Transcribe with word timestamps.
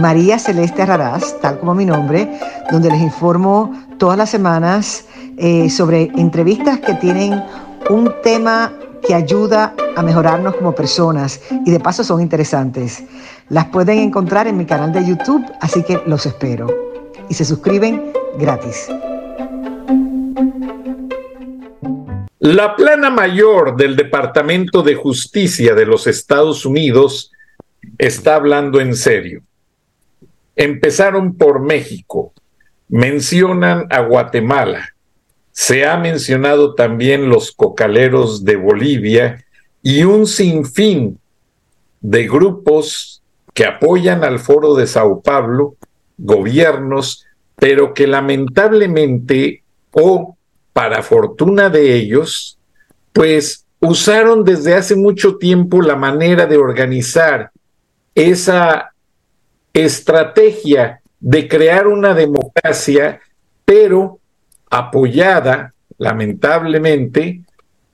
María 0.00 0.38
Celeste 0.38 0.86
Raraz, 0.86 1.38
tal 1.40 1.58
como 1.58 1.74
mi 1.74 1.84
nombre, 1.84 2.28
donde 2.70 2.90
les 2.90 3.00
informo 3.00 3.72
todas 3.98 4.16
las 4.16 4.30
semanas 4.30 5.04
eh, 5.36 5.68
sobre 5.70 6.10
entrevistas 6.16 6.78
que 6.80 6.94
tienen 6.94 7.42
un 7.90 8.12
tema 8.22 8.72
que 9.06 9.14
ayuda 9.14 9.74
a 9.96 10.02
mejorarnos 10.02 10.56
como 10.56 10.74
personas 10.74 11.40
y 11.66 11.70
de 11.70 11.80
paso 11.80 12.04
son 12.04 12.20
interesantes. 12.20 13.04
Las 13.48 13.66
pueden 13.66 13.98
encontrar 13.98 14.46
en 14.46 14.56
mi 14.56 14.64
canal 14.64 14.92
de 14.92 15.04
YouTube, 15.04 15.44
así 15.60 15.82
que 15.82 16.00
los 16.06 16.24
espero. 16.26 16.68
Y 17.28 17.34
se 17.34 17.44
suscriben 17.44 18.12
gratis. 18.38 18.88
La 22.38 22.74
plana 22.74 23.10
mayor 23.10 23.76
del 23.76 23.94
Departamento 23.94 24.82
de 24.82 24.94
Justicia 24.94 25.74
de 25.74 25.86
los 25.86 26.06
Estados 26.06 26.66
Unidos 26.66 27.30
está 27.98 28.34
hablando 28.34 28.80
en 28.80 28.96
serio. 28.96 29.42
Empezaron 30.56 31.34
por 31.34 31.60
México, 31.60 32.32
mencionan 32.88 33.86
a 33.90 34.00
Guatemala, 34.00 34.94
se 35.52 35.84
ha 35.84 35.96
mencionado 35.98 36.74
también 36.74 37.28
los 37.28 37.52
cocaleros 37.52 38.44
de 38.44 38.56
Bolivia 38.56 39.44
y 39.82 40.02
un 40.04 40.26
sinfín 40.26 41.18
de 42.00 42.26
grupos 42.26 43.22
que 43.52 43.66
apoyan 43.66 44.24
al 44.24 44.38
foro 44.38 44.74
de 44.74 44.86
Sao 44.86 45.20
Paulo, 45.20 45.76
gobiernos, 46.16 47.26
pero 47.56 47.92
que 47.92 48.06
lamentablemente 48.06 49.62
o 49.92 50.36
para 50.72 51.02
fortuna 51.02 51.68
de 51.68 51.94
ellos, 51.94 52.58
pues 53.12 53.66
usaron 53.78 54.44
desde 54.44 54.74
hace 54.74 54.96
mucho 54.96 55.36
tiempo 55.36 55.82
la 55.82 55.96
manera 55.96 56.46
de 56.46 56.56
organizar 56.56 57.50
esa 58.14 58.91
estrategia 59.72 61.00
de 61.20 61.48
crear 61.48 61.86
una 61.86 62.14
democracia, 62.14 63.20
pero 63.64 64.18
apoyada, 64.70 65.72
lamentablemente, 65.98 67.42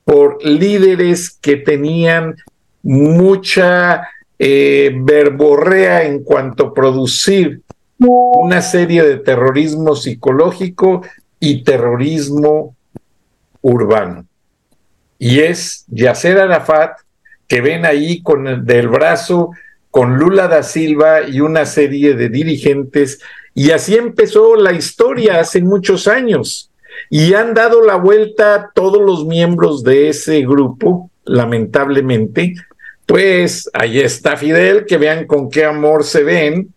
por 0.05 0.43
líderes 0.45 1.31
que 1.31 1.57
tenían 1.57 2.37
mucha 2.83 4.09
eh, 4.39 4.93
verborrea 4.95 6.05
en 6.05 6.23
cuanto 6.23 6.69
a 6.69 6.75
producir 6.75 7.61
una 7.99 8.63
serie 8.63 9.03
de 9.03 9.19
terrorismo 9.19 9.97
psicológico 9.97 11.03
y 11.41 11.65
terrorismo 11.65 12.77
urbano. 13.61 14.25
Y 15.19 15.41
es 15.41 15.85
Yasser 15.89 16.39
Arafat, 16.39 16.99
que 17.49 17.61
ven 17.61 17.85
ahí 17.85 18.23
con 18.23 18.47
el 18.47 18.65
del 18.65 18.89
brazo 18.89 19.51
con 19.91 20.19
Lula 20.19 20.49
da 20.49 20.63
Silva 20.63 21.23
y 21.23 21.41
una 21.41 21.67
serie 21.67 22.15
de 22.15 22.29
dirigentes, 22.29 23.21
y 23.55 23.71
así 23.71 23.97
empezó 23.97 24.55
la 24.57 24.73
historia 24.73 25.41
hace 25.41 25.61
muchos 25.61 26.07
años. 26.07 26.71
Y 27.11 27.35
han 27.35 27.55
dado 27.55 27.85
la 27.85 27.97
vuelta 27.97 28.71
todos 28.75 29.03
los 29.03 29.27
miembros 29.27 29.83
de 29.83 30.09
ese 30.09 30.43
grupo, 30.43 31.11
lamentablemente. 31.25 32.55
Pues 33.07 33.71
ahí 33.73 34.01
está 34.01 34.37
Fidel, 34.37 34.85
que 34.85 34.99
vean 34.99 35.27
con 35.27 35.51
qué 35.51 35.65
amor 35.65 36.05
se 36.05 36.23
ven. 36.23 36.75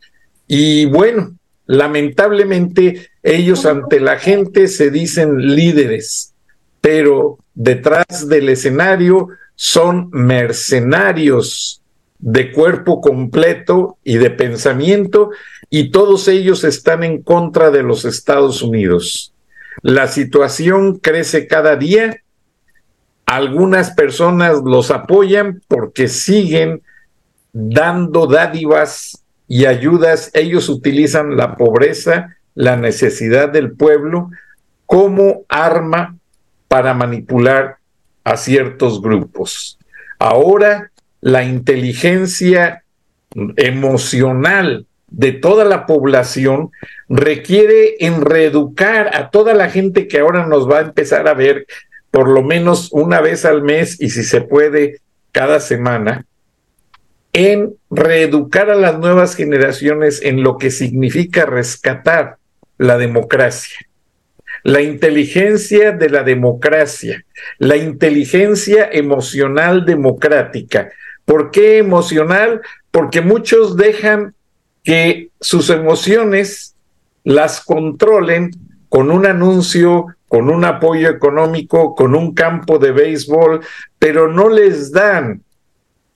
Y 0.48 0.86
bueno, 0.86 1.36
lamentablemente 1.66 3.10
ellos 3.24 3.66
ante 3.66 4.00
la 4.00 4.18
gente 4.18 4.68
se 4.68 4.90
dicen 4.90 5.56
líderes, 5.56 6.34
pero 6.80 7.38
detrás 7.54 8.28
del 8.28 8.50
escenario 8.50 9.28
son 9.56 10.10
mercenarios 10.12 11.81
de 12.22 12.52
cuerpo 12.52 13.02
completo 13.02 13.98
y 14.04 14.18
de 14.18 14.30
pensamiento, 14.30 15.32
y 15.70 15.90
todos 15.92 16.28
ellos 16.28 16.64
están 16.64 17.04
en 17.04 17.22
contra 17.22 17.72
de 17.72 17.84
los 17.84 18.06
Estados 18.06 18.62
Unidos. 18.62 19.34
La 19.82 20.08
situación 20.08 21.00
crece 21.00 21.48
cada 21.48 21.76
día, 21.76 22.22
algunas 23.26 23.92
personas 23.92 24.62
los 24.64 24.92
apoyan 24.92 25.62
porque 25.68 26.08
siguen 26.08 26.84
dando 27.54 28.28
dádivas 28.28 29.24
y 29.48 29.66
ayudas, 29.66 30.32
ellos 30.34 30.70
utilizan 30.70 31.36
la 31.36 31.56
pobreza, 31.56 32.38
la 32.54 32.78
necesidad 32.78 33.50
del 33.50 33.72
pueblo 33.72 34.30
como 34.86 35.44
arma 35.50 36.18
para 36.68 36.94
manipular 36.94 37.78
a 38.24 38.38
ciertos 38.38 39.02
grupos. 39.02 39.80
Ahora 40.20 40.91
la 41.22 41.44
inteligencia 41.44 42.84
emocional 43.56 44.86
de 45.08 45.32
toda 45.34 45.66
la 45.66 45.86
población 45.86 46.72
requiere 47.10 47.96
en 48.00 48.22
reeducar 48.22 49.16
a 49.16 49.30
toda 49.30 49.54
la 49.54 49.70
gente 49.70 50.08
que 50.08 50.20
ahora 50.20 50.48
nos 50.48 50.70
va 50.70 50.80
a 50.80 50.84
empezar 50.84 51.28
a 51.28 51.34
ver 51.34 51.68
por 52.10 52.28
lo 52.28 52.44
menos 52.44 52.90
una 52.92 53.22
vez 53.22 53.46
al 53.46 53.62
mes 53.62 54.00
y 54.02 54.10
si 54.10 54.24
se 54.24 54.42
puede 54.42 55.00
cada 55.32 55.60
semana, 55.60 56.26
en 57.34 57.76
reeducar 57.90 58.70
a 58.70 58.76
las 58.76 59.00
nuevas 59.00 59.36
generaciones 59.36 60.22
en 60.22 60.44
lo 60.44 60.58
que 60.58 60.72
significa 60.72 61.46
rescatar 61.46 62.38
la 62.78 62.98
democracia. 62.98 63.78
La 64.64 64.82
inteligencia 64.82 65.92
de 65.92 66.10
la 66.10 66.24
democracia, 66.24 67.24
la 67.58 67.78
inteligencia 67.78 68.90
emocional 68.92 69.86
democrática, 69.86 70.92
¿Por 71.26 71.52
qué 71.52 71.78
emocional? 71.78 72.62
Porque 72.92 73.22
muchos 73.22 73.78
dejan 73.78 74.36
que 74.84 75.30
sus 75.40 75.70
emociones 75.70 76.76
las 77.24 77.62
controlen 77.62 78.52
con 78.90 79.12
un 79.12 79.26
anuncio, 79.26 80.08
con 80.28 80.50
un 80.50 80.66
apoyo 80.66 81.10
económico, 81.10 81.96
con 81.96 82.16
un 82.16 82.34
campo 82.34 82.80
de 82.80 82.92
béisbol, 82.92 83.62
pero 84.00 84.28
no 84.28 84.50
les 84.50 84.92
dan 84.92 85.44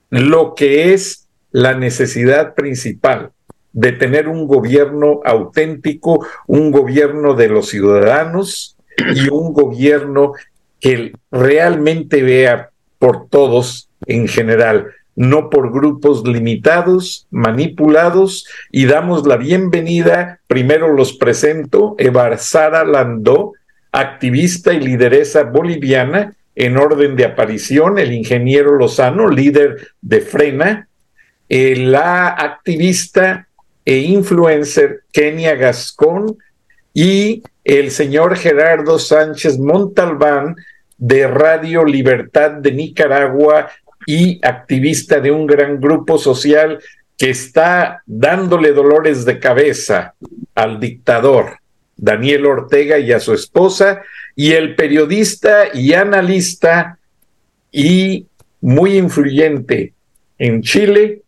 lo 0.10 0.56
que 0.56 0.94
es 0.94 1.28
la 1.52 1.74
necesidad 1.74 2.54
principal 2.54 3.32
de 3.72 3.92
tener 3.92 4.30
un 4.30 4.48
gobierno 4.48 5.20
auténtico, 5.26 6.26
un 6.48 6.72
gobierno 6.72 7.34
de 7.34 7.50
los 7.50 7.68
ciudadanos 7.68 8.78
y 9.14 9.28
un 9.30 9.54
gobierno 9.54 10.34
que 10.80 11.14
realmente 11.32 12.24
vea 12.24 12.70
por 13.00 13.28
todos 13.28 13.90
en 14.08 14.28
general, 14.28 14.88
no 15.16 15.50
por 15.50 15.72
grupos 15.72 16.28
limitados, 16.28 17.28
manipulados, 17.32 18.48
y 18.72 18.86
damos 18.86 19.26
la 19.26 19.38
bienvenida, 19.38 20.40
primero 20.48 20.94
los 20.94 21.14
presento, 21.14 21.96
Evar 21.98 22.38
Sara 22.38 22.84
Landó, 22.84 23.54
activista 23.92 24.74
y 24.74 24.80
lideresa 24.82 25.44
boliviana, 25.44 26.36
en 26.56 26.78
orden 26.78 27.16
de 27.16 27.26
aparición, 27.26 28.00
el 28.00 28.14
ingeniero 28.14 28.76
Lozano, 28.76 29.30
líder 29.30 29.90
de 30.02 30.22
Frena, 30.22 30.88
eh, 31.50 31.76
la 31.76 32.30
activista 32.30 33.48
e 33.84 33.98
influencer 33.98 35.04
Kenia 35.12 35.56
Gascón 35.56 36.38
y 36.94 37.44
el 37.64 37.92
señor 37.92 38.38
Gerardo 38.38 38.98
Sánchez 39.00 39.60
Montalbán 39.60 40.56
de 40.98 41.28
Radio 41.28 41.84
Libertad 41.84 42.52
de 42.52 42.72
Nicaragua 42.72 43.70
y 44.06 44.40
activista 44.46 45.20
de 45.20 45.32
un 45.32 45.48
gran 45.48 45.80
grupo 45.80 46.18
social 46.18 46.80
que 47.18 47.30
está 47.30 48.04
dándole 48.06 48.74
dolores 48.74 49.26
de 49.26 49.40
cabeza 49.40 50.14
al 50.54 50.80
dictador 50.80 51.60
Daniel 51.98 52.46
Ortega 52.46 53.00
y 53.00 53.12
a 53.12 53.20
su 53.20 53.34
esposa, 53.34 54.02
y 54.36 54.52
el 54.52 54.76
periodista 54.76 55.68
y 55.74 55.94
analista 55.94 57.00
y 57.72 58.28
muy 58.60 58.98
influyente 58.98 59.94
en 60.38 60.62
Chile, 60.62 61.22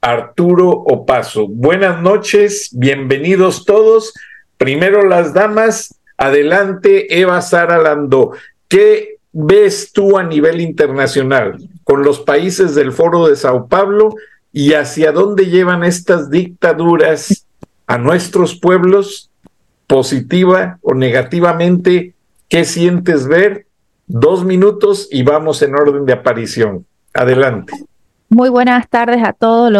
Arturo 0.00 0.70
Opaso. 0.70 1.46
Buenas 1.46 2.00
noches, 2.02 2.70
bienvenidos 2.72 3.64
todos. 3.64 4.12
Primero 4.56 5.06
las 5.06 5.32
damas, 5.32 5.94
adelante 6.16 7.20
Eva 7.20 7.40
Sara 7.42 7.78
Landó. 7.78 8.32
¿Qué 8.66 9.19
ves 9.32 9.92
tú 9.92 10.18
a 10.18 10.22
nivel 10.22 10.60
internacional 10.60 11.58
con 11.84 12.02
los 12.02 12.20
países 12.20 12.74
del 12.74 12.92
Foro 12.92 13.28
de 13.28 13.36
Sao 13.36 13.66
Paulo 13.66 14.14
y 14.52 14.72
hacia 14.72 15.12
dónde 15.12 15.46
llevan 15.46 15.84
estas 15.84 16.30
dictaduras 16.30 17.46
a 17.86 17.98
nuestros 17.98 18.58
pueblos 18.58 19.30
positiva 19.86 20.78
o 20.82 20.94
negativamente, 20.94 22.14
¿qué 22.48 22.64
sientes 22.64 23.26
ver? 23.26 23.66
Dos 24.06 24.44
minutos 24.44 25.08
y 25.10 25.22
vamos 25.22 25.62
en 25.62 25.74
orden 25.74 26.04
de 26.04 26.12
aparición. 26.12 26.86
Adelante. 27.14 27.72
Muy 28.28 28.48
buenas 28.48 28.88
tardes 28.88 29.24
a 29.24 29.32
todos 29.32 29.72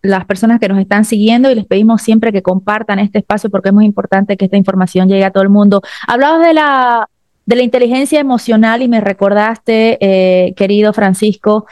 las 0.00 0.24
personas 0.24 0.58
que 0.58 0.68
nos 0.68 0.78
están 0.78 1.04
siguiendo 1.04 1.50
y 1.50 1.54
les 1.54 1.66
pedimos 1.66 2.00
siempre 2.00 2.32
que 2.32 2.40
compartan 2.40 2.98
este 2.98 3.18
espacio 3.18 3.50
porque 3.50 3.68
es 3.68 3.74
muy 3.74 3.84
importante 3.84 4.38
que 4.38 4.46
esta 4.46 4.56
información 4.56 5.08
llegue 5.08 5.26
a 5.26 5.30
todo 5.30 5.42
el 5.42 5.50
mundo. 5.50 5.82
Hablabas 6.06 6.46
de 6.46 6.54
la, 6.54 7.10
de 7.46 7.56
la 7.56 7.62
inteligencia 7.62 8.20
emocional 8.20 8.82
y 8.82 8.88
me 8.88 9.00
recordaste, 9.00 9.98
eh, 10.00 10.52
querido 10.54 10.92
Francisco, 10.92 11.66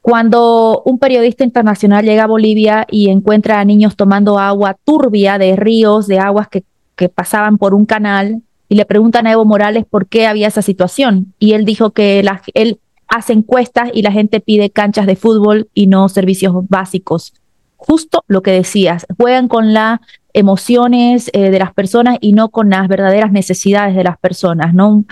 cuando 0.00 0.82
un 0.86 0.98
periodista 0.98 1.44
internacional 1.44 2.04
llega 2.04 2.24
a 2.24 2.28
Bolivia 2.28 2.86
y 2.90 3.10
encuentra 3.10 3.60
a 3.60 3.64
niños 3.64 3.96
tomando 3.96 4.38
agua 4.38 4.76
turbia 4.84 5.36
de 5.36 5.56
ríos, 5.56 6.06
de 6.06 6.18
aguas 6.18 6.48
que, 6.48 6.62
que 6.96 7.08
pasaban 7.08 7.58
por 7.58 7.74
un 7.74 7.84
canal, 7.84 8.42
y 8.68 8.74
le 8.74 8.84
preguntan 8.84 9.26
a 9.26 9.32
Evo 9.32 9.44
Morales 9.44 9.84
por 9.88 10.06
qué 10.06 10.26
había 10.26 10.46
esa 10.46 10.62
situación. 10.62 11.32
Y 11.38 11.52
él 11.52 11.64
dijo 11.64 11.90
que 11.90 12.22
la, 12.22 12.42
él 12.54 12.78
hace 13.08 13.32
encuestas 13.32 13.90
y 13.94 14.02
la 14.02 14.12
gente 14.12 14.40
pide 14.40 14.70
canchas 14.70 15.06
de 15.06 15.16
fútbol 15.16 15.68
y 15.74 15.86
no 15.86 16.08
servicios 16.08 16.54
básicos. 16.68 17.32
Justo 17.76 18.24
lo 18.26 18.42
que 18.42 18.50
decías, 18.50 19.06
juegan 19.16 19.48
con 19.48 19.72
las 19.72 20.00
emociones 20.32 21.30
eh, 21.32 21.50
de 21.50 21.58
las 21.58 21.72
personas 21.72 22.18
y 22.20 22.32
no 22.32 22.50
con 22.50 22.70
las 22.70 22.88
verdaderas 22.88 23.32
necesidades 23.32 23.96
de 23.96 24.04
las 24.04 24.18
personas, 24.18 24.74
¿no? 24.74 25.04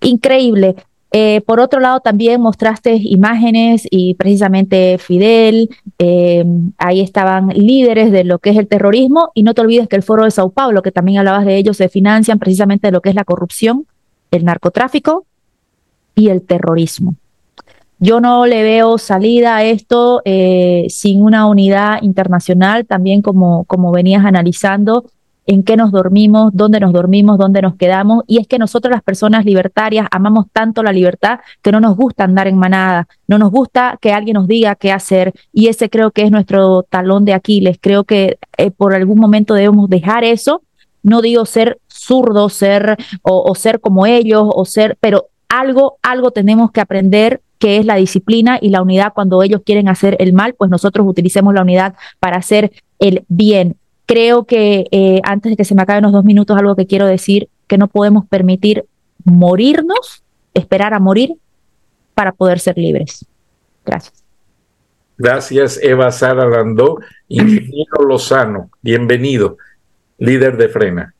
Increíble. 0.00 0.76
Eh, 1.12 1.40
por 1.40 1.58
otro 1.58 1.80
lado, 1.80 2.00
también 2.00 2.40
mostraste 2.40 2.94
imágenes 2.94 3.86
y 3.90 4.14
precisamente 4.14 4.96
Fidel, 4.98 5.68
eh, 5.98 6.44
ahí 6.78 7.00
estaban 7.00 7.48
líderes 7.48 8.12
de 8.12 8.22
lo 8.22 8.38
que 8.38 8.50
es 8.50 8.56
el 8.56 8.68
terrorismo 8.68 9.32
y 9.34 9.42
no 9.42 9.54
te 9.54 9.60
olvides 9.60 9.88
que 9.88 9.96
el 9.96 10.04
Foro 10.04 10.24
de 10.24 10.30
Sao 10.30 10.50
Paulo, 10.50 10.82
que 10.82 10.92
también 10.92 11.18
hablabas 11.18 11.44
de 11.44 11.56
ellos, 11.56 11.76
se 11.76 11.88
financian 11.88 12.38
precisamente 12.38 12.86
de 12.86 12.92
lo 12.92 13.00
que 13.00 13.08
es 13.08 13.16
la 13.16 13.24
corrupción, 13.24 13.86
el 14.30 14.44
narcotráfico 14.44 15.26
y 16.14 16.28
el 16.28 16.42
terrorismo. 16.42 17.16
Yo 18.02 18.18
no 18.22 18.46
le 18.46 18.62
veo 18.62 18.96
salida 18.96 19.56
a 19.56 19.64
esto 19.64 20.22
eh, 20.24 20.86
sin 20.88 21.22
una 21.22 21.46
unidad 21.46 22.00
internacional, 22.00 22.86
también 22.86 23.20
como, 23.20 23.64
como 23.64 23.92
venías 23.92 24.24
analizando, 24.24 25.04
en 25.46 25.62
qué 25.64 25.76
nos 25.76 25.92
dormimos, 25.92 26.52
dónde 26.54 26.80
nos 26.80 26.94
dormimos, 26.94 27.36
dónde 27.36 27.60
nos 27.60 27.74
quedamos. 27.74 28.24
Y 28.26 28.38
es 28.38 28.46
que 28.46 28.58
nosotros 28.58 28.90
las 28.90 29.02
personas 29.02 29.44
libertarias 29.44 30.06
amamos 30.10 30.46
tanto 30.50 30.82
la 30.82 30.92
libertad 30.92 31.40
que 31.60 31.72
no 31.72 31.80
nos 31.80 31.94
gusta 31.94 32.24
andar 32.24 32.48
en 32.48 32.56
manada, 32.56 33.06
no 33.28 33.36
nos 33.36 33.50
gusta 33.50 33.98
que 34.00 34.14
alguien 34.14 34.34
nos 34.34 34.48
diga 34.48 34.76
qué 34.76 34.92
hacer. 34.92 35.34
Y 35.52 35.68
ese 35.68 35.90
creo 35.90 36.10
que 36.10 36.22
es 36.22 36.30
nuestro 36.30 36.84
talón 36.84 37.26
de 37.26 37.34
Aquiles. 37.34 37.76
Creo 37.82 38.04
que 38.04 38.38
eh, 38.56 38.70
por 38.70 38.94
algún 38.94 39.18
momento 39.18 39.52
debemos 39.52 39.90
dejar 39.90 40.24
eso. 40.24 40.62
No 41.02 41.20
digo 41.20 41.44
ser 41.44 41.78
zurdos, 41.86 42.54
ser 42.54 42.96
o 43.22 43.54
ser 43.54 43.80
como 43.80 44.06
ellos, 44.06 44.44
o 44.46 44.64
ser, 44.64 44.96
pero 45.00 45.26
algo, 45.50 45.98
algo 46.02 46.30
tenemos 46.30 46.70
que 46.70 46.80
aprender 46.80 47.42
que 47.60 47.76
es 47.76 47.84
la 47.84 47.96
disciplina 47.96 48.58
y 48.60 48.70
la 48.70 48.82
unidad 48.82 49.12
cuando 49.14 49.42
ellos 49.42 49.60
quieren 49.64 49.88
hacer 49.88 50.16
el 50.18 50.32
mal, 50.32 50.54
pues 50.54 50.70
nosotros 50.70 51.06
utilicemos 51.06 51.54
la 51.54 51.60
unidad 51.60 51.94
para 52.18 52.38
hacer 52.38 52.72
el 52.98 53.24
bien. 53.28 53.76
Creo 54.06 54.44
que 54.44 54.86
eh, 54.90 55.20
antes 55.22 55.50
de 55.50 55.56
que 55.56 55.64
se 55.64 55.74
me 55.74 55.82
acaben 55.82 56.02
los 56.02 56.12
dos 56.12 56.24
minutos, 56.24 56.56
algo 56.56 56.74
que 56.74 56.86
quiero 56.86 57.06
decir, 57.06 57.48
que 57.68 57.76
no 57.76 57.86
podemos 57.86 58.26
permitir 58.26 58.86
morirnos, 59.24 60.24
esperar 60.54 60.94
a 60.94 60.98
morir 60.98 61.34
para 62.14 62.32
poder 62.32 62.60
ser 62.60 62.78
libres. 62.78 63.26
Gracias. 63.84 64.24
Gracias, 65.18 65.78
Eva 65.82 66.10
Sara 66.10 66.48
Landó. 66.48 66.98
Ingeniero 67.28 68.02
Lozano, 68.08 68.70
bienvenido, 68.80 69.58
líder 70.16 70.56
de 70.56 70.70
Frena. 70.70 71.14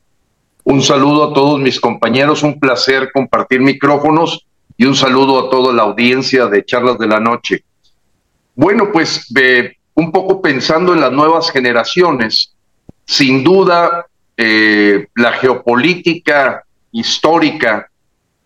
Un 0.63 0.81
saludo 0.81 1.29
a 1.29 1.33
todos 1.33 1.59
mis 1.59 1.79
compañeros, 1.79 2.41
un 2.41 2.59
placer 2.59 3.11
compartir 3.13 3.61
micrófonos 3.61 4.47
y 4.81 4.85
un 4.85 4.95
saludo 4.95 5.37
a 5.37 5.49
toda 5.51 5.71
la 5.71 5.83
audiencia 5.83 6.47
de 6.47 6.65
Charlas 6.65 6.97
de 6.97 7.05
la 7.05 7.19
Noche. 7.19 7.63
Bueno, 8.55 8.91
pues 8.91 9.31
un 9.93 10.11
poco 10.11 10.41
pensando 10.41 10.91
en 10.95 11.01
las 11.01 11.11
nuevas 11.11 11.51
generaciones, 11.51 12.55
sin 13.05 13.43
duda 13.43 14.07
eh, 14.35 15.05
la 15.13 15.33
geopolítica 15.33 16.63
histórica 16.91 17.91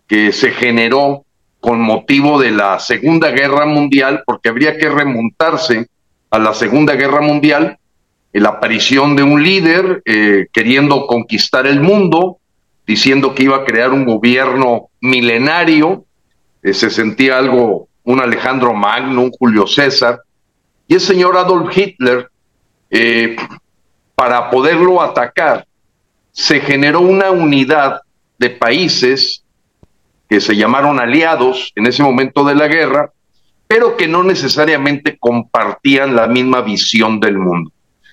que 0.06 0.30
se 0.30 0.50
generó 0.50 1.24
con 1.58 1.80
motivo 1.80 2.38
de 2.38 2.50
la 2.50 2.80
Segunda 2.80 3.30
Guerra 3.30 3.64
Mundial, 3.64 4.22
porque 4.26 4.50
habría 4.50 4.76
que 4.76 4.90
remontarse 4.90 5.86
a 6.30 6.38
la 6.38 6.52
Segunda 6.52 6.96
Guerra 6.96 7.22
Mundial, 7.22 7.78
la 8.34 8.50
aparición 8.50 9.16
de 9.16 9.22
un 9.22 9.42
líder 9.42 10.02
eh, 10.04 10.48
queriendo 10.52 11.06
conquistar 11.06 11.66
el 11.66 11.80
mundo, 11.80 12.36
diciendo 12.86 13.34
que 13.34 13.44
iba 13.44 13.56
a 13.56 13.64
crear 13.64 13.94
un 13.94 14.04
gobierno 14.04 14.90
milenario, 15.00 16.05
eh, 16.66 16.74
se 16.74 16.90
sentía 16.90 17.38
algo, 17.38 17.88
un 18.02 18.20
Alejandro 18.20 18.74
Magno, 18.74 19.22
un 19.22 19.30
Julio 19.30 19.68
César, 19.68 20.20
y 20.88 20.94
el 20.94 21.00
señor 21.00 21.36
Adolf 21.36 21.76
Hitler, 21.76 22.28
eh, 22.90 23.36
para 24.16 24.50
poderlo 24.50 25.00
atacar, 25.00 25.64
se 26.32 26.58
generó 26.58 27.02
una 27.02 27.30
unidad 27.30 28.00
de 28.36 28.50
países 28.50 29.44
que 30.28 30.40
se 30.40 30.56
llamaron 30.56 30.98
aliados 30.98 31.70
en 31.76 31.86
ese 31.86 32.02
momento 32.02 32.42
de 32.42 32.56
la 32.56 32.66
guerra, 32.66 33.12
pero 33.68 33.96
que 33.96 34.08
no 34.08 34.24
necesariamente 34.24 35.18
compartían 35.20 36.16
la 36.16 36.26
misma 36.26 36.62
visión 36.62 37.20
del 37.20 37.38
mundo. 37.38 37.70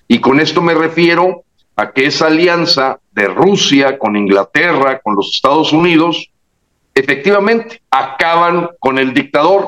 Y 0.07 0.19
con 0.19 0.39
esto 0.39 0.61
me 0.61 0.75
refiero 0.75 1.44
a 1.75 1.91
que 1.91 2.06
esa 2.06 2.27
alianza 2.27 2.99
de 3.13 3.25
Rusia 3.29 3.97
con 3.97 4.15
Inglaterra, 4.15 5.01
con 5.03 5.15
los 5.15 5.33
Estados 5.33 5.73
Unidos, 5.73 6.29
efectivamente 6.94 7.81
acaban 7.90 8.69
con 8.80 8.98
el 8.98 9.13
dictador, 9.13 9.68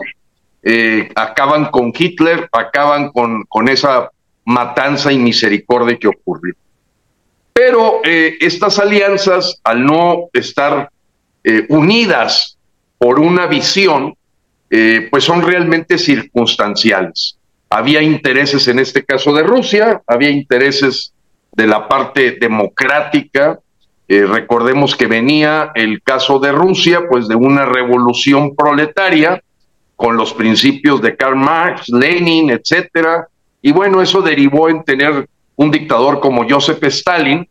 eh, 0.63 1.09
acaban 1.15 1.65
con 1.65 1.93
Hitler, 1.97 2.49
acaban 2.51 3.11
con, 3.11 3.69
esa 3.69 4.09
matanza 4.45 5.11
y 5.11 5.17
misericordia 5.17 5.97
que 5.97 6.07
ocurrió. 6.07 6.55
Pero 7.53 8.01
eh, 8.03 8.37
estas 8.41 8.79
alianzas, 8.79 9.59
al 9.63 9.85
no 9.85 10.29
estar 10.33 10.89
eh, 11.43 11.65
unidas 11.69 12.57
por 12.97 13.19
una 13.19 13.47
visión, 13.47 14.15
pues 15.09 15.23
son 15.23 15.41
realmente 15.41 15.97
circunstanciales. 15.97 17.37
Había 17.69 18.01
intereses 18.01 18.67
en 18.67 18.79
este 18.79 19.05
caso 19.05 19.31
de 19.31 19.43
Rusia, 19.43 20.01
había 20.05 20.29
intereses 20.29 21.13
de 21.53 21.65
la 21.65 21.87
parte 21.87 22.31
democrática 22.31 23.57
eh, 24.07 24.25
recordemos 24.25 24.95
que 24.95 25.07
venía 25.07 25.71
el 25.73 26.01
caso 26.01 26.39
de 26.39 26.51
Rusia, 26.51 27.07
pues 27.09 27.27
de 27.27 27.35
una 27.35 27.65
revolución 27.65 28.55
proletaria 28.55 29.41
con 29.95 30.15
los 30.17 30.33
principios 30.33 31.01
de 31.01 31.15
Karl 31.15 31.35
Marx, 31.35 31.89
Lenin, 31.89 32.51
etcétera. 32.51 33.27
Y 33.61 33.71
bueno, 33.71 34.01
eso 34.01 34.21
derivó 34.21 34.69
en 34.69 34.83
tener 34.83 35.27
un 35.55 35.71
dictador 35.71 36.19
como 36.19 36.47
Joseph 36.47 36.83
Stalin, 36.83 37.47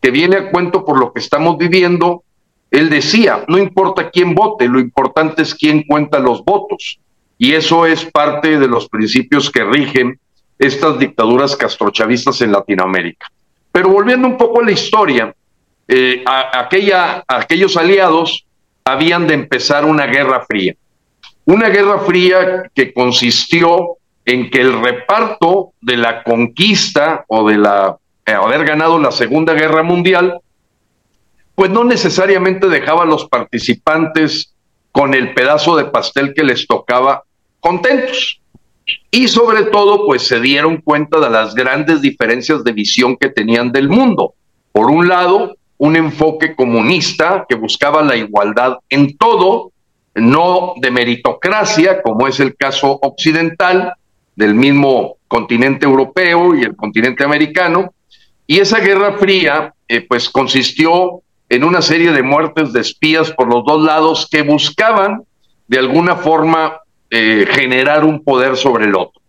que 0.00 0.10
viene 0.10 0.36
a 0.36 0.50
cuento 0.50 0.84
por 0.84 0.98
lo 0.98 1.12
que 1.12 1.20
estamos 1.20 1.56
viviendo. 1.56 2.22
Él 2.70 2.90
decía, 2.90 3.44
no 3.48 3.56
importa 3.56 4.10
quién 4.10 4.34
vote, 4.34 4.68
lo 4.68 4.80
importante 4.80 5.42
es 5.42 5.54
quién 5.54 5.84
cuenta 5.84 6.18
los 6.18 6.44
votos. 6.44 6.98
Y 7.38 7.52
eso 7.52 7.86
es 7.86 8.04
parte 8.04 8.58
de 8.58 8.68
los 8.68 8.88
principios 8.88 9.50
que 9.50 9.64
rigen 9.64 10.18
estas 10.58 10.98
dictaduras 10.98 11.56
castrochavistas 11.56 12.40
en 12.42 12.52
Latinoamérica. 12.52 13.26
Pero 13.72 13.88
volviendo 13.88 14.28
un 14.28 14.36
poco 14.36 14.60
a 14.60 14.64
la 14.64 14.72
historia, 14.72 15.34
eh, 15.88 16.24
aquella, 16.26 17.24
aquellos 17.28 17.76
aliados 17.76 18.46
habían 18.84 19.26
de 19.26 19.34
empezar 19.34 19.84
una 19.84 20.06
guerra 20.06 20.44
fría. 20.46 20.74
Una 21.46 21.68
guerra 21.68 22.00
fría 22.00 22.70
que 22.74 22.92
consistió 22.92 23.96
en 24.24 24.50
que 24.50 24.60
el 24.60 24.80
reparto 24.80 25.72
de 25.80 25.96
la 25.96 26.22
conquista 26.22 27.24
o 27.28 27.46
de 27.48 27.58
la 27.58 27.98
eh, 28.26 28.32
haber 28.32 28.64
ganado 28.64 28.98
la 28.98 29.12
Segunda 29.12 29.52
Guerra 29.52 29.82
Mundial, 29.82 30.40
pues 31.54 31.70
no 31.70 31.84
necesariamente 31.84 32.68
dejaba 32.68 33.02
a 33.02 33.06
los 33.06 33.28
participantes 33.28 34.54
con 34.92 35.12
el 35.12 35.34
pedazo 35.34 35.76
de 35.76 35.84
pastel 35.84 36.32
que 36.34 36.42
les 36.42 36.66
tocaba 36.66 37.24
contentos. 37.60 38.40
Y 39.10 39.28
sobre 39.28 39.64
todo, 39.64 40.06
pues 40.06 40.26
se 40.26 40.40
dieron 40.40 40.78
cuenta 40.78 41.20
de 41.20 41.30
las 41.30 41.54
grandes 41.54 42.00
diferencias 42.00 42.64
de 42.64 42.72
visión 42.72 43.16
que 43.16 43.28
tenían 43.28 43.72
del 43.72 43.88
mundo. 43.88 44.34
Por 44.72 44.90
un 44.90 45.06
lado, 45.06 45.56
un 45.78 45.96
enfoque 45.96 46.54
comunista 46.54 47.44
que 47.48 47.56
buscaba 47.56 48.02
la 48.02 48.16
igualdad 48.16 48.78
en 48.88 49.16
todo, 49.16 49.72
no 50.14 50.74
de 50.76 50.90
meritocracia, 50.90 52.02
como 52.02 52.28
es 52.28 52.40
el 52.40 52.56
caso 52.56 52.98
occidental 53.02 53.94
del 54.36 54.54
mismo 54.54 55.16
continente 55.28 55.86
europeo 55.86 56.54
y 56.54 56.62
el 56.62 56.76
continente 56.76 57.24
americano. 57.24 57.92
Y 58.46 58.58
esa 58.58 58.80
guerra 58.80 59.18
fría, 59.18 59.74
eh, 59.88 60.02
pues 60.02 60.28
consistió 60.28 61.22
en 61.48 61.64
una 61.64 61.82
serie 61.82 62.12
de 62.12 62.22
muertes 62.22 62.72
de 62.72 62.80
espías 62.80 63.30
por 63.30 63.48
los 63.48 63.64
dos 63.64 63.82
lados 63.82 64.28
que 64.30 64.42
buscaban 64.42 65.22
de 65.66 65.78
alguna 65.78 66.16
forma 66.16 66.80
eh, 67.10 67.46
generar 67.50 68.04
un 68.04 68.22
poder 68.22 68.56
sobre 68.56 68.86
el 68.86 68.94
otro. 68.94 69.20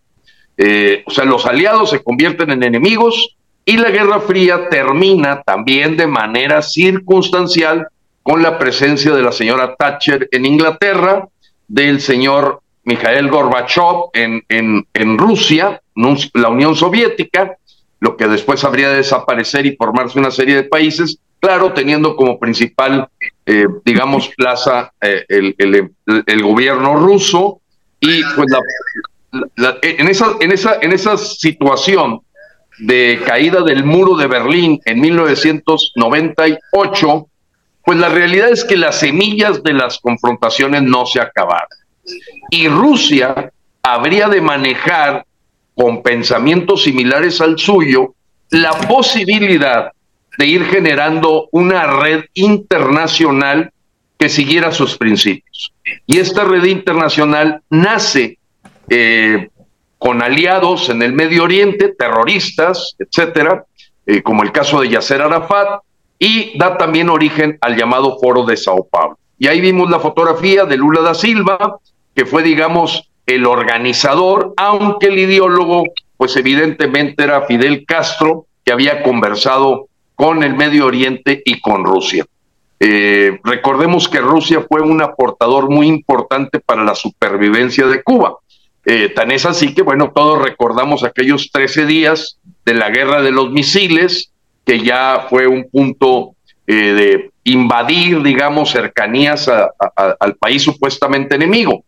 Eh, 0.56 1.02
o 1.06 1.10
sea, 1.10 1.24
los 1.24 1.44
aliados 1.46 1.90
se 1.90 2.02
convierten 2.02 2.50
en 2.50 2.62
enemigos 2.62 3.35
Y 3.68 3.76
la 3.78 3.90
Guerra 3.90 4.20
Fría 4.20 4.68
termina 4.68 5.42
también 5.42 5.96
de 5.96 6.06
manera 6.06 6.62
circunstancial 6.62 7.88
con 8.22 8.40
la 8.40 8.58
presencia 8.58 9.12
de 9.12 9.22
la 9.22 9.32
señora 9.32 9.74
Thatcher 9.74 10.28
en 10.30 10.46
Inglaterra, 10.46 11.26
del 11.66 12.00
señor 12.00 12.62
Mikhail 12.84 13.28
Gorbachev 13.28 14.10
en, 14.12 14.44
en, 14.48 14.86
en 14.94 15.18
Rusia, 15.18 15.82
la 16.34 16.48
Unión 16.48 16.76
Soviética, 16.76 17.56
lo 17.98 18.16
que 18.16 18.28
después 18.28 18.62
habría 18.62 18.90
de 18.90 18.98
desaparecer 18.98 19.66
y 19.66 19.74
formarse 19.74 20.20
una 20.20 20.30
serie 20.30 20.54
de 20.54 20.62
países, 20.62 21.18
claro, 21.40 21.72
teniendo 21.72 22.14
como 22.14 22.38
principal, 22.38 23.08
eh, 23.46 23.66
digamos, 23.84 24.28
plaza 24.36 24.92
eh, 25.00 25.24
el, 25.28 25.56
el, 25.58 25.92
el, 26.24 26.42
gobierno 26.44 26.94
ruso 26.94 27.60
y 27.98 28.22
pues 28.36 28.46
la, 29.56 29.78
en, 29.82 30.06
esa, 30.06 30.36
en, 30.38 30.52
esa, 30.52 30.78
en 30.80 30.92
esa 30.92 31.16
situación 31.16 32.20
de 32.78 33.20
caída 33.24 33.62
del 33.62 33.84
muro 33.84 34.16
de 34.16 34.26
Berlín 34.26 34.80
en 34.84 35.00
1998, 35.00 37.28
pues 37.84 37.98
la 37.98 38.08
realidad 38.08 38.50
es 38.50 38.64
que 38.64 38.76
las 38.76 38.98
semillas 38.98 39.62
de 39.62 39.72
las 39.72 39.98
confrontaciones 39.98 40.82
no 40.82 41.06
se 41.06 41.20
acabaron. 41.20 41.68
Y 42.50 42.68
Rusia 42.68 43.50
habría 43.82 44.28
de 44.28 44.40
manejar 44.40 45.24
con 45.74 46.02
pensamientos 46.02 46.84
similares 46.84 47.40
al 47.40 47.58
suyo 47.58 48.14
la 48.50 48.72
posibilidad 48.72 49.90
de 50.38 50.46
ir 50.46 50.64
generando 50.64 51.48
una 51.52 51.86
red 51.86 52.24
internacional 52.34 53.72
que 54.18 54.28
siguiera 54.28 54.72
sus 54.72 54.96
principios. 54.96 55.72
Y 56.06 56.18
esta 56.18 56.44
red 56.44 56.64
internacional 56.64 57.62
nace 57.70 58.38
eh, 58.88 59.48
con 59.98 60.22
aliados 60.22 60.88
en 60.88 61.02
el 61.02 61.12
Medio 61.12 61.44
Oriente, 61.44 61.94
terroristas, 61.98 62.94
etcétera, 62.98 63.64
eh, 64.06 64.22
como 64.22 64.42
el 64.42 64.52
caso 64.52 64.80
de 64.80 64.88
Yasser 64.88 65.22
Arafat, 65.22 65.80
y 66.18 66.56
da 66.58 66.78
también 66.78 67.10
origen 67.10 67.58
al 67.60 67.76
llamado 67.76 68.18
Foro 68.18 68.44
de 68.44 68.56
Sao 68.56 68.86
Paulo. 68.90 69.18
Y 69.38 69.48
ahí 69.48 69.60
vimos 69.60 69.90
la 69.90 70.00
fotografía 70.00 70.64
de 70.64 70.76
Lula 70.76 71.02
da 71.02 71.14
Silva, 71.14 71.78
que 72.14 72.24
fue, 72.24 72.42
digamos, 72.42 73.10
el 73.26 73.44
organizador, 73.44 74.54
aunque 74.56 75.08
el 75.08 75.18
ideólogo, 75.18 75.84
pues 76.16 76.36
evidentemente 76.36 77.24
era 77.24 77.42
Fidel 77.42 77.84
Castro, 77.86 78.46
que 78.64 78.72
había 78.72 79.02
conversado 79.02 79.88
con 80.14 80.42
el 80.42 80.54
Medio 80.54 80.86
Oriente 80.86 81.42
y 81.44 81.60
con 81.60 81.84
Rusia. 81.84 82.24
Eh, 82.78 83.38
recordemos 83.44 84.08
que 84.08 84.20
Rusia 84.20 84.64
fue 84.68 84.80
un 84.80 85.02
aportador 85.02 85.70
muy 85.70 85.86
importante 85.86 86.60
para 86.60 86.84
la 86.84 86.94
supervivencia 86.94 87.86
de 87.86 88.02
Cuba. 88.02 88.36
Eh, 88.88 89.08
tan 89.08 89.32
es 89.32 89.44
así 89.44 89.74
que, 89.74 89.82
bueno, 89.82 90.12
todos 90.14 90.40
recordamos 90.40 91.02
aquellos 91.02 91.50
13 91.50 91.86
días 91.86 92.38
de 92.64 92.72
la 92.72 92.88
guerra 92.88 93.20
de 93.20 93.32
los 93.32 93.50
misiles, 93.50 94.30
que 94.64 94.78
ya 94.78 95.26
fue 95.28 95.48
un 95.48 95.68
punto 95.68 96.36
eh, 96.68 96.72
de 96.72 97.30
invadir, 97.42 98.22
digamos, 98.22 98.70
cercanías 98.70 99.48
al 99.48 100.36
país 100.36 100.62
supuestamente 100.62 101.34
enemigo. 101.34 101.84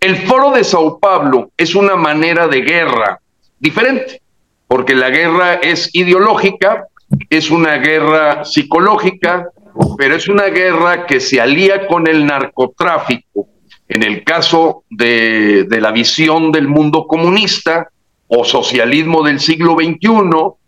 El 0.00 0.16
foro 0.16 0.50
de 0.50 0.64
Sao 0.64 0.98
Paulo 0.98 1.52
es 1.56 1.76
una 1.76 1.94
manera 1.94 2.48
de 2.48 2.62
guerra 2.62 3.20
diferente, 3.60 4.20
porque 4.66 4.96
la 4.96 5.10
guerra 5.10 5.54
es 5.54 5.88
ideológica, 5.92 6.86
es 7.28 7.50
una 7.50 7.76
guerra 7.76 8.44
psicológica, 8.44 9.48
pero 9.96 10.16
es 10.16 10.26
una 10.26 10.46
guerra 10.46 11.06
que 11.06 11.20
se 11.20 11.40
alía 11.40 11.86
con 11.86 12.08
el 12.08 12.26
narcotráfico 12.26 13.46
en 13.90 14.04
el 14.04 14.22
caso 14.22 14.84
de, 14.88 15.66
la 15.68 15.90
visión 15.90 16.52
del 16.52 16.68
mundo 16.68 17.08
comunista 17.08 17.90
o 18.28 18.44
socialismo 18.44 19.24
del 19.24 19.40
siglo 19.40 19.74
XXI 19.74 20.08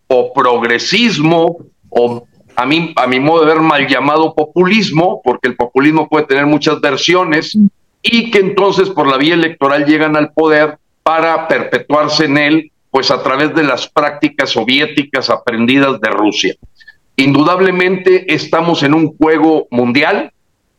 o 0.09 0.33
progresismo 0.35 1.59
o 1.89 2.27
a 2.57 2.67
mí, 2.67 2.93
a 2.97 3.07
mi 3.07 3.21
modo 3.21 3.43
de 3.43 3.55
ver, 3.55 3.61
mal 3.63 3.87
llamado 3.87 4.35
populismo, 4.35 5.23
porque 5.25 5.49
el 5.49 5.57
populismo 5.57 6.09
puede 6.09 6.27
tener 6.27 6.47
muchas 6.47 6.81
versiones, 6.81 7.57
y 8.03 8.31
que 8.31 8.41
entonces 8.41 8.91
por 8.91 9.07
la 9.07 9.17
vía 9.17 9.35
electoral 9.35 9.87
llegan 9.87 10.17
al 10.17 10.33
poder 10.33 10.79
para 11.05 11.47
perpetuarse 11.47 12.25
en 12.25 12.37
él, 12.37 12.73
pues 12.91 13.11
a 13.11 13.23
través 13.23 13.55
de 13.55 13.63
las 13.63 13.89
prácticas 13.89 14.51
soviéticas 14.51 15.31
aprendidas 15.31 16.01
de 16.01 16.11
Rusia. 16.11 16.55
Indudablemente 17.17 18.35
estamos 18.35 18.83
en 18.83 18.95
un 18.95 19.17
juego 19.17 19.69
mundial, 19.71 20.33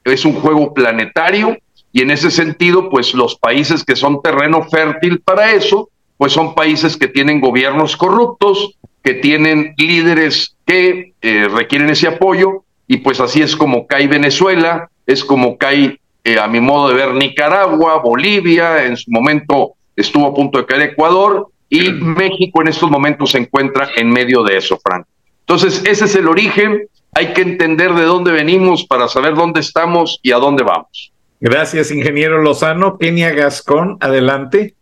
es 0.03 0.25
un 0.25 0.33
juego 0.33 0.73
planetario, 0.73 1.57
y 1.93 2.01
en 2.01 2.09
ese 2.09 2.31
sentido, 2.31 2.89
pues 2.89 3.13
los 3.13 3.35
países 3.35 3.83
que 3.83 3.95
son 3.95 4.21
terreno 4.21 4.63
fértil 4.63 5.19
para 5.19 5.51
eso, 5.51 5.89
pues 6.17 6.33
son 6.33 6.55
países 6.55 6.97
que 6.97 7.07
tienen 7.07 7.39
gobiernos 7.39 7.95
corruptos, 7.95 8.77
que 9.03 9.13
tienen 9.13 9.75
líderes 9.77 10.55
que 10.65 11.13
eh, 11.21 11.47
requieren 11.47 11.91
ese 11.91 12.07
apoyo, 12.07 12.63
y 12.88 12.97
pues 12.97 13.19
así 13.19 13.43
es 13.43 13.55
como 13.55 13.85
cae 13.85 14.07
Venezuela, 14.07 14.89
es 15.05 15.23
como 15.23 15.57
cae, 15.57 16.00
eh, 16.23 16.39
a 16.39 16.47
mi 16.47 16.59
modo 16.59 16.89
de 16.89 16.95
ver, 16.95 17.13
Nicaragua, 17.13 18.00
Bolivia, 18.00 18.85
en 18.85 18.97
su 18.97 19.12
momento 19.12 19.73
estuvo 19.95 20.27
a 20.27 20.33
punto 20.33 20.57
de 20.57 20.65
caer 20.65 20.81
Ecuador, 20.81 21.47
y 21.69 21.91
México 21.91 22.62
en 22.62 22.69
estos 22.69 22.89
momentos 22.89 23.31
se 23.31 23.38
encuentra 23.38 23.89
en 23.95 24.09
medio 24.09 24.43
de 24.43 24.57
eso, 24.57 24.79
Frank. 24.83 25.05
Entonces, 25.41 25.83
ese 25.85 26.05
es 26.05 26.15
el 26.15 26.27
origen, 26.27 26.88
hay 27.13 27.33
que 27.33 27.41
entender 27.41 27.93
de 27.93 28.03
dónde 28.03 28.31
venimos 28.31 28.83
para 28.83 29.07
saber 29.07 29.35
dónde 29.35 29.59
estamos 29.59 30.19
y 30.23 30.31
a 30.31 30.38
dónde 30.38 30.63
vamos. 30.63 31.12
Gracias, 31.43 31.91
ingeniero 31.91 32.41
Lozano. 32.41 32.97
Kenia 32.97 33.31
Gascón, 33.31 33.97
adelante. 34.00 34.75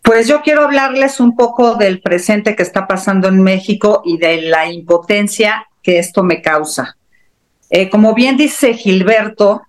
Pues 0.00 0.28
yo 0.28 0.40
quiero 0.40 0.62
hablarles 0.62 1.18
un 1.18 1.34
poco 1.34 1.74
del 1.74 2.00
presente 2.00 2.54
que 2.54 2.62
está 2.62 2.86
pasando 2.86 3.26
en 3.26 3.42
México 3.42 4.02
y 4.04 4.18
de 4.18 4.42
la 4.42 4.70
impotencia 4.70 5.66
que 5.82 5.98
esto 5.98 6.22
me 6.22 6.40
causa. 6.42 6.96
Eh, 7.70 7.90
como 7.90 8.14
bien 8.14 8.36
dice 8.36 8.74
Gilberto, 8.74 9.62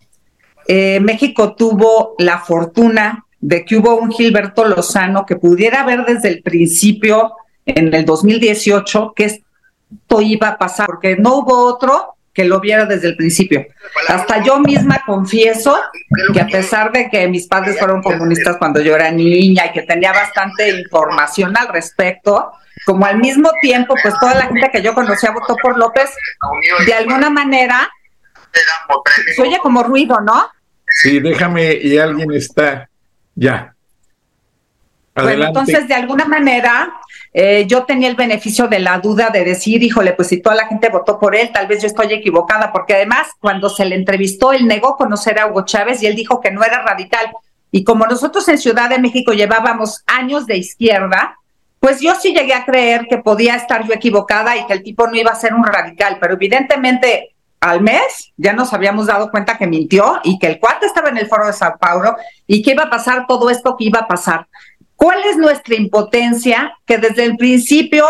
eh, 0.68 1.00
México 1.00 1.56
tuvo 1.56 2.14
la 2.20 2.38
fortuna 2.38 3.26
de 3.40 3.66
que 3.66 3.78
hubo 3.78 3.96
un 3.96 4.12
Gilberto 4.12 4.66
Lozano 4.66 5.26
que 5.26 5.38
pudiera 5.38 5.84
ver 5.86 6.06
desde 6.06 6.30
el 6.30 6.44
principio, 6.44 7.34
en 7.66 7.92
el 7.96 8.06
2018, 8.06 9.14
que 9.16 9.26
esto 9.26 10.22
iba 10.22 10.50
a 10.50 10.58
pasar, 10.60 10.86
porque 10.86 11.16
no 11.16 11.40
hubo 11.40 11.66
otro 11.66 12.14
que 12.34 12.46
lo 12.46 12.60
viera 12.60 12.86
desde 12.86 13.10
el 13.10 13.16
principio. 13.16 13.66
Hasta 14.08 14.44
yo 14.44 14.60
misma 14.60 15.04
confieso 15.06 15.80
que 16.34 16.42
a 16.42 16.48
pesar 16.48 16.92
de 16.92 17.10
que 17.10 17.28
mis 17.28 17.48
padres 17.48 17.78
fueron 17.78 18.02
comunistas 18.02 18.58
cuando 18.58 18.82
yo 18.82 18.96
era 18.96 19.12
niña 19.12 19.68
y 19.68 19.72
que 19.72 19.84
tenía 19.84 20.12
bastante 20.12 20.70
información 20.70 21.56
al 21.56 21.68
respecto, 21.68 22.52
como 22.86 23.06
al 23.06 23.20
mismo 23.20 23.52
tiempo, 23.62 23.94
pues 24.02 24.16
toda 24.20 24.34
la 24.34 24.48
gente 24.48 24.70
que 24.72 24.82
yo 24.82 24.94
conocía 24.94 25.32
votó 25.32 25.56
por 25.62 25.78
López, 25.78 26.10
de 26.86 26.94
alguna 26.94 27.30
manera, 27.30 27.90
se 29.36 29.42
oye 29.42 29.60
como 29.62 29.84
ruido, 29.84 30.20
¿no? 30.22 30.50
Sí, 30.88 31.20
déjame, 31.20 31.74
y 31.74 31.98
alguien 31.98 32.32
está, 32.32 32.90
ya. 33.36 33.76
Bueno, 35.16 35.46
entonces, 35.46 35.88
de 35.88 35.94
alguna 35.94 36.26
manera, 36.26 36.92
eh, 37.34 37.66
yo 37.68 37.84
tenía 37.84 38.08
el 38.08 38.16
beneficio 38.16 38.68
de 38.68 38.80
la 38.80 38.98
duda 38.98 39.30
de 39.30 39.44
decir, 39.44 39.84
híjole, 39.84 40.14
pues 40.14 40.30
si 40.30 40.42
toda 40.42 40.56
la 40.56 40.68
gente 40.68 40.90
votó 40.90 41.20
por 41.20 41.36
él, 41.36 41.52
tal 41.54 41.68
vez 41.68 41.82
yo 41.82 41.88
estoy 41.88 42.12
equivocada, 42.14 42.72
porque 42.72 42.96
además 42.96 43.28
cuando 43.40 43.70
se 43.70 43.86
le 43.86 43.96
entrevistó, 43.96 44.54
él 44.54 44.68
negó 44.68 44.96
conocer 44.96 45.40
a 45.40 45.48
Hugo 45.48 45.66
Chávez 45.66 46.02
y 46.02 46.08
él 46.08 46.16
dijo 46.16 46.42
que 46.42 46.52
no 46.52 46.64
era 46.64 46.82
radical. 46.82 47.32
Y 47.72 47.84
como 47.84 48.06
nosotros 48.06 48.48
en 48.50 48.58
Ciudad 48.58 48.90
de 48.90 49.00
México 49.00 49.34
llevábamos 49.34 50.04
años 50.08 50.48
de 50.48 50.58
izquierda, 50.58 51.38
pues 51.80 52.00
yo 52.02 52.16
sí 52.16 52.34
llegué 52.34 52.54
a 52.54 52.66
creer 52.66 53.08
que 53.10 53.18
podía 53.18 53.56
estar 53.56 53.86
yo 53.86 53.94
equivocada 53.94 54.56
y 54.56 54.66
que 54.66 54.74
el 54.74 54.84
tipo 54.84 55.06
no 55.06 55.16
iba 55.16 55.32
a 55.32 55.36
ser 55.36 55.54
un 55.54 55.64
radical, 55.64 56.18
pero 56.20 56.36
evidentemente 56.36 57.34
al 57.60 57.82
mes 57.82 58.34
ya 58.36 58.54
nos 58.54 58.74
habíamos 58.74 59.08
dado 59.08 59.32
cuenta 59.32 59.58
que 59.58 59.68
mintió 59.68 60.20
y 60.24 60.38
que 60.38 60.48
el 60.48 60.60
cuarto 60.60 60.86
estaba 60.86 61.10
en 61.10 61.18
el 61.18 61.28
foro 61.28 61.48
de 61.48 61.54
Sao 61.54 61.78
Paulo 61.78 62.16
y 62.46 62.62
que 62.62 62.72
iba 62.72 62.84
a 62.84 62.90
pasar 62.90 63.26
todo 63.26 63.50
esto 63.50 63.76
que 63.78 63.86
iba 63.86 64.00
a 64.00 64.08
pasar. 64.08 64.48
¿Cuál 65.04 65.20
es 65.26 65.36
nuestra 65.36 65.76
impotencia? 65.76 66.78
Que 66.86 66.98
desde 66.98 67.26
el 67.26 67.36
principio 67.36 68.06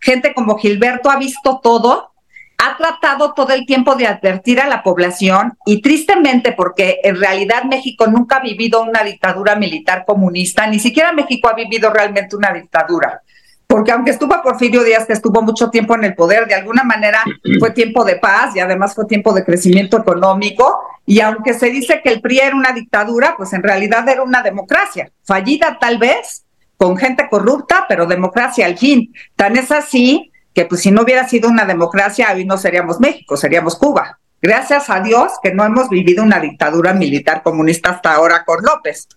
gente 0.00 0.32
como 0.32 0.56
Gilberto 0.56 1.10
ha 1.10 1.18
visto 1.18 1.60
todo, 1.62 2.14
ha 2.56 2.74
tratado 2.78 3.34
todo 3.34 3.52
el 3.52 3.66
tiempo 3.66 3.96
de 3.96 4.06
advertir 4.06 4.58
a 4.58 4.66
la 4.66 4.82
población 4.82 5.58
y 5.66 5.82
tristemente 5.82 6.52
porque 6.52 7.00
en 7.04 7.20
realidad 7.20 7.64
México 7.64 8.06
nunca 8.06 8.36
ha 8.36 8.40
vivido 8.40 8.82
una 8.82 9.02
dictadura 9.02 9.56
militar 9.56 10.06
comunista, 10.06 10.66
ni 10.66 10.78
siquiera 10.78 11.12
México 11.12 11.50
ha 11.50 11.54
vivido 11.54 11.90
realmente 11.90 12.34
una 12.34 12.50
dictadura. 12.50 13.20
Porque 13.68 13.92
aunque 13.92 14.12
estuvo 14.12 14.34
Porfirio 14.42 14.82
Díaz, 14.82 15.04
que 15.04 15.12
estuvo 15.12 15.42
mucho 15.42 15.68
tiempo 15.68 15.94
en 15.94 16.02
el 16.04 16.14
poder, 16.14 16.46
de 16.46 16.54
alguna 16.54 16.84
manera 16.84 17.22
fue 17.60 17.70
tiempo 17.72 18.02
de 18.02 18.16
paz 18.16 18.56
y 18.56 18.60
además 18.60 18.94
fue 18.94 19.04
tiempo 19.04 19.34
de 19.34 19.44
crecimiento 19.44 19.98
económico. 19.98 20.80
Y 21.04 21.20
aunque 21.20 21.52
se 21.52 21.70
dice 21.70 22.00
que 22.02 22.08
el 22.08 22.22
PRI 22.22 22.38
era 22.38 22.56
una 22.56 22.72
dictadura, 22.72 23.34
pues 23.36 23.52
en 23.52 23.62
realidad 23.62 24.08
era 24.08 24.22
una 24.22 24.42
democracia, 24.42 25.12
fallida 25.22 25.76
tal 25.78 25.98
vez, 25.98 26.44
con 26.78 26.96
gente 26.96 27.28
corrupta, 27.28 27.84
pero 27.86 28.06
democracia 28.06 28.64
al 28.64 28.78
fin. 28.78 29.12
Tan 29.36 29.56
es 29.56 29.70
así 29.70 30.32
que 30.54 30.64
pues 30.64 30.80
si 30.80 30.90
no 30.90 31.02
hubiera 31.02 31.28
sido 31.28 31.50
una 31.50 31.66
democracia, 31.66 32.32
hoy 32.34 32.46
no 32.46 32.56
seríamos 32.56 32.98
México, 33.00 33.36
seríamos 33.36 33.76
Cuba. 33.76 34.18
Gracias 34.40 34.88
a 34.88 35.00
Dios 35.00 35.32
que 35.42 35.52
no 35.52 35.64
hemos 35.64 35.90
vivido 35.90 36.22
una 36.22 36.40
dictadura 36.40 36.94
militar 36.94 37.42
comunista 37.42 37.90
hasta 37.90 38.14
ahora 38.14 38.44
con 38.46 38.62
López. 38.62 39.08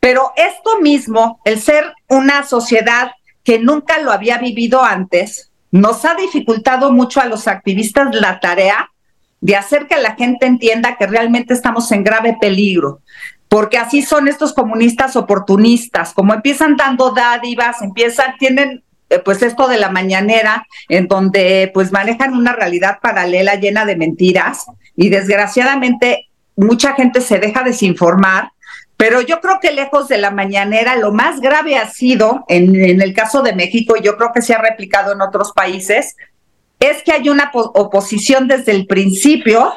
Pero 0.00 0.32
esto 0.34 0.80
mismo, 0.80 1.40
el 1.44 1.60
ser 1.60 1.92
una 2.08 2.44
sociedad 2.44 3.12
que 3.44 3.58
nunca 3.58 4.00
lo 4.00 4.12
había 4.12 4.38
vivido 4.38 4.84
antes, 4.84 5.50
nos 5.70 6.04
ha 6.04 6.14
dificultado 6.14 6.92
mucho 6.92 7.20
a 7.20 7.26
los 7.26 7.48
activistas 7.48 8.14
la 8.14 8.40
tarea 8.40 8.90
de 9.40 9.56
hacer 9.56 9.86
que 9.88 10.00
la 10.00 10.14
gente 10.14 10.46
entienda 10.46 10.96
que 10.96 11.06
realmente 11.06 11.54
estamos 11.54 11.90
en 11.90 12.04
grave 12.04 12.36
peligro, 12.40 13.00
porque 13.48 13.78
así 13.78 14.02
son 14.02 14.28
estos 14.28 14.52
comunistas 14.52 15.16
oportunistas, 15.16 16.14
como 16.14 16.34
empiezan 16.34 16.76
dando 16.76 17.10
dádivas, 17.10 17.82
empiezan, 17.82 18.36
tienen 18.38 18.84
eh, 19.10 19.18
pues 19.18 19.42
esto 19.42 19.66
de 19.68 19.78
la 19.78 19.90
mañanera, 19.90 20.66
en 20.88 21.08
donde 21.08 21.70
pues 21.74 21.90
manejan 21.92 22.34
una 22.34 22.52
realidad 22.52 22.98
paralela 23.02 23.56
llena 23.56 23.84
de 23.84 23.96
mentiras 23.96 24.64
y 24.96 25.08
desgraciadamente 25.08 26.28
mucha 26.56 26.94
gente 26.94 27.20
se 27.20 27.38
deja 27.38 27.62
desinformar 27.62 28.52
pero 29.02 29.20
yo 29.20 29.40
creo 29.40 29.58
que 29.60 29.72
lejos 29.72 30.06
de 30.06 30.16
la 30.16 30.30
mañanera, 30.30 30.94
lo 30.94 31.10
más 31.10 31.40
grave 31.40 31.76
ha 31.76 31.90
sido, 31.90 32.44
en, 32.46 33.02
el 33.02 33.12
caso 33.14 33.42
de 33.42 33.52
México, 33.52 33.96
y 33.98 34.04
yo 34.04 34.16
creo 34.16 34.30
que 34.32 34.42
se 34.42 34.54
ha 34.54 34.58
replicado 34.58 35.10
en 35.10 35.20
otros 35.20 35.50
países, 35.50 36.14
es 36.78 37.02
que 37.02 37.10
hay 37.10 37.28
una 37.28 37.50
oposición 37.52 38.46
desde 38.46 38.70
el 38.70 38.86
principio 38.86 39.72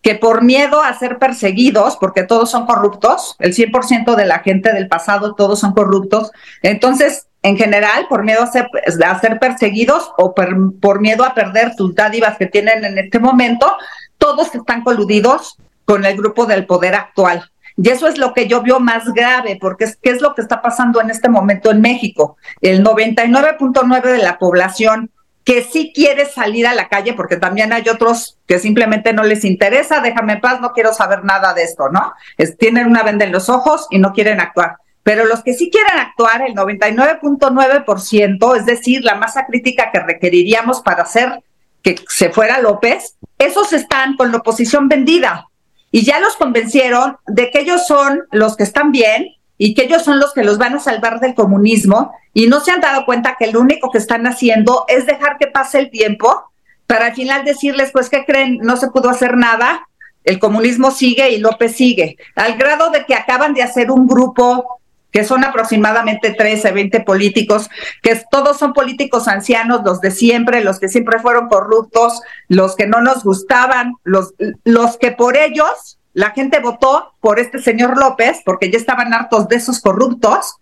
que 0.00 0.14
por 0.14 0.42
miedo 0.42 0.82
a 0.82 0.98
ser 0.98 1.18
perseguidos, 1.18 1.98
porque 1.98 2.22
todos 2.22 2.50
son 2.50 2.64
corruptos, 2.64 3.36
el 3.38 3.54
100% 3.54 4.14
de 4.14 4.24
la 4.24 4.38
gente 4.38 4.72
del 4.72 4.88
pasado, 4.88 5.34
todos 5.34 5.60
son 5.60 5.74
corruptos, 5.74 6.30
entonces, 6.62 7.26
en 7.42 7.58
general, 7.58 8.06
por 8.08 8.24
miedo 8.24 8.42
a 8.42 8.46
ser, 8.46 8.66
a 9.04 9.20
ser 9.20 9.38
perseguidos 9.38 10.10
o 10.16 10.34
por 10.34 11.00
miedo 11.02 11.24
a 11.24 11.34
perder 11.34 11.74
sus 11.76 11.94
dádivas 11.94 12.38
que 12.38 12.46
tienen 12.46 12.82
en 12.86 12.96
este 12.96 13.18
momento, 13.18 13.76
todos 14.16 14.54
están 14.54 14.84
coludidos 14.84 15.58
con 15.84 16.06
el 16.06 16.16
grupo 16.16 16.46
del 16.46 16.64
poder 16.64 16.94
actual. 16.94 17.49
Y 17.82 17.88
eso 17.88 18.08
es 18.08 18.18
lo 18.18 18.34
que 18.34 18.46
yo 18.46 18.62
veo 18.62 18.78
más 18.78 19.06
grave, 19.14 19.56
porque 19.58 19.84
es, 19.84 19.96
¿qué 19.96 20.10
es 20.10 20.20
lo 20.20 20.34
que 20.34 20.42
está 20.42 20.60
pasando 20.60 21.00
en 21.00 21.08
este 21.08 21.30
momento 21.30 21.70
en 21.70 21.80
México? 21.80 22.36
El 22.60 22.84
99.9 22.84 24.02
de 24.02 24.18
la 24.18 24.38
población 24.38 25.10
que 25.44 25.62
sí 25.62 25.90
quiere 25.94 26.26
salir 26.26 26.66
a 26.66 26.74
la 26.74 26.88
calle, 26.88 27.14
porque 27.14 27.38
también 27.38 27.72
hay 27.72 27.88
otros 27.88 28.36
que 28.46 28.58
simplemente 28.58 29.14
no 29.14 29.22
les 29.22 29.46
interesa, 29.46 30.00
déjame 30.00 30.34
en 30.34 30.42
paz, 30.42 30.60
no 30.60 30.72
quiero 30.72 30.92
saber 30.92 31.24
nada 31.24 31.54
de 31.54 31.62
esto, 31.62 31.88
¿no? 31.88 32.12
tienen 32.58 32.86
una 32.86 33.02
venda 33.02 33.24
en 33.24 33.32
los 33.32 33.48
ojos 33.48 33.86
y 33.90 33.98
no 33.98 34.12
quieren 34.12 34.40
actuar. 34.40 34.76
Pero 35.02 35.24
los 35.24 35.42
que 35.42 35.54
sí 35.54 35.70
quieren 35.70 35.98
actuar, 35.98 36.42
el 36.42 36.54
99.9%, 36.54 38.56
es 38.58 38.66
decir, 38.66 39.02
la 39.02 39.14
masa 39.14 39.46
crítica 39.46 39.90
que 39.90 40.00
requeriríamos 40.00 40.82
para 40.82 41.04
hacer 41.04 41.42
que 41.82 41.96
se 42.08 42.28
fuera 42.28 42.60
López, 42.60 43.16
esos 43.38 43.72
están 43.72 44.18
con 44.18 44.30
la 44.30 44.36
oposición 44.38 44.86
vendida 44.86 45.46
y 45.90 46.04
ya 46.04 46.20
los 46.20 46.36
convencieron 46.36 47.16
de 47.26 47.50
que 47.50 47.60
ellos 47.60 47.86
son 47.86 48.22
los 48.30 48.56
que 48.56 48.62
están 48.62 48.92
bien 48.92 49.28
y 49.58 49.74
que 49.74 49.84
ellos 49.84 50.02
son 50.02 50.20
los 50.20 50.32
que 50.32 50.44
los 50.44 50.58
van 50.58 50.74
a 50.74 50.80
salvar 50.80 51.20
del 51.20 51.34
comunismo 51.34 52.12
y 52.32 52.46
no 52.46 52.60
se 52.60 52.70
han 52.70 52.80
dado 52.80 53.04
cuenta 53.04 53.36
que 53.38 53.50
lo 53.52 53.60
único 53.60 53.90
que 53.90 53.98
están 53.98 54.26
haciendo 54.26 54.84
es 54.88 55.06
dejar 55.06 55.36
que 55.38 55.48
pase 55.48 55.78
el 55.78 55.90
tiempo 55.90 56.44
para 56.86 57.06
al 57.06 57.14
final 57.14 57.44
decirles, 57.44 57.90
pues, 57.92 58.08
¿qué 58.08 58.24
creen? 58.24 58.58
No 58.62 58.76
se 58.76 58.90
pudo 58.90 59.10
hacer 59.10 59.36
nada, 59.36 59.86
el 60.24 60.38
comunismo 60.38 60.90
sigue 60.90 61.30
y 61.30 61.38
López 61.38 61.76
sigue, 61.76 62.16
al 62.34 62.56
grado 62.56 62.90
de 62.90 63.04
que 63.04 63.14
acaban 63.14 63.54
de 63.54 63.62
hacer 63.62 63.90
un 63.90 64.06
grupo 64.06 64.79
que 65.10 65.24
son 65.24 65.44
aproximadamente 65.44 66.32
13, 66.32 66.72
20 66.72 67.00
políticos, 67.00 67.68
que 68.02 68.20
todos 68.30 68.58
son 68.58 68.72
políticos 68.72 69.28
ancianos, 69.28 69.82
los 69.84 70.00
de 70.00 70.10
siempre, 70.10 70.62
los 70.62 70.78
que 70.78 70.88
siempre 70.88 71.18
fueron 71.18 71.48
corruptos, 71.48 72.20
los 72.48 72.76
que 72.76 72.86
no 72.86 73.00
nos 73.00 73.24
gustaban, 73.24 73.94
los, 74.04 74.34
los 74.64 74.96
que 74.96 75.12
por 75.12 75.36
ellos 75.36 75.98
la 76.12 76.30
gente 76.30 76.60
votó 76.60 77.14
por 77.20 77.38
este 77.38 77.60
señor 77.60 77.98
López, 77.98 78.40
porque 78.44 78.70
ya 78.70 78.78
estaban 78.78 79.14
hartos 79.14 79.48
de 79.48 79.56
esos 79.56 79.80
corruptos, 79.80 80.56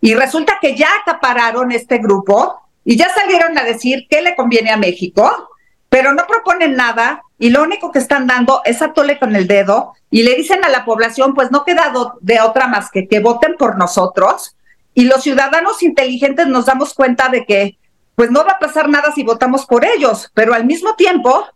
y 0.00 0.14
resulta 0.14 0.58
que 0.60 0.76
ya 0.76 0.88
acapararon 1.02 1.72
este 1.72 1.98
grupo 1.98 2.60
y 2.84 2.96
ya 2.96 3.08
salieron 3.12 3.58
a 3.58 3.64
decir 3.64 4.06
qué 4.08 4.22
le 4.22 4.36
conviene 4.36 4.70
a 4.70 4.76
México, 4.76 5.50
pero 5.88 6.12
no 6.12 6.26
proponen 6.26 6.76
nada 6.76 7.22
y 7.38 7.50
lo 7.50 7.62
único 7.62 7.92
que 7.92 7.98
están 7.98 8.26
dando 8.26 8.62
es 8.64 8.82
atole 8.82 9.18
con 9.18 9.36
el 9.36 9.46
dedo 9.46 9.92
y 10.10 10.22
le 10.22 10.34
dicen 10.34 10.64
a 10.64 10.68
la 10.68 10.84
población, 10.84 11.34
pues 11.34 11.50
no 11.50 11.64
queda 11.64 11.92
de 12.20 12.40
otra 12.40 12.66
más 12.66 12.90
que 12.90 13.06
que 13.08 13.20
voten 13.20 13.54
por 13.58 13.76
nosotros. 13.76 14.56
Y 14.94 15.04
los 15.04 15.22
ciudadanos 15.22 15.82
inteligentes 15.82 16.46
nos 16.46 16.66
damos 16.66 16.94
cuenta 16.94 17.28
de 17.28 17.44
que 17.44 17.78
pues 18.14 18.30
no 18.30 18.44
va 18.44 18.52
a 18.52 18.58
pasar 18.58 18.88
nada 18.88 19.12
si 19.12 19.22
votamos 19.22 19.66
por 19.66 19.84
ellos, 19.84 20.30
pero 20.32 20.54
al 20.54 20.64
mismo 20.64 20.94
tiempo 20.94 21.46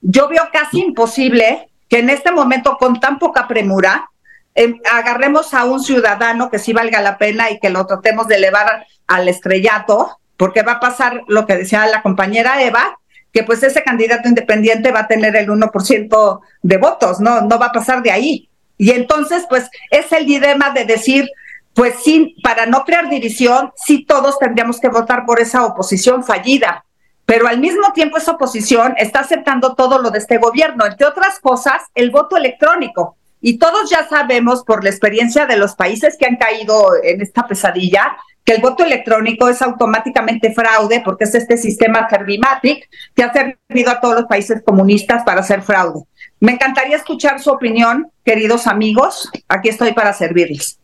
yo 0.00 0.28
veo 0.28 0.48
casi 0.52 0.80
imposible 0.80 1.70
que 1.88 2.00
en 2.00 2.10
este 2.10 2.32
momento 2.32 2.76
con 2.76 3.00
tan 3.00 3.18
poca 3.18 3.46
premura 3.46 4.10
em, 4.54 4.80
agarremos 4.92 5.54
a 5.54 5.64
un 5.64 5.82
ciudadano 5.82 6.50
que 6.50 6.58
sí 6.58 6.72
valga 6.72 7.00
la 7.00 7.18
pena 7.18 7.50
y 7.50 7.60
que 7.60 7.70
lo 7.70 7.86
tratemos 7.86 8.26
de 8.26 8.36
elevar 8.36 8.86
al 9.06 9.28
estrellato, 9.28 10.18
porque 10.36 10.62
va 10.62 10.72
a 10.72 10.80
pasar 10.80 11.22
lo 11.28 11.46
que 11.46 11.56
decía 11.56 11.86
la 11.86 12.02
compañera 12.02 12.62
Eva, 12.62 12.98
pues 13.42 13.62
ese 13.62 13.82
candidato 13.82 14.28
independiente 14.28 14.92
va 14.92 15.00
a 15.00 15.08
tener 15.08 15.36
el 15.36 15.48
1% 15.48 16.40
de 16.62 16.76
votos, 16.76 17.20
no, 17.20 17.42
no 17.42 17.58
va 17.58 17.66
a 17.66 17.72
pasar 17.72 18.02
de 18.02 18.10
ahí. 18.10 18.48
Y 18.76 18.90
entonces, 18.92 19.44
pues 19.48 19.68
es 19.90 20.10
el 20.12 20.26
dilema 20.26 20.70
de 20.70 20.84
decir, 20.84 21.28
pues 21.74 21.94
sí, 22.02 22.36
para 22.42 22.66
no 22.66 22.84
crear 22.84 23.08
división, 23.08 23.72
sí 23.76 24.04
todos 24.04 24.38
tendríamos 24.38 24.80
que 24.80 24.88
votar 24.88 25.24
por 25.26 25.40
esa 25.40 25.64
oposición 25.64 26.24
fallida, 26.24 26.84
pero 27.26 27.46
al 27.46 27.60
mismo 27.60 27.92
tiempo 27.92 28.16
esa 28.16 28.32
oposición 28.32 28.94
está 28.96 29.20
aceptando 29.20 29.74
todo 29.74 29.98
lo 29.98 30.10
de 30.10 30.18
este 30.18 30.38
gobierno, 30.38 30.86
entre 30.86 31.06
otras 31.06 31.38
cosas, 31.40 31.82
el 31.94 32.10
voto 32.10 32.36
electrónico. 32.36 33.16
Y 33.40 33.58
todos 33.58 33.90
ya 33.90 34.08
sabemos 34.08 34.64
por 34.64 34.82
la 34.82 34.90
experiencia 34.90 35.46
de 35.46 35.56
los 35.56 35.74
países 35.74 36.16
que 36.18 36.26
han 36.26 36.36
caído 36.36 36.90
en 37.02 37.20
esta 37.20 37.46
pesadilla, 37.46 38.16
que 38.44 38.54
el 38.54 38.62
voto 38.62 38.84
electrónico 38.84 39.48
es 39.48 39.60
automáticamente 39.60 40.52
fraude 40.54 41.02
porque 41.04 41.24
es 41.24 41.34
este 41.34 41.56
sistema 41.56 42.08
Servimatic 42.08 42.88
que 43.14 43.22
ha 43.22 43.32
servido 43.32 43.90
a 43.90 44.00
todos 44.00 44.14
los 44.14 44.24
países 44.24 44.62
comunistas 44.64 45.22
para 45.22 45.40
hacer 45.40 45.62
fraude. 45.62 46.04
Me 46.40 46.52
encantaría 46.52 46.96
escuchar 46.96 47.40
su 47.40 47.50
opinión, 47.50 48.10
queridos 48.24 48.66
amigos. 48.66 49.30
Aquí 49.48 49.68
estoy 49.68 49.92
para 49.92 50.12
servirles. 50.12 50.78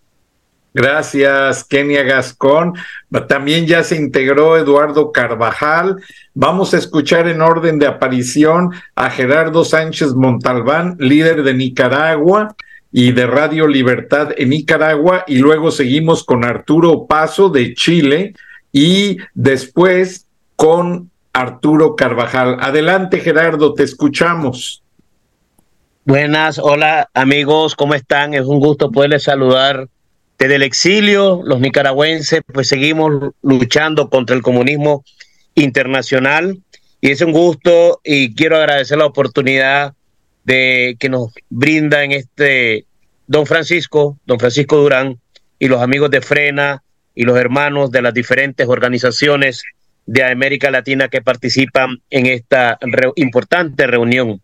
Gracias, 0.74 1.62
Kenia 1.62 2.02
Gascón. 2.02 2.74
También 3.28 3.64
ya 3.64 3.84
se 3.84 3.94
integró 3.94 4.56
Eduardo 4.56 5.12
Carvajal. 5.12 6.02
Vamos 6.34 6.74
a 6.74 6.78
escuchar 6.78 7.28
en 7.28 7.42
orden 7.42 7.78
de 7.78 7.86
aparición 7.86 8.72
a 8.96 9.08
Gerardo 9.08 9.64
Sánchez 9.64 10.14
Montalbán, 10.14 10.96
líder 10.98 11.44
de 11.44 11.54
Nicaragua 11.54 12.56
y 12.90 13.12
de 13.12 13.24
Radio 13.24 13.68
Libertad 13.68 14.30
en 14.36 14.48
Nicaragua 14.48 15.22
y 15.28 15.38
luego 15.38 15.70
seguimos 15.70 16.24
con 16.24 16.44
Arturo 16.44 17.06
Paso 17.06 17.50
de 17.50 17.72
Chile 17.74 18.34
y 18.72 19.18
después 19.32 20.26
con 20.56 21.08
Arturo 21.32 21.94
Carvajal. 21.94 22.56
Adelante 22.60 23.20
Gerardo, 23.20 23.74
te 23.74 23.84
escuchamos. 23.84 24.82
Buenas, 26.04 26.58
hola 26.58 27.08
amigos, 27.14 27.76
¿cómo 27.76 27.94
están? 27.94 28.34
Es 28.34 28.44
un 28.44 28.58
gusto 28.58 28.90
poderles 28.90 29.22
saludar 29.22 29.88
desde 30.44 30.56
el 30.56 30.62
exilio. 30.62 31.40
Los 31.42 31.60
nicaragüenses 31.60 32.42
pues 32.52 32.68
seguimos 32.68 33.32
luchando 33.42 34.10
contra 34.10 34.36
el 34.36 34.42
comunismo 34.42 35.02
internacional 35.54 36.58
y 37.00 37.10
es 37.10 37.22
un 37.22 37.32
gusto 37.32 38.00
y 38.04 38.34
quiero 38.34 38.56
agradecer 38.56 38.98
la 38.98 39.06
oportunidad 39.06 39.94
de 40.44 40.96
que 41.00 41.08
nos 41.08 41.32
brinda 41.48 42.04
en 42.04 42.12
este 42.12 42.84
don 43.26 43.46
Francisco, 43.46 44.18
don 44.26 44.38
Francisco 44.38 44.76
Durán 44.76 45.18
y 45.58 45.68
los 45.68 45.80
amigos 45.80 46.10
de 46.10 46.20
Frena 46.20 46.82
y 47.14 47.22
los 47.22 47.38
hermanos 47.38 47.90
de 47.90 48.02
las 48.02 48.12
diferentes 48.12 48.68
organizaciones 48.68 49.62
de 50.04 50.24
América 50.24 50.70
Latina 50.70 51.08
que 51.08 51.22
participan 51.22 52.02
en 52.10 52.26
esta 52.26 52.78
importante 53.16 53.86
reunión. 53.86 54.42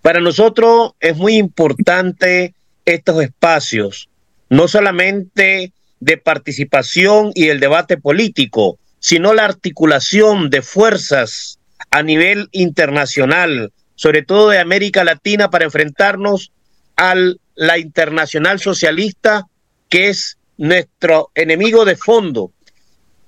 Para 0.00 0.20
nosotros 0.20 0.92
es 1.00 1.16
muy 1.16 1.38
importante 1.38 2.54
estos 2.84 3.20
espacios, 3.20 4.08
no 4.48 4.68
solamente 4.68 5.72
de 6.00 6.16
participación 6.18 7.32
y 7.34 7.48
el 7.48 7.60
debate 7.60 7.96
político, 7.96 8.78
sino 8.98 9.34
la 9.34 9.44
articulación 9.44 10.50
de 10.50 10.62
fuerzas 10.62 11.58
a 11.90 12.02
nivel 12.02 12.48
internacional, 12.52 13.72
sobre 13.94 14.22
todo 14.22 14.48
de 14.48 14.58
América 14.58 15.04
Latina, 15.04 15.50
para 15.50 15.64
enfrentarnos 15.64 16.52
a 16.96 17.14
la 17.54 17.78
internacional 17.78 18.60
socialista, 18.60 19.46
que 19.88 20.08
es 20.08 20.38
nuestro 20.56 21.30
enemigo 21.34 21.84
de 21.84 21.96
fondo, 21.96 22.52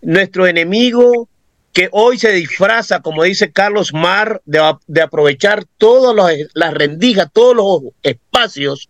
nuestro 0.02 0.46
enemigo 0.46 1.28
que 1.72 1.88
hoy 1.92 2.18
se 2.18 2.32
disfraza, 2.32 3.00
como 3.00 3.22
dice 3.22 3.52
Carlos 3.52 3.92
Mar, 3.92 4.40
de, 4.46 5.02
aprovechar 5.02 5.66
todas 5.76 6.34
las 6.54 6.72
rendijas, 6.72 7.28
todos 7.32 7.54
los 7.54 7.92
espacios 8.02 8.88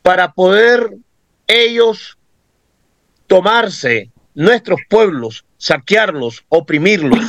para 0.00 0.32
poder 0.32 0.96
ellos 1.46 2.18
tomarse 3.26 4.10
nuestros 4.34 4.80
pueblos, 4.88 5.44
saquearlos, 5.56 6.44
oprimirlos 6.48 7.20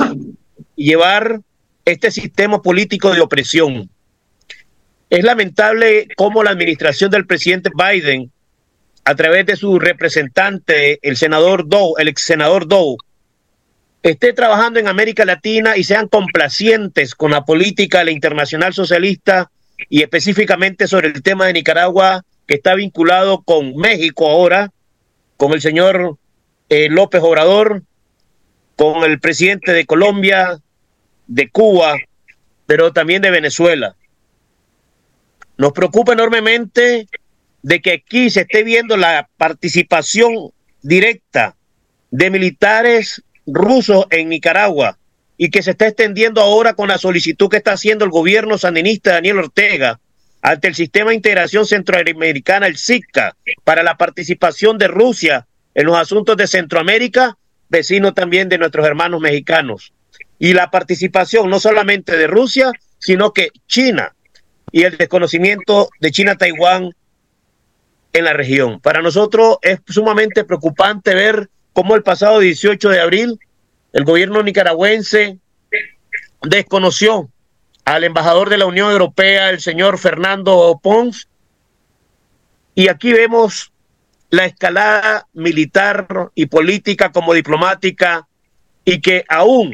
y 0.76 0.90
llevar 0.90 1.42
este 1.86 2.12
sistema 2.12 2.62
político 2.62 3.14
de 3.14 3.22
opresión. 3.22 3.90
Es 5.10 5.24
lamentable 5.24 6.08
cómo 6.18 6.44
la 6.44 6.52
administración 6.52 7.10
del 7.10 7.26
presidente 7.26 7.70
Biden, 7.74 8.32
a 9.06 9.16
través 9.16 9.46
de 9.46 9.56
su 9.56 9.80
representante, 9.80 11.00
el 11.02 11.16
senador 11.16 11.68
Doe, 11.68 11.94
el 11.98 12.10
ex 12.10 12.24
senador 12.24 12.68
Doe, 12.68 12.98
esté 14.04 14.34
trabajando 14.34 14.80
en 14.80 14.88
América 14.88 15.24
Latina 15.24 15.78
y 15.78 15.84
sean 15.84 16.08
complacientes 16.10 17.16
con 17.16 17.32
la 17.32 17.46
política 17.46 18.00
de 18.00 18.06
la 18.06 18.12
internacional 18.12 18.74
socialista 18.74 19.50
y 19.90 20.02
específicamente 20.02 20.88
sobre 20.88 21.08
el 21.08 21.22
tema 21.24 21.46
de 21.46 21.54
Nicaragua 21.54 22.24
que 22.48 22.56
está 22.56 22.76
vinculado 22.76 23.44
con 23.44 23.76
México 23.76 24.28
ahora, 24.28 24.72
con 25.36 25.54
el 25.54 25.62
señor 25.62 26.18
eh, 26.70 26.90
López 26.90 27.22
Obrador, 27.22 27.84
con 28.76 29.04
el 29.04 29.20
presidente 29.20 29.74
de 29.74 29.86
Colombia, 29.86 30.60
de 31.28 31.50
Cuba, 31.50 31.98
pero 32.66 32.94
también 32.94 33.22
de 33.22 33.32
Venezuela. 33.32 33.96
Nos 35.58 35.74
preocupa 35.74 36.14
enormemente 36.14 37.08
de 37.62 37.82
que 37.82 37.92
aquí 37.94 38.30
se 38.30 38.42
esté 38.42 38.64
viendo 38.64 38.96
la 38.96 39.30
participación 39.38 40.52
directa 40.82 41.56
de 42.12 42.30
militares 42.30 43.24
rusos 43.46 44.06
en 44.10 44.30
Nicaragua 44.30 44.98
y 45.38 45.50
que 45.50 45.62
se 45.62 45.72
está 45.72 45.88
extendiendo 45.88 46.42
ahora 46.42 46.74
con 46.76 46.88
la 46.88 46.98
solicitud 46.98 47.50
que 47.50 47.58
está 47.58 47.74
haciendo 47.74 48.06
el 48.06 48.12
gobierno 48.12 48.58
sandinista 48.58 49.14
Daniel 49.14 49.40
Ortega 49.40 50.00
ante 50.48 50.70
el 50.70 50.76
Sistema 50.76 51.10
de 51.10 51.18
Integración 51.18 51.66
Centroamericana, 51.66 52.68
el 52.68 52.78
SICA, 52.78 53.36
para 53.66 53.84
la 53.84 53.98
participación 53.98 54.78
de 54.78 54.88
Rusia 54.88 55.46
en 55.76 55.86
los 55.88 55.98
asuntos 55.98 56.38
de 56.38 56.48
Centroamérica, 56.48 57.38
vecino 57.68 58.14
también 58.14 58.48
de 58.48 58.58
nuestros 58.58 58.88
hermanos 58.88 59.20
mexicanos. 59.20 59.92
Y 60.40 60.54
la 60.54 60.72
participación 60.72 61.50
no 61.50 61.60
solamente 61.60 62.16
de 62.16 62.28
Rusia, 62.28 62.72
sino 62.98 63.34
que 63.34 63.50
China 63.68 64.16
y 64.72 64.84
el 64.84 64.96
desconocimiento 64.96 65.90
de 66.00 66.12
China-Taiwán 66.12 66.92
en 68.14 68.24
la 68.24 68.32
región. 68.32 68.80
Para 68.80 69.02
nosotros 69.02 69.58
es 69.62 69.82
sumamente 69.86 70.46
preocupante 70.46 71.14
ver 71.14 71.50
cómo 71.74 71.94
el 71.94 72.04
pasado 72.04 72.40
18 72.40 72.88
de 72.88 73.02
abril 73.02 73.38
el 73.92 74.06
gobierno 74.06 74.42
nicaragüense 74.44 75.40
desconoció 76.42 77.30
al 77.88 78.04
embajador 78.04 78.50
de 78.50 78.58
la 78.58 78.66
Unión 78.66 78.92
Europea, 78.92 79.50
el 79.50 79.62
señor 79.62 79.98
Fernando 79.98 80.78
Pons, 80.84 81.30
y 82.76 82.90
aquí 82.90 83.14
vemos 83.14 83.72
la 84.30 84.44
escalada 84.44 85.26
militar 85.32 86.06
y 86.36 86.48
política 86.48 87.14
como 87.14 87.34
diplomática 87.34 88.28
y 88.84 89.00
que 89.00 89.24
aún 89.30 89.72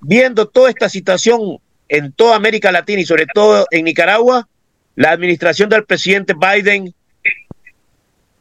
viendo 0.00 0.48
toda 0.48 0.70
esta 0.70 0.88
situación 0.88 1.58
en 1.88 2.12
toda 2.12 2.34
América 2.34 2.72
Latina 2.72 3.00
y 3.00 3.06
sobre 3.06 3.26
todo 3.32 3.64
en 3.70 3.84
Nicaragua, 3.84 4.48
la 4.96 5.12
administración 5.12 5.68
del 5.68 5.84
presidente 5.84 6.34
Biden 6.34 6.92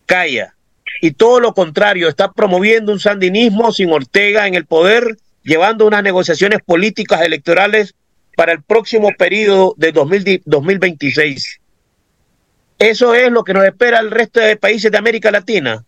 calla. 0.07 0.55
Y 0.99 1.11
todo 1.11 1.39
lo 1.39 1.53
contrario, 1.53 2.09
está 2.09 2.31
promoviendo 2.31 2.91
un 2.91 2.99
sandinismo 2.99 3.71
sin 3.71 3.91
Ortega 3.91 4.47
en 4.47 4.55
el 4.55 4.65
poder, 4.65 5.19
llevando 5.43 5.85
unas 5.85 6.01
negociaciones 6.01 6.61
políticas 6.65 7.21
electorales 7.21 7.93
para 8.35 8.53
el 8.53 8.63
próximo 8.63 9.09
periodo 9.17 9.73
de 9.77 9.91
2026. 9.91 11.59
Eso 12.79 13.13
es 13.13 13.31
lo 13.31 13.43
que 13.43 13.53
nos 13.53 13.63
espera 13.65 13.99
el 13.99 14.09
resto 14.09 14.39
de 14.39 14.57
países 14.57 14.91
de 14.91 14.97
América 14.97 15.29
Latina. 15.29 15.83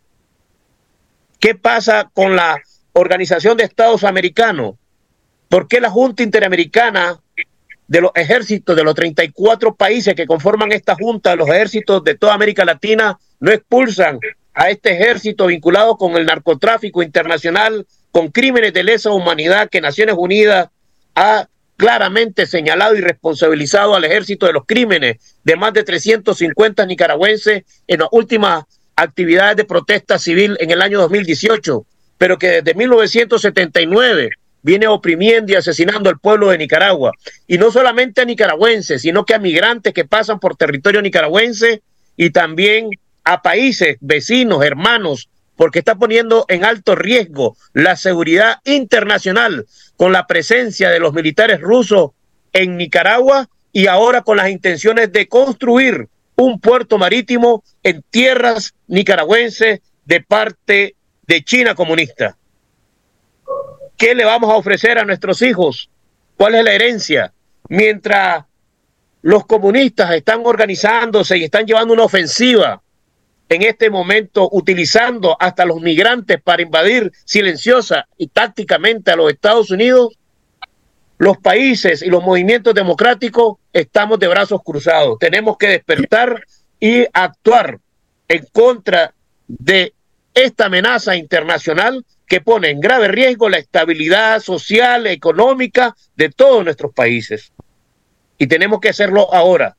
¿Qué 1.39 1.55
pasa 1.55 2.09
con 2.13 2.35
la 2.35 2.61
Organización 2.93 3.57
de 3.57 3.63
Estados 3.63 4.03
Americanos? 4.03 4.75
¿Por 5.49 5.67
qué 5.67 5.81
la 5.81 5.89
Junta 5.89 6.23
Interamericana 6.23 7.19
de 7.87 8.01
los 8.01 8.11
ejércitos 8.15 8.75
de 8.75 8.83
los 8.83 8.95
34 8.95 9.75
países 9.75 10.15
que 10.15 10.25
conforman 10.25 10.71
esta 10.71 10.95
Junta, 10.95 11.35
los 11.35 11.49
ejércitos 11.49 12.03
de 12.03 12.15
toda 12.15 12.33
América 12.33 12.63
Latina, 12.65 13.19
no 13.39 13.51
expulsan 13.51 14.19
a 14.53 14.69
este 14.69 14.93
ejército 14.93 15.47
vinculado 15.47 15.97
con 15.97 16.15
el 16.15 16.25
narcotráfico 16.25 17.03
internacional, 17.03 17.85
con 18.11 18.29
crímenes 18.29 18.73
de 18.73 18.83
lesa 18.83 19.11
humanidad 19.11 19.69
que 19.69 19.81
Naciones 19.81 20.15
Unidas 20.17 20.69
ha 21.15 21.47
claramente 21.77 22.45
señalado 22.45 22.95
y 22.95 23.01
responsabilizado 23.01 23.95
al 23.95 24.03
ejército 24.03 24.45
de 24.45 24.53
los 24.53 24.65
crímenes 24.65 25.17
de 25.43 25.55
más 25.55 25.73
de 25.73 25.83
350 25.83 26.85
nicaragüenses 26.85 27.63
en 27.87 27.99
las 27.99 28.09
últimas 28.11 28.65
actividades 28.95 29.57
de 29.57 29.65
protesta 29.65 30.19
civil 30.19 30.55
en 30.59 30.71
el 30.71 30.81
año 30.81 30.99
2018, 30.99 31.85
pero 32.17 32.37
que 32.37 32.61
desde 32.61 32.73
1979 32.75 34.29
viene 34.61 34.87
oprimiendo 34.87 35.51
y 35.51 35.55
asesinando 35.55 36.09
al 36.09 36.19
pueblo 36.19 36.49
de 36.49 36.57
Nicaragua. 36.57 37.11
Y 37.47 37.57
no 37.57 37.71
solamente 37.71 38.21
a 38.21 38.25
nicaragüenses, 38.25 39.01
sino 39.01 39.25
que 39.25 39.33
a 39.33 39.39
migrantes 39.39 39.93
que 39.93 40.05
pasan 40.05 40.39
por 40.39 40.55
territorio 40.55 41.01
nicaragüense 41.01 41.81
y 42.15 42.29
también 42.29 42.89
a 43.23 43.41
países 43.41 43.97
vecinos, 43.99 44.63
hermanos, 44.63 45.29
porque 45.55 45.79
está 45.79 45.95
poniendo 45.95 46.45
en 46.47 46.65
alto 46.65 46.95
riesgo 46.95 47.55
la 47.73 47.95
seguridad 47.95 48.59
internacional 48.65 49.65
con 49.97 50.11
la 50.11 50.27
presencia 50.27 50.89
de 50.89 50.99
los 50.99 51.13
militares 51.13 51.61
rusos 51.61 52.11
en 52.51 52.77
Nicaragua 52.77 53.49
y 53.71 53.87
ahora 53.87 54.21
con 54.21 54.37
las 54.37 54.49
intenciones 54.49 55.11
de 55.11 55.27
construir 55.27 56.07
un 56.35 56.59
puerto 56.59 56.97
marítimo 56.97 57.63
en 57.83 58.03
tierras 58.09 58.73
nicaragüenses 58.87 59.81
de 60.05 60.21
parte 60.21 60.95
de 61.25 61.43
China 61.43 61.75
comunista. 61.75 62.37
¿Qué 63.97 64.15
le 64.15 64.25
vamos 64.25 64.51
a 64.51 64.55
ofrecer 64.55 64.97
a 64.97 65.05
nuestros 65.05 65.41
hijos? 65.41 65.89
¿Cuál 66.35 66.55
es 66.55 66.63
la 66.63 66.73
herencia? 66.73 67.33
Mientras 67.69 68.45
los 69.21 69.45
comunistas 69.45 70.13
están 70.13 70.41
organizándose 70.43 71.37
y 71.37 71.45
están 71.45 71.65
llevando 71.65 71.93
una 71.93 72.03
ofensiva 72.03 72.82
en 73.55 73.63
este 73.63 73.89
momento 73.89 74.49
utilizando 74.51 75.37
hasta 75.39 75.65
los 75.65 75.81
migrantes 75.81 76.41
para 76.41 76.61
invadir 76.61 77.11
silenciosa 77.25 78.07
y 78.17 78.27
tácticamente 78.27 79.11
a 79.11 79.15
los 79.15 79.31
Estados 79.31 79.71
Unidos, 79.71 80.17
los 81.17 81.37
países 81.37 82.01
y 82.01 82.07
los 82.07 82.23
movimientos 82.23 82.73
democráticos 82.73 83.57
estamos 83.71 84.19
de 84.19 84.27
brazos 84.27 84.61
cruzados. 84.63 85.19
Tenemos 85.19 85.57
que 85.57 85.67
despertar 85.67 86.43
y 86.79 87.05
actuar 87.13 87.79
en 88.27 88.45
contra 88.51 89.13
de 89.47 89.93
esta 90.33 90.65
amenaza 90.65 91.15
internacional 91.15 92.03
que 92.27 92.41
pone 92.41 92.69
en 92.69 92.79
grave 92.79 93.07
riesgo 93.07 93.49
la 93.49 93.57
estabilidad 93.57 94.39
social, 94.39 95.07
económica 95.07 95.95
de 96.15 96.29
todos 96.29 96.63
nuestros 96.63 96.93
países. 96.93 97.51
Y 98.37 98.47
tenemos 98.47 98.79
que 98.79 98.89
hacerlo 98.89 99.33
ahora. 99.33 99.77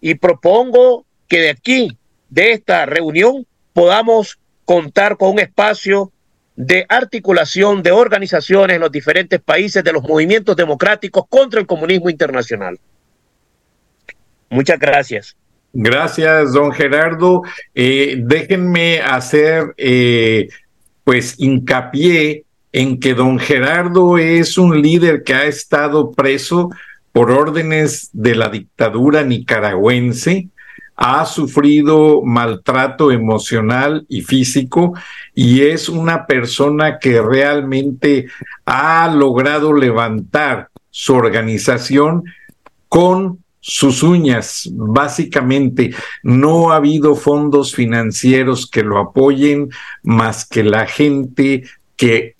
Y 0.00 0.16
propongo 0.16 1.06
que 1.26 1.40
de 1.40 1.50
aquí 1.50 1.98
de 2.34 2.52
esta 2.52 2.84
reunión 2.84 3.46
podamos 3.72 4.38
contar 4.64 5.16
con 5.16 5.30
un 5.30 5.38
espacio 5.38 6.10
de 6.56 6.84
articulación 6.88 7.82
de 7.82 7.92
organizaciones 7.92 8.74
en 8.74 8.80
los 8.80 8.90
diferentes 8.90 9.40
países 9.40 9.82
de 9.84 9.92
los 9.92 10.02
movimientos 10.02 10.56
democráticos 10.56 11.24
contra 11.28 11.60
el 11.60 11.66
comunismo 11.66 12.10
internacional. 12.10 12.78
Muchas 14.50 14.78
gracias. 14.78 15.36
Gracias, 15.72 16.52
don 16.52 16.72
Gerardo. 16.72 17.42
Eh, 17.74 18.16
déjenme 18.18 19.00
hacer 19.00 19.74
eh, 19.76 20.48
pues 21.02 21.34
hincapié 21.38 22.44
en 22.72 22.98
que 22.98 23.14
don 23.14 23.38
Gerardo 23.38 24.18
es 24.18 24.58
un 24.58 24.80
líder 24.80 25.22
que 25.22 25.34
ha 25.34 25.44
estado 25.44 26.12
preso 26.12 26.70
por 27.12 27.30
órdenes 27.30 28.10
de 28.12 28.34
la 28.34 28.48
dictadura 28.48 29.22
nicaragüense 29.22 30.48
ha 30.96 31.26
sufrido 31.26 32.22
maltrato 32.22 33.10
emocional 33.10 34.06
y 34.08 34.22
físico 34.22 34.94
y 35.34 35.62
es 35.62 35.88
una 35.88 36.26
persona 36.26 36.98
que 36.98 37.20
realmente 37.20 38.26
ha 38.64 39.12
logrado 39.12 39.72
levantar 39.72 40.68
su 40.90 41.14
organización 41.14 42.24
con 42.88 43.44
sus 43.66 44.02
uñas, 44.02 44.68
básicamente. 44.72 45.94
No 46.22 46.70
ha 46.70 46.76
habido 46.76 47.16
fondos 47.16 47.74
financieros 47.74 48.70
que 48.70 48.82
lo 48.82 48.98
apoyen 48.98 49.70
más 50.02 50.46
que 50.46 50.62
la 50.62 50.86
gente 50.86 51.64
que 51.96 52.34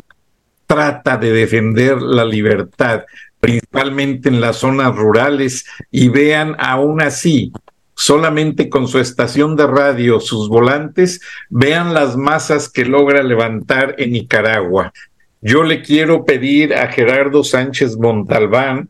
trata 0.67 1.17
de 1.17 1.33
defender 1.33 2.01
la 2.03 2.25
libertad, 2.25 3.05
principalmente 3.41 4.29
en 4.29 4.41
las 4.41 4.57
zonas 4.57 4.95
rurales, 4.95 5.65
y 5.91 6.09
vean 6.09 6.57
aún 6.59 7.01
así 7.01 7.53
solamente 7.95 8.69
con 8.69 8.89
su 8.89 8.99
estación 8.99 9.57
de 9.57 9.67
radio, 9.67 10.21
sus 10.21 10.49
volantes, 10.49 11.21
vean 11.49 11.95
las 11.95 12.17
masas 12.17 12.69
que 12.69 12.85
logra 12.85 13.23
levantar 13.23 13.95
en 13.99 14.13
Nicaragua. 14.13 14.93
Yo 15.41 15.63
le 15.63 15.83
quiero 15.83 16.25
pedir 16.25 16.75
a 16.75 16.89
Gerardo 16.89 17.45
Sánchez 17.45 17.97
Montalbán 17.99 18.89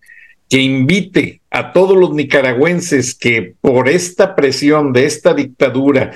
que 0.48 0.58
invite 0.58 1.40
a 1.50 1.72
todos 1.72 1.96
los 1.96 2.12
nicaragüenses 2.12 3.14
que 3.14 3.54
por 3.60 3.88
esta 3.88 4.36
presión 4.36 4.92
de 4.92 5.06
esta 5.06 5.34
dictadura 5.34 6.12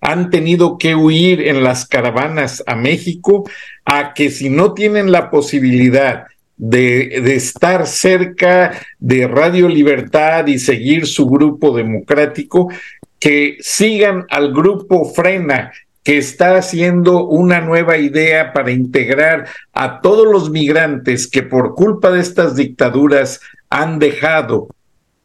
han 0.00 0.30
tenido 0.30 0.78
que 0.78 0.94
huir 0.94 1.46
en 1.48 1.64
las 1.64 1.86
caravanas 1.86 2.62
a 2.66 2.76
México, 2.76 3.48
a 3.84 4.14
que 4.14 4.30
si 4.30 4.48
no 4.48 4.74
tienen 4.74 5.10
la 5.10 5.30
posibilidad 5.30 6.26
de, 6.60 7.34
estar 7.34 7.86
cerca 7.86 8.72
de 8.98 9.26
Radio 9.26 9.66
Libertad 9.66 10.46
y 10.46 10.58
seguir 10.58 11.06
su 11.06 11.26
grupo 11.26 11.74
democrático, 11.74 12.70
que 13.18 13.56
sigan 13.60 14.26
al 14.28 14.52
grupo 14.52 15.06
Frena, 15.06 15.72
que 16.04 16.18
está 16.18 16.56
haciendo 16.56 17.26
una 17.26 17.62
nueva 17.62 17.96
idea 17.96 18.52
para 18.52 18.70
integrar 18.70 19.48
a 19.72 20.02
todos 20.02 20.30
los 20.30 20.50
migrantes 20.50 21.26
que 21.26 21.42
por 21.42 21.74
culpa 21.74 22.10
de 22.10 22.20
estas 22.20 22.56
dictaduras 22.56 23.40
han 23.70 23.98
dejado 23.98 24.68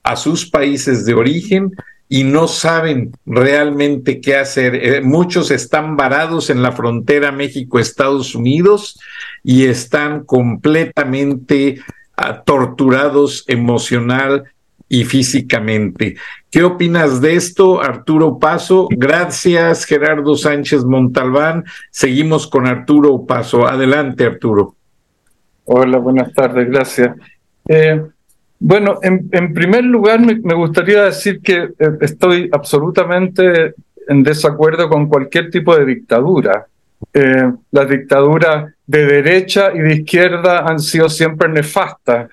a 0.03 0.15
sus 0.15 0.49
países 0.49 1.05
de 1.05 1.15
origen 1.15 1.71
y 2.07 2.23
no 2.23 2.47
saben 2.47 3.11
realmente 3.25 4.21
qué 4.21 4.37
hacer. 4.37 4.75
Eh, 4.75 5.01
muchos 5.01 5.51
están 5.51 5.97
varados 5.97 6.49
en 6.49 6.61
la 6.61 6.71
frontera 6.71 7.31
México-Estados 7.31 8.35
Unidos 8.35 8.99
y 9.45 9.65
están 9.65 10.25
completamente 10.25 11.79
ah, 12.17 12.41
torturados 12.41 13.45
emocional 13.47 14.45
y 14.89 15.03
físicamente. 15.03 16.15
¿Qué 16.49 16.63
opinas 16.63 17.21
de 17.21 17.35
esto, 17.35 17.81
Arturo 17.81 18.39
Paso? 18.39 18.87
Gracias, 18.89 19.85
Gerardo 19.85 20.35
Sánchez 20.35 20.83
Montalbán. 20.83 21.63
Seguimos 21.91 22.47
con 22.47 22.65
Arturo 22.65 23.23
Paso. 23.25 23.67
Adelante, 23.67 24.25
Arturo. 24.25 24.75
Hola, 25.65 25.99
buenas 25.99 26.33
tardes, 26.33 26.67
gracias. 26.67 27.15
Eh, 27.67 28.01
bueno, 28.59 28.99
en, 29.03 29.53
primer 29.53 29.83
lugar 29.83 30.19
me, 30.21 30.55
gustaría 30.55 31.03
decir 31.03 31.39
que 31.41 31.69
eh, 31.77 31.97
estoy 32.01 32.49
absolutamente 32.51 33.75
en 34.07 34.23
desacuerdo 34.23 34.89
con 34.89 35.07
cualquier 35.07 35.51
tipo 35.51 35.75
de 35.75 35.85
dictadura. 35.85 36.65
Eh, 37.13 37.51
las 37.71 37.89
dictaduras 37.89 38.73
de 38.85 39.05
derecha 39.05 39.71
y 39.73 39.79
de 39.79 39.95
izquierda 39.95 40.67
han 40.67 40.79
sido 40.79 41.09
siempre 41.09 41.49
nefastas. 41.49 42.29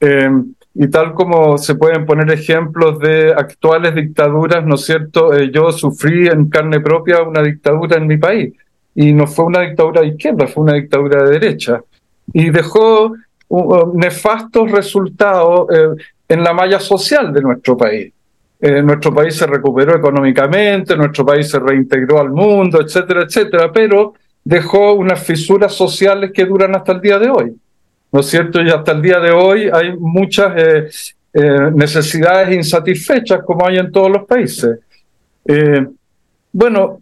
Eh, 0.00 0.30
y 0.74 0.88
tal 0.88 1.12
como 1.12 1.58
se 1.58 1.74
pueden 1.74 2.06
poner 2.06 2.30
ejemplos 2.30 2.98
de 2.98 3.32
actuales 3.32 3.94
dictaduras, 3.94 4.64
¿no 4.64 4.78
cierto? 4.78 5.38
yo 5.38 5.70
sufrí 5.70 6.28
en 6.28 6.48
carne 6.48 6.80
propia 6.80 7.22
una 7.22 7.42
dictadura 7.42 7.98
en 7.98 8.06
mi 8.06 8.16
país 8.16 8.54
y 8.94 9.12
no 9.12 9.26
fue 9.26 9.46
una 9.46 9.60
dictadura 9.60 10.00
de 10.00 10.08
izquierda, 10.08 10.46
fue 10.46 10.64
una 10.64 10.74
dictadura 10.74 11.24
de 11.24 11.38
derecha. 11.38 11.82
Y 12.32 12.50
dejó 12.50 13.14
nefastos 13.94 14.70
resultados 14.70 15.68
eh, 15.70 16.04
en 16.28 16.42
la 16.42 16.52
malla 16.52 16.80
social 16.80 17.32
de 17.32 17.42
nuestro 17.42 17.76
país. 17.76 18.12
Eh, 18.62 18.80
nuestro 18.80 19.12
país 19.12 19.34
se 19.34 19.46
recuperó 19.46 19.96
económicamente, 19.96 20.96
nuestro 20.96 21.26
país 21.26 21.50
se 21.50 21.58
reintegró 21.58 22.20
al 22.20 22.30
mundo, 22.30 22.80
etcétera, 22.80 23.24
etcétera, 23.24 23.72
pero 23.72 24.14
dejó 24.44 24.92
unas 24.92 25.22
fisuras 25.22 25.74
sociales 25.74 26.30
que 26.32 26.46
duran 26.46 26.74
hasta 26.74 26.92
el 26.92 27.00
día 27.00 27.18
de 27.18 27.28
hoy. 27.28 27.52
¿No 28.12 28.20
es 28.20 28.26
cierto? 28.26 28.62
Y 28.62 28.70
hasta 28.70 28.92
el 28.92 29.02
día 29.02 29.18
de 29.18 29.32
hoy 29.32 29.68
hay 29.72 29.96
muchas 29.96 30.52
eh, 30.56 31.70
necesidades 31.74 32.54
insatisfechas 32.54 33.42
como 33.44 33.66
hay 33.66 33.78
en 33.78 33.90
todos 33.90 34.10
los 34.10 34.24
países. 34.26 34.78
Bueno, 36.54 37.00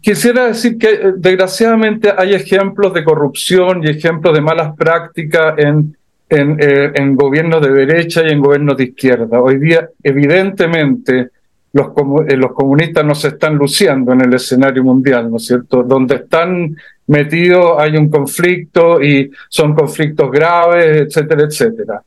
quisiera 0.00 0.46
decir 0.46 0.78
que 0.78 0.88
eh, 0.88 1.12
desgraciadamente 1.16 2.10
hay 2.16 2.32
ejemplos 2.32 2.94
de 2.94 3.04
corrupción 3.04 3.84
y 3.84 3.90
ejemplos 3.90 4.32
de 4.32 4.40
malas 4.40 4.74
prácticas 4.76 5.58
en, 5.58 5.94
en, 6.28 6.56
eh, 6.60 6.92
gobiernos 7.14 7.60
de 7.62 7.72
derecha 7.72 8.22
y 8.26 8.30
en 8.32 8.40
gobiernos 8.40 8.76
de 8.76 8.84
izquierda. 8.84 9.40
Hoy 9.40 9.58
día, 9.58 9.88
evidentemente, 10.02 11.30
los, 11.72 11.88
eh, 12.28 12.36
los 12.36 12.52
comunistas 12.52 13.04
no 13.04 13.14
se 13.14 13.28
están 13.28 13.56
luciendo 13.56 14.12
en 14.12 14.22
el 14.22 14.34
escenario 14.34 14.82
mundial, 14.84 15.30
¿no 15.30 15.36
es 15.36 15.46
cierto? 15.46 15.82
Donde 15.82 16.16
están 16.16 16.76
metidos 17.06 17.76
hay 17.78 17.96
un 17.96 18.10
conflicto 18.10 19.02
y 19.02 19.30
son 19.48 19.74
conflictos 19.74 20.30
graves, 20.30 21.06
etcétera, 21.06 21.42
etcétera. 21.44 22.02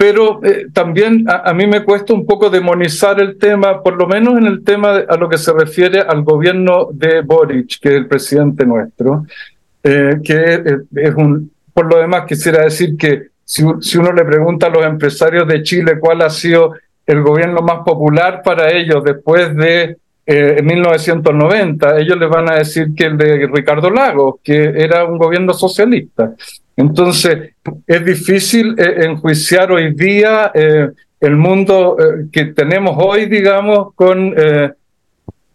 Pero 0.00 0.42
eh, 0.42 0.68
también 0.72 1.26
a, 1.28 1.52
mí 1.52 1.66
me 1.66 1.84
cuesta 1.84 2.14
un 2.14 2.24
poco 2.24 2.48
demonizar 2.48 3.20
el 3.20 3.36
tema, 3.36 3.82
por 3.82 3.98
lo 3.98 4.08
menos 4.08 4.38
en 4.38 4.46
el 4.46 4.64
tema 4.64 4.96
a 5.06 5.14
lo 5.18 5.28
que 5.28 5.36
se 5.36 5.52
refiere 5.52 6.00
al 6.00 6.22
gobierno 6.22 6.88
de 6.90 7.20
Boric, 7.20 7.78
que 7.78 7.88
es 7.90 7.94
el 7.96 8.06
presidente 8.06 8.64
nuestro, 8.64 9.26
eh, 9.82 10.18
que 10.24 10.64
es, 10.94 11.14
un... 11.16 11.50
Por 11.80 11.94
lo 11.94 11.98
demás, 11.98 12.24
quisiera 12.28 12.64
decir 12.64 12.94
que 12.94 13.28
si, 13.42 13.64
si 13.80 13.96
uno 13.96 14.12
le 14.12 14.22
pregunta 14.22 14.66
a 14.66 14.68
los 14.68 14.84
empresarios 14.84 15.48
de 15.48 15.62
Chile 15.62 15.98
cuál 15.98 16.20
ha 16.20 16.28
sido 16.28 16.74
el 17.06 17.22
gobierno 17.22 17.62
más 17.62 17.78
popular 17.86 18.42
para 18.44 18.70
ellos 18.70 19.02
después 19.02 19.56
de 19.56 19.96
eh, 20.26 20.60
1990, 20.62 21.98
ellos 21.98 22.18
les 22.18 22.28
van 22.28 22.50
a 22.52 22.56
decir 22.56 22.88
que 22.94 23.04
el 23.04 23.16
de 23.16 23.48
Ricardo 23.50 23.88
Lagos, 23.88 24.40
que 24.44 24.62
era 24.76 25.06
un 25.06 25.16
gobierno 25.16 25.54
socialista. 25.54 26.34
Entonces, 26.76 27.54
es 27.86 28.04
difícil 28.04 28.74
eh, 28.78 29.06
enjuiciar 29.06 29.72
hoy 29.72 29.94
día 29.94 30.52
eh, 30.52 30.90
el 31.18 31.36
mundo 31.36 31.96
eh, 31.98 32.26
que 32.30 32.44
tenemos 32.44 32.94
hoy, 32.98 33.24
digamos, 33.24 33.94
con, 33.94 34.34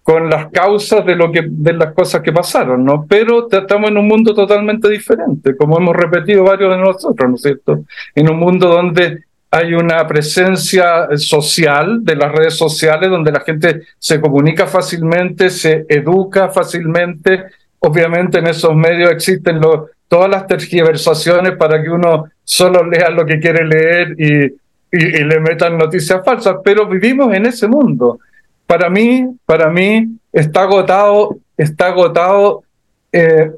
con 0.05 0.29
las 0.29 0.51
causas 0.51 1.03
de, 1.03 1.15
lo 1.15 1.31
que, 1.31 1.47
de 1.49 1.73
las 1.73 1.91
cosas 1.95 2.21
que 2.21 2.31
pasaron, 2.31 2.85
¿no? 2.85 3.07
Pero 3.09 3.47
estamos 3.51 3.89
en 3.89 3.97
un 3.97 4.07
mundo 4.07 4.35
totalmente 4.35 4.87
diferente, 4.87 5.57
como 5.57 5.79
hemos 5.79 5.95
repetido 5.95 6.43
varios 6.43 6.77
de 6.77 6.77
nosotros, 6.77 7.27
¿no 7.27 7.35
es 7.35 7.41
cierto? 7.41 7.85
En 8.13 8.29
un 8.29 8.37
mundo 8.37 8.67
donde 8.67 9.23
hay 9.49 9.73
una 9.73 10.05
presencia 10.05 11.07
social 11.17 12.05
de 12.05 12.17
las 12.17 12.31
redes 12.31 12.53
sociales, 12.53 13.09
donde 13.09 13.31
la 13.31 13.39
gente 13.39 13.81
se 13.97 14.21
comunica 14.21 14.67
fácilmente, 14.67 15.49
se 15.49 15.87
educa 15.89 16.49
fácilmente. 16.49 17.45
Obviamente 17.79 18.37
en 18.37 18.45
esos 18.45 18.75
medios 18.75 19.09
existen 19.09 19.59
los 19.59 19.89
todas 20.07 20.29
las 20.29 20.45
tergiversaciones 20.45 21.53
para 21.53 21.81
que 21.81 21.89
uno 21.89 22.25
solo 22.43 22.87
lea 22.87 23.09
lo 23.09 23.25
que 23.25 23.39
quiere 23.39 23.65
leer 23.65 24.15
y, 24.19 24.53
y, 24.91 25.23
le 25.23 25.39
metan 25.39 25.79
noticias 25.79 26.21
falsas, 26.23 26.57
pero 26.63 26.87
vivimos 26.87 27.33
en 27.33 27.47
ese 27.47 27.67
mundo. 27.67 28.19
Para 28.67 28.89
mí, 28.89 29.35
para 29.45 29.69
mí 29.69 30.17
está 30.31 30.61
agotado, 30.61 31.37
está 31.57 31.87
agotado 31.87 32.63
eh, 33.11 33.51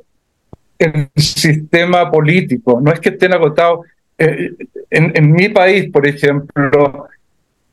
el 0.79 1.09
sistema 1.15 2.11
político. 2.11 2.79
No 2.81 2.91
es 2.91 2.99
que 2.99 3.09
estén 3.09 3.33
agotados. 3.33 3.85
Eh, 4.17 4.51
en, 4.89 5.31
mi 5.31 5.49
país, 5.49 5.91
por 5.91 6.07
ejemplo, 6.07 7.07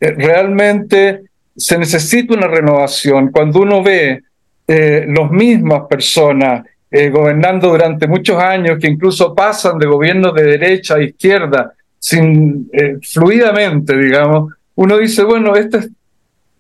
eh, 0.01 0.13
realmente 0.13 1.23
se 1.57 1.79
necesita 1.79 2.35
una 2.35 2.49
renovación. 2.49 3.31
Cuando 3.31 3.61
uno 3.61 3.83
ve 3.83 4.23
las 4.67 5.31
mismas 5.31 5.83
personas 5.91 6.65
eh, 6.97 7.11
gobernando 7.11 7.71
durante 7.71 8.07
muchos 8.07 8.41
años, 8.41 8.79
que 8.81 8.87
incluso 8.87 9.35
pasan 9.35 9.81
de 9.81 9.87
gobiernos 9.89 10.33
de 10.33 10.45
derecha 10.45 10.95
a 10.95 11.03
izquierda, 11.03 11.73
sin, 11.99 12.71
eh, 12.73 12.99
fluidamente, 13.03 13.99
digamos, 13.99 14.55
uno 14.77 14.99
dice, 14.99 15.25
bueno, 15.25 15.57
este 15.57 15.79
es, 15.79 15.91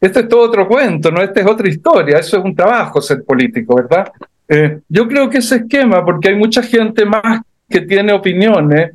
este 0.04 0.20
es 0.20 0.28
todo 0.28 0.42
otro 0.42 0.68
cuento, 0.68 1.10
¿no? 1.10 1.22
Esta 1.22 1.40
es 1.40 1.46
otra 1.46 1.68
historia, 1.68 2.18
eso 2.18 2.38
es 2.38 2.44
un 2.44 2.54
trabajo 2.54 3.00
ser 3.00 3.24
político, 3.24 3.76
¿verdad? 3.76 4.12
Eh, 4.48 4.80
yo 4.88 5.08
creo 5.08 5.30
que 5.30 5.38
ese 5.38 5.56
esquema, 5.56 6.04
porque 6.04 6.28
hay 6.28 6.36
mucha 6.36 6.62
gente 6.62 7.06
más 7.06 7.40
que 7.68 7.80
tiene 7.80 8.12
opiniones, 8.12 8.92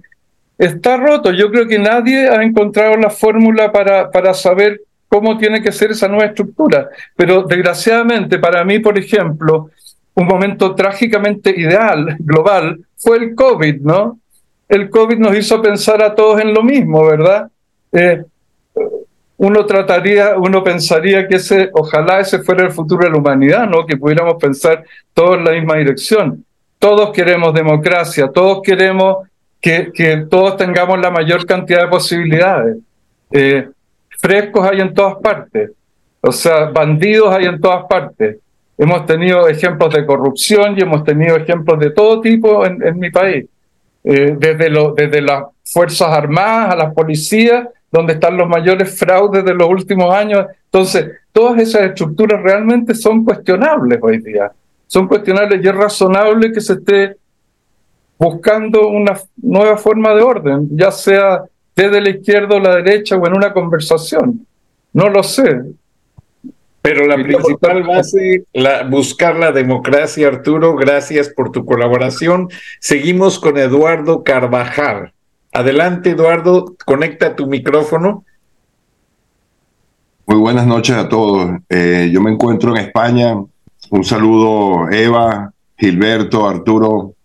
está 0.58 0.98
roto. 0.98 1.32
Yo 1.32 1.50
creo 1.50 1.67
que 1.67 1.80
nadie 1.80 2.30
ha 2.30 2.43
encontrado 2.43 2.95
la 2.98 3.10
fórmula 3.10 3.72
para, 3.72 4.12
para 4.12 4.34
saber 4.34 4.82
cómo 5.08 5.38
tiene 5.38 5.62
que 5.63 5.72
ser 5.72 5.91
esa 5.91 6.08
nueva 6.08 6.26
estructura. 6.26 6.89
Pero 7.15 7.43
desgraciadamente, 7.43 8.38
para 8.38 8.63
mí, 8.63 8.78
por 8.78 8.98
ejemplo, 8.98 9.72
un 10.13 10.28
momento 10.28 10.76
trágicamente 10.76 11.50
ideal, 11.50 12.17
global, 12.19 12.80
fue 12.98 13.17
el 13.17 13.36
COVID, 13.36 13.82
¿no? 13.82 14.19
El 14.67 14.89
COVID 14.89 15.17
nos 15.17 15.36
hizo 15.36 15.62
pensar 15.62 16.04
a 16.04 16.13
todos 16.13 16.39
en 16.41 16.54
lo 16.54 16.62
mismo, 16.62 17.04
¿verdad? 17.04 17.50
Eh, 17.91 18.24
uno 19.39 19.65
trataría, 19.65 20.38
uno 20.38 20.62
pensaría 20.62 21.25
que 21.25 21.38
ese, 21.38 21.69
ojalá 21.71 22.19
ese 22.19 22.39
fuera 22.39 22.65
el 22.65 22.71
futuro 22.71 23.06
de 23.06 23.12
la 23.12 23.19
humanidad, 23.19 23.69
¿no? 23.69 23.86
Que 23.86 23.95
pudiéramos 23.95 24.36
pensar 24.36 24.84
todos 25.13 25.38
en 25.38 25.45
la 25.45 25.52
misma 25.52 25.78
dirección. 25.78 26.43
Todos 26.78 27.12
queremos 27.12 27.54
democracia, 27.54 28.28
todos 28.28 28.62
queremos 28.62 29.30
que, 29.62 29.93
que 29.93 30.25
todos 30.30 30.58
tengamos 30.58 30.99
la 30.99 31.10
mayor 31.10 31.45
cantidad 31.45 31.84
de 31.84 31.88
posibilidades. 31.88 32.78
Eh, 33.32 33.69
frescos 34.19 34.69
hay 34.69 34.82
en 34.82 34.93
todas 34.93 35.15
partes, 35.23 35.71
o 36.19 36.34
sea, 36.34 36.65
bandidos 36.65 37.34
hay 37.34 37.45
en 37.45 37.62
todas 37.62 37.86
partes. 37.86 38.39
Hemos 38.78 39.06
tenido 39.06 39.47
ejemplos 39.47 39.93
de 39.93 40.06
corrupción 40.06 40.78
y 40.78 40.82
hemos 40.82 41.06
tenido 41.06 41.38
ejemplos 41.38 41.80
de 41.80 41.91
todo 41.91 42.19
tipo 42.19 42.65
en, 42.65 42.99
mi 42.99 43.10
país, 43.10 43.45
eh, 44.04 44.36
desde, 44.38 44.69
lo, 44.69 44.93
desde 44.93 45.21
las 45.21 45.43
Fuerzas 45.63 46.10
Armadas 46.10 46.73
a 46.73 46.75
las 46.75 46.93
policías, 46.93 47.69
donde 47.91 48.13
están 48.13 48.38
los 48.38 48.47
mayores 48.47 48.97
fraudes 48.97 49.43
de 49.43 49.54
los 49.54 49.67
últimos 49.69 50.13
años. 50.13 50.45
Entonces, 50.65 51.12
todas 51.32 51.60
esas 51.62 51.84
estructuras 51.84 52.41
realmente 52.41 52.93
son 52.93 53.23
cuestionables 53.23 53.99
hoy 54.02 54.19
día. 54.19 54.52
Son 54.88 55.08
cuestionables 55.08 55.63
y 55.63 55.67
es 55.67 55.75
razonable 55.75 56.52
que 56.52 56.62
se 56.62 56.73
esté 56.73 57.15
buscando 58.17 58.88
una 58.88 59.17
nueva 59.38 59.78
forma 59.78 60.13
de 60.13 60.21
orden, 60.21 60.67
ya 60.71 60.91
sea 60.91 61.43
desde 61.75 62.02
la 62.02 62.10
izquierda 62.10 62.58
o 62.58 62.60
la 62.60 62.75
derecha 62.75 63.15
o 63.15 63.25
en 63.25 63.34
una 63.34 63.54
conversación. 63.54 64.45
No 64.93 65.10
lo 65.10 65.23
sé. 65.23 65.62
Pero 66.82 67.06
la 67.06 67.15
principal 67.15 67.84
base, 67.84 68.45
la, 68.54 68.84
buscar 68.84 69.36
la 69.36 69.52
democracia, 69.52 70.28
Arturo, 70.28 70.75
gracias 70.75 71.30
por 71.30 71.52
tu 71.52 71.65
colaboración. 71.65 72.49
Seguimos 72.80 73.39
con 73.39 73.58
Eduardo 73.58 74.23
Carvajal. 74.23 75.13
Adelante, 75.52 76.12
Eduardo, 76.12 76.76
conecta 76.86 77.36
tu 77.36 77.48
micrófono. 77.48 78.24
Muy 80.28 80.38
buenas 80.38 80.68
noches 80.68 80.96
a 80.96 81.10
todos. 81.10 81.60
Eh, 81.70 82.10
yo 82.14 82.22
me 82.22 82.32
encuentro 82.32 82.76
en 82.76 82.86
España 82.86 83.36
Un 83.92 84.04
saludo, 84.04 84.88
Eva, 84.92 85.52
Gilberto, 85.76 86.48
Arturo, 86.48 87.16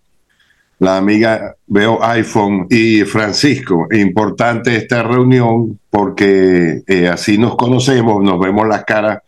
la 0.79 0.97
amiga 0.97 1.55
veo 1.67 2.03
iPhone 2.03 2.67
y 2.71 3.03
Francisco. 3.03 3.89
Importante 3.91 4.75
esta 4.75 5.03
reunión 5.03 5.79
porque 5.91 6.83
eh, 6.87 7.09
así 7.09 7.37
nos 7.37 7.57
conocemos, 7.57 8.23
nos 8.23 8.41
vemos 8.41 8.67
las 8.67 8.85
caras 8.85 9.19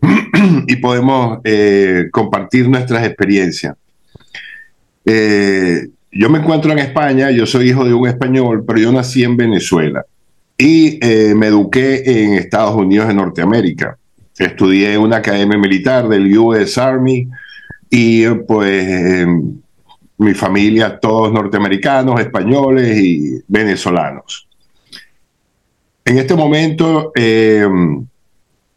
y 0.66 0.76
podemos 0.76 1.38
eh, 1.44 2.08
compartir 2.10 2.68
nuestras 2.68 3.06
experiencias. 3.06 3.76
Yo 6.12 6.28
me 6.28 6.38
encuentro 6.38 6.72
en 6.72 6.78
España, 6.78 7.30
yo 7.30 7.46
soy 7.46 7.70
hijo 7.70 7.84
de 7.84 7.94
un 7.94 8.08
español, 8.08 8.64
pero 8.66 8.78
yo 8.78 8.92
nací 8.92 9.22
en 9.22 9.36
Venezuela 9.36 10.04
y 10.58 10.98
me 11.34 11.46
eduqué 11.46 12.02
en 12.04 12.34
Estados 12.34 12.74
Unidos 12.74 13.08
de 13.08 13.14
Norteamérica. 13.14 13.96
Estudié 14.38 14.94
en 14.94 15.00
una 15.00 15.16
academia 15.16 15.58
militar 15.58 16.08
del 16.08 16.36
US 16.36 16.78
Army 16.78 17.28
y 17.90 18.26
pues 18.46 19.26
mi 20.20 20.34
familia, 20.34 20.98
todos 20.98 21.32
norteamericanos, 21.32 22.20
españoles 22.20 22.98
y 22.98 23.42
venezolanos. 23.48 24.46
En 26.04 26.18
este 26.18 26.34
momento, 26.34 27.10
eh, 27.14 27.66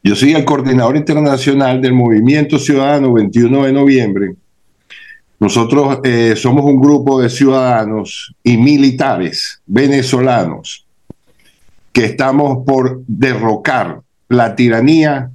yo 0.01 0.15
soy 0.15 0.33
el 0.33 0.45
coordinador 0.45 0.95
internacional 0.95 1.81
del 1.81 1.93
Movimiento 1.93 2.57
Ciudadano 2.57 3.11
21 3.11 3.65
de 3.65 3.73
noviembre. 3.73 4.35
Nosotros 5.39 5.99
eh, 6.03 6.35
somos 6.37 6.63
un 6.63 6.79
grupo 6.79 7.21
de 7.21 7.29
ciudadanos 7.29 8.33
y 8.43 8.57
militares 8.57 9.61
venezolanos 9.65 10.85
que 11.91 12.05
estamos 12.05 12.65
por 12.65 13.01
derrocar 13.07 14.01
la 14.29 14.55
tiranía 14.55 15.29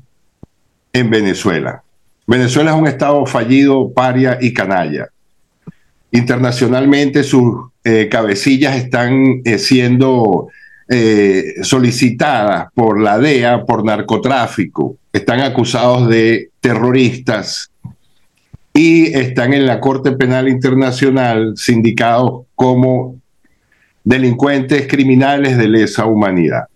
en 0.92 1.10
Venezuela. 1.10 1.82
Venezuela 2.26 2.72
es 2.72 2.76
un 2.78 2.86
estado 2.86 3.26
fallido, 3.26 3.92
paria 3.92 4.38
y 4.40 4.52
canalla 4.52 5.08
internacionalmente 6.10 7.22
sus 7.22 7.68
eh, 7.84 8.08
cabecillas 8.10 8.76
están 8.76 9.42
eh, 9.44 9.58
siendo 9.58 10.48
solicitadas 11.60 12.68
por 12.72 12.98
la 12.98 13.18
DEA 13.18 13.66
por 13.66 13.84
narcotráfico, 13.84 14.96
están 15.12 15.40
acusados 15.40 16.08
de 16.08 16.48
terroristas 16.60 17.70
y 18.78 19.06
están 19.06 19.54
en 19.54 19.66
la 19.66 19.80
Corte 19.80 20.12
Penal 20.12 20.48
Internacional 20.48 21.54
sindicados 21.56 22.44
como 22.54 23.16
delincuentes 24.04 24.86
criminales 24.86 25.58
de 25.58 25.66
lesa 25.66 26.06
humanidad. 26.06 26.68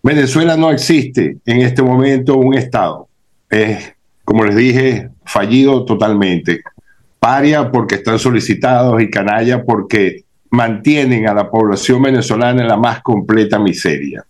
Venezuela 0.00 0.56
no 0.56 0.70
existe 0.70 1.38
en 1.44 1.60
este 1.60 1.82
momento 1.82 2.36
un 2.36 2.54
Estado. 2.54 3.08
Es, 3.50 3.94
como 4.24 4.44
les 4.44 4.54
dije, 4.54 5.10
fallido 5.24 5.84
totalmente 5.84 6.62
paria 7.18 7.72
porque 7.72 7.96
están 7.96 8.20
solicitados 8.20 9.02
y 9.02 9.10
canalla 9.10 9.64
porque 9.64 10.22
mantienen 10.50 11.26
a 11.26 11.34
la 11.34 11.50
población 11.50 12.00
venezolana 12.00 12.62
en 12.62 12.68
la 12.68 12.76
más 12.76 13.02
completa 13.02 13.58
miseria. 13.58 14.24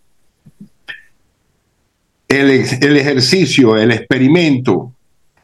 El, 2.28 2.48
el, 2.48 2.96
ejercicio, 2.96 3.76
el 3.76 3.90
experimento 3.90 4.94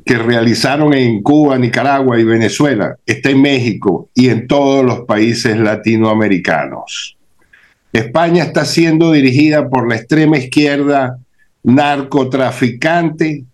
que 0.09 0.17
realizaron 0.17 0.95
en 0.95 1.23
Cuba, 1.23 1.59
Nicaragua 1.59 2.19
y 2.19 2.25
Venezuela 2.25 2.97
está 3.05 3.29
en 3.29 3.43
México 3.43 4.09
y 4.15 4.31
en 4.31 4.47
todos 4.47 4.83
los 4.83 5.01
países 5.01 5.59
latinoamericanos. 5.59 7.19
España 7.93 8.45
está 8.45 8.65
siendo 8.65 9.13
dirigida 9.13 9.69
por 9.69 9.87
la 9.87 9.97
extrema 9.97 10.39
izquierda 10.39 11.19
narcotraficante, 11.63 13.45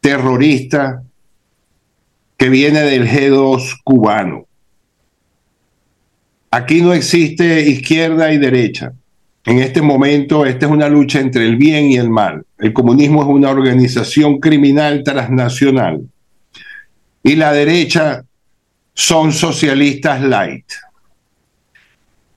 terrorista, 0.00 1.02
que 2.36 2.48
viene 2.48 2.82
del 2.82 3.08
G2 3.08 3.80
cubano. 3.82 4.46
Aquí 6.52 6.80
no 6.80 6.94
existe 6.94 7.62
izquierda 7.62 8.32
y 8.32 8.38
derecha. 8.38 8.92
En 9.44 9.58
este 9.58 9.82
momento, 9.82 10.46
esta 10.46 10.66
es 10.66 10.72
una 10.72 10.88
lucha 10.88 11.20
entre 11.20 11.44
el 11.44 11.56
bien 11.56 11.86
y 11.86 11.96
el 11.96 12.08
mal. 12.08 12.44
El 12.58 12.72
comunismo 12.72 13.22
es 13.22 13.28
una 13.28 13.50
organización 13.50 14.38
criminal 14.38 15.02
transnacional. 15.04 16.02
Y 17.22 17.36
la 17.36 17.52
derecha 17.52 18.24
son 18.94 19.32
socialistas 19.32 20.22
light. 20.22 20.66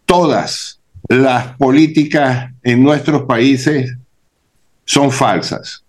Todas 0.06 0.80
las 1.08 1.56
políticas 1.58 2.52
en 2.64 2.84
nuestros 2.84 3.24
países 3.24 3.96
son 4.86 5.12
falsas. 5.12 5.84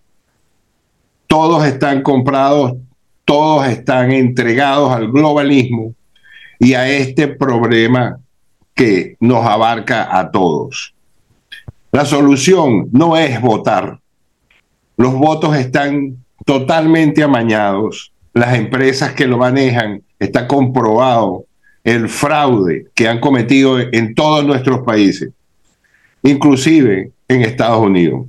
Todos 1.27 1.65
están 1.65 2.01
comprados 2.01 2.77
todos 3.29 3.67
están 3.67 4.11
entregados 4.11 4.91
al 4.91 5.11
globalismo 5.11 5.93
y 6.57 6.73
a 6.73 6.89
este 6.89 7.27
problema 7.27 8.19
que 8.73 9.17
nos 9.19 9.45
abarca 9.45 10.17
a 10.17 10.31
todos. 10.31 10.95
La 11.91 12.05
solución 12.05 12.89
no 12.91 13.17
es 13.17 13.41
votar. 13.41 13.99
Los 14.97 15.13
votos 15.13 15.55
están 15.55 16.17
totalmente 16.45 17.23
amañados. 17.23 18.11
Las 18.33 18.55
empresas 18.55 19.13
que 19.13 19.27
lo 19.27 19.37
manejan, 19.37 20.03
está 20.19 20.47
comprobado 20.47 21.45
el 21.83 22.09
fraude 22.09 22.87
que 22.93 23.07
han 23.07 23.19
cometido 23.19 23.79
en 23.79 24.13
todos 24.13 24.45
nuestros 24.45 24.81
países, 24.81 25.31
inclusive 26.21 27.11
en 27.27 27.41
Estados 27.41 27.81
Unidos. 27.81 28.27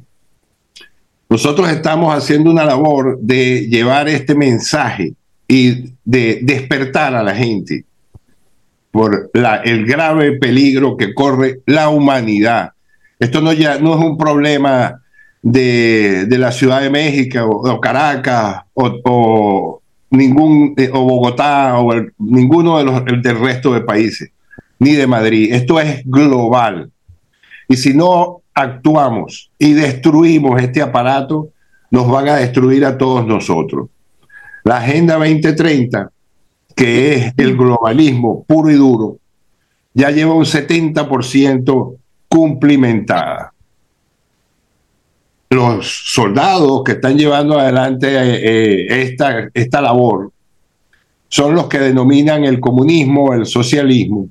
Nosotros 1.29 1.69
estamos 1.71 2.15
haciendo 2.15 2.51
una 2.51 2.65
labor 2.65 3.19
de 3.21 3.69
llevar 3.69 4.09
este 4.09 4.35
mensaje 4.35 5.15
y 5.47 5.93
de 6.05 6.41
despertar 6.43 7.15
a 7.15 7.23
la 7.23 7.35
gente 7.35 7.85
por 8.91 9.31
el 9.65 9.87
grave 9.87 10.39
peligro 10.39 10.97
que 10.97 11.15
corre 11.15 11.61
la 11.67 11.89
humanidad. 11.89 12.73
Esto 13.21 13.43
no, 13.43 13.53
ya, 13.53 13.79
no 13.79 13.95
es 13.95 14.01
un 14.01 14.17
problema 14.17 15.03
de, 15.43 16.27
la 16.31 16.51
Ciudad 16.53 16.81
de 16.81 16.89
México 16.89 17.47
o, 17.47 17.81
Caracas 17.81 18.63
o, 18.75 19.83
ningún, 20.11 20.75
eh, 20.79 20.91
o 20.93 21.03
Bogotá 21.03 21.79
o 21.79 21.93
ninguno 22.19 22.79
de 22.79 22.85
los, 22.85 23.05
del 23.05 23.39
resto 23.39 23.75
de 23.75 23.83
países, 23.83 24.31
ni 24.79 24.95
de 24.95 25.07
Madrid. 25.07 25.53
Esto 25.53 25.79
es 25.79 26.03
global. 26.07 26.91
Y 27.69 27.77
si 27.77 27.93
no 27.93 28.41
actuamos 28.55 29.51
y 29.59 29.75
destruimos 29.75 30.61
este 30.61 30.81
aparato, 30.81 31.51
nos 31.91 32.09
van 32.09 32.29
a 32.29 32.37
destruir 32.37 32.87
a 32.87 32.97
todos 32.97 33.27
nosotros. 33.27 33.89
La 34.65 34.79
Agenda 34.79 35.17
2030, 35.17 36.11
que 36.75 37.15
es 37.15 37.33
el 37.37 37.55
globalismo 37.55 38.45
puro 38.45 38.71
y 38.71 38.75
duro, 38.75 39.19
ya 39.93 40.11
lleva 40.11 40.33
un 40.33 40.45
70% 40.45 42.00
cumplimentada. 42.31 43.53
Los 45.51 46.13
soldados 46.15 46.85
que 46.85 46.93
están 46.93 47.19
llevando 47.19 47.59
adelante 47.59 48.09
eh, 48.09 49.03
esta, 49.03 49.51
esta 49.53 49.83
labor 49.83 50.31
son 51.29 51.57
los 51.57 51.67
que 51.67 51.81
denominan 51.81 52.45
el 52.45 52.61
comunismo, 52.61 53.35
el 53.35 53.47
socialismo, 53.47 54.29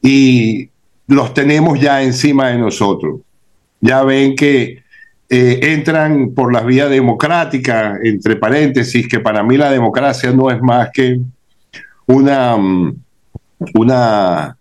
y 0.00 0.68
los 1.08 1.34
tenemos 1.34 1.80
ya 1.80 2.02
encima 2.02 2.48
de 2.48 2.58
nosotros. 2.58 3.20
Ya 3.80 4.04
ven 4.04 4.36
que 4.36 4.82
eh, 5.28 5.60
entran 5.62 6.32
por 6.34 6.52
las 6.52 6.64
vías 6.64 6.90
democráticas, 6.90 7.98
entre 8.04 8.36
paréntesis, 8.36 9.08
que 9.08 9.18
para 9.18 9.42
mí 9.42 9.56
la 9.56 9.70
democracia 9.70 10.30
no 10.32 10.50
es 10.50 10.60
más 10.60 10.90
que 10.92 11.20
una, 12.06 12.56
mm, 12.56 12.96
una, 13.74 14.56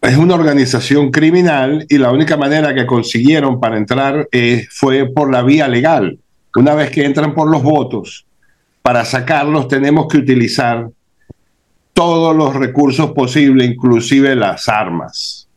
es 0.00 0.16
una 0.16 0.34
organización 0.34 1.10
criminal 1.10 1.86
y 1.88 1.98
la 1.98 2.12
única 2.12 2.36
manera 2.36 2.74
que 2.74 2.86
consiguieron 2.86 3.58
para 3.60 3.76
entrar 3.76 4.28
eh, 4.30 4.66
fue 4.70 5.06
por 5.12 5.30
la 5.30 5.42
vía 5.42 5.68
legal. 5.68 6.18
Una 6.54 6.74
vez 6.74 6.90
que 6.90 7.04
entran 7.04 7.34
por 7.34 7.50
los 7.50 7.62
votos, 7.62 8.26
para 8.82 9.04
sacarlos 9.04 9.68
tenemos 9.68 10.06
que 10.08 10.18
utilizar 10.18 10.88
todos 11.92 12.36
los 12.36 12.54
recursos 12.54 13.12
posibles, 13.12 13.68
inclusive 13.68 14.36
las 14.36 14.68
armas. 14.68 15.48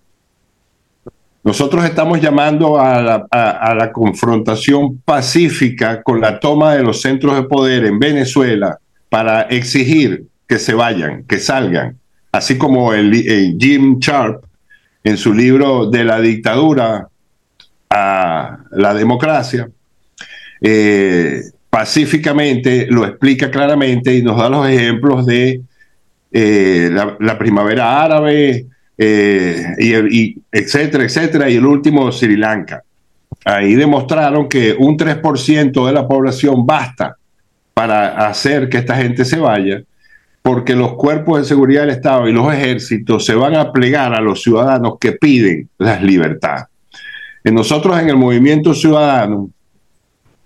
Nosotros 1.44 1.86
estamos 1.86 2.22
llamando 2.22 2.80
a 2.80 3.02
la, 3.02 3.92
confrontación 3.94 5.00
pacífica 5.00 6.02
con 6.02 6.20
la 6.22 6.40
toma 6.40 6.76
de 6.76 6.84
los 6.84 7.02
centros 7.02 7.36
de 7.36 7.44
poder 7.44 7.86
en 7.86 7.98
Venezuela 7.98 8.78
para 9.10 9.42
exigir 9.44 10.28
que 10.48 10.60
se 10.60 10.74
vayan, 10.74 11.24
que 11.24 11.40
salgan, 11.40 11.98
así 12.32 12.58
como 12.58 12.94
el, 12.94 13.58
Jim 13.60 14.00
Sharp 14.00 14.44
en 15.04 15.18
su 15.18 15.34
libro 15.34 15.90
de 15.90 16.04
la 16.04 16.20
dictadura 16.20 17.08
a 17.90 18.58
la 18.72 18.94
democracia, 18.94 19.70
eh, 20.62 21.42
pacíficamente 21.70 22.88
lo 22.90 23.06
explica 23.06 23.50
claramente 23.50 24.14
y 24.14 24.22
nos 24.22 24.38
da 24.38 24.50
los 24.50 24.68
ejemplos 24.68 25.26
de 25.26 25.62
eh, 26.32 26.92
la, 26.92 27.38
primavera 27.40 28.04
árabe, 28.04 28.68
eh, 28.98 29.66
y, 29.80 30.36
etcétera, 30.52 31.04
etcétera, 31.04 31.50
y 31.50 31.56
el 31.56 31.66
último 31.66 32.12
Sri 32.12 32.36
Lanka. 32.36 32.84
Ahí 33.46 33.74
demostraron 33.74 34.50
que 34.50 34.76
un 34.78 34.98
3% 34.98 35.88
de 35.88 35.94
la 35.94 36.08
población 36.08 36.66
basta 36.66 37.16
para 37.74 38.28
hacer 38.28 38.68
que 38.68 38.78
esta 38.78 38.96
gente 38.96 39.24
se 39.24 39.40
vaya, 39.40 39.82
porque 40.50 40.76
los 40.76 40.96
cuerpos 40.96 41.38
de 41.38 41.46
seguridad 41.46 41.82
del 41.82 41.92
Estado 41.92 42.28
y 42.28 42.34
los 42.34 42.52
ejércitos 42.52 43.24
se 43.24 43.36
van 43.36 43.54
a 43.54 43.72
plegar 43.72 44.16
a 44.16 44.20
los 44.20 44.42
ciudadanos 44.42 44.94
que 45.00 45.12
piden 45.12 45.70
las 45.78 46.02
libertades. 46.02 46.66
Nosotros 47.44 48.00
en 48.00 48.10
el 48.10 48.18
movimiento 48.18 48.74
ciudadano 48.74 49.52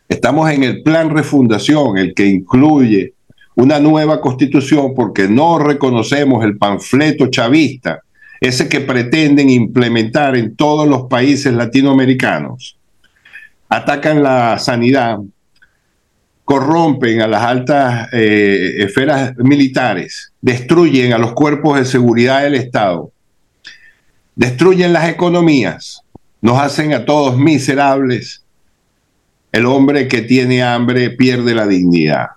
estamos 0.10 0.52
en 0.52 0.64
el 0.64 0.84
plan 0.84 1.10
refundación, 1.10 1.98
el 1.98 2.14
que 2.14 2.26
incluye 2.26 3.14
una 3.56 3.80
nueva 3.80 4.20
constitución 4.20 4.94
porque 4.94 5.30
no 5.30 5.58
reconocemos 5.58 6.44
el 6.44 6.58
panfleto 6.58 7.28
chavista, 7.28 8.02
ese 8.42 8.68
que 8.68 8.82
pretenden 8.82 9.50
implementar 9.50 10.36
en 10.36 10.54
todos 10.58 10.86
los 10.86 11.04
países 11.04 11.54
latinoamericanos. 11.54 12.78
Atacan 13.70 14.22
la 14.22 14.60
sanidad, 14.60 15.20
corrompen 16.46 17.22
a 17.22 17.28
las 17.28 17.44
altas 17.44 18.10
eh, 18.12 18.76
esferas 18.80 19.36
militares, 19.38 20.34
destruyen 20.42 21.14
a 21.14 21.18
los 21.18 21.34
cuerpos 21.34 21.80
de 21.80 21.86
seguridad 21.86 22.44
del 22.44 22.56
Estado, 22.56 23.12
destruyen 24.36 24.94
las 24.94 25.10
economías, 25.10 26.02
nos 26.42 26.60
hacen 26.60 26.94
a 26.94 27.06
todos 27.06 27.38
miserables. 27.38 28.44
El 29.52 29.66
hombre 29.66 30.08
que 30.08 30.22
tiene 30.22 30.64
hambre 30.64 31.12
pierde 31.12 31.54
la 31.54 31.68
dignidad. 31.68 32.28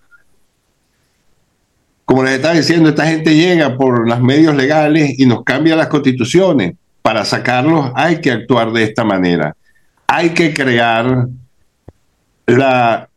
Como 2.05 2.23
les 2.23 2.35
estaba 2.35 2.55
diciendo, 2.55 2.91
esta 2.91 3.07
gente 3.07 3.35
llega 3.35 3.77
por 3.77 4.09
los 4.09 4.21
medios 4.21 4.55
legales 4.55 5.19
y 5.19 5.27
nos 5.27 5.43
cambia 5.43 5.75
las 5.75 5.89
constituciones. 5.89 6.75
Para 7.03 7.25
sacarlos 7.25 7.91
hay 7.95 8.21
que 8.21 8.31
actuar 8.31 8.71
de 8.73 8.85
esta 8.85 9.03
manera. 9.03 9.57
Hay 10.07 10.31
que 10.31 10.55
crear 10.55 11.27
la 12.47 13.09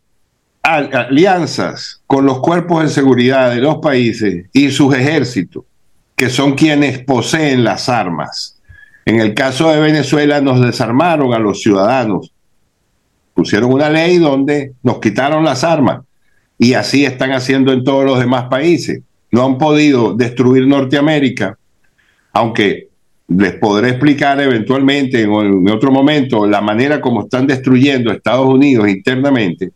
alianzas 0.62 2.02
con 2.06 2.26
los 2.26 2.40
cuerpos 2.40 2.84
de 2.84 2.90
seguridad 2.90 3.52
de 3.52 3.62
los 3.62 3.78
países 3.78 4.46
y 4.54 4.72
sus 4.72 4.96
ejércitos, 4.96 5.64
que 6.16 6.30
son 6.30 6.54
quienes 6.54 7.00
poseen 7.00 7.64
las 7.64 7.90
armas. 7.90 8.60
En 9.06 9.20
el 9.20 9.34
caso 9.34 9.72
de 9.72 9.80
Venezuela 9.80 10.42
nos 10.42 10.62
desarmaron 10.62 11.34
a 11.34 11.40
los 11.40 11.62
ciudadanos, 11.62 12.32
pusieron 13.34 13.72
una 13.74 13.90
ley 13.90 14.18
donde 14.18 14.74
nos 14.84 15.00
quitaron 15.00 15.46
las 15.46 15.64
armas 15.64 16.02
y 16.58 16.74
así 16.74 17.06
están 17.06 17.32
haciendo 17.32 17.72
en 17.72 17.84
todos 17.84 18.04
los 18.06 18.20
demás 18.20 18.46
países. 18.50 19.02
No 19.32 19.46
han 19.46 19.58
podido 19.58 20.14
destruir 20.14 20.68
Norteamérica, 20.68 21.58
aunque 22.34 22.90
les 23.30 23.54
podré 23.54 23.90
explicar 23.90 24.42
eventualmente 24.42 25.22
en, 25.22 25.70
otro 25.70 25.92
momento 25.92 26.48
la 26.48 26.62
manera 26.62 27.00
como 27.00 27.22
están 27.22 27.48
destruyendo 27.48 28.12
Estados 28.12 28.48
Unidos 28.48 28.90
internamente 28.90 29.72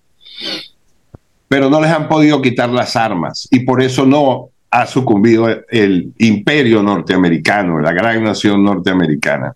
pero 1.54 1.70
no 1.70 1.80
les 1.80 1.92
han 1.92 2.08
podido 2.08 2.42
quitar 2.42 2.72
las 2.72 2.96
armas 2.96 3.48
y 3.52 3.60
por 3.60 3.80
eso 3.80 4.08
no 4.08 4.50
ha 4.72 4.88
sucumbido 4.88 5.48
el 5.70 6.12
imperio 6.18 6.82
norteamericano, 6.82 7.80
la 7.80 7.92
gran 7.92 8.24
nación 8.24 8.64
norteamericana. 8.64 9.54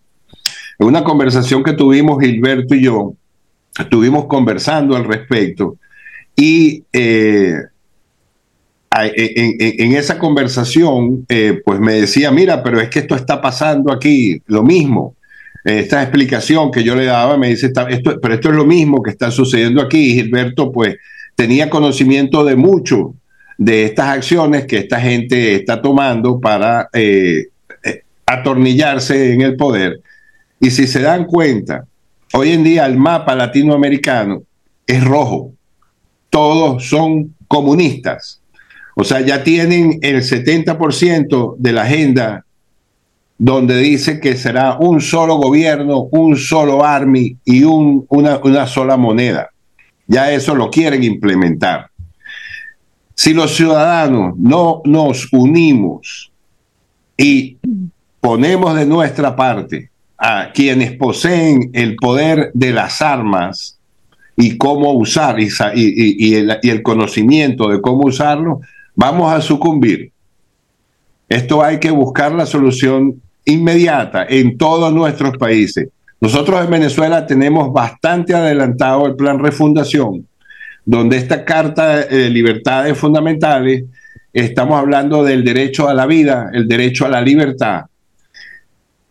En 0.78 0.86
una 0.86 1.04
conversación 1.04 1.64
que 1.64 1.74
tuvimos 1.74 2.22
Gilberto 2.22 2.76
y 2.76 2.84
yo, 2.84 3.16
estuvimos 3.80 4.28
conversando 4.28 4.95
al 4.95 5.06
respecto 5.06 5.78
y 6.36 6.84
eh, 6.93 7.56
en, 8.91 9.93
esa 9.93 10.20
conversación, 10.20 11.26
eh, 11.28 11.64
pues 11.66 11.80
me 11.80 11.93
decía, 11.93 12.30
mira, 12.30 12.62
pero 12.62 12.80
es 12.80 12.89
que 12.89 13.00
esto 13.00 13.16
está 13.16 13.41
pasando 13.41 13.91
aquí, 13.91 14.39
lo 14.45 14.62
mismo. 14.62 15.16
Esta 15.64 16.04
explicación 16.04 16.70
que 16.70 16.84
yo 16.84 16.95
le 16.95 17.06
daba 17.06 17.38
me 17.38 17.48
dice, 17.48 17.74
esto, 17.89 18.20
pero 18.22 18.36
esto 18.36 18.50
es 18.50 18.56
lo 18.56 18.68
mismo 18.68 19.02
que 19.02 19.10
está 19.10 19.32
sucediendo 19.32 19.82
aquí. 19.82 20.14
Gilberto, 20.14 20.72
pues, 20.72 20.98
tenía 21.38 21.70
conocimiento 21.70 22.44
de 22.44 22.56
mucho 22.56 23.14
de 23.60 23.86
estas 23.86 24.08
acciones 24.08 24.66
que 24.66 24.80
esta 24.80 25.00
gente 25.00 25.54
está 25.54 25.80
tomando 25.84 26.40
para 26.40 26.90
eh, 26.92 27.46
eh, 27.84 28.02
atornillarse 28.26 29.34
en 29.34 29.42
el 29.42 29.56
poder. 29.56 30.02
Y 30.60 30.72
si 30.72 30.88
se 30.88 31.00
dan 31.00 31.26
cuenta, 31.26 31.86
hoy 32.34 32.54
en 32.54 32.64
día 32.64 32.88
el 32.88 32.98
mapa 32.98 33.36
latinoamericano 33.36 34.42
es 34.88 35.04
rojo. 35.04 35.52
Todos 36.32 36.88
son 36.88 37.36
comunistas. 37.48 38.42
O 38.96 39.04
sea, 39.04 39.22
ya 39.22 39.44
tienen 39.44 40.00
el 40.02 40.24
70% 40.24 41.56
de 41.60 41.72
la 41.72 41.84
agenda 41.84 42.46
donde 43.38 43.78
dice 43.78 44.20
que 44.20 44.36
será 44.36 44.78
un 44.80 45.02
solo 45.02 45.36
gobierno, 45.36 46.08
un 46.10 46.36
solo 46.36 46.84
army 46.84 47.38
y 47.46 47.64
un, 47.64 48.08
una, 48.10 48.38
una 48.38 48.66
sola 48.66 48.98
moneda. 48.98 49.52
Ya 50.08 50.32
eso 50.32 50.55
lo 50.55 50.70
quieren 50.70 51.03
implementar. 51.03 51.89
Si 53.14 53.34
los 53.34 53.55
ciudadanos 53.55 54.38
no 54.38 54.82
nos 54.86 55.28
unimos 55.34 56.32
y 57.18 57.58
ponemos 58.22 58.76
de 58.76 58.86
nuestra 58.86 59.36
parte 59.36 59.89
a 60.18 60.51
quienes 60.53 60.93
poseen 60.93 61.72
el 61.74 61.95
poder 61.95 62.51
de 62.53 62.72
las 62.72 63.01
armas 63.01 63.78
y 64.36 64.58
cómo 64.58 64.93
usar 64.93 65.39
y, 65.39 66.34
el, 66.36 66.60
y 66.62 66.70
el 66.70 66.82
conocimiento 66.84 67.70
de 67.70 67.82
cómo 67.82 68.05
usarlo, 68.05 68.62
vamos 68.95 69.34
a 69.34 69.41
sucumbir. 69.41 70.12
Esto 71.28 71.64
hay 71.64 71.80
que 71.80 71.91
buscar 71.91 72.32
la 72.32 72.45
solución 72.45 73.22
inmediata 73.45 74.26
en 74.30 74.58
todos 74.58 74.93
nuestros 74.93 75.38
países. 75.38 75.89
Nosotros 76.20 76.63
en 76.63 76.72
Venezuela 76.72 77.28
tenemos 77.28 77.72
bastante 77.72 78.34
adelantado 78.34 79.05
el 79.05 79.15
plan 79.15 79.38
refundación, 79.38 80.28
donde 80.84 81.18
esta 81.18 81.45
Carta 81.45 82.05
de 82.05 82.30
Libertades 82.30 82.97
Fundamentales, 82.97 83.84
estamos 84.34 84.80
hablando 84.80 85.24
del 85.24 85.43
derecho 85.43 85.88
a 85.88 85.93
la 85.93 86.07
vida, 86.07 86.49
el 86.53 86.68
derecho 86.68 87.05
a 87.05 87.09
la 87.09 87.22
libertad, 87.22 87.86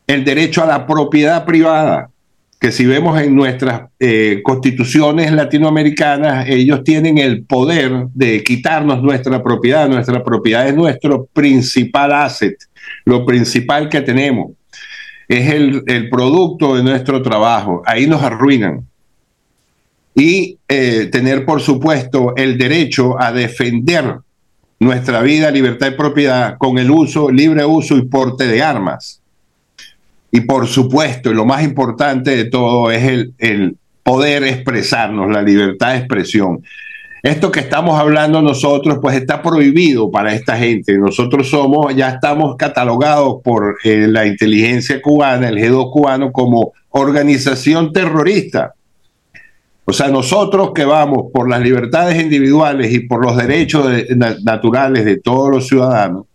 el 0.06 0.24
derecho 0.24 0.64
a 0.64 0.66
la 0.66 0.86
propiedad 0.86 1.44
privada, 1.44 2.10
que 2.58 2.72
si 2.72 2.86
vemos 2.86 3.20
en 3.20 3.36
nuestras 3.36 3.82
eh, 4.00 4.40
constituciones 4.42 5.30
latinoamericanas, 5.30 6.48
ellos 6.48 6.82
tienen 6.82 7.18
el 7.18 7.44
poder 7.44 8.06
de 8.14 8.42
quitarnos 8.42 9.02
nuestra 9.02 9.42
propiedad. 9.42 9.88
Nuestra 9.88 10.24
propiedad 10.24 10.66
es 10.66 10.74
nuestro 10.74 11.26
principal 11.26 12.12
asset, 12.12 12.56
lo 13.04 13.26
principal 13.26 13.90
que 13.90 14.00
tenemos 14.00 14.52
es 15.28 15.50
el, 15.50 16.08
producto 16.10 16.76
de 16.76 16.82
nuestro 16.82 17.22
trabajo. 17.22 17.82
Ahí 17.84 18.06
nos 18.06 18.22
arruinan. 18.22 18.86
Y 20.14 20.58
eh, 20.68 21.08
tener, 21.12 21.44
por 21.44 21.60
supuesto, 21.60 22.34
el 22.36 22.56
derecho 22.56 23.20
a 23.20 23.32
defender 23.32 24.18
nuestra 24.78 25.20
vida, 25.20 25.50
libertad 25.50 25.88
y 25.88 25.96
propiedad 25.96 26.56
con 26.58 26.78
el 26.78 26.90
uso, 26.90 27.30
libre 27.30 27.64
uso 27.64 27.96
y 27.96 28.02
porte 28.06 28.46
de 28.46 28.62
armas. 28.62 29.20
Y 30.30 30.40
por 30.42 30.66
supuesto, 30.66 31.30
y 31.30 31.34
lo 31.34 31.44
más 31.44 31.62
importante 31.62 32.36
de 32.36 32.44
todo 32.44 32.90
es 32.90 33.04
el, 33.04 33.34
el 33.38 33.76
poder 34.02 34.44
expresarnos, 34.44 35.30
la 35.30 35.42
libertad 35.42 35.92
de 35.92 35.98
expresión. 35.98 36.62
Esto 37.26 37.50
que 37.50 37.58
estamos 37.58 37.98
hablando 37.98 38.40
nosotros, 38.40 39.00
pues 39.02 39.16
está 39.16 39.42
prohibido 39.42 40.12
para 40.12 40.32
esta 40.32 40.56
gente. 40.56 40.96
Nosotros 40.96 41.50
somos, 41.50 41.92
ya 41.96 42.10
estamos 42.10 42.54
catalogados 42.54 43.42
por 43.42 43.78
eh, 43.82 44.06
la 44.06 44.26
inteligencia 44.26 45.02
cubana, 45.02 45.48
el 45.48 45.56
G2 45.56 45.90
cubano, 45.90 46.30
como 46.30 46.72
organización 46.90 47.92
terrorista. 47.92 48.74
O 49.84 49.92
sea, 49.92 50.06
nosotros 50.06 50.70
que 50.72 50.84
vamos 50.84 51.32
por 51.34 51.50
las 51.50 51.60
libertades 51.60 52.22
individuales 52.22 52.92
y 52.92 53.00
por 53.00 53.24
los 53.24 53.36
derechos 53.36 53.90
naturales 54.44 55.04
de 55.04 55.16
todos 55.16 55.50
los 55.50 55.66
ciudadanos, 55.66 56.26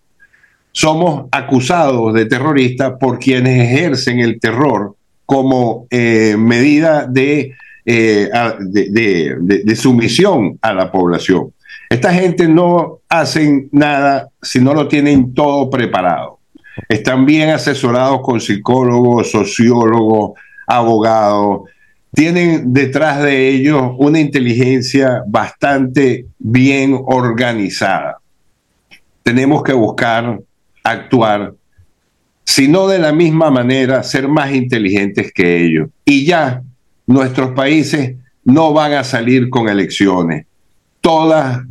somos 0.73 1.29
acusados 1.31 2.13
de 2.13 2.25
terroristas 2.25 2.95
por 2.99 3.17
quienes 3.17 3.63
ejercen 3.63 4.19
el 4.19 4.41
terror 4.41 4.97
como 5.25 5.87
eh, 5.89 6.35
medida 6.37 7.05
de 7.05 7.53
eh, 7.85 8.29
de, 8.59 9.75
sumisión 9.75 10.57
a 10.61 10.73
la 10.73 10.91
población. 10.91 11.53
Esta 11.89 12.13
gente 12.13 12.47
no 12.47 12.99
hacen 13.09 13.69
nada 13.71 14.29
si 14.41 14.59
no 14.59 14.73
lo 14.73 14.87
tienen 14.87 15.33
todo 15.33 15.69
preparado. 15.69 16.39
Están 16.87 17.25
bien 17.25 17.49
asesorados 17.49 18.21
con 18.21 18.39
psicólogos, 18.39 19.31
sociólogos, 19.31 20.39
abogados. 20.67 21.69
Tienen 22.13 22.73
detrás 22.73 23.21
de 23.21 23.49
ellos 23.49 23.93
una 23.97 24.19
inteligencia 24.19 25.23
bastante 25.27 26.25
bien 26.39 26.97
organizada. 27.05 28.17
Tenemos 29.23 29.63
que 29.63 29.73
buscar, 29.73 30.39
actuar, 30.83 31.53
si 32.43 32.67
no 32.67 32.87
de 32.87 32.99
la 32.99 33.11
misma 33.11 33.49
manera, 33.49 34.03
ser 34.03 34.27
más 34.27 34.53
inteligentes 34.53 35.31
que 35.33 35.63
ellos. 35.63 35.89
Y 36.03 36.25
ya 36.25 36.63
nuestros 37.11 37.51
países 37.51 38.15
no 38.43 38.73
van 38.73 38.93
a 38.93 39.03
salir 39.03 39.49
con 39.49 39.69
elecciones. 39.69 40.45
Todos 41.01 41.63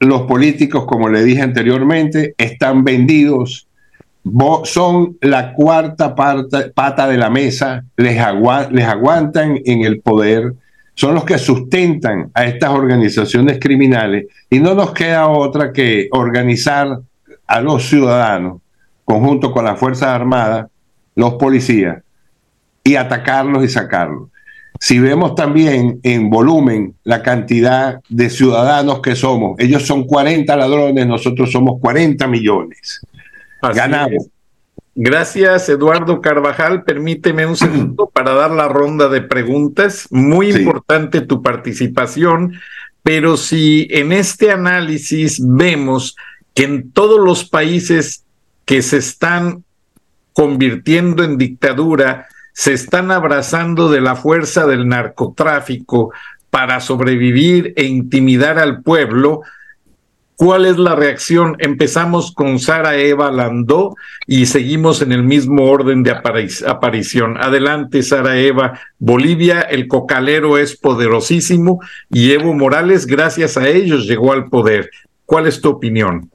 los 0.00 0.22
políticos, 0.22 0.84
como 0.86 1.08
le 1.08 1.22
dije 1.24 1.42
anteriormente, 1.42 2.34
están 2.38 2.84
vendidos, 2.84 3.66
son 4.64 5.16
la 5.20 5.52
cuarta 5.52 6.14
pata 6.14 7.08
de 7.08 7.16
la 7.16 7.30
mesa, 7.30 7.84
les, 7.96 8.16
les 8.70 8.84
aguantan 8.86 9.58
en 9.64 9.84
el 9.84 10.00
poder, 10.00 10.54
son 10.94 11.14
los 11.14 11.24
que 11.24 11.38
sustentan 11.38 12.30
a 12.34 12.44
estas 12.44 12.70
organizaciones 12.70 13.58
criminales 13.60 14.26
y 14.50 14.58
no 14.58 14.74
nos 14.74 14.92
queda 14.92 15.28
otra 15.28 15.72
que 15.72 16.08
organizar 16.10 16.98
a 17.46 17.60
los 17.60 17.88
ciudadanos, 17.88 18.60
conjunto 19.04 19.52
con 19.52 19.64
las 19.64 19.78
Fuerzas 19.78 20.08
Armadas, 20.08 20.66
los 21.14 21.34
policías, 21.34 22.02
y 22.84 22.96
atacarlos 22.96 23.64
y 23.64 23.68
sacarlos. 23.68 24.28
Si 24.80 24.98
vemos 24.98 25.34
también 25.34 26.00
en 26.02 26.30
volumen 26.30 26.94
la 27.04 27.22
cantidad 27.22 28.00
de 28.08 28.30
ciudadanos 28.30 29.00
que 29.00 29.16
somos, 29.16 29.58
ellos 29.58 29.86
son 29.86 30.04
40 30.04 30.56
ladrones, 30.56 31.06
nosotros 31.06 31.50
somos 31.50 31.80
40 31.80 32.26
millones. 32.26 33.00
Ganamos. 33.60 34.28
Gracias, 35.00 35.68
Eduardo 35.68 36.20
Carvajal. 36.20 36.82
Permíteme 36.82 37.46
un 37.46 37.56
segundo 37.56 38.10
para 38.12 38.34
dar 38.34 38.50
la 38.50 38.68
ronda 38.68 39.08
de 39.08 39.20
preguntas. 39.20 40.08
Muy 40.10 40.50
importante 40.50 41.20
tu 41.20 41.40
participación, 41.40 42.54
pero 43.04 43.36
si 43.36 43.86
en 43.90 44.10
este 44.12 44.50
análisis 44.50 45.40
vemos 45.40 46.16
que 46.52 46.64
en 46.64 46.90
todos 46.90 47.20
los 47.20 47.48
países 47.48 48.24
que 48.64 48.82
se 48.82 48.96
están 48.96 49.62
convirtiendo 50.32 51.22
en 51.22 51.38
dictadura, 51.38 52.26
se 52.58 52.72
están 52.72 53.12
abrazando 53.12 53.88
de 53.88 54.00
la 54.00 54.16
fuerza 54.16 54.66
del 54.66 54.88
narcotráfico 54.88 56.12
para 56.50 56.80
sobrevivir 56.80 57.72
e 57.76 57.84
intimidar 57.84 58.58
al 58.58 58.82
pueblo, 58.82 59.42
¿Cuál 60.34 60.66
es 60.66 60.76
la 60.78 60.94
reacción? 60.94 61.56
Empezamos 61.58 62.32
con 62.32 62.60
Sara 62.60 62.96
Eva 62.96 63.32
Landó 63.32 63.96
y 64.24 64.46
seguimos 64.46 65.02
en 65.02 65.10
el 65.10 65.24
mismo 65.24 65.64
orden 65.64 66.04
de 66.04 66.12
aparición. 66.12 67.36
Adelante, 67.38 68.04
Sara 68.04 68.38
Eva. 68.38 68.78
Bolivia, 69.00 69.60
el 69.62 69.88
cocalero 69.88 70.56
es 70.56 70.76
poderosísimo 70.76 71.80
y 72.08 72.30
Evo 72.30 72.54
Morales, 72.54 73.06
gracias 73.06 73.56
a 73.56 73.66
ellos, 73.66 74.06
llegó 74.06 74.32
al 74.32 74.48
poder. 74.48 74.90
¿Cuál 75.26 75.48
es 75.48 75.60
tu 75.60 75.70
opinión? 75.70 76.30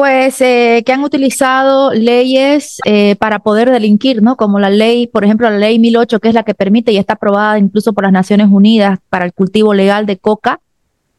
Pues 0.00 0.40
eh, 0.40 0.82
que 0.86 0.92
han 0.94 1.04
utilizado 1.04 1.92
leyes 1.92 2.78
eh, 2.86 3.16
para 3.16 3.40
poder 3.40 3.70
delinquir, 3.70 4.22
¿no? 4.22 4.36
Como 4.36 4.58
la 4.58 4.70
ley, 4.70 5.06
por 5.06 5.24
ejemplo, 5.24 5.50
la 5.50 5.58
ley 5.58 5.78
1008, 5.78 6.20
que 6.20 6.28
es 6.28 6.34
la 6.34 6.42
que 6.42 6.54
permite 6.54 6.90
y 6.90 6.96
está 6.96 7.12
aprobada 7.12 7.58
incluso 7.58 7.92
por 7.92 8.04
las 8.04 8.12
Naciones 8.12 8.48
Unidas 8.50 8.98
para 9.10 9.26
el 9.26 9.34
cultivo 9.34 9.74
legal 9.74 10.06
de 10.06 10.16
coca 10.16 10.58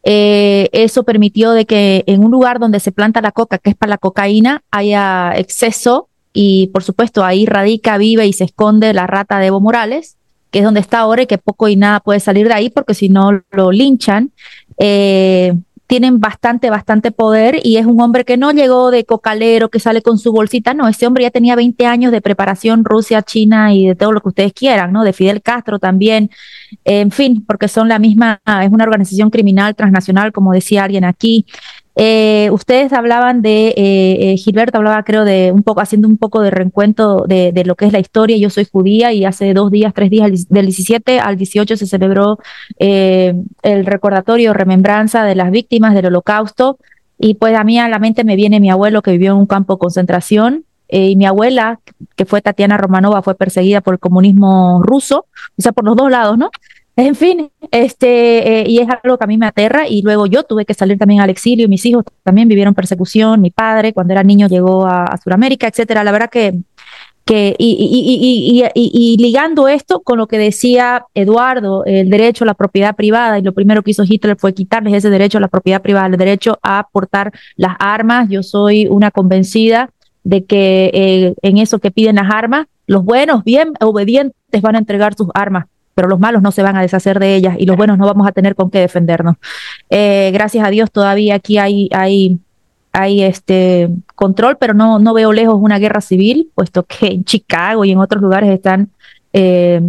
eh, 0.02 0.68
eso 0.72 1.04
permitió 1.04 1.52
de 1.52 1.68
que 1.68 2.04
en 2.08 2.24
un 2.24 2.32
lugar 2.32 2.58
donde 2.58 2.80
se 2.80 2.92
planta 2.92 3.22
la 3.22 3.32
coca, 3.32 3.60
que 3.60 3.70
es 3.70 3.76
para 3.76 3.92
la 3.92 3.98
cocaína, 4.00 4.64
haya 4.72 5.34
exceso 5.36 6.10
y 6.34 6.72
por 6.74 6.82
supuesto 6.84 7.24
ahí 7.24 7.46
radica, 7.46 8.00
vive 8.00 8.26
y 8.26 8.34
se 8.34 8.46
esconde 8.46 8.96
la 8.96 9.06
rata 9.06 9.38
de 9.38 9.46
Evo 9.46 9.60
Morales, 9.60 10.18
que 10.50 10.58
es 10.58 10.66
donde 10.66 10.80
está 10.80 11.02
ahora 11.02 11.22
y 11.22 11.28
que 11.28 11.38
poco 11.38 11.68
y 11.68 11.76
nada 11.76 12.00
puede 12.00 12.20
salir 12.20 12.48
de 12.48 12.56
ahí 12.56 12.72
porque 12.72 12.96
si 12.96 13.10
no 13.10 13.44
lo 13.52 13.72
linchan. 13.72 14.32
Eh, 14.80 15.54
tienen 15.92 16.22
bastante, 16.22 16.70
bastante 16.70 17.12
poder 17.12 17.60
y 17.66 17.76
es 17.76 17.86
un 17.86 18.00
hombre 18.00 18.24
que 18.24 18.38
no 18.38 18.54
llegó 18.54 18.92
de 18.92 19.04
cocalero, 19.04 19.68
que 19.68 19.82
sale 19.82 20.02
con 20.02 20.18
su 20.18 20.32
bolsita, 20.32 20.74
no, 20.74 20.88
ese 20.88 21.06
hombre 21.06 21.24
ya 21.24 21.32
tenía 21.32 21.54
20 21.58 21.86
años 21.86 22.14
de 22.14 22.22
preparación 22.22 22.86
Rusia, 22.86 23.22
China 23.24 23.74
y 23.74 23.88
de 23.88 23.96
todo 23.96 24.14
lo 24.14 24.22
que 24.22 24.30
ustedes 24.30 24.54
quieran, 24.54 24.94
¿no? 24.94 25.04
De 25.04 25.12
Fidel 25.12 25.42
Castro 25.42 25.80
también, 25.80 26.30
en 26.86 27.12
fin, 27.12 27.44
porque 27.46 27.68
son 27.68 27.90
la 27.90 28.00
misma, 28.00 28.40
es 28.64 28.72
una 28.72 28.86
organización 28.86 29.30
criminal 29.32 29.76
transnacional, 29.76 30.32
como 30.32 30.54
decía 30.54 30.86
alguien 30.86 31.04
aquí, 31.04 31.46
eh, 31.96 32.50
ustedes 32.52 32.94
hablaban 32.94 33.42
de, 33.42 33.70
eh, 33.70 34.32
eh, 34.32 34.38
Gilberto 34.38 34.78
hablaba 34.78 35.04
creo 35.04 35.26
de 35.26 35.52
un 35.52 35.64
poco, 35.64 35.82
haciendo 35.82 36.08
un 36.08 36.18
poco 36.18 36.42
de 36.42 36.50
reencuentro 36.50 37.26
de, 37.28 37.52
lo 37.66 37.76
que 37.76 37.86
es 37.86 37.94
la 37.94 38.00
historia, 38.00 38.38
yo 38.38 38.50
soy 38.50 38.66
judía 38.66 39.12
y 39.12 39.26
hace 39.26 39.54
dos 39.54 39.72
días, 39.72 39.94
tres 39.94 40.10
días, 40.10 40.48
del 40.50 40.66
17 40.66 41.20
al 41.20 41.36
18 41.36 41.76
se 41.76 41.88
celebró 41.88 42.40
eh, 42.80 43.36
el 43.62 43.86
recordatorio, 43.86 44.54
remembranza 44.54 45.24
de 45.26 45.36
las 45.36 45.52
víctimas 45.52 45.94
del 45.94 46.08
holocausto 46.08 46.78
y 47.20 47.36
pues 47.36 47.56
a 47.58 47.64
mí 47.64 47.78
a 47.78 47.90
la 47.90 48.00
mente 48.00 48.24
me 48.24 48.36
viene 48.36 48.60
mi 48.60 48.70
abuelo 48.70 49.02
que 49.02 49.12
vivió 49.12 49.34
en 49.34 49.38
un 49.38 49.46
campo 49.46 49.76
de 49.76 49.80
concentración 49.80 50.66
eh, 50.92 51.10
y 51.10 51.16
mi 51.16 51.26
abuela, 51.26 51.80
que 52.18 52.26
fue 52.26 52.42
Tatiana 52.42 52.78
Romanova, 52.78 53.22
fue 53.22 53.34
perseguida 53.34 53.80
por 53.80 53.94
el 53.94 54.00
comunismo 54.00 54.82
ruso, 54.84 55.26
o 55.58 55.62
sea, 55.62 55.72
por 55.72 55.86
los 55.86 55.96
dos 55.96 56.12
lados, 56.12 56.38
¿no? 56.38 56.52
En 56.98 57.16
fin, 57.16 57.50
este, 57.72 58.62
eh, 58.62 58.70
y 58.70 58.80
es 58.80 58.88
algo 59.02 59.18
que 59.18 59.24
a 59.24 59.28
mí 59.28 59.38
me 59.38 59.46
aterra 59.48 59.88
y 59.88 60.02
luego 60.02 60.26
yo 60.26 60.44
tuve 60.44 60.66
que 60.66 60.74
salir 60.74 60.98
también 60.98 61.22
al 61.22 61.30
exilio, 61.30 61.70
mis 61.70 61.86
hijos 61.86 62.04
también 62.24 62.50
vivieron 62.50 62.74
persecución, 62.74 63.42
mi 63.42 63.50
padre 63.50 63.94
cuando 63.94 64.12
era 64.14 64.24
niño 64.24 64.48
llegó 64.48 64.86
a, 64.86 65.18
Sudamérica, 65.24 65.68
etcétera. 65.68 66.04
La 66.04 66.12
verdad 66.12 66.30
que, 66.30 66.60
que 67.24 67.56
y, 67.58 68.62
y, 68.66 68.70
y, 68.74 69.18
ligando 69.18 69.70
esto 69.70 70.02
con 70.02 70.18
lo 70.18 70.28
que 70.28 70.38
decía 70.38 71.06
Eduardo, 71.14 71.86
el 71.86 72.10
derecho 72.10 72.44
a 72.44 72.48
la 72.48 72.56
propiedad 72.56 72.96
privada, 72.96 73.40
y 73.40 73.42
lo 73.42 73.54
primero 73.54 73.84
que 73.84 73.92
hizo 73.92 74.04
Hitler 74.06 74.36
fue 74.38 74.54
quitarles 74.54 74.94
ese 74.94 75.10
derecho 75.10 75.38
a 75.38 75.42
la 75.42 75.48
propiedad 75.48 75.82
privada, 75.82 76.08
el 76.08 76.18
derecho 76.18 76.60
a 76.62 76.90
portar 76.92 77.32
las 77.56 77.78
armas. 77.80 78.28
Yo 78.30 78.44
soy 78.44 78.88
una 78.88 79.12
convencida 79.12 79.92
de 80.24 80.44
que 80.44 80.92
eh, 80.94 81.36
en 81.42 81.58
eso 81.58 81.80
que 81.80 81.90
piden 81.90 82.18
las 82.18 82.30
armas, 82.30 82.68
los 82.86 83.06
buenos, 83.06 83.46
bien 83.46 83.74
obedientes, 83.80 84.62
van 84.62 84.76
a 84.76 84.80
entregar 84.80 85.16
sus 85.16 85.30
armas 85.34 85.68
pero 86.02 86.10
los 86.10 86.20
malos 86.20 86.42
no 86.42 86.52
se 86.52 86.64
van 86.64 86.76
a 86.76 86.82
deshacer 86.82 87.20
de 87.20 87.36
ellas 87.36 87.56
y 87.60 87.68
los 87.68 87.78
buenos 87.78 87.96
no 88.00 88.08
vamos 88.08 88.28
a 88.28 88.32
tener 88.32 88.56
con 88.56 88.72
qué 88.72 88.80
defendernos. 88.80 89.36
Eh, 89.88 90.32
gracias 90.34 90.66
a 90.66 90.72
Dios 90.72 90.92
todavía 90.92 91.36
aquí 91.36 91.60
hay, 91.60 91.90
hay, 91.94 92.40
hay 92.92 93.22
este 93.22 93.88
control, 94.16 94.58
pero 94.58 94.74
no, 94.74 94.98
no 94.98 95.14
veo 95.14 95.32
lejos 95.32 95.60
una 95.62 95.78
guerra 95.78 96.02
civil, 96.02 96.50
puesto 96.56 96.82
que 96.88 97.06
en 97.06 97.24
Chicago 97.24 97.86
y 97.86 97.92
en 97.92 98.00
otros 98.00 98.20
lugares 98.20 98.50
están 98.50 98.90
eh, 99.32 99.80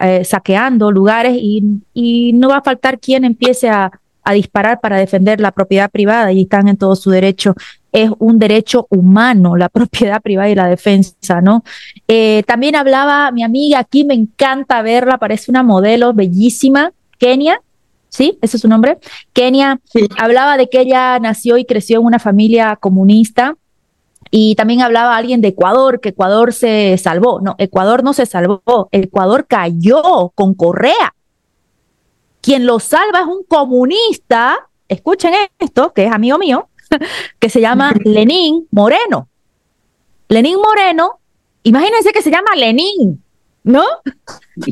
eh, 0.00 0.24
saqueando 0.24 0.90
lugares 0.90 1.36
y, 1.36 1.62
y, 1.92 2.32
no 2.32 2.48
va 2.48 2.56
a 2.56 2.62
faltar 2.62 2.98
quien 2.98 3.26
empiece 3.26 3.68
a, 3.68 3.90
a 4.22 4.32
disparar 4.32 4.80
para 4.80 4.96
defender 4.96 5.40
la 5.40 5.52
propiedad 5.52 5.90
privada 5.90 6.32
y 6.32 6.40
están 6.40 6.68
en 6.68 6.78
todo 6.78 6.96
su 6.96 7.10
derecho 7.10 7.54
es 7.94 8.10
un 8.18 8.40
derecho 8.40 8.86
humano, 8.90 9.56
la 9.56 9.68
propiedad 9.70 10.20
privada 10.20 10.50
y 10.50 10.54
la 10.54 10.66
defensa, 10.66 11.40
¿no? 11.40 11.62
Eh, 12.08 12.42
también 12.46 12.74
hablaba 12.74 13.30
mi 13.30 13.42
amiga 13.42 13.78
aquí, 13.78 14.04
me 14.04 14.14
encanta 14.14 14.82
verla, 14.82 15.16
parece 15.16 15.50
una 15.50 15.62
modelo 15.62 16.12
bellísima, 16.12 16.92
Kenia, 17.18 17.62
¿sí? 18.08 18.36
Ese 18.42 18.56
es 18.56 18.60
su 18.60 18.68
nombre. 18.68 18.98
Kenia 19.32 19.80
hablaba 20.18 20.56
de 20.56 20.68
que 20.68 20.80
ella 20.80 21.18
nació 21.20 21.56
y 21.56 21.64
creció 21.64 22.00
en 22.00 22.06
una 22.06 22.18
familia 22.18 22.76
comunista. 22.76 23.56
Y 24.30 24.56
también 24.56 24.82
hablaba 24.82 25.16
alguien 25.16 25.40
de 25.40 25.48
Ecuador, 25.48 26.00
que 26.00 26.08
Ecuador 26.08 26.52
se 26.52 26.98
salvó. 26.98 27.40
No, 27.40 27.54
Ecuador 27.58 28.02
no 28.02 28.12
se 28.12 28.26
salvó, 28.26 28.88
Ecuador 28.90 29.46
cayó 29.46 30.32
con 30.34 30.54
Correa. 30.54 31.14
Quien 32.40 32.66
lo 32.66 32.80
salva 32.80 33.20
es 33.20 33.26
un 33.26 33.44
comunista, 33.44 34.56
escuchen 34.88 35.32
esto, 35.60 35.92
que 35.92 36.06
es 36.06 36.12
amigo 36.12 36.38
mío, 36.38 36.68
que 37.38 37.48
se 37.48 37.60
llama 37.60 37.92
Lenín 38.04 38.66
Moreno. 38.70 39.28
Lenín 40.28 40.56
Moreno, 40.56 41.20
imagínense 41.62 42.12
que 42.12 42.22
se 42.22 42.30
llama 42.30 42.56
Lenín, 42.56 43.22
¿no? 43.62 43.84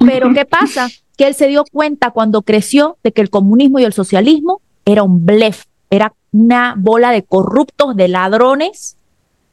Pero 0.04 0.32
¿qué 0.32 0.44
pasa? 0.44 0.88
Que 1.16 1.26
él 1.26 1.34
se 1.34 1.48
dio 1.48 1.64
cuenta 1.70 2.10
cuando 2.10 2.42
creció 2.42 2.96
de 3.02 3.12
que 3.12 3.20
el 3.20 3.30
comunismo 3.30 3.78
y 3.78 3.84
el 3.84 3.92
socialismo 3.92 4.60
era 4.84 5.02
un 5.02 5.24
blef, 5.24 5.64
era 5.90 6.14
una 6.32 6.74
bola 6.76 7.10
de 7.10 7.22
corruptos, 7.22 7.94
de 7.96 8.08
ladrones, 8.08 8.96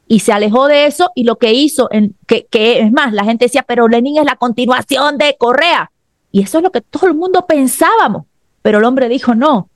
y 0.08 0.20
se 0.20 0.32
alejó 0.32 0.66
de 0.66 0.86
eso 0.86 1.12
y 1.14 1.24
lo 1.24 1.36
que 1.36 1.52
hizo, 1.52 1.88
en, 1.92 2.16
que, 2.26 2.46
que 2.50 2.80
es 2.80 2.90
más, 2.90 3.12
la 3.12 3.24
gente 3.24 3.44
decía, 3.44 3.62
pero 3.62 3.86
Lenin 3.86 4.18
es 4.18 4.24
la 4.24 4.36
continuación 4.36 5.18
de 5.18 5.36
Correa. 5.38 5.92
Y 6.32 6.42
eso 6.42 6.58
es 6.58 6.64
lo 6.64 6.72
que 6.72 6.80
todo 6.80 7.06
el 7.06 7.14
mundo 7.14 7.46
pensábamos. 7.46 8.24
Pero 8.62 8.78
el 8.78 8.84
hombre 8.84 9.08
dijo, 9.08 9.34
no, 9.34 9.68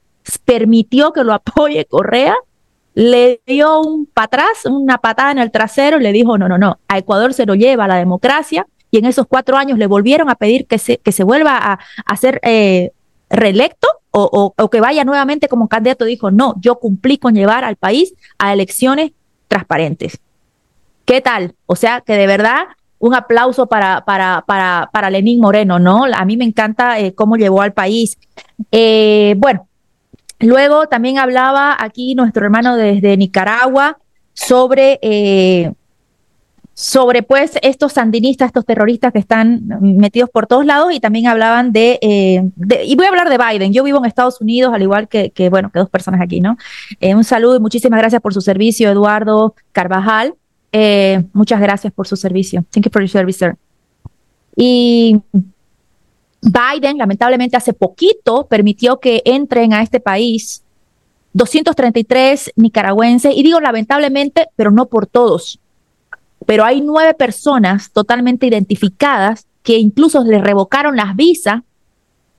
permitió 0.45 1.13
que 1.13 1.25
lo 1.25 1.33
apoye 1.35 1.85
Correa 1.85 2.35
le 2.95 3.41
dio 3.47 3.81
un 3.81 4.07
para 4.07 4.45
una 4.67 4.99
patada 4.99 5.33
en 5.33 5.39
el 5.39 5.51
trasero 5.51 5.99
y 5.99 6.03
le 6.03 6.13
dijo, 6.13 6.39
no, 6.39 6.49
no, 6.49 6.59
no, 6.59 6.79
a 6.89 6.99
Ecuador 6.99 7.35
se 7.35 7.47
lo 7.47 7.55
lleva 7.55 7.89
la 7.89 7.97
democracia 7.97 8.67
y 8.91 8.99
en 8.99 9.05
esos 9.05 9.27
cuatro 9.27 9.57
años 9.57 9.79
le 9.79 9.87
volvieron 9.87 10.31
a 10.31 10.37
pedir 10.37 10.67
que 10.67 10.79
se, 10.79 10.99
que 10.99 11.11
se 11.11 11.25
vuelva 11.25 11.59
a, 11.59 11.79
a 12.07 12.17
ser 12.17 12.41
eh, 12.45 12.93
reelecto 13.29 13.89
o, 14.13 14.55
o, 14.57 14.71
que 14.71 14.81
vaya 14.81 15.05
nuevamente 15.05 15.49
como 15.49 15.67
candidato. 15.67 16.05
Dijo, 16.05 16.31
no, 16.31 16.55
yo 16.61 16.77
cumplí 16.77 17.19
con 17.19 17.35
llevar 17.35 17.65
al 17.65 17.75
país 17.75 18.15
a 18.39 18.53
elecciones 18.53 19.11
transparentes. 19.49 20.21
¿Qué 21.05 21.21
tal? 21.21 21.55
O 21.67 21.75
sea, 21.75 22.01
que 22.01 22.17
de 22.17 22.29
verdad 22.29 22.67
un 23.01 23.15
aplauso 23.15 23.67
para, 23.67 24.05
para, 24.05 24.45
para, 24.47 24.89
para 24.93 25.11
Lenín 25.11 25.41
Moreno, 25.41 25.81
¿no? 25.81 26.05
A 26.05 26.25
mí 26.25 26.37
me 26.37 26.45
encanta 26.45 27.01
eh, 27.01 27.13
cómo 27.15 27.37
llevó 27.37 27.61
al 27.61 27.73
país. 27.73 28.17
Eh, 28.71 29.35
bueno, 29.39 29.67
Luego 30.41 30.87
también 30.87 31.19
hablaba 31.19 31.77
aquí 31.79 32.15
nuestro 32.15 32.45
hermano 32.45 32.77
desde 32.77 33.17
Nicaragua 33.17 33.99
sobre, 34.33 34.99
eh, 35.01 35.73
sobre 36.75 37.23
pues 37.23 37.53
estos 37.63 37.93
sandinistas, 37.93 38.49
estos 38.49 38.67
terroristas 38.67 39.13
que 39.13 39.21
están 39.21 39.63
metidos 39.81 40.29
por 40.29 40.47
todos 40.47 40.67
lados 40.67 40.93
y 40.93 41.01
también 41.01 41.29
hablaban 41.29 41.73
de, 41.73 41.99
eh, 42.03 42.43
y 42.85 42.97
voy 42.97 43.07
a 43.07 43.11
hablar 43.11 43.31
de 43.31 43.39
Biden. 43.39 43.73
Yo 43.73 43.85
vivo 43.85 43.99
en 43.99 44.07
Estados 44.07 44.41
Unidos, 44.41 44.75
al 44.75 44.83
igual 44.83 45.09
que, 45.09 45.33
bueno, 45.49 45.71
que 45.71 45.79
dos 45.79 45.89
personas 45.89 46.21
aquí, 46.21 46.41
¿no? 46.41 46.57
Eh, 47.01 47.15
un 47.15 47.25
saludo 47.25 47.57
y 47.57 47.61
muchísimas 47.61 48.01
gracias 48.01 48.21
por 48.21 48.35
su 48.35 48.41
servicio, 48.41 48.91
Eduardo 48.91 49.55
Carvajal. 49.73 50.35
muchas 51.33 51.61
gracias 51.61 51.93
por 51.93 52.09
su 52.09 52.17
servicio. 52.17 52.65
Thank 52.71 52.87
you 52.87 52.91
for 52.93 53.03
your 53.03 53.09
service, 53.09 53.39
sir. 53.39 53.57
Y 54.57 55.21
Biden, 56.45 56.99
lamentablemente, 56.99 57.57
hace 57.57 57.73
poquito 57.73 58.47
permitió 58.47 59.01
que 59.01 59.23
entren 59.25 59.73
a 59.73 59.83
este 59.83 59.99
país 59.99 60.63
233 61.33 62.53
nicaragüenses, 62.57 63.35
y 63.35 63.43
digo 63.43 63.61
lamentablemente, 63.61 64.49
pero 64.55 64.71
no 64.71 64.87
por 64.87 65.07
todos. 65.07 65.59
Pero 66.47 66.65
hay 66.65 66.81
nueve 66.81 67.15
personas 67.15 67.91
totalmente 67.91 68.47
identificadas 68.47 69.47
que 69.63 69.79
incluso 69.79 70.23
le 70.23 70.39
revocaron 70.39 70.97
las 70.97 71.17
visas, 71.17 71.63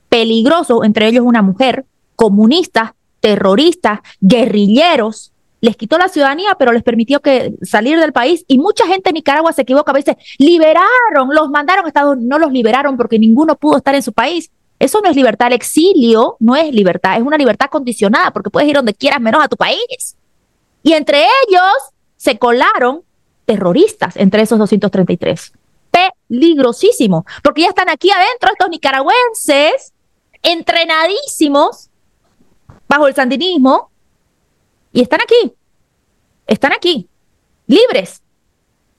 peligrosos, 0.08 0.84
entre 0.84 1.08
ellos 1.08 1.24
una 1.26 1.42
mujer, 1.42 1.84
comunistas, 2.14 2.92
terroristas, 3.20 4.00
guerrilleros, 4.20 5.32
les 5.66 5.76
quitó 5.76 5.98
la 5.98 6.08
ciudadanía, 6.08 6.54
pero 6.56 6.70
les 6.70 6.84
permitió 6.84 7.20
que 7.20 7.54
salir 7.60 7.98
del 7.98 8.12
país 8.12 8.44
y 8.46 8.56
mucha 8.56 8.86
gente 8.86 9.10
en 9.10 9.14
Nicaragua 9.14 9.52
se 9.52 9.62
equivoca, 9.62 9.90
a 9.90 9.94
veces 9.94 10.14
liberaron, 10.38 11.34
los 11.34 11.50
mandaron 11.50 11.84
a 11.84 11.88
Estados 11.88 12.12
Unidos, 12.12 12.28
no 12.28 12.38
los 12.38 12.52
liberaron 12.52 12.96
porque 12.96 13.18
ninguno 13.18 13.56
pudo 13.56 13.78
estar 13.78 13.94
en 13.96 14.02
su 14.02 14.12
país. 14.12 14.52
Eso 14.78 15.00
no 15.02 15.10
es 15.10 15.16
libertad, 15.16 15.48
el 15.48 15.54
exilio 15.54 16.36
no 16.38 16.54
es 16.54 16.72
libertad, 16.72 17.16
es 17.16 17.22
una 17.22 17.36
libertad 17.36 17.66
condicionada 17.68 18.30
porque 18.30 18.48
puedes 18.48 18.68
ir 18.68 18.76
donde 18.76 18.94
quieras 18.94 19.20
menos 19.20 19.42
a 19.42 19.48
tu 19.48 19.56
país. 19.56 20.16
Y 20.84 20.92
entre 20.92 21.18
ellos 21.18 21.72
se 22.16 22.38
colaron 22.38 23.02
terroristas 23.44 24.16
entre 24.16 24.42
esos 24.42 24.60
233. 24.60 25.52
Peligrosísimo, 26.28 27.26
porque 27.42 27.62
ya 27.62 27.68
están 27.68 27.88
aquí 27.88 28.08
adentro 28.10 28.52
estos 28.52 28.70
nicaragüenses 28.70 29.92
entrenadísimos 30.42 31.90
bajo 32.86 33.08
el 33.08 33.16
sandinismo 33.16 33.90
y 34.92 35.02
están 35.02 35.20
aquí, 35.20 35.55
están 36.46 36.72
aquí, 36.72 37.08
libres. 37.66 38.22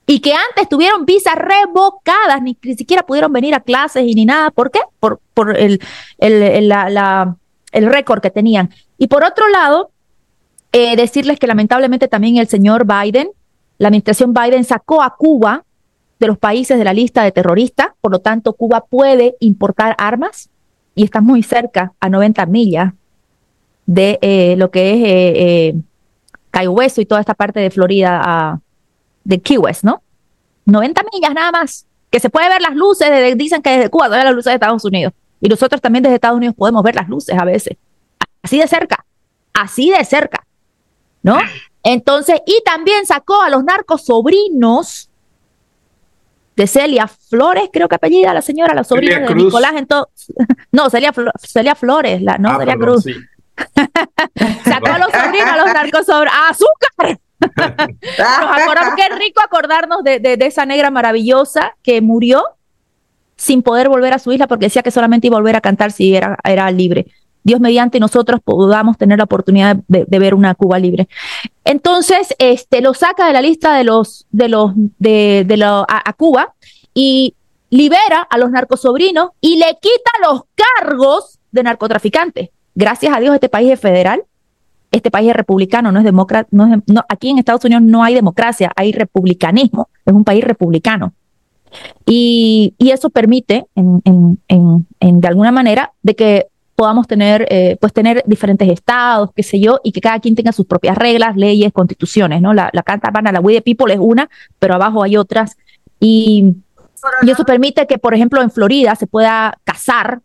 Y 0.06 0.20
que 0.20 0.32
antes 0.32 0.68
tuvieron 0.68 1.04
visas 1.04 1.34
revocadas, 1.34 2.40
ni, 2.42 2.56
siquiera 2.76 3.04
pudieron 3.04 3.32
venir 3.32 3.54
a 3.54 3.60
clases 3.60 4.04
y 4.06 4.14
ni 4.14 4.24
nada. 4.24 4.50
¿Por 4.50 4.70
qué? 4.70 4.80
Por, 5.00 5.20
por 5.34 5.56
el, 5.56 5.80
el, 6.18 6.68
la, 6.68 7.36
el 7.72 7.86
récord 7.86 8.22
que 8.22 8.30
tenían. 8.30 8.70
Y 8.96 9.08
por 9.08 9.22
otro 9.22 9.48
lado, 9.48 9.90
eh, 10.72 10.96
decirles 10.96 11.38
que 11.38 11.46
lamentablemente 11.46 12.08
también 12.08 12.38
el 12.38 12.48
señor 12.48 12.86
Biden, 12.86 13.30
la 13.76 13.88
administración 13.88 14.32
Biden 14.32 14.64
sacó 14.64 15.02
a 15.02 15.14
Cuba 15.16 15.64
de 16.18 16.26
los 16.26 16.38
países 16.38 16.78
de 16.78 16.84
la 16.84 16.92
lista 16.92 17.22
de 17.22 17.32
terroristas, 17.32 17.88
por 18.00 18.10
lo 18.10 18.18
tanto 18.20 18.54
Cuba 18.54 18.86
puede 18.88 19.36
importar 19.40 19.94
armas 19.98 20.50
y 20.94 21.04
está 21.04 21.20
muy 21.20 21.42
cerca, 21.42 21.92
a 22.00 22.08
90 22.08 22.46
millas 22.46 22.92
de 23.86 24.18
eh, 24.20 24.56
lo 24.58 24.70
que 24.70 24.92
es 24.92 24.96
eh, 24.96 25.32
eh, 25.36 25.74
Cayo 26.50 26.72
Hueso 26.72 27.00
y 27.00 27.06
toda 27.06 27.20
esta 27.20 27.34
parte 27.34 27.60
de 27.60 27.70
Florida, 27.70 28.60
de 29.24 29.40
Key 29.40 29.58
West, 29.58 29.84
¿no? 29.84 30.02
90 30.64 31.02
millas 31.12 31.34
nada 31.34 31.50
más, 31.50 31.86
que 32.10 32.20
se 32.20 32.30
puede 32.30 32.48
ver 32.48 32.60
las 32.60 32.74
luces, 32.74 33.36
dicen 33.36 33.62
que 33.62 33.70
desde 33.70 33.90
Cuba, 33.90 34.06
todas 34.06 34.24
las 34.24 34.34
luces 34.34 34.50
de 34.50 34.54
Estados 34.54 34.84
Unidos. 34.84 35.12
Y 35.40 35.48
nosotros 35.48 35.80
también 35.80 36.02
desde 36.02 36.16
Estados 36.16 36.36
Unidos 36.36 36.54
podemos 36.56 36.82
ver 36.82 36.94
las 36.94 37.08
luces 37.08 37.38
a 37.38 37.44
veces, 37.44 37.76
así 38.42 38.58
de 38.58 38.66
cerca, 38.66 39.04
así 39.52 39.90
de 39.90 40.04
cerca, 40.04 40.44
¿no? 41.22 41.38
Entonces, 41.82 42.40
y 42.46 42.60
también 42.64 43.06
sacó 43.06 43.40
a 43.40 43.50
los 43.50 43.64
narcos 43.64 44.04
sobrinos 44.04 45.08
de 46.58 46.66
Celia 46.66 47.06
Flores, 47.06 47.70
creo 47.72 47.88
que 47.88 47.94
apellida 47.94 48.34
la 48.34 48.42
señora, 48.42 48.74
la 48.74 48.82
sobrina 48.82 49.20
de 49.20 49.34
Nicolás. 49.34 49.74
Entonces, 49.76 50.34
no, 50.72 50.90
Celia, 50.90 51.12
Celia 51.40 51.76
Flores, 51.76 52.20
la, 52.20 52.36
no, 52.36 52.50
ah, 52.50 52.56
Celia 52.58 52.76
Cruz. 52.76 53.04
Sacó 54.64 54.88
a 54.88 54.98
los 54.98 55.12
sobrinos, 55.12 55.50
a 55.50 55.56
los 55.56 55.66
narcos 55.66 56.06
sobre 56.06 56.30
azúcar. 56.48 57.18
Nos 57.40 58.60
acordamos, 58.60 58.94
qué 58.96 59.14
rico 59.16 59.40
acordarnos 59.44 60.02
de, 60.02 60.18
de, 60.18 60.38
esa 60.46 60.66
negra 60.66 60.90
maravillosa 60.90 61.76
que 61.82 62.00
murió 62.00 62.42
sin 63.36 63.62
poder 63.62 63.88
volver 63.88 64.12
a 64.12 64.18
su 64.18 64.32
isla 64.32 64.48
porque 64.48 64.66
decía 64.66 64.82
que 64.82 64.90
solamente 64.90 65.28
iba 65.28 65.36
a 65.36 65.40
volver 65.40 65.56
a 65.56 65.60
cantar 65.60 65.92
si 65.92 66.14
era, 66.14 66.36
era 66.44 66.70
libre. 66.70 67.06
Dios 67.44 67.60
mediante 67.60 68.00
nosotros 68.00 68.40
podamos 68.44 68.98
tener 68.98 69.18
la 69.18 69.24
oportunidad 69.24 69.76
de, 69.86 70.04
ver 70.18 70.34
una 70.34 70.54
Cuba 70.54 70.78
libre. 70.78 71.08
Entonces, 71.64 72.34
este, 72.38 72.82
lo 72.82 72.92
saca 72.94 73.26
de 73.26 73.32
la 73.32 73.40
lista 73.40 73.74
de 73.76 73.84
los, 73.84 74.26
de 74.30 74.48
los, 74.48 74.72
de, 74.74 75.44
de 75.46 75.64
a, 75.64 75.86
a, 75.88 76.12
Cuba 76.12 76.54
y 76.92 77.34
libera 77.70 78.20
a 78.28 78.38
los 78.38 78.50
narcosobrinos 78.50 79.30
y 79.40 79.56
le 79.56 79.78
quita 79.80 80.10
los 80.28 80.42
cargos 80.54 81.38
de 81.52 81.62
narcotraficante. 81.62 82.52
Gracias 82.78 83.12
a 83.12 83.18
Dios 83.18 83.34
este 83.34 83.48
país 83.48 83.72
es 83.72 83.80
federal, 83.80 84.22
este 84.92 85.10
país 85.10 85.30
es 85.30 85.34
republicano, 85.34 85.90
no 85.90 85.98
es 85.98 86.04
demócrata, 86.04 86.48
no 86.52 86.80
aquí 87.08 87.28
en 87.28 87.38
Estados 87.38 87.64
Unidos 87.64 87.82
no 87.82 88.04
hay 88.04 88.14
democracia, 88.14 88.70
hay 88.76 88.92
republicanismo, 88.92 89.88
es 90.06 90.14
un 90.14 90.22
país 90.22 90.44
republicano. 90.44 91.12
Y, 92.06 92.76
eso 92.78 93.10
permite, 93.10 93.66
en, 93.74 94.38
de 95.00 95.26
alguna 95.26 95.50
manera, 95.50 95.92
de 96.04 96.14
que 96.14 96.46
podamos 96.76 97.08
tener, 97.08 97.48
eh, 97.50 97.76
pues 97.80 97.92
tener 97.92 98.22
diferentes 98.26 98.68
estados, 98.68 99.30
qué 99.34 99.42
sé 99.42 99.58
yo, 99.58 99.80
y 99.82 99.90
que 99.90 100.00
cada 100.00 100.20
quien 100.20 100.36
tenga 100.36 100.52
sus 100.52 100.64
propias 100.64 100.96
reglas, 100.96 101.34
leyes, 101.34 101.72
constituciones, 101.72 102.40
¿no? 102.40 102.54
La, 102.54 102.70
la 102.72 102.84
a 102.86 103.32
la 103.32 103.40
We 103.40 103.54
the 103.54 103.62
People 103.62 103.92
es 103.92 103.98
una, 104.00 104.30
pero 104.60 104.74
abajo 104.74 105.02
hay 105.02 105.16
otras. 105.16 105.56
Y, 105.98 106.54
y 107.22 107.30
eso 107.30 107.44
permite 107.44 107.88
que, 107.88 107.98
por 107.98 108.14
ejemplo, 108.14 108.40
en 108.40 108.52
Florida 108.52 108.94
se 108.94 109.08
pueda 109.08 109.58
casar 109.64 110.20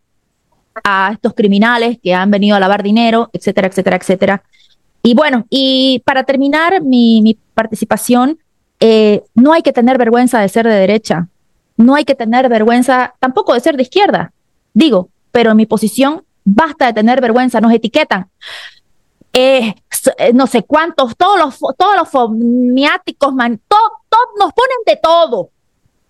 a 0.84 1.12
estos 1.14 1.34
criminales 1.34 1.98
que 2.02 2.14
han 2.14 2.32
venido 2.32 2.56
a 2.56 2.60
lavar 2.60 2.84
dinero, 2.84 3.30
etcétera, 3.34 3.68
etcétera, 3.68 3.98
etcétera. 3.98 4.44
Y 5.02 5.14
bueno, 5.16 5.46
y 5.50 6.02
para 6.06 6.24
terminar 6.24 6.82
mi, 6.82 7.38
participación, 7.54 8.40
eh, 8.80 9.24
no 9.36 9.54
hay 9.54 9.62
que 9.62 9.74
tener 9.74 9.98
vergüenza 9.98 10.40
de 10.40 10.50
ser 10.50 10.66
de 10.66 10.74
derecha, 10.74 11.28
no 11.78 11.96
hay 11.96 12.06
que 12.06 12.16
tener 12.16 12.50
vergüenza 12.50 13.14
tampoco 13.20 13.54
de 13.54 13.60
ser 13.60 13.76
de 13.76 13.84
izquierda, 13.84 14.32
digo, 14.74 15.10
pero 15.32 15.52
en 15.52 15.58
mi 15.58 15.66
posición 15.66 16.24
basta 16.44 16.88
de 16.88 16.94
tener 16.94 17.22
vergüenza, 17.22 17.62
nos 17.62 17.74
etiquetan. 17.74 18.30
Eh, 19.34 19.74
eh, 20.18 20.34
no 20.34 20.48
sé 20.48 20.64
cuántos, 20.64 21.18
todos 21.18 21.40
los, 21.40 21.60
todos 21.78 21.96
los 21.98 22.10
fomiáticos, 22.10 23.34
man, 23.34 23.60
nos 24.40 24.54
ponen 24.54 24.78
de 24.86 25.00
todo. 25.02 25.50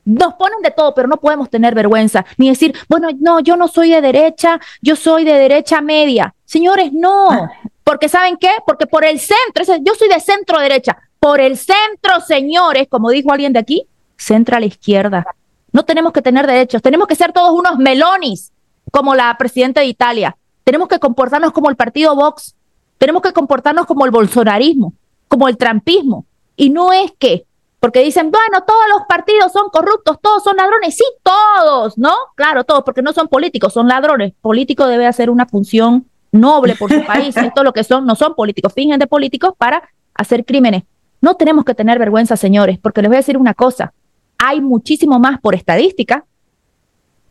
Nos 0.05 0.33
ponen 0.33 0.61
de 0.61 0.71
todo, 0.71 0.93
pero 0.93 1.07
no 1.07 1.17
podemos 1.17 1.49
tener 1.49 1.73
vergüenza 1.73 2.25
ni 2.37 2.49
decir, 2.49 2.75
bueno, 2.89 3.09
no, 3.19 3.39
yo 3.39 3.55
no 3.55 3.67
soy 3.67 3.89
de 3.89 4.01
derecha, 4.01 4.59
yo 4.81 4.95
soy 4.95 5.23
de 5.23 5.33
derecha 5.33 5.81
media. 5.81 6.35
Señores, 6.45 6.91
no, 6.91 7.49
porque 7.83 8.09
¿saben 8.09 8.37
qué? 8.37 8.49
Porque 8.65 8.85
por 8.85 9.05
el 9.05 9.19
centro, 9.19 9.63
yo 9.81 9.95
soy 9.95 10.09
de 10.09 10.19
centro 10.19 10.59
derecha, 10.59 10.97
por 11.19 11.39
el 11.39 11.57
centro, 11.57 12.19
señores, 12.25 12.87
como 12.89 13.09
dijo 13.09 13.31
alguien 13.31 13.53
de 13.53 13.59
aquí, 13.59 13.87
centro 14.17 14.57
a 14.57 14.59
la 14.59 14.65
izquierda. 14.65 15.25
No 15.71 15.83
tenemos 15.83 16.11
que 16.11 16.21
tener 16.21 16.45
derechos, 16.45 16.81
tenemos 16.81 17.07
que 17.07 17.15
ser 17.15 17.31
todos 17.31 17.57
unos 17.57 17.77
melonis, 17.77 18.51
como 18.91 19.15
la 19.15 19.35
presidenta 19.37 19.81
de 19.81 19.87
Italia. 19.87 20.35
Tenemos 20.63 20.87
que 20.87 20.99
comportarnos 20.99 21.51
como 21.51 21.69
el 21.69 21.75
partido 21.75 22.15
Vox, 22.15 22.55
tenemos 22.97 23.21
que 23.21 23.33
comportarnos 23.33 23.85
como 23.85 24.05
el 24.05 24.11
bolsonarismo, 24.11 24.93
como 25.27 25.47
el 25.47 25.57
trampismo. 25.57 26.25
Y 26.55 26.69
no 26.69 26.93
es 26.93 27.11
que 27.17 27.45
porque 27.83 27.99
dicen, 27.99 28.31
bueno, 28.31 28.63
todos 28.65 28.83
los 28.93 29.01
partidos 29.09 29.51
son 29.51 29.67
corruptos, 29.69 30.17
todos 30.21 30.41
son 30.41 30.55
ladrones. 30.55 30.95
Sí, 30.95 31.03
todos, 31.21 31.97
¿no? 31.97 32.13
Claro, 32.35 32.63
todos, 32.63 32.81
porque 32.85 33.01
no 33.01 33.11
son 33.11 33.27
políticos, 33.27 33.73
son 33.73 33.89
ladrones. 33.89 34.31
Político 34.39 34.87
debe 34.87 35.05
hacer 35.05 35.29
una 35.29 35.47
función 35.47 36.05
noble 36.31 36.77
por 36.77 36.93
su 36.93 37.03
país. 37.05 37.35
Esto 37.35 37.61
lo 37.61 37.73
que 37.73 37.83
son, 37.83 38.05
no 38.05 38.15
son 38.15 38.35
políticos, 38.35 38.71
fingen 38.71 38.99
de 38.99 39.07
políticos 39.07 39.51
para 39.57 39.89
hacer 40.15 40.45
crímenes. 40.45 40.83
No 41.19 41.35
tenemos 41.35 41.65
que 41.65 41.75
tener 41.75 41.99
vergüenza, 41.99 42.37
señores, 42.37 42.79
porque 42.79 43.01
les 43.01 43.09
voy 43.09 43.17
a 43.17 43.19
decir 43.19 43.37
una 43.37 43.53
cosa. 43.53 43.91
Hay 44.37 44.61
muchísimo 44.61 45.19
más 45.19 45.41
por 45.41 45.53
estadística 45.53 46.23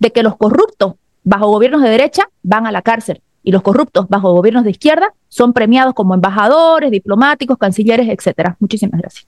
de 0.00 0.12
que 0.12 0.22
los 0.22 0.36
corruptos 0.36 0.96
bajo 1.24 1.46
gobiernos 1.48 1.80
de 1.80 1.88
derecha 1.88 2.28
van 2.42 2.66
a 2.66 2.72
la 2.72 2.82
cárcel 2.82 3.22
y 3.42 3.52
los 3.52 3.62
corruptos 3.62 4.06
bajo 4.10 4.34
gobiernos 4.34 4.64
de 4.64 4.72
izquierda 4.72 5.14
son 5.30 5.54
premiados 5.54 5.94
como 5.94 6.12
embajadores, 6.12 6.90
diplomáticos, 6.90 7.56
cancilleres, 7.56 8.06
etcétera. 8.10 8.54
Muchísimas 8.60 9.00
gracias. 9.00 9.26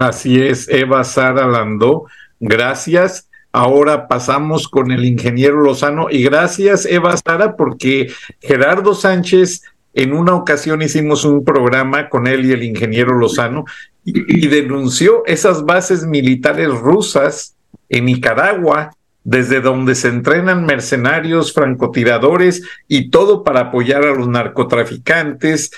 Así 0.00 0.40
es, 0.40 0.66
Eva 0.70 1.04
Sara 1.04 1.46
Landó. 1.46 2.06
Gracias. 2.40 3.28
Ahora 3.52 4.08
pasamos 4.08 4.66
con 4.66 4.92
el 4.92 5.04
ingeniero 5.04 5.60
Lozano 5.60 6.06
y 6.10 6.22
gracias 6.22 6.86
Eva 6.86 7.14
Sara 7.18 7.54
porque 7.54 8.10
Gerardo 8.40 8.94
Sánchez 8.94 9.62
en 9.92 10.14
una 10.14 10.34
ocasión 10.34 10.80
hicimos 10.80 11.26
un 11.26 11.44
programa 11.44 12.08
con 12.08 12.26
él 12.26 12.46
y 12.46 12.52
el 12.52 12.62
ingeniero 12.62 13.18
Lozano 13.18 13.66
y, 14.02 14.46
denunció 14.46 15.22
esas 15.26 15.66
bases 15.66 16.06
militares 16.06 16.70
rusas 16.70 17.56
en 17.90 18.06
Nicaragua 18.06 18.92
desde 19.24 19.60
donde 19.60 19.94
se 19.94 20.08
entrenan 20.08 20.64
mercenarios, 20.64 21.52
francotiradores 21.52 22.62
y 22.88 23.10
todo 23.10 23.44
para 23.44 23.60
apoyar 23.60 24.04
a 24.04 24.14
los 24.14 24.28
narcotraficantes 24.28 25.72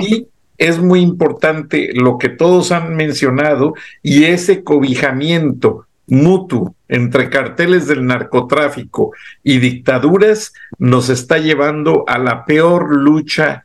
y 0.00 0.28
es 0.58 0.78
muy 0.78 1.00
importante 1.00 1.90
lo 1.94 2.18
que 2.18 2.28
todos 2.28 2.72
han 2.72 2.94
mencionado 2.96 3.74
y 4.02 4.24
ese 4.24 4.62
cobijamiento 4.62 5.86
mutuo 6.06 6.74
entre 6.88 7.30
carteles 7.30 7.86
del 7.86 8.06
narcotráfico 8.06 9.12
y 9.42 9.58
dictaduras 9.58 10.52
nos 10.78 11.08
está 11.08 11.38
llevando 11.38 12.04
a 12.06 12.18
la 12.18 12.44
peor 12.44 12.94
lucha 12.94 13.64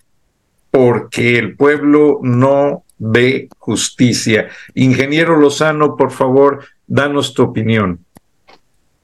porque 0.72 1.38
el 1.38 1.56
pueblo 1.56 2.20
no 2.22 2.84
ve 2.98 3.50
justicia. 3.58 4.50
Ingeniero 4.76 5.38
Lozano, 5.38 5.96
por 5.96 6.12
favor, 6.12 6.66
danos 6.88 7.34
tu 7.34 7.44
opinión. 7.44 8.00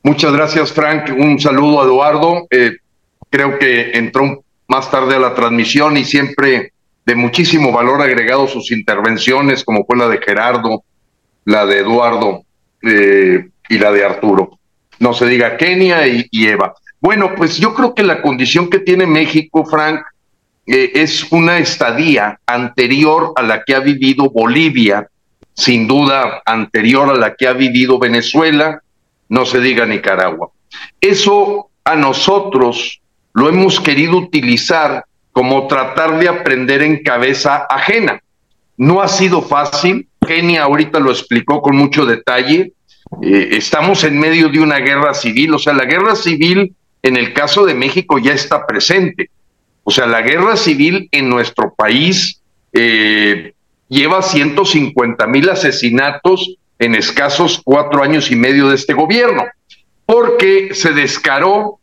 Muchas 0.03 0.33
gracias, 0.33 0.71
Frank. 0.71 1.09
Un 1.17 1.39
saludo 1.39 1.81
a 1.81 1.85
Eduardo. 1.85 2.47
Eh, 2.51 2.77
creo 3.29 3.57
que 3.57 3.91
entró 3.93 4.43
más 4.67 4.91
tarde 4.91 5.15
a 5.15 5.19
la 5.19 5.33
transmisión 5.33 5.97
y 5.97 6.05
siempre 6.05 6.73
de 7.05 7.15
muchísimo 7.15 7.71
valor 7.71 8.01
agregado 8.01 8.47
sus 8.47 8.71
intervenciones, 8.71 9.63
como 9.63 9.85
fue 9.85 9.97
la 9.97 10.07
de 10.07 10.19
Gerardo, 10.19 10.83
la 11.45 11.65
de 11.65 11.79
Eduardo 11.79 12.43
eh, 12.81 13.49
y 13.69 13.77
la 13.77 13.91
de 13.91 14.03
Arturo. 14.03 14.59
No 14.99 15.13
se 15.13 15.27
diga 15.27 15.57
Kenia 15.57 16.07
y, 16.07 16.27
Eva. 16.31 16.73
Bueno, 16.99 17.35
pues 17.35 17.57
yo 17.57 17.75
creo 17.75 17.93
que 17.93 18.03
la 18.03 18.21
condición 18.21 18.69
que 18.69 18.79
tiene 18.79 19.05
México, 19.05 19.65
Frank, 19.65 20.01
eh, 20.65 20.93
es 20.95 21.31
una 21.31 21.59
estadía 21.59 22.39
anterior 22.47 23.33
a 23.35 23.43
la 23.43 23.63
que 23.63 23.75
ha 23.75 23.79
vivido 23.79 24.31
Bolivia, 24.31 25.07
sin 25.53 25.87
duda 25.87 26.41
anterior 26.45 27.09
a 27.09 27.15
la 27.15 27.35
que 27.35 27.47
ha 27.47 27.53
vivido 27.53 27.99
Venezuela, 27.99 28.81
no 29.29 29.45
se 29.45 29.59
diga 29.59 29.85
Nicaragua. 29.85 30.49
Eso 30.99 31.69
a 31.83 31.95
nosotros 31.95 32.99
lo 33.33 33.47
hemos 33.47 33.79
querido 33.79 34.17
utilizar 34.17 35.05
como 35.35 35.67
tratar 35.67 36.17
de 36.17 36.29
aprender 36.29 36.81
en 36.81 37.03
cabeza 37.03 37.65
ajena. 37.69 38.21
No 38.77 39.01
ha 39.01 39.09
sido 39.09 39.41
fácil, 39.41 40.07
Kenia 40.25 40.63
ahorita 40.63 40.97
lo 41.01 41.11
explicó 41.11 41.61
con 41.61 41.75
mucho 41.75 42.05
detalle, 42.05 42.71
eh, 43.21 43.49
estamos 43.51 44.05
en 44.05 44.17
medio 44.17 44.47
de 44.47 44.61
una 44.61 44.77
guerra 44.77 45.13
civil, 45.13 45.53
o 45.53 45.59
sea, 45.59 45.73
la 45.73 45.83
guerra 45.83 46.15
civil 46.15 46.73
en 47.03 47.17
el 47.17 47.33
caso 47.33 47.65
de 47.65 47.73
México 47.73 48.17
ya 48.17 48.31
está 48.31 48.65
presente. 48.65 49.29
O 49.83 49.91
sea, 49.91 50.07
la 50.07 50.21
guerra 50.21 50.55
civil 50.55 51.09
en 51.11 51.27
nuestro 51.27 51.73
país 51.75 52.39
eh, 52.71 53.55
lleva 53.89 54.21
150 54.21 55.27
mil 55.27 55.49
asesinatos 55.49 56.55
en 56.79 56.95
escasos 56.95 57.61
cuatro 57.61 58.01
años 58.01 58.31
y 58.31 58.37
medio 58.37 58.69
de 58.69 58.75
este 58.75 58.93
gobierno, 58.93 59.43
porque 60.05 60.69
se 60.73 60.93
descaró 60.93 61.79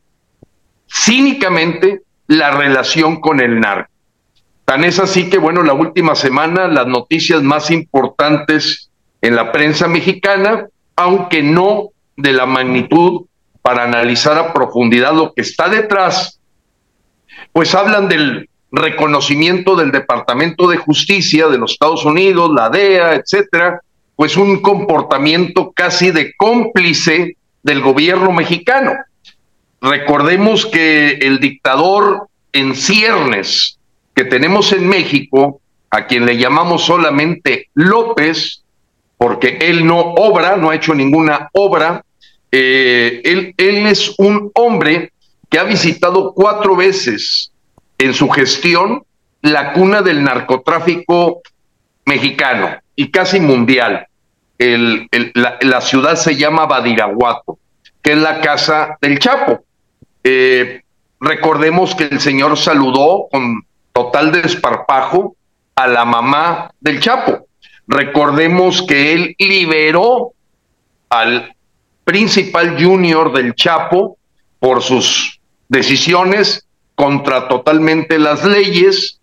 cínicamente 0.91 2.01
la 2.33 2.51
relación 2.51 3.21
con 3.21 3.41
el 3.41 3.61
narco. 3.61 3.91
Tan 4.65 4.85
es 4.85 4.99
así 4.99 5.29
que, 5.29 5.39
bueno, 5.39 5.63
la 5.63 5.75
última 5.75 6.15
semana 6.15 6.67
las 6.67 6.87
noticias 6.87 7.43
más 7.43 7.71
importantes 7.71 8.91
en 9.21 9.37
la 9.37 9.53
prensa 9.53 9.87
mexicana, 9.87 10.67
aunque 10.97 11.43
no 11.43 11.89
de 12.17 12.33
la 12.33 12.47
magnitud 12.47 13.27
para 13.61 13.85
analizar 13.85 14.39
a 14.39 14.53
profundidad 14.55 15.15
lo 15.15 15.35
que 15.35 15.43
está 15.43 15.69
detrás, 15.69 16.41
pues 17.53 17.75
hablan 17.75 18.09
del 18.09 18.49
reconocimiento 18.71 19.77
del 19.77 19.93
Departamento 19.93 20.69
de 20.69 20.79
Justicia 20.79 21.49
de 21.49 21.59
los 21.59 21.73
Estados 21.73 22.05
Unidos, 22.07 22.51
la 22.55 22.71
DEA, 22.71 23.15
etcétera, 23.15 23.81
pues 24.17 24.39
un 24.39 24.63
comportamiento 24.63 25.71
casi 25.73 26.11
de 26.11 26.33
cómplice 26.35 27.37
del 27.63 27.83
gobierno 27.83 28.33
mexicano. 28.33 28.93
Recordemos 29.83 30.65
que 30.65 31.19
el 31.21 31.41
dictador 31.41 32.29
en 32.53 32.75
ciernes 32.75 33.79
que 34.15 34.25
tenemos 34.25 34.73
en 34.73 34.89
México, 34.89 35.61
a 35.91 36.07
quien 36.07 36.25
le 36.25 36.39
llamamos 36.39 36.85
solamente 36.85 37.69
López, 37.75 38.63
porque 39.19 39.59
él 39.61 39.85
no 39.87 39.99
obra, 39.99 40.57
no 40.57 40.71
ha 40.71 40.77
hecho 40.77 40.95
ninguna 40.95 41.51
obra, 41.53 42.05
eh, 42.51 43.21
él, 43.25 43.55
él 43.57 43.87
es 43.87 44.15
un 44.19 44.51
hombre 44.55 45.13
que 45.51 45.59
ha 45.59 45.65
visitado 45.65 46.33
cuatro 46.33 46.77
veces 46.77 47.53
en 47.99 48.15
su 48.15 48.29
gestión 48.31 49.05
la 49.43 49.73
cuna 49.73 50.01
del 50.01 50.23
narcotráfico 50.23 51.43
mexicano 52.07 52.79
y 52.95 53.11
casi 53.11 53.41
mundial. 53.41 54.07
El, 54.59 55.09
la, 55.35 55.81
ciudad 55.81 56.15
se 56.15 56.37
llama 56.37 56.67
Badiraguato, 56.67 57.59
que 58.01 58.13
es 58.13 58.19
la 58.19 58.41
casa 58.41 58.97
del 59.01 59.19
Chapo. 59.19 59.65
Eh, 60.25 60.83
recordemos 61.21 61.95
que 61.95 62.05
el 62.05 62.21
señor 62.21 62.57
saludó 62.57 63.29
con 63.31 63.65
total 63.93 64.33
desparpajo 64.33 65.37
a 65.75 65.87
la 65.87 66.05
mamá 66.05 66.71
del 66.81 67.01
Chapo. 67.01 67.47
Recordemos 67.87 68.83
que 68.83 69.13
él 69.13 69.35
liberó 69.39 70.33
al 71.09 71.55
principal 72.05 72.83
junior 72.83 73.33
del 73.33 73.55
Chapo 73.55 74.17
por 74.59 74.83
sus 74.83 75.41
decisiones 75.69 76.67
contra 76.95 77.49
totalmente 77.49 78.19
las 78.19 78.45
leyes 78.45 79.21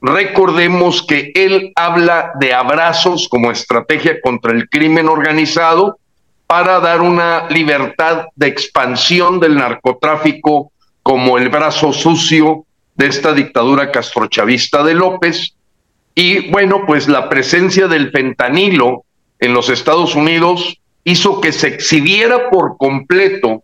Recordemos 0.00 1.02
que 1.02 1.32
él 1.34 1.72
habla 1.74 2.32
de 2.38 2.54
abrazos 2.54 3.28
como 3.28 3.50
estrategia 3.50 4.20
contra 4.20 4.52
el 4.52 4.68
crimen 4.68 5.08
organizado 5.08 5.98
para 6.48 6.80
dar 6.80 7.02
una 7.02 7.46
libertad 7.50 8.28
de 8.34 8.46
expansión 8.46 9.38
del 9.38 9.54
narcotráfico 9.56 10.72
como 11.02 11.36
el 11.36 11.50
brazo 11.50 11.92
sucio 11.92 12.64
de 12.96 13.06
esta 13.06 13.34
dictadura 13.34 13.92
castrochavista 13.92 14.82
de 14.82 14.94
López. 14.94 15.54
Y 16.14 16.50
bueno, 16.50 16.84
pues 16.86 17.06
la 17.06 17.28
presencia 17.28 17.86
del 17.86 18.10
fentanilo 18.10 19.04
en 19.38 19.52
los 19.52 19.68
Estados 19.68 20.14
Unidos 20.14 20.80
hizo 21.04 21.42
que 21.42 21.52
se 21.52 21.68
exhibiera 21.68 22.48
por 22.48 22.78
completo 22.78 23.62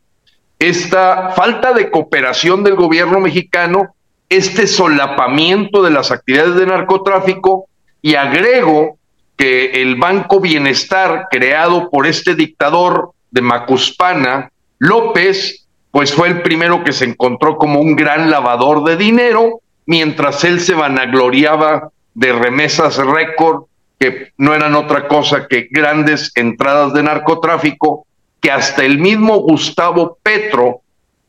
esta 0.58 1.30
falta 1.30 1.72
de 1.72 1.90
cooperación 1.90 2.64
del 2.64 2.74
gobierno 2.74 3.18
mexicano 3.18 3.94
este 4.28 4.66
solapamiento 4.66 5.82
de 5.82 5.90
las 5.90 6.10
actividades 6.10 6.56
de 6.56 6.66
narcotráfico 6.66 7.66
y 8.02 8.14
agrego 8.14 8.98
que 9.36 9.82
el 9.82 9.96
Banco 9.96 10.40
Bienestar 10.40 11.28
creado 11.30 11.90
por 11.90 12.06
este 12.06 12.34
dictador 12.34 13.12
de 13.30 13.42
Macuspana, 13.42 14.50
López, 14.78 15.66
pues 15.90 16.12
fue 16.12 16.28
el 16.28 16.42
primero 16.42 16.84
que 16.84 16.92
se 16.92 17.04
encontró 17.04 17.56
como 17.56 17.80
un 17.80 17.96
gran 17.96 18.30
lavador 18.30 18.84
de 18.84 18.96
dinero, 18.96 19.60
mientras 19.86 20.44
él 20.44 20.60
se 20.60 20.74
vanagloriaba 20.74 21.90
de 22.14 22.32
remesas 22.32 22.96
récord, 22.96 23.64
que 23.98 24.32
no 24.36 24.54
eran 24.54 24.74
otra 24.74 25.08
cosa 25.08 25.46
que 25.48 25.68
grandes 25.70 26.32
entradas 26.34 26.92
de 26.94 27.02
narcotráfico, 27.02 28.06
que 28.40 28.50
hasta 28.50 28.84
el 28.84 28.98
mismo 28.98 29.38
Gustavo 29.38 30.18
Petro 30.22 30.80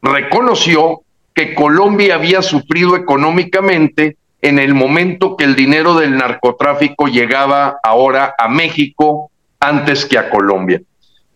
reconoció 0.02 1.02
que 1.34 1.54
Colombia 1.54 2.16
había 2.16 2.42
sufrido 2.42 2.96
económicamente 2.96 4.18
en 4.46 4.60
el 4.60 4.76
momento 4.76 5.36
que 5.36 5.44
el 5.44 5.56
dinero 5.56 5.96
del 5.96 6.18
narcotráfico 6.18 7.08
llegaba 7.08 7.80
ahora 7.84 8.36
a 8.38 8.48
México 8.48 9.32
antes 9.60 10.06
que 10.06 10.20
a 10.20 10.30
Colombia. 10.30 10.84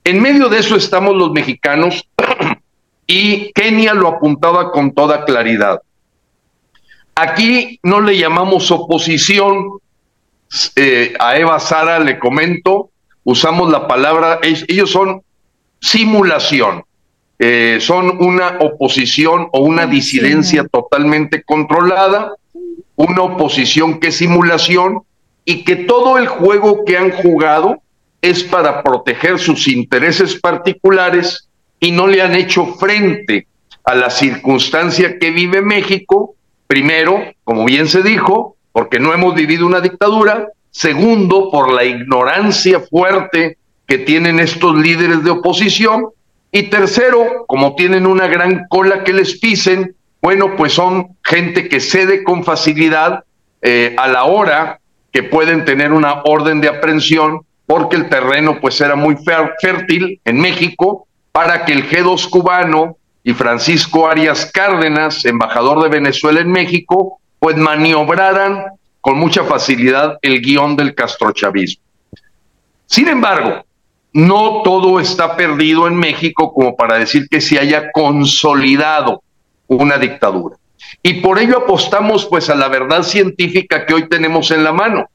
En 0.03 0.21
medio 0.21 0.47
de 0.47 0.59
eso 0.59 0.75
estamos 0.75 1.15
los 1.15 1.31
mexicanos 1.31 2.07
y 3.07 3.51
Kenia 3.53 3.95
lo 3.95 4.09
apuntaba 4.09 4.71
con 4.71 4.93
toda 4.93 5.25
claridad. 5.25 5.81
Aquí 7.15 7.79
no 7.81 7.99
le 7.99 8.15
llamamos 8.15 8.69
oposición, 8.69 9.79
eh, 10.75 11.15
a 11.19 11.35
Eva 11.35 11.59
Sara 11.59 11.97
le 11.97 12.19
comento, 12.19 12.91
usamos 13.23 13.71
la 13.71 13.87
palabra, 13.87 14.39
ellos 14.43 14.91
son 14.91 15.23
simulación. 15.81 16.83
Eh, 17.41 17.77
son 17.79 18.21
una 18.21 18.57
oposición 18.59 19.47
o 19.53 19.61
una 19.61 19.87
disidencia 19.87 20.65
totalmente 20.67 21.41
controlada, 21.41 22.33
una 22.99 23.21
oposición 23.21 23.97
que 24.01 24.09
es 24.09 24.17
simulación 24.17 25.03
y 25.45 25.63
que 25.63 25.77
todo 25.77 26.17
el 26.17 26.27
juego 26.27 26.83
que 26.83 26.97
han 26.97 27.11
jugado 27.11 27.81
es 28.21 28.43
para 28.43 28.83
proteger 28.83 29.39
sus 29.39 29.69
intereses 29.69 30.35
particulares 30.35 31.47
y 31.79 31.91
no 31.91 32.07
le 32.07 32.21
han 32.21 32.35
hecho 32.35 32.65
frente 32.75 33.47
a 33.85 33.95
la 33.95 34.09
circunstancia 34.09 35.17
que 35.17 35.31
vive 35.31 35.61
México, 35.61 36.35
primero, 36.67 37.23
como 37.45 37.63
bien 37.63 37.87
se 37.87 38.03
dijo, 38.03 38.57
porque 38.73 38.99
no 38.99 39.13
hemos 39.13 39.33
vivido 39.33 39.65
una 39.65 39.79
dictadura, 39.79 40.49
segundo, 40.69 41.49
por 41.51 41.71
la 41.71 41.85
ignorancia 41.85 42.81
fuerte 42.81 43.57
que 43.87 43.99
tienen 43.99 44.41
estos 44.41 44.75
líderes 44.77 45.23
de 45.23 45.29
oposición, 45.29 46.07
y 46.51 46.63
tercero, 46.63 47.45
como 47.47 47.75
tienen 47.75 48.05
una 48.05 48.27
gran 48.27 48.67
cola 48.67 49.05
que 49.05 49.13
les 49.13 49.39
pisen, 49.39 49.95
bueno, 50.21 50.55
pues 50.55 50.73
son 50.73 51.17
gente 51.23 51.69
que 51.69 51.79
cede 51.79 52.23
con 52.23 52.43
facilidad 52.43 53.23
eh, 53.61 53.95
a 53.97 54.07
la 54.07 54.25
hora 54.25 54.79
que 55.11 55.23
pueden 55.23 55.65
tener 55.65 55.91
una 55.91 56.21
orden 56.23 56.61
de 56.61 56.69
aprehensión, 56.69 57.41
porque 57.65 57.95
el 57.95 58.09
terreno 58.09 58.59
pues 58.59 58.79
era 58.81 58.95
muy 58.95 59.15
fértil 59.61 60.19
en 60.25 60.39
México 60.39 61.07
para 61.31 61.65
que 61.65 61.73
el 61.73 61.89
G2 61.89 62.29
cubano 62.29 62.97
y 63.23 63.33
Francisco 63.33 64.07
Arias 64.07 64.49
Cárdenas, 64.53 65.25
embajador 65.25 65.83
de 65.83 65.89
Venezuela 65.89 66.41
en 66.41 66.51
México, 66.51 67.19
pues 67.39 67.55
maniobraran 67.57 68.65
con 69.01 69.17
mucha 69.17 69.43
facilidad 69.43 70.17
el 70.21 70.41
guion 70.41 70.75
del 70.75 70.95
castrochavismo. 70.95 71.83
Sin 72.85 73.07
embargo, 73.07 73.63
no 74.13 74.61
todo 74.63 74.99
está 74.99 75.35
perdido 75.35 75.87
en 75.87 75.95
México 75.95 76.51
como 76.53 76.75
para 76.75 76.97
decir 76.97 77.27
que 77.29 77.41
se 77.41 77.59
haya 77.59 77.91
consolidado 77.91 79.21
una 79.69 79.97
dictadura. 79.97 80.57
Y 81.01 81.15
por 81.15 81.39
ello 81.39 81.59
apostamos 81.59 82.25
pues 82.25 82.49
a 82.49 82.55
la 82.55 82.67
verdad 82.67 83.03
científica 83.03 83.85
que 83.85 83.93
hoy 83.93 84.09
tenemos 84.09 84.51
en 84.51 84.63
la 84.63 84.73
mano, 84.73 85.09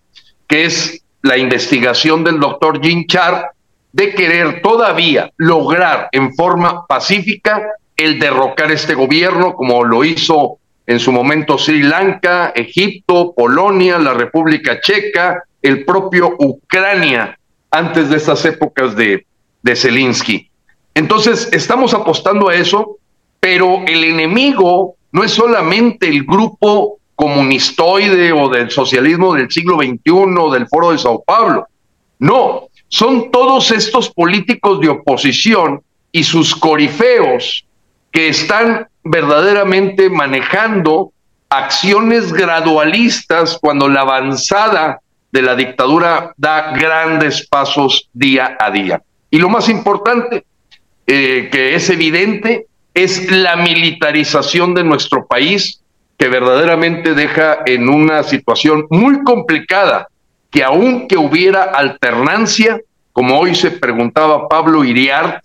que 0.46 0.64
es 0.64 1.02
la 1.22 1.36
investigación 1.36 2.24
del 2.24 2.40
doctor 2.40 2.80
Jim 2.82 3.06
Char, 3.06 3.50
de 3.92 4.14
querer 4.14 4.60
todavía 4.62 5.30
lograr 5.36 6.08
en 6.12 6.34
forma 6.34 6.86
pacífica 6.86 7.62
el 7.96 8.18
derrocar 8.18 8.70
este 8.72 8.94
gobierno, 8.94 9.54
como 9.54 9.84
lo 9.84 10.04
hizo 10.04 10.58
en 10.86 10.98
su 10.98 11.12
momento 11.12 11.58
Sri 11.58 11.82
Lanka, 11.82 12.52
Egipto, 12.54 13.32
Polonia, 13.34 13.98
la 13.98 14.14
República 14.14 14.80
Checa, 14.80 15.44
el 15.62 15.84
propio 15.84 16.34
Ucrania, 16.38 17.38
antes 17.70 18.10
de 18.10 18.16
estas 18.16 18.44
épocas 18.44 18.94
de, 18.94 19.26
de 19.62 19.76
Zelensky. 19.76 20.50
Entonces, 20.94 21.48
estamos 21.52 21.94
apostando 21.94 22.48
a 22.48 22.54
eso, 22.54 22.98
pero 23.44 23.82
el 23.86 24.04
enemigo 24.04 24.94
no 25.12 25.22
es 25.22 25.32
solamente 25.32 26.08
el 26.08 26.24
grupo 26.24 26.96
comunistoide 27.14 28.32
o 28.32 28.48
del 28.48 28.70
socialismo 28.70 29.34
del 29.34 29.50
siglo 29.50 29.76
XXI, 29.76 30.50
del 30.50 30.66
Foro 30.66 30.92
de 30.92 30.96
Sao 30.96 31.22
Paulo. 31.22 31.68
No, 32.20 32.68
son 32.88 33.30
todos 33.30 33.70
estos 33.70 34.08
políticos 34.08 34.80
de 34.80 34.88
oposición 34.88 35.82
y 36.10 36.24
sus 36.24 36.56
corifeos 36.56 37.66
que 38.10 38.28
están 38.28 38.88
verdaderamente 39.02 40.08
manejando 40.08 41.12
acciones 41.50 42.32
gradualistas 42.32 43.58
cuando 43.60 43.90
la 43.90 44.00
avanzada 44.00 45.00
de 45.30 45.42
la 45.42 45.54
dictadura 45.54 46.32
da 46.38 46.72
grandes 46.72 47.46
pasos 47.46 48.08
día 48.14 48.56
a 48.58 48.70
día. 48.70 49.02
Y 49.30 49.36
lo 49.36 49.50
más 49.50 49.68
importante, 49.68 50.46
eh, 51.06 51.50
que 51.52 51.74
es 51.74 51.90
evidente, 51.90 52.68
es 52.94 53.30
la 53.30 53.56
militarización 53.56 54.72
de 54.72 54.84
nuestro 54.84 55.26
país, 55.26 55.80
que 56.16 56.28
verdaderamente 56.28 57.14
deja 57.14 57.58
en 57.66 57.88
una 57.88 58.22
situación 58.22 58.86
muy 58.88 59.24
complicada, 59.24 60.08
que 60.50 60.62
aunque 60.62 61.16
hubiera 61.16 61.64
alternancia, 61.64 62.80
como 63.12 63.38
hoy 63.38 63.56
se 63.56 63.72
preguntaba 63.72 64.48
Pablo 64.48 64.84
Iriart, 64.84 65.44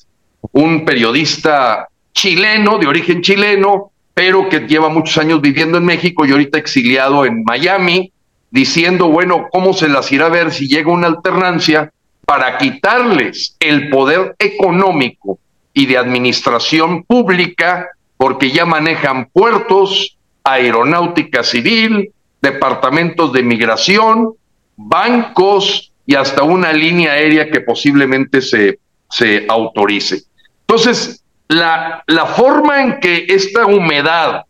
un 0.52 0.86
periodista 0.86 1.88
chileno, 2.14 2.78
de 2.78 2.88
origen 2.88 3.22
chileno, 3.22 3.92
pero 4.14 4.48
que 4.48 4.62
lleva 4.62 4.90
muchos 4.90 5.18
años 5.18 5.42
viviendo 5.42 5.80
en 5.80 5.86
México 5.86 6.26
y 6.26 6.32
ahorita 6.32 6.60
exiliado 6.60 7.26
en 7.26 7.44
Miami, 7.44 8.12
diciendo, 8.52 9.08
bueno, 9.10 9.48
¿cómo 9.52 9.74
se 9.74 9.90
las 9.90 10.12
irá 10.12 10.28
a 10.28 10.30
ver 10.30 10.52
si 10.52 10.68
llega 10.68 10.92
una 10.92 11.08
alternancia 11.08 11.92
para 12.26 12.58
quitarles 12.58 13.56
el 13.60 13.90
poder 13.90 14.36
económico 14.38 15.40
y 15.74 15.86
de 15.86 15.98
administración 15.98 17.04
pública, 17.04 17.90
porque 18.18 18.52
ya 18.52 18.66
manejan 18.66 19.30
puertos, 19.32 20.18
aeronáutica 20.44 21.44
civil, 21.44 22.12
departamentos 22.42 23.34
de 23.34 23.44
migración, 23.44 24.34
bancos 24.76 25.92
y 26.06 26.16
hasta 26.16 26.44
una 26.44 26.74
línea 26.74 27.14
aérea 27.14 27.50
que 27.50 27.62
posiblemente 27.62 28.42
se, 28.42 28.80
se 29.10 29.46
autorice. 29.48 30.24
Entonces, 30.62 31.24
la, 31.48 32.04
la 32.08 32.26
forma 32.26 32.82
en 32.82 33.00
que 33.00 33.26
esta 33.30 33.66
humedad 33.66 34.46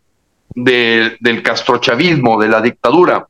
del 0.54 1.42
castrochavismo, 1.42 2.40
de 2.40 2.48
la 2.48 2.60
dictadura, 2.60 3.26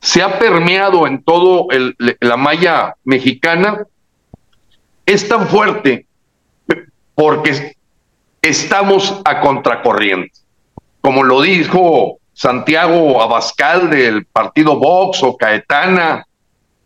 se 0.00 0.22
ha 0.22 0.38
permeado 0.38 1.06
en 1.06 1.22
todo 1.22 1.68
la 2.20 2.36
malla 2.36 2.96
mexicana, 3.04 3.86
es 5.06 5.28
tan 5.28 5.46
fuerte 5.46 6.06
porque 7.14 7.74
estamos 8.40 9.20
a 9.24 9.40
contracorriente. 9.40 10.32
Como 11.00 11.22
lo 11.22 11.40
dijo 11.42 12.18
Santiago 12.32 13.22
Abascal 13.22 13.90
del 13.90 14.24
partido 14.26 14.78
Vox 14.78 15.22
o 15.22 15.36
Caetana, 15.36 16.26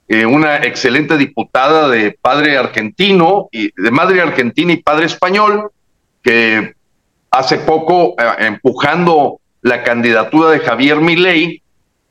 eh, 0.08 0.24
una 0.24 0.58
excelente 0.58 1.16
diputada 1.16 1.88
de 1.88 2.16
padre 2.20 2.56
argentino 2.56 3.48
y 3.50 3.70
de 3.80 3.90
madre 3.90 4.20
argentina 4.20 4.72
y 4.72 4.76
padre 4.76 5.06
español, 5.06 5.70
que 6.22 6.74
hace 7.30 7.58
poco, 7.58 8.14
eh, 8.18 8.46
empujando 8.46 9.40
la 9.62 9.82
candidatura 9.82 10.50
de 10.50 10.60
Javier 10.60 11.00
Milei, 11.00 11.62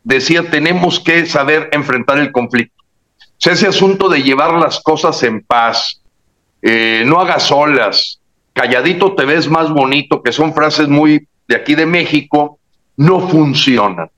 decía, 0.03 0.49
tenemos 0.49 0.99
que 0.99 1.25
saber 1.25 1.69
enfrentar 1.71 2.19
el 2.19 2.31
conflicto. 2.31 2.83
O 3.17 3.37
sea, 3.37 3.53
ese 3.53 3.67
asunto 3.67 4.07
de 4.09 4.23
llevar 4.23 4.53
las 4.53 4.79
cosas 4.81 5.21
en 5.23 5.41
paz, 5.41 6.01
eh, 6.61 7.03
no 7.05 7.19
hagas 7.19 7.43
solas, 7.43 8.19
calladito 8.53 9.15
te 9.15 9.25
ves 9.25 9.49
más 9.49 9.69
bonito, 9.69 10.21
que 10.23 10.31
son 10.31 10.53
frases 10.53 10.87
muy 10.87 11.27
de 11.47 11.55
aquí 11.55 11.75
de 11.75 11.85
México, 11.85 12.59
no 12.97 13.27
funcionan. 13.27 14.09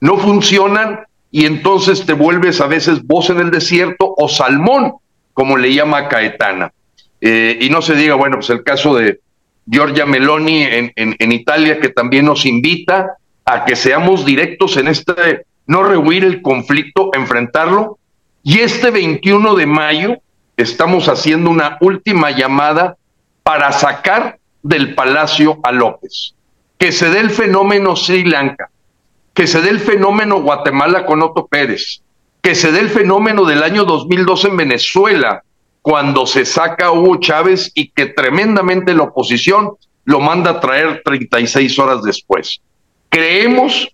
No 0.00 0.16
funcionan 0.18 1.00
y 1.30 1.46
entonces 1.46 2.04
te 2.04 2.12
vuelves 2.12 2.60
a 2.60 2.66
veces 2.66 3.02
voz 3.04 3.30
en 3.30 3.38
el 3.38 3.50
desierto 3.50 4.14
o 4.16 4.28
salmón, 4.28 4.94
como 5.32 5.56
le 5.56 5.74
llama 5.74 6.08
Caetana. 6.08 6.72
Eh, 7.20 7.58
y 7.60 7.70
no 7.70 7.80
se 7.80 7.94
diga, 7.94 8.14
bueno, 8.14 8.36
pues 8.36 8.50
el 8.50 8.62
caso 8.62 8.94
de, 8.94 9.20
Giorgia 9.66 10.06
Meloni 10.06 10.62
en, 10.62 10.92
en, 10.96 11.32
Italia, 11.32 11.80
que 11.80 11.88
también 11.88 12.26
nos 12.26 12.44
invita 12.44 13.16
a 13.44 13.64
que 13.64 13.76
seamos 13.76 14.24
directos 14.24 14.76
en 14.76 14.88
este, 14.88 15.46
no 15.66 15.82
rehuir 15.82 16.24
el 16.24 16.42
conflicto, 16.42 17.10
enfrentarlo. 17.14 17.98
Y 18.42 18.60
este 18.60 18.90
21 18.90 19.54
de 19.54 19.66
mayo 19.66 20.18
estamos 20.56 21.08
haciendo 21.08 21.50
una 21.50 21.78
última 21.80 22.30
llamada 22.30 22.96
para 23.42 23.72
sacar 23.72 24.38
del 24.62 24.94
palacio 24.94 25.58
a 25.62 25.72
López. 25.72 26.34
Que 26.78 26.92
se 26.92 27.10
dé 27.10 27.20
el 27.20 27.30
fenómeno 27.30 27.96
Sri 27.96 28.24
Lanka, 28.24 28.70
que 29.32 29.46
se 29.46 29.60
dé 29.60 29.70
el 29.70 29.80
fenómeno 29.80 30.40
Guatemala 30.40 31.06
con 31.06 31.22
Otto 31.22 31.46
Pérez, 31.46 32.02
que 32.42 32.54
se 32.54 32.72
dé 32.72 32.80
el 32.80 32.90
fenómeno 32.90 33.44
del 33.44 33.62
año 33.62 33.84
2002 33.84 34.44
en 34.46 34.56
Venezuela, 34.56 35.42
cuando 35.82 36.26
se 36.26 36.44
saca 36.44 36.86
a 36.86 36.92
Hugo 36.92 37.16
Chávez 37.20 37.70
y 37.74 37.88
que 37.88 38.06
tremendamente 38.06 38.94
la 38.94 39.04
oposición 39.04 39.72
lo 40.04 40.20
manda 40.20 40.52
a 40.52 40.60
traer 40.60 41.02
36 41.04 41.78
horas 41.78 42.02
después. 42.02 42.60
Creemos 43.08 43.88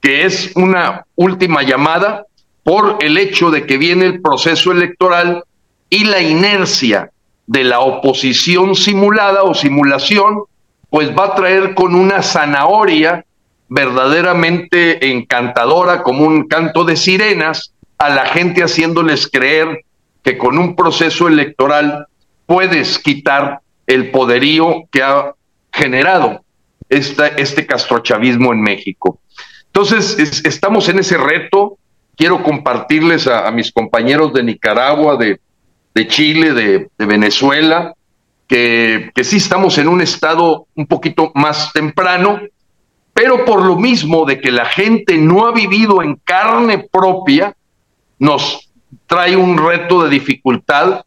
que 0.00 0.24
es 0.24 0.52
una 0.54 1.04
última 1.16 1.62
llamada 1.62 2.24
por 2.62 2.98
el 3.00 3.18
hecho 3.18 3.50
de 3.50 3.66
que 3.66 3.78
viene 3.78 4.06
el 4.06 4.20
proceso 4.20 4.72
electoral 4.72 5.44
y 5.90 6.04
la 6.04 6.20
inercia 6.20 7.10
de 7.46 7.64
la 7.64 7.80
oposición 7.80 8.74
simulada 8.74 9.42
o 9.42 9.54
simulación, 9.54 10.42
pues 10.90 11.16
va 11.16 11.26
a 11.26 11.34
traer 11.34 11.74
con 11.74 11.94
una 11.94 12.22
zanahoria 12.22 13.24
verdaderamente 13.68 15.10
encantadora, 15.10 16.02
como 16.02 16.24
un 16.24 16.46
canto 16.46 16.84
de 16.84 16.96
sirenas, 16.96 17.72
a 17.98 18.10
la 18.10 18.26
gente 18.26 18.62
haciéndoles 18.62 19.28
creer 19.28 19.84
que 20.22 20.38
con 20.38 20.58
un 20.58 20.76
proceso 20.76 21.28
electoral 21.28 22.06
puedes 22.46 22.98
quitar 22.98 23.60
el 23.86 24.10
poderío 24.10 24.84
que 24.90 25.02
ha 25.02 25.34
generado 25.72 26.42
este 26.88 27.66
castrochavismo 27.66 28.52
en 28.52 28.62
México. 28.62 29.20
Entonces, 29.66 30.42
estamos 30.44 30.88
en 30.88 30.98
ese 30.98 31.18
reto. 31.18 31.78
Quiero 32.16 32.42
compartirles 32.42 33.26
a, 33.26 33.50
mis 33.50 33.70
compañeros 33.70 34.32
de 34.32 34.42
Nicaragua, 34.42 35.16
de, 35.16 35.40
Chile, 36.06 36.52
de, 36.52 36.88
Venezuela, 36.98 37.94
que, 38.46 39.10
que 39.14 39.24
sí 39.24 39.38
estamos 39.38 39.78
en 39.78 39.88
un 39.88 40.00
estado 40.00 40.66
un 40.74 40.86
poquito 40.86 41.32
más 41.34 41.72
temprano, 41.72 42.40
pero 43.12 43.44
por 43.44 43.64
lo 43.64 43.76
mismo 43.76 44.24
de 44.24 44.40
que 44.40 44.52
la 44.52 44.66
gente 44.66 45.18
no 45.18 45.46
ha 45.46 45.52
vivido 45.52 46.02
en 46.02 46.16
carne 46.16 46.86
propia, 46.90 47.56
nos 48.18 48.70
trae 49.06 49.36
un 49.36 49.58
reto 49.58 50.04
de 50.04 50.10
dificultad 50.10 51.02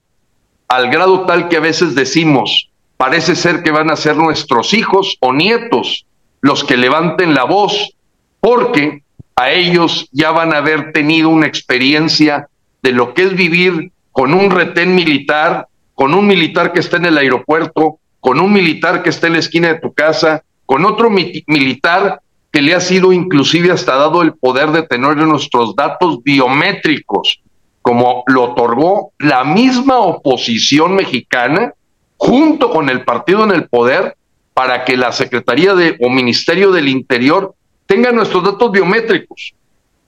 al 0.68 0.90
grado 0.90 1.26
tal 1.26 1.50
que 1.50 1.58
a 1.58 1.62
veces 1.62 1.96
decimos, 1.96 2.70
parece 2.98 3.36
ser 3.36 3.62
que 3.62 3.72
van 3.72 3.92
a 3.92 3.96
ser 3.96 4.16
nuestros 4.16 4.74
hijos 4.74 5.18
o 5.20 5.34
nietos 5.34 6.06
los 6.42 6.64
que 6.64 6.78
levanten 6.78 7.34
la 7.34 7.44
voz, 7.44 7.96
porque 8.40 9.04
a 9.36 9.52
ellos 9.52 10.08
ya 10.12 10.32
van 10.32 10.54
a 10.54 10.58
haber 10.58 10.92
tenido 10.92 11.30
una 11.30 11.48
experiencia 11.48 12.48
de 12.82 12.92
lo 12.92 13.14
que 13.14 13.24
es 13.24 13.36
vivir 13.36 13.92
con 14.12 14.34
un 14.34 14.52
retén 14.52 14.96
militar, 14.96 15.68
con 15.94 16.14
un 16.14 16.28
militar 16.28 16.74
que 16.74 16.80
está 16.80 16.98
en 16.98 17.06
el 17.06 17.18
aeropuerto, 17.18 18.00
con 18.20 18.40
un 18.40 18.54
militar 18.54 19.04
que 19.04 19.10
está 19.10 19.28
en 19.28 19.34
la 19.34 19.40
esquina 19.40 19.70
de 19.70 19.80
tu 19.80 19.94
casa, 19.94 20.44
con 20.66 20.86
otro 20.86 21.10
militar 21.10 22.22
que 22.52 22.62
le 22.62 22.76
ha 22.76 22.80
sido 22.80 23.14
inclusive 23.14 23.72
hasta 23.72 23.96
dado 23.96 24.22
el 24.22 24.34
poder 24.34 24.72
de 24.72 24.84
tener 24.84 25.18
nuestros 25.18 25.76
datos 25.76 26.22
biométricos 26.24 27.42
como 27.82 28.24
lo 28.28 28.52
otorgó 28.52 29.12
la 29.20 29.44
misma 29.44 30.00
oposición 30.00 30.96
mexicana 30.96 31.74
junto 32.18 32.70
con 32.70 32.90
el 32.90 33.04
partido 33.04 33.44
en 33.44 33.52
el 33.52 33.68
poder 33.68 34.16
para 34.54 34.86
que 34.86 34.98
la 34.98 35.12
Secretaría 35.12 35.74
de 35.74 35.98
o 36.02 36.10
Ministerio 36.10 36.72
del 36.72 36.88
Interior 36.88 37.56
tenga 37.88 38.12
nuestros 38.12 38.44
datos 38.44 38.72
biométricos, 38.72 39.54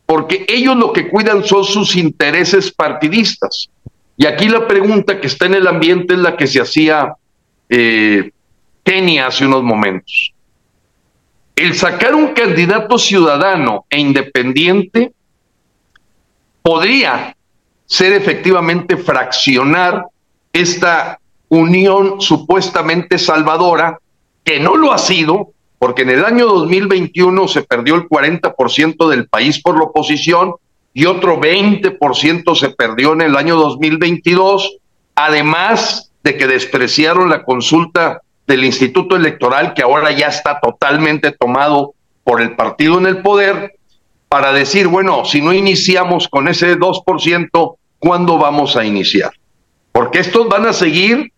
porque 0.06 0.46
ellos 0.48 0.76
lo 0.76 0.94
que 0.94 1.10
cuidan 1.10 1.44
son 1.44 1.64
sus 1.64 1.96
intereses 1.96 2.72
partidistas. 2.72 3.70
Y 4.18 4.26
aquí 4.26 4.48
la 4.48 4.68
pregunta 4.68 5.20
que 5.20 5.28
está 5.28 5.46
en 5.46 5.56
el 5.56 5.68
ambiente 5.68 6.14
es 6.14 6.20
la 6.20 6.38
que 6.38 6.48
se 6.48 6.62
hacía 6.62 7.14
eh, 7.70 8.32
Kenia 8.84 9.28
hace 9.28 9.46
unos 9.46 9.64
momentos. 9.64 10.34
El 11.56 11.76
sacar 11.76 12.16
un 12.16 12.34
candidato 12.34 12.98
ciudadano 12.98 13.86
e 13.90 14.00
independiente 14.00 15.14
podría 16.62 17.36
ser 17.86 18.14
efectivamente 18.14 18.98
fraccionar 18.98 20.06
esta 20.52 21.20
unión 21.50 22.22
supuestamente 22.22 23.20
salvadora, 23.20 24.00
que 24.44 24.60
no 24.60 24.76
lo 24.76 24.92
ha 24.92 24.98
sido, 24.98 25.52
porque 25.78 26.04
en 26.04 26.12
el 26.12 26.26
año 26.26 26.48
2021 26.48 27.48
se 27.48 27.64
perdió 27.64 27.96
el 27.96 28.08
40% 28.08 29.10
del 29.10 29.28
país 29.28 29.62
por 29.62 29.78
la 29.78 29.84
oposición 29.84 30.56
y 30.94 31.06
otro 31.06 31.40
20% 31.40 32.56
se 32.56 32.70
perdió 32.70 33.14
en 33.14 33.22
el 33.22 33.36
año 33.36 33.56
2022, 33.56 34.78
además 35.16 36.12
de 36.24 36.38
que 36.38 36.48
despreciaron 36.48 37.30
la 37.30 37.44
consulta 37.44 38.22
del 38.46 38.64
Instituto 38.64 39.16
Electoral, 39.16 39.74
que 39.74 39.82
ahora 39.82 40.12
ya 40.12 40.28
está 40.28 40.60
totalmente 40.60 41.32
tomado 41.32 41.94
por 42.24 42.42
el 42.42 42.56
partido 42.56 43.00
en 43.00 43.08
el 43.08 43.22
poder, 43.22 43.76
para 44.30 44.52
decir, 44.52 44.88
bueno, 44.88 45.26
si 45.26 45.42
no 45.42 45.54
iniciamos 45.54 46.28
con 46.28 46.48
ese 46.48 46.78
2%, 46.78 47.76
¿cuándo 48.00 48.38
vamos 48.38 48.76
a 48.76 48.86
iniciar? 48.86 49.32
Porque 49.92 50.20
estos 50.20 50.48
van 50.50 50.66
a 50.66 50.74
seguir 50.74 51.32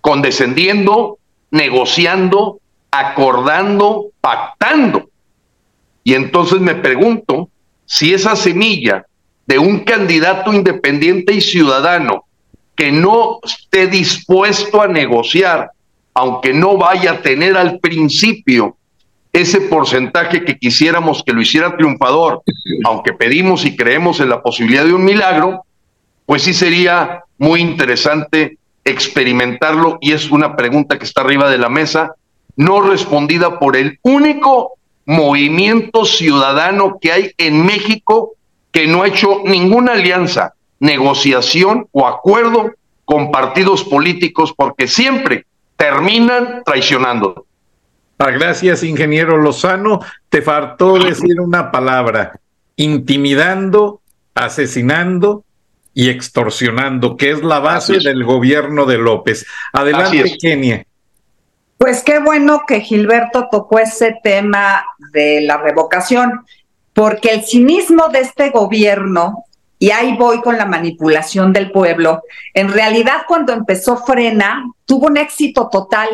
condescendiendo, 0.00 1.18
negociando, 1.50 2.58
acordando, 2.90 4.06
pactando. 4.20 5.08
Y 6.02 6.14
entonces 6.14 6.60
me 6.60 6.74
pregunto 6.74 7.48
si 7.92 8.14
esa 8.14 8.36
semilla 8.36 9.04
de 9.46 9.58
un 9.58 9.80
candidato 9.80 10.50
independiente 10.54 11.34
y 11.34 11.42
ciudadano 11.42 12.24
que 12.74 12.90
no 12.90 13.38
esté 13.44 13.86
dispuesto 13.86 14.80
a 14.80 14.88
negociar, 14.88 15.72
aunque 16.14 16.54
no 16.54 16.78
vaya 16.78 17.12
a 17.12 17.20
tener 17.20 17.54
al 17.54 17.80
principio 17.80 18.78
ese 19.30 19.60
porcentaje 19.60 20.42
que 20.42 20.56
quisiéramos 20.56 21.22
que 21.22 21.34
lo 21.34 21.42
hiciera 21.42 21.76
triunfador, 21.76 22.42
aunque 22.84 23.12
pedimos 23.12 23.66
y 23.66 23.76
creemos 23.76 24.20
en 24.20 24.30
la 24.30 24.40
posibilidad 24.40 24.86
de 24.86 24.94
un 24.94 25.04
milagro, 25.04 25.66
pues 26.24 26.44
sí 26.44 26.54
sería 26.54 27.24
muy 27.36 27.60
interesante 27.60 28.56
experimentarlo 28.86 29.98
y 30.00 30.12
es 30.12 30.30
una 30.30 30.56
pregunta 30.56 30.98
que 30.98 31.04
está 31.04 31.20
arriba 31.20 31.50
de 31.50 31.58
la 31.58 31.68
mesa, 31.68 32.14
no 32.56 32.80
respondida 32.80 33.58
por 33.58 33.76
el 33.76 33.98
único 34.00 34.78
movimiento 35.04 36.04
ciudadano 36.04 36.98
que 37.00 37.12
hay 37.12 37.32
en 37.38 37.64
México 37.64 38.34
que 38.70 38.86
no 38.86 39.02
ha 39.02 39.08
hecho 39.08 39.42
ninguna 39.44 39.92
alianza, 39.92 40.54
negociación 40.80 41.86
o 41.92 42.06
acuerdo 42.06 42.72
con 43.04 43.30
partidos 43.30 43.84
políticos 43.84 44.54
porque 44.56 44.86
siempre 44.88 45.46
terminan 45.76 46.62
traicionando. 46.64 47.46
Ah, 48.18 48.30
gracias, 48.30 48.82
ingeniero 48.82 49.36
Lozano. 49.36 50.00
Te 50.28 50.42
faltó 50.42 50.98
decir 50.98 51.40
una 51.40 51.70
palabra, 51.70 52.38
intimidando, 52.76 54.00
asesinando 54.34 55.44
y 55.92 56.08
extorsionando, 56.08 57.16
que 57.16 57.32
es 57.32 57.42
la 57.42 57.58
base 57.58 57.98
del 57.98 58.24
gobierno 58.24 58.86
de 58.86 58.98
López. 58.98 59.44
Adelante, 59.72 60.36
Kenia. 60.40 60.86
Pues 61.82 62.04
qué 62.04 62.20
bueno 62.20 62.62
que 62.64 62.80
Gilberto 62.80 63.48
tocó 63.50 63.80
ese 63.80 64.16
tema 64.22 64.86
de 65.12 65.40
la 65.40 65.56
revocación, 65.56 66.46
porque 66.92 67.30
el 67.30 67.42
cinismo 67.42 68.06
de 68.06 68.20
este 68.20 68.50
gobierno, 68.50 69.46
y 69.80 69.90
ahí 69.90 70.16
voy 70.16 70.40
con 70.42 70.56
la 70.58 70.64
manipulación 70.64 71.52
del 71.52 71.72
pueblo, 71.72 72.22
en 72.54 72.72
realidad 72.72 73.22
cuando 73.26 73.52
empezó 73.52 73.96
Frena, 73.96 74.64
tuvo 74.84 75.08
un 75.08 75.16
éxito 75.16 75.70
total, 75.72 76.08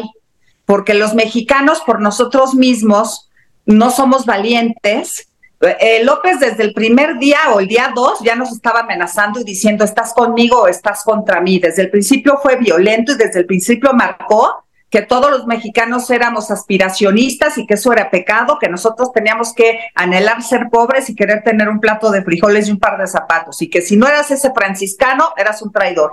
porque 0.64 0.94
los 0.94 1.12
mexicanos 1.12 1.82
por 1.82 2.00
nosotros 2.00 2.54
mismos 2.54 3.28
no 3.66 3.90
somos 3.90 4.24
valientes 4.24 5.28
eh, 5.60 6.02
López 6.02 6.40
desde 6.40 6.62
el 6.62 6.72
primer 6.72 7.18
día 7.18 7.40
o 7.52 7.60
el 7.60 7.68
día 7.68 7.92
dos 7.94 8.20
ya 8.22 8.36
nos 8.36 8.52
estaba 8.52 8.80
amenazando 8.80 9.40
y 9.40 9.44
diciendo 9.44 9.84
estás 9.84 10.14
conmigo 10.14 10.62
o 10.62 10.68
estás 10.68 11.04
contra 11.04 11.42
mí. 11.42 11.58
Desde 11.58 11.82
el 11.82 11.90
principio 11.90 12.38
fue 12.42 12.56
violento 12.56 13.12
y 13.12 13.16
desde 13.16 13.40
el 13.40 13.46
principio 13.46 13.92
marcó 13.92 14.64
que 14.90 15.02
todos 15.02 15.30
los 15.30 15.46
mexicanos 15.46 16.10
éramos 16.10 16.50
aspiracionistas 16.50 17.58
y 17.58 17.66
que 17.66 17.74
eso 17.74 17.92
era 17.92 18.10
pecado, 18.10 18.58
que 18.58 18.68
nosotros 18.68 19.12
teníamos 19.12 19.52
que 19.52 19.80
anhelar 19.94 20.42
ser 20.42 20.68
pobres 20.70 21.10
y 21.10 21.14
querer 21.14 21.42
tener 21.42 21.68
un 21.68 21.80
plato 21.80 22.10
de 22.10 22.22
frijoles 22.22 22.68
y 22.68 22.72
un 22.72 22.78
par 22.78 22.98
de 22.98 23.06
zapatos, 23.06 23.60
y 23.60 23.68
que 23.68 23.82
si 23.82 23.96
no 23.96 24.06
eras 24.06 24.30
ese 24.30 24.52
franciscano, 24.52 25.32
eras 25.36 25.60
un 25.62 25.72
traidor. 25.72 26.12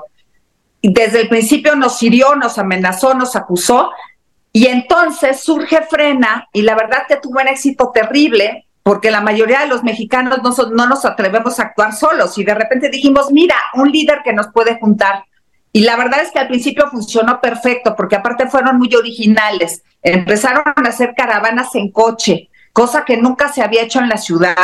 Y 0.82 0.94
desde 0.94 1.22
el 1.22 1.30
principio 1.30 1.76
nos 1.76 2.02
hirió, 2.04 2.36
nos 2.36 2.58
amenazó, 2.58 3.14
nos 3.14 3.36
acusó, 3.36 3.92
y 4.52 4.68
entonces 4.68 5.40
surge 5.40 5.82
Frena, 5.84 6.48
y 6.52 6.62
la 6.62 6.76
verdad 6.76 7.04
que 7.08 7.16
tuvo 7.18 7.40
un 7.42 7.48
éxito 7.48 7.92
terrible, 7.94 8.66
porque 8.84 9.10
la 9.10 9.20
mayoría 9.20 9.62
de 9.62 9.68
los 9.68 9.84
mexicanos 9.84 10.44
no, 10.44 10.54
no 10.70 10.86
nos 10.86 11.06
atrevemos 11.06 11.60
a 11.60 11.64
actuar 11.64 11.96
solos 11.96 12.38
y 12.38 12.44
de 12.44 12.54
repente 12.54 12.90
dijimos, 12.90 13.32
mira, 13.32 13.56
un 13.74 13.92
líder 13.92 14.20
que 14.24 14.32
nos 14.32 14.50
puede 14.50 14.78
juntar. 14.80 15.24
Y 15.76 15.82
la 15.82 15.98
verdad 15.98 16.22
es 16.22 16.32
que 16.32 16.40
al 16.40 16.48
principio 16.48 16.88
funcionó 16.90 17.42
perfecto, 17.42 17.98
porque 17.98 18.16
aparte 18.16 18.48
fueron 18.48 18.78
muy 18.78 18.96
originales. 18.96 19.84
Empezaron 20.02 20.64
a 20.66 20.88
hacer 20.88 21.14
caravanas 21.18 21.76
en 21.76 21.92
coche, 21.92 22.50
cosa 22.72 23.04
que 23.04 23.18
nunca 23.18 23.52
se 23.52 23.62
había 23.62 23.82
hecho 23.82 24.00
en 24.00 24.08
la 24.08 24.16
ciudad. 24.16 24.56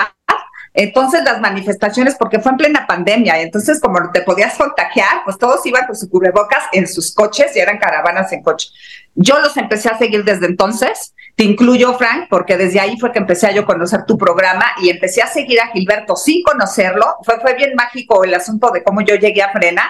Entonces 0.74 1.26
las 1.26 1.42
manifestaciones, 1.42 2.16
porque 2.16 2.40
fue 2.40 2.54
en 2.54 2.58
plena 2.60 2.88
pandemia, 2.88 3.42
entonces 3.42 3.82
como 3.82 4.10
te 4.14 4.22
podías 4.22 4.58
contagiar, 4.58 5.26
pues 5.26 5.38
todos 5.38 5.66
iban 5.66 5.86
con 5.86 5.98
sus 5.98 6.10
cubrebocas 6.10 6.64
en 6.72 6.88
sus 6.88 7.14
coches 7.14 7.58
y 7.58 7.60
eran 7.60 7.78
caravanas 7.78 8.32
en 8.32 8.42
coche. 8.42 8.70
Yo 9.14 9.38
los 9.42 9.58
empecé 9.58 9.90
a 9.90 9.98
seguir 9.98 10.24
desde 10.24 10.46
entonces 10.46 11.14
te 11.36 11.44
incluyo, 11.44 11.94
Frank, 11.98 12.28
porque 12.30 12.56
desde 12.56 12.80
ahí 12.80 12.98
fue 12.98 13.12
que 13.12 13.20
empecé 13.20 13.48
a 13.48 13.52
yo 13.52 13.66
conocer 13.66 14.06
tu 14.06 14.18
programa 14.18 14.64
y 14.82 14.90
empecé 14.90 15.22
a 15.22 15.28
seguir 15.28 15.60
a 15.60 15.68
Gilberto 15.74 16.16
sin 16.16 16.42
conocerlo. 16.42 17.18
Fue, 17.26 17.38
fue 17.42 17.54
bien 17.56 17.76
mágico 17.76 18.24
el 18.24 18.34
asunto 18.34 18.72
de 18.72 18.82
cómo 18.82 19.02
yo 19.02 19.16
llegué 19.16 19.42
a 19.42 19.52
Frena. 19.52 19.84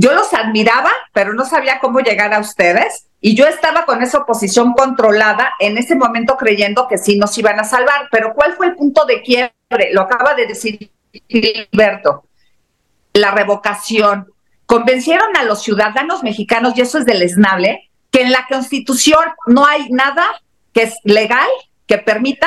Yo 0.00 0.14
los 0.14 0.32
admiraba, 0.32 0.92
pero 1.12 1.34
no 1.34 1.44
sabía 1.44 1.80
cómo 1.80 1.98
llegar 1.98 2.32
a 2.32 2.38
ustedes. 2.38 3.08
Y 3.20 3.34
yo 3.34 3.48
estaba 3.48 3.84
con 3.84 4.00
esa 4.00 4.18
oposición 4.18 4.74
controlada 4.74 5.54
en 5.58 5.76
ese 5.76 5.96
momento 5.96 6.36
creyendo 6.36 6.86
que 6.86 6.98
sí 6.98 7.18
nos 7.18 7.36
iban 7.36 7.58
a 7.58 7.64
salvar. 7.64 8.06
Pero 8.12 8.32
¿cuál 8.32 8.52
fue 8.52 8.66
el 8.66 8.76
punto 8.76 9.06
de 9.06 9.22
quiebre? 9.22 9.52
Lo 9.92 10.02
acaba 10.02 10.34
de 10.34 10.46
decir 10.46 10.92
Gilberto. 11.28 12.22
La 13.12 13.32
revocación. 13.32 14.32
Convencieron 14.66 15.36
a 15.36 15.42
los 15.42 15.64
ciudadanos 15.64 16.22
mexicanos, 16.22 16.74
y 16.76 16.82
eso 16.82 16.98
es 16.98 17.04
deleznable, 17.04 17.90
que 18.12 18.22
en 18.22 18.30
la 18.30 18.46
constitución 18.48 19.24
no 19.48 19.66
hay 19.66 19.88
nada 19.90 20.24
que 20.72 20.84
es 20.84 20.94
legal, 21.02 21.48
que 21.88 21.98
permita 21.98 22.46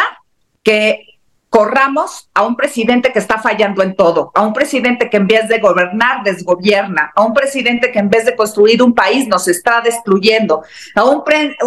que 0.63 1.10
corramos 1.51 2.29
a 2.33 2.43
un 2.43 2.55
presidente 2.55 3.11
que 3.11 3.19
está 3.19 3.37
fallando 3.37 3.83
en 3.83 3.93
todo, 3.93 4.31
a 4.35 4.41
un 4.41 4.53
presidente 4.53 5.09
que 5.09 5.17
en 5.17 5.27
vez 5.27 5.49
de 5.49 5.59
gobernar 5.59 6.23
desgobierna, 6.23 7.11
a 7.13 7.23
un 7.23 7.33
presidente 7.33 7.91
que 7.91 7.99
en 7.99 8.09
vez 8.09 8.23
de 8.23 8.37
construir 8.37 8.81
un 8.81 8.95
país 8.95 9.27
nos 9.27 9.49
está 9.49 9.81
destruyendo, 9.81 10.63
a 10.95 11.03
un, 11.03 11.21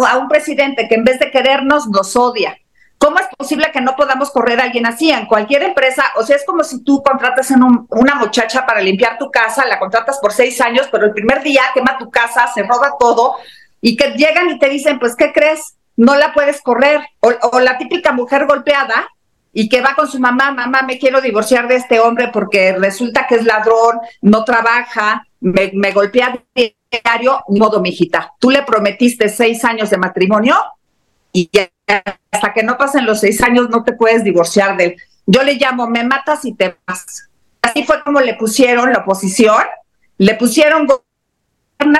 a 0.07 0.17
un 0.17 0.27
presidente 0.27 0.87
que 0.87 0.95
en 0.95 1.03
vez 1.03 1.19
de 1.19 1.29
querernos 1.29 1.87
nos 1.87 2.15
odia. 2.15 2.57
¿Cómo 2.97 3.19
es 3.19 3.27
posible 3.37 3.69
que 3.71 3.79
no 3.79 3.95
podamos 3.95 4.31
correr 4.31 4.59
a 4.59 4.63
alguien 4.63 4.87
así 4.87 5.11
en 5.11 5.27
cualquier 5.27 5.61
empresa? 5.61 6.03
O 6.15 6.23
sea, 6.23 6.35
es 6.35 6.45
como 6.45 6.63
si 6.63 6.83
tú 6.83 7.03
contratas 7.03 7.51
en 7.51 7.61
una 7.89 8.15
muchacha 8.15 8.65
para 8.65 8.81
limpiar 8.81 9.19
tu 9.19 9.29
casa, 9.29 9.67
la 9.67 9.77
contratas 9.77 10.17
por 10.17 10.33
seis 10.33 10.59
años, 10.61 10.87
pero 10.91 11.05
el 11.05 11.11
primer 11.11 11.43
día 11.43 11.61
quema 11.75 11.99
tu 11.99 12.09
casa, 12.09 12.47
se 12.55 12.63
roba 12.63 12.95
todo 12.99 13.35
y 13.81 13.95
que 13.95 14.13
llegan 14.13 14.49
y 14.49 14.57
te 14.57 14.67
dicen, 14.67 14.97
pues, 14.97 15.15
¿qué 15.15 15.31
crees? 15.31 15.75
no 15.97 16.15
la 16.15 16.33
puedes 16.33 16.61
correr. 16.61 17.01
O, 17.19 17.59
la 17.59 17.77
típica 17.77 18.11
mujer 18.11 18.45
golpeada 18.45 19.07
y 19.57 19.69
que 19.69 19.79
va 19.79 19.95
con 19.95 20.11
su 20.11 20.19
mamá, 20.19 20.51
mamá, 20.51 20.81
me 20.81 20.99
quiero 20.99 21.21
divorciar 21.21 21.69
de 21.69 21.77
este 21.77 22.01
hombre 22.01 22.27
porque 22.27 22.73
resulta 22.73 23.25
que 23.25 23.35
es 23.35 23.45
ladrón, 23.45 24.01
no 24.21 24.43
trabaja, 24.43 25.25
me, 25.39 25.91
golpea 25.93 26.43
diario, 26.53 27.41
ni 27.47 27.57
modo, 27.57 27.79
mijita. 27.79 28.33
Tú 28.37 28.49
le 28.49 28.63
prometiste 28.63 29.29
seis 29.29 29.63
años 29.63 29.89
de 29.89 29.95
matrimonio 29.95 30.57
y 31.31 31.49
hasta 31.87 32.51
que 32.53 32.63
no 32.63 32.77
pasen 32.77 33.05
los 33.05 33.21
seis 33.21 33.41
años 33.41 33.69
no 33.69 33.85
te 33.85 33.93
puedes 33.93 34.25
divorciar 34.25 34.75
de 34.75 34.83
él. 34.83 34.95
Yo 35.25 35.41
le 35.41 35.53
llamo, 35.53 35.87
me 35.87 36.03
matas 36.03 36.43
y 36.43 36.53
te 36.53 36.75
vas. 36.85 37.29
Así 37.61 37.85
fue 37.85 38.03
como 38.03 38.19
le 38.19 38.33
pusieron 38.33 38.91
la 38.91 38.99
oposición, 38.99 39.63
le 40.17 40.35
pusieron 40.35 40.85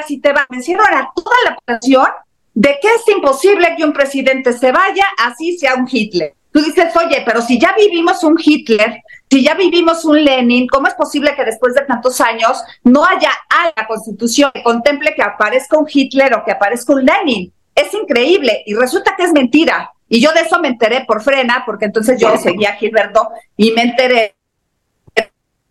y 0.10 0.20
te 0.20 0.34
vas. 0.34 0.46
Vencieron 0.50 0.88
a 0.94 1.10
toda 1.16 1.38
la 1.46 1.58
oposición 1.58 2.08
de 2.54 2.80
que 2.82 2.90
es 2.90 3.16
imposible 3.16 3.76
que 3.78 3.86
un 3.86 3.94
presidente 3.94 4.52
se 4.52 4.74
vaya, 4.74 5.06
así 5.20 5.58
sea 5.58 5.76
un 5.76 5.88
Hitler. 5.90 6.34
Tú 6.56 6.62
dices, 6.62 6.96
oye, 6.96 7.22
pero 7.26 7.42
si 7.42 7.60
ya 7.60 7.76
vivimos 7.78 8.24
un 8.24 8.38
Hitler, 8.42 9.04
si 9.30 9.44
ya 9.44 9.56
vivimos 9.56 10.06
un 10.06 10.24
Lenin, 10.24 10.68
¿cómo 10.68 10.88
es 10.88 10.94
posible 10.94 11.36
que 11.36 11.44
después 11.44 11.76
de 11.76 11.82
tantos 11.82 12.22
años 12.22 12.64
no 12.82 13.04
haya 13.04 13.30
a 13.50 13.74
la 13.76 13.86
constitución 13.86 14.52
que 14.54 14.64
contemple 14.64 15.14
que 15.16 15.22
aparezca 15.22 15.78
un 15.78 15.86
Hitler 15.86 16.34
o 16.34 16.46
que 16.46 16.54
aparezca 16.54 16.94
un 16.94 17.04
Lenin? 17.04 17.52
Es 17.76 17.94
increíble 17.94 18.64
y 18.66 18.74
resulta 18.74 19.18
que 19.18 19.24
es 19.24 19.34
mentira. 19.34 19.92
Y 20.08 20.22
yo 20.22 20.32
de 20.32 20.44
eso 20.44 20.58
me 20.62 20.70
enteré 20.70 21.04
por 21.04 21.22
frena, 21.22 21.64
porque 21.66 21.84
entonces 21.88 22.22
yo 22.22 22.38
seguía 22.38 22.70
a 22.70 22.76
Gilberto 22.76 23.32
y 23.58 23.72
me 23.72 23.82
enteré 23.82 24.36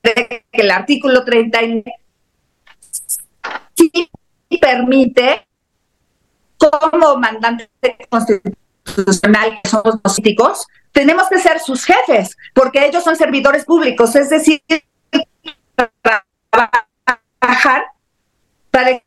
de 0.02 0.14
que 0.26 0.44
el 0.52 0.70
artículo 0.70 1.24
39 1.24 1.82
sí 3.74 4.10
permite 4.60 5.46
como 6.58 7.16
mandante 7.16 7.70
constitucional 8.10 8.63
que 8.84 9.68
somos 9.68 10.00
políticos, 10.00 10.66
tenemos 10.92 11.28
que 11.28 11.38
ser 11.38 11.58
sus 11.58 11.84
jefes, 11.84 12.36
porque 12.54 12.86
ellos 12.86 13.02
son 13.02 13.16
servidores 13.16 13.64
públicos, 13.64 14.14
es 14.14 14.30
decir, 14.30 14.62
trabajar 16.50 17.84
para 18.70 18.90
el 18.90 19.02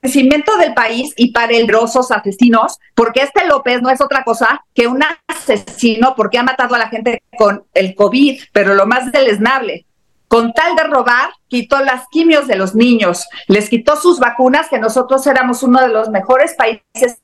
crecimiento 0.00 0.56
del 0.56 0.74
país 0.74 1.12
y 1.16 1.32
para 1.32 1.52
el 1.52 1.66
grosos 1.66 2.10
asesinos, 2.10 2.78
porque 2.94 3.22
este 3.22 3.46
López 3.46 3.82
no 3.82 3.90
es 3.90 4.00
otra 4.00 4.24
cosa 4.24 4.64
que 4.74 4.88
un 4.88 5.02
asesino 5.28 6.14
porque 6.16 6.38
ha 6.38 6.42
matado 6.42 6.74
a 6.74 6.78
la 6.78 6.88
gente 6.88 7.22
con 7.38 7.64
el 7.74 7.94
COVID, 7.94 8.40
pero 8.52 8.74
lo 8.74 8.86
más 8.86 9.12
deleznable, 9.12 9.86
con 10.28 10.52
tal 10.52 10.74
de 10.74 10.84
robar, 10.84 11.30
quitó 11.46 11.78
las 11.80 12.08
quimios 12.08 12.48
de 12.48 12.56
los 12.56 12.74
niños, 12.74 13.26
les 13.46 13.68
quitó 13.68 13.96
sus 13.96 14.18
vacunas, 14.18 14.68
que 14.68 14.78
nosotros 14.78 15.24
éramos 15.26 15.62
uno 15.62 15.80
de 15.80 15.88
los 15.88 16.08
mejores 16.10 16.54
países 16.54 17.22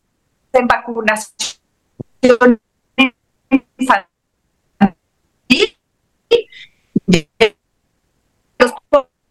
en 0.53 0.67
vacunación 0.69 1.62
Los 2.23 2.39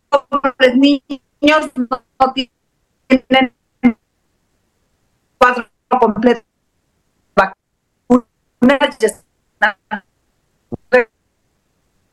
pobres 0.09 0.75
niños 0.75 1.71
no 1.75 2.33
tienen 2.33 3.53
cuadro 5.37 5.69
completo 5.99 6.45
vacunas 7.33 8.99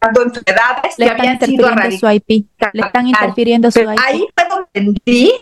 enfermedades 0.01 0.99
le 0.99 1.07
que 1.07 1.11
habían 1.11 1.41
sido 1.41 1.69
su 1.99 2.09
IP. 2.09 2.47
Le 2.73 2.83
están 2.83 3.09
interfiriendo 3.09 3.71
su 3.71 3.81
IP. 3.81 3.89
Ahí 3.99 4.27
fue 4.35 4.49
donde 4.49 4.69
entendí. 4.75 5.33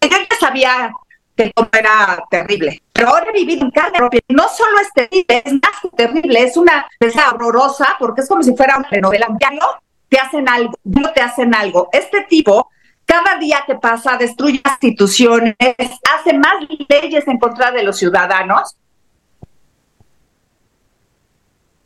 Yo 0.00 0.08
ya 0.08 0.36
sabía 0.38 0.92
que 1.40 1.52
todo 1.54 1.68
era 1.72 2.22
terrible. 2.30 2.82
Pero 2.92 3.08
ahora 3.08 3.30
he 3.30 3.32
vivido 3.32 3.64
en 3.64 3.70
carne 3.70 3.96
propia. 3.96 4.20
No 4.28 4.48
solo 4.48 4.78
es 4.80 4.92
terrible, 4.92 5.42
es 5.44 5.52
más 5.54 5.96
terrible, 5.96 6.42
es 6.42 6.56
una 6.56 6.86
cosa 6.98 7.30
horrorosa 7.30 7.96
porque 7.98 8.20
es 8.20 8.28
como 8.28 8.42
si 8.42 8.54
fuera 8.54 8.76
una 8.76 8.88
novela. 9.00 9.28
Diario 9.38 9.62
te 10.08 10.18
hacen 10.18 10.48
algo, 10.48 10.74
no 10.84 11.12
te 11.12 11.22
hacen 11.22 11.54
algo. 11.54 11.88
Este 11.92 12.22
tipo, 12.28 12.68
cada 13.06 13.36
día 13.38 13.64
que 13.66 13.76
pasa, 13.76 14.16
destruye 14.18 14.60
instituciones, 14.80 15.56
hace 15.58 16.34
más 16.34 16.56
leyes 16.88 17.26
en 17.26 17.38
contra 17.38 17.70
de 17.70 17.84
los 17.84 17.96
ciudadanos 17.96 18.76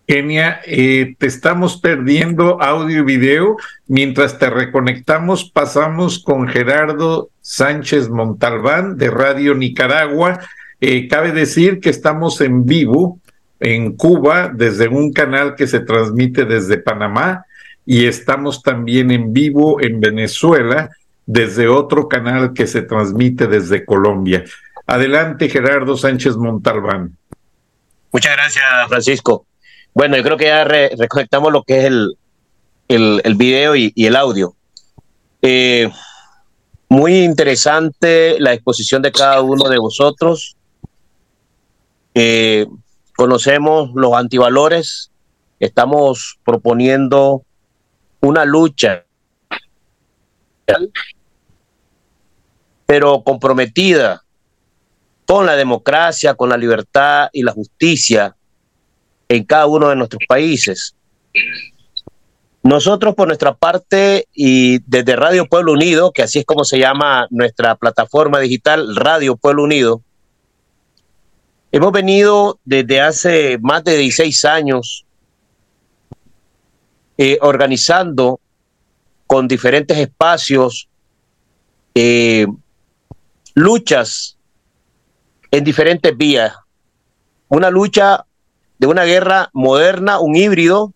Kenia, 0.07 0.61
eh, 0.67 1.15
te 1.19 1.27
estamos 1.27 1.79
perdiendo 1.79 2.61
audio 2.63 3.01
y 3.01 3.05
video. 3.05 3.57
Mientras 3.87 4.39
te 4.39 4.51
reconectamos, 4.51 5.51
pasamos 5.51 6.19
con 6.19 6.47
Gerardo 6.47 7.31
Sánchez 7.41 8.11
Montalbán 8.11 8.97
de 8.99 9.11
Radio 9.11 9.55
Nicaragua. 9.55 10.41
Eh, 10.81 11.09
cabe 11.09 11.33
decir 11.33 11.81
que 11.81 11.91
estamos 11.91 12.41
en 12.41 12.67
vivo 12.67 13.19
en 13.61 13.97
Cuba 13.97 14.51
desde 14.53 14.89
un 14.89 15.13
canal 15.13 15.55
que 15.55 15.67
se 15.67 15.81
transmite 15.81 16.45
desde 16.45 16.77
Panamá 16.77 17.47
y 17.87 18.07
estamos 18.07 18.63
también 18.63 19.11
en 19.11 19.33
vivo 19.33 19.81
en 19.81 20.01
Venezuela 20.01 20.91
desde 21.27 21.69
otro 21.69 22.09
canal 22.09 22.53
que 22.53 22.67
se 22.67 22.83
transmite 22.83 23.47
desde 23.47 23.87
Colombia. 23.87 24.45
Adelante, 24.87 25.49
Gerardo 25.49 25.97
Sánchez 25.97 26.37
Montalbán. 26.37 27.17
Muchas 28.13 28.37
gracias, 28.37 28.65
Francisco. 28.89 29.47
Bueno, 29.95 30.17
yo 30.17 30.25
creo 30.25 30.37
que 30.37 30.47
ya 30.47 30.65
reconectamos 30.65 31.53
lo 31.53 31.63
que 31.63 31.79
es 31.79 31.85
el, 31.85 32.17
el, 32.89 33.35
video 33.37 33.77
y, 33.77 33.93
el 33.97 34.17
audio. 34.17 34.57
Eh, 35.41 35.89
muy 36.89 37.23
interesante 37.23 38.37
la 38.41 38.53
exposición 38.53 39.03
de 39.03 39.13
cada 39.13 39.41
uno 39.41 39.69
de 39.69 39.79
vosotros. 39.79 40.57
Eh, 42.13 42.67
conocemos 43.17 43.91
los 43.95 44.15
antivalores. 44.15 45.13
Estamos 45.61 46.41
proponiendo 46.45 47.45
una 48.21 48.45
lucha, 48.45 49.05
pero 52.85 53.23
comprometida 53.23 54.25
con 55.25 55.47
la 55.47 55.55
democracia, 55.55 56.35
con 56.35 56.49
la 56.49 56.57
libertad 56.57 57.29
y 57.33 57.45
la 57.45 57.53
justicia 57.53 58.37
en 59.29 59.45
cada 59.45 59.67
uno 59.67 59.89
de 59.89 59.97
nuestros 59.97 60.23
países. 60.29 60.95
Nosotros 62.63 63.15
por 63.15 63.29
nuestra 63.29 63.55
parte 63.55 64.27
y 64.33 64.79
desde 64.87 65.17
Radio 65.17 65.47
Pueblo 65.47 65.73
Unido, 65.73 66.13
que 66.13 66.23
así 66.23 66.39
es 66.39 66.47
como 66.47 66.65
se 66.65 66.79
llama 66.79 67.27
nuestra 67.31 67.77
plataforma 67.77 68.41
digital, 68.41 68.97
Radio 68.97 69.37
Pueblo 69.37 69.65
Unido, 69.65 70.01
hemos 71.73 71.93
venido 71.93 72.59
desde 72.65 73.03
hace 73.03 73.59
más 73.61 73.85
de 73.85 73.99
16 73.99 74.45
años 74.47 75.05
eh, 77.19 77.39
organizando 77.43 78.41
con 79.27 79.47
diferentes 79.47 79.99
espacios 79.99 80.89
eh, 81.95 82.47
luchas 83.55 84.37
en 85.51 85.65
diferentes 85.65 86.17
vías. 86.17 86.55
Una 87.49 87.71
lucha 87.71 88.25
de 88.79 88.87
una 88.87 89.05
guerra 89.05 89.51
moderna, 89.53 90.19
un 90.19 90.37
híbrido, 90.37 90.93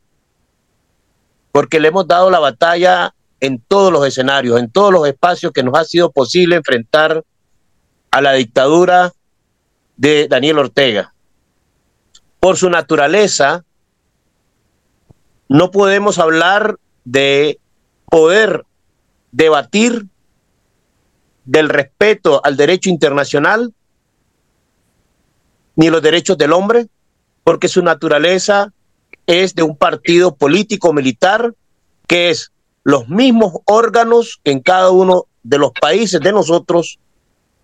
porque 1.53 1.81
le 1.81 1.89
hemos 1.89 2.07
dado 2.07 2.31
la 2.31 2.39
batalla 2.39 3.15
en 3.41 3.61
todos 3.61 3.93
los 3.93 4.07
escenarios, 4.07 4.59
en 4.59 4.71
todos 4.71 4.93
los 4.93 5.07
espacios 5.07 5.53
que 5.53 5.63
nos 5.63 5.79
ha 5.79 5.85
sido 5.85 6.11
posible 6.11 6.57
enfrentar 6.57 7.25
a 8.11 8.21
la 8.21 8.33
dictadura 8.33 9.13
de 9.97 10.29
Daniel 10.29 10.59
Ortega. 10.59 11.15
Por 12.41 12.57
su 12.57 12.71
naturaleza, 12.71 13.65
no 15.49 15.71
podemos 15.71 16.19
hablar 16.19 16.79
de 17.05 17.59
poder 18.11 18.65
debatir 19.33 20.07
del 21.45 21.69
respeto 21.69 22.41
al 22.45 22.57
derecho 22.57 22.91
internacional 22.91 23.73
ni 25.77 25.91
los 25.91 26.03
derechos 26.03 26.37
del 26.37 26.53
hombre 26.53 26.89
porque 27.49 27.69
su 27.69 27.83
naturaleza 27.83 28.75
es 29.27 29.55
de 29.55 29.63
un 29.63 29.75
partido 29.75 30.37
político 30.37 30.93
militar 30.93 31.55
que 32.07 32.29
es 32.29 32.53
los 32.85 33.09
mismos 33.09 33.55
órganos 33.65 34.39
que 34.45 34.51
en 34.51 34.61
cada 34.61 34.91
uno 34.91 35.25
de 35.43 35.57
los 35.57 35.71
países 35.73 36.21
de 36.21 36.31
nosotros 36.31 36.99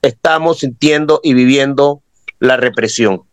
estamos 0.01 0.61
sintiendo 0.61 1.20
y 1.22 1.35
viviendo 1.35 2.01
la 2.39 2.57
represión. 2.57 3.24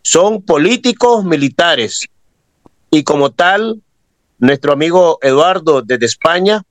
Son 0.00 0.42
políticos 0.42 1.24
militares 1.24 2.06
y 2.92 3.02
como 3.02 3.32
tal, 3.32 3.82
nuestro 4.38 4.72
amigo 4.74 5.18
Eduardo 5.22 5.82
desde 5.82 6.06
España 6.06 6.62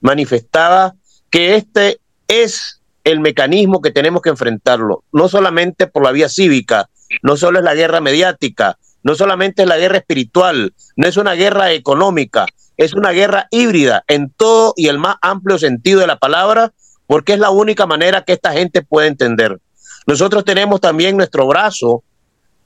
manifestaba 0.00 0.96
que 1.30 1.54
este 1.54 2.00
es 2.26 2.82
el 3.04 3.20
mecanismo 3.20 3.80
que 3.80 3.92
tenemos 3.92 4.22
que 4.22 4.30
enfrentarlo, 4.30 5.04
no 5.12 5.28
solamente 5.28 5.86
por 5.86 6.02
la 6.02 6.10
vía 6.10 6.28
cívica, 6.28 6.90
no 7.22 7.36
solo 7.36 7.58
es 7.58 7.64
la 7.64 7.74
guerra 7.74 8.00
mediática, 8.00 8.78
no 9.02 9.14
solamente 9.14 9.62
es 9.62 9.68
la 9.68 9.78
guerra 9.78 9.98
espiritual, 9.98 10.74
no 10.96 11.06
es 11.06 11.16
una 11.16 11.34
guerra 11.34 11.72
económica, 11.72 12.46
es 12.76 12.94
una 12.94 13.12
guerra 13.12 13.48
híbrida 13.50 14.04
en 14.08 14.30
todo 14.30 14.74
y 14.76 14.88
el 14.88 14.98
más 14.98 15.16
amplio 15.22 15.58
sentido 15.58 16.00
de 16.00 16.06
la 16.06 16.18
palabra, 16.18 16.72
porque 17.06 17.34
es 17.34 17.38
la 17.38 17.50
única 17.50 17.86
manera 17.86 18.22
que 18.22 18.32
esta 18.32 18.52
gente 18.52 18.82
puede 18.82 19.08
entender. 19.08 19.60
Nosotros 20.06 20.44
tenemos 20.44 20.80
también 20.80 21.16
nuestro 21.16 21.46
brazo 21.46 22.02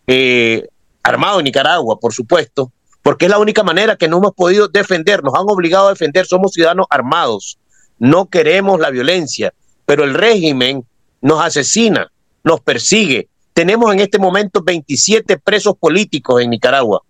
eh, 0.07 0.67
armado 1.03 1.39
en 1.39 1.45
Nicaragua, 1.45 1.99
por 2.01 2.13
supuesto, 2.13 2.73
porque 3.03 3.27
es 3.27 3.31
la 3.31 3.39
única 3.39 3.63
manera 3.63 3.97
que 3.97 4.09
no 4.09 4.19
hemos 4.19 4.35
podido 4.35 4.69
defender, 4.69 5.23
nos 5.23 5.35
han 5.35 5.47
obligado 5.49 5.87
a 5.87 5.91
defender, 5.91 6.27
somos 6.27 6.53
ciudadanos 6.53 6.87
armados, 6.91 7.59
no 7.99 8.27
queremos 8.27 8.81
la 8.81 8.91
violencia, 8.91 9.55
pero 9.87 10.05
el 10.05 10.15
régimen 10.15 10.85
nos 11.21 11.43
asesina, 11.43 12.11
nos 12.45 12.61
persigue, 12.61 13.29
tenemos 13.53 13.93
en 13.93 14.01
este 14.01 14.19
momento 14.19 14.63
27 14.63 15.39
presos 15.39 15.75
políticos 15.79 16.41
en 16.43 16.51
Nicaragua. 16.51 17.03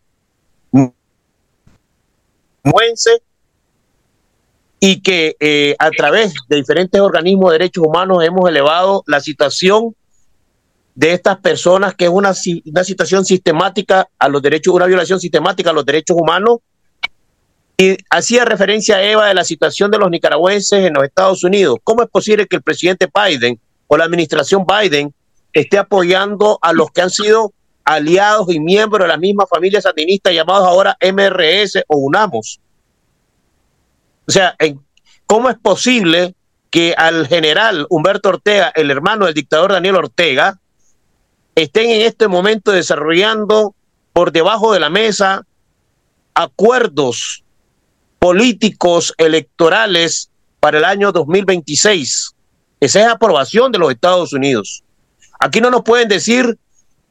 Y 4.81 5.01
que 5.03 5.37
eh, 5.41 5.77
a 5.79 5.91
través 5.91 6.35
de 6.49 6.57
diferentes 6.57 7.01
organismos 7.01 7.51
de 7.51 7.59
derechos 7.59 7.85
humanos 7.87 8.25
hemos 8.25 8.49
elevado 8.49 9.03
la 9.07 9.21
situación 9.21 9.95
de 10.95 11.13
estas 11.13 11.39
personas, 11.39 11.95
que 11.95 12.07
es 12.07 12.11
una, 12.11 12.35
una 12.67 12.85
situación 12.85 13.25
sistemática 13.25 14.09
a 14.19 14.29
los 14.29 14.43
derechos, 14.43 14.75
una 14.75 14.87
violación 14.87 15.21
sistemática 15.21 15.71
a 15.71 15.73
los 15.75 15.85
derechos 15.85 16.17
humanos. 16.19 16.59
Y 17.77 17.97
hacía 18.11 18.45
referencia 18.45 19.03
Eva 19.03 19.29
de 19.29 19.35
la 19.35 19.45
situación 19.45 19.91
de 19.91 19.99
los 19.99 20.11
nicaragüenses 20.11 20.85
en 20.85 20.95
los 20.95 21.05
Estados 21.05 21.45
Unidos. 21.45 21.79
¿Cómo 21.83 22.03
es 22.03 22.11
posible 22.11 22.47
que 22.47 22.57
el 22.57 22.63
presidente 22.63 23.09
Biden 23.13 23.59
o 23.87 23.97
la 23.97 24.05
administración 24.05 24.67
Biden 24.67 25.15
esté 25.53 25.79
apoyando 25.79 26.59
a 26.63 26.73
los 26.73 26.91
que 26.91 27.03
han 27.03 27.11
sido 27.11 27.53
aliados 27.85 28.53
y 28.53 28.61
miembros 28.61 29.05
de 29.05 29.09
la 29.09 29.17
misma 29.17 29.47
familia 29.47 29.81
sandinista 29.81 30.31
llamados 30.31 30.67
ahora 30.67 30.97
MRS 31.01 31.85
o 31.89 31.97
UNAMOS. 31.99 32.61
O 34.27 34.31
sea, 34.31 34.57
¿cómo 35.27 35.51
es 35.51 35.59
posible 35.59 36.35
que 36.71 36.95
al 36.97 37.27
general 37.27 37.87
Humberto 37.91 38.29
Ortega, 38.29 38.73
el 38.75 38.91
hermano 38.91 39.27
del 39.27 39.35
dictador 39.35 39.73
Daniel 39.73 39.97
Ortega, 39.97 40.59
estén 41.57 41.91
en 41.91 42.03
este 42.03 42.29
momento 42.29 42.71
desarrollando 42.71 43.75
por 44.13 44.31
debajo 44.31 44.73
de 44.73 44.81
la 44.81 44.91
mesa 44.91 45.45
acuerdos 46.35 47.43
políticos 48.19 49.15
electorales 49.19 50.31
para 50.61 50.79
el 50.79 50.85
año 50.85 51.11
2026. 51.11 52.35
Esa 52.81 53.01
es 53.01 53.07
aprobación 53.09 53.73
de 53.73 53.79
los 53.79 53.91
Estados 53.91 54.33
Unidos. 54.33 54.85
Aquí 55.41 55.61
no 55.63 55.71
nos 55.71 55.83
pueden 55.83 56.07
decir 56.07 56.59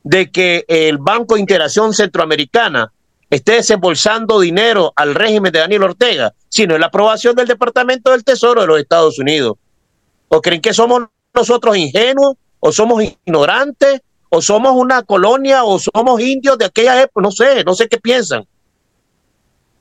de 0.04 0.32
que 0.32 0.64
el 0.68 1.00
Banco 1.00 1.34
de 1.34 1.42
Integración 1.42 1.94
Centroamericana 1.94 2.94
esté 3.30 3.54
desembolsando 3.54 4.40
dinero 4.40 4.94
al 4.96 5.16
régimen 5.16 5.52
de 5.52 5.60
Daniel 5.60 5.84
Ortega, 5.84 6.34
sino 6.48 6.76
en 6.76 6.82
la 6.82 6.88
aprobación 6.88 7.36
del 7.36 7.48
Departamento 7.48 8.12
del 8.12 8.24
Tesoro 8.24 8.62
de 8.62 8.68
los 8.68 8.80
Estados 8.80 9.18
Unidos. 9.18 9.58
¿O 10.28 10.42
creen 10.42 10.62
que 10.62 10.74
somos 10.74 11.04
nosotros 11.34 11.76
ingenuos? 11.76 12.36
¿O 12.60 12.72
somos 12.72 13.04
ignorantes? 13.04 14.02
¿O 14.30 14.42
somos 14.42 14.74
una 14.74 15.02
colonia? 15.02 15.64
¿O 15.64 15.80
somos 15.80 16.22
indios 16.22 16.58
de 16.60 16.66
aquella 16.66 17.02
época? 17.02 17.22
No 17.22 17.32
sé, 17.32 17.64
no 17.64 17.74
sé 17.74 17.88
qué 17.88 17.98
piensan. 17.98 18.46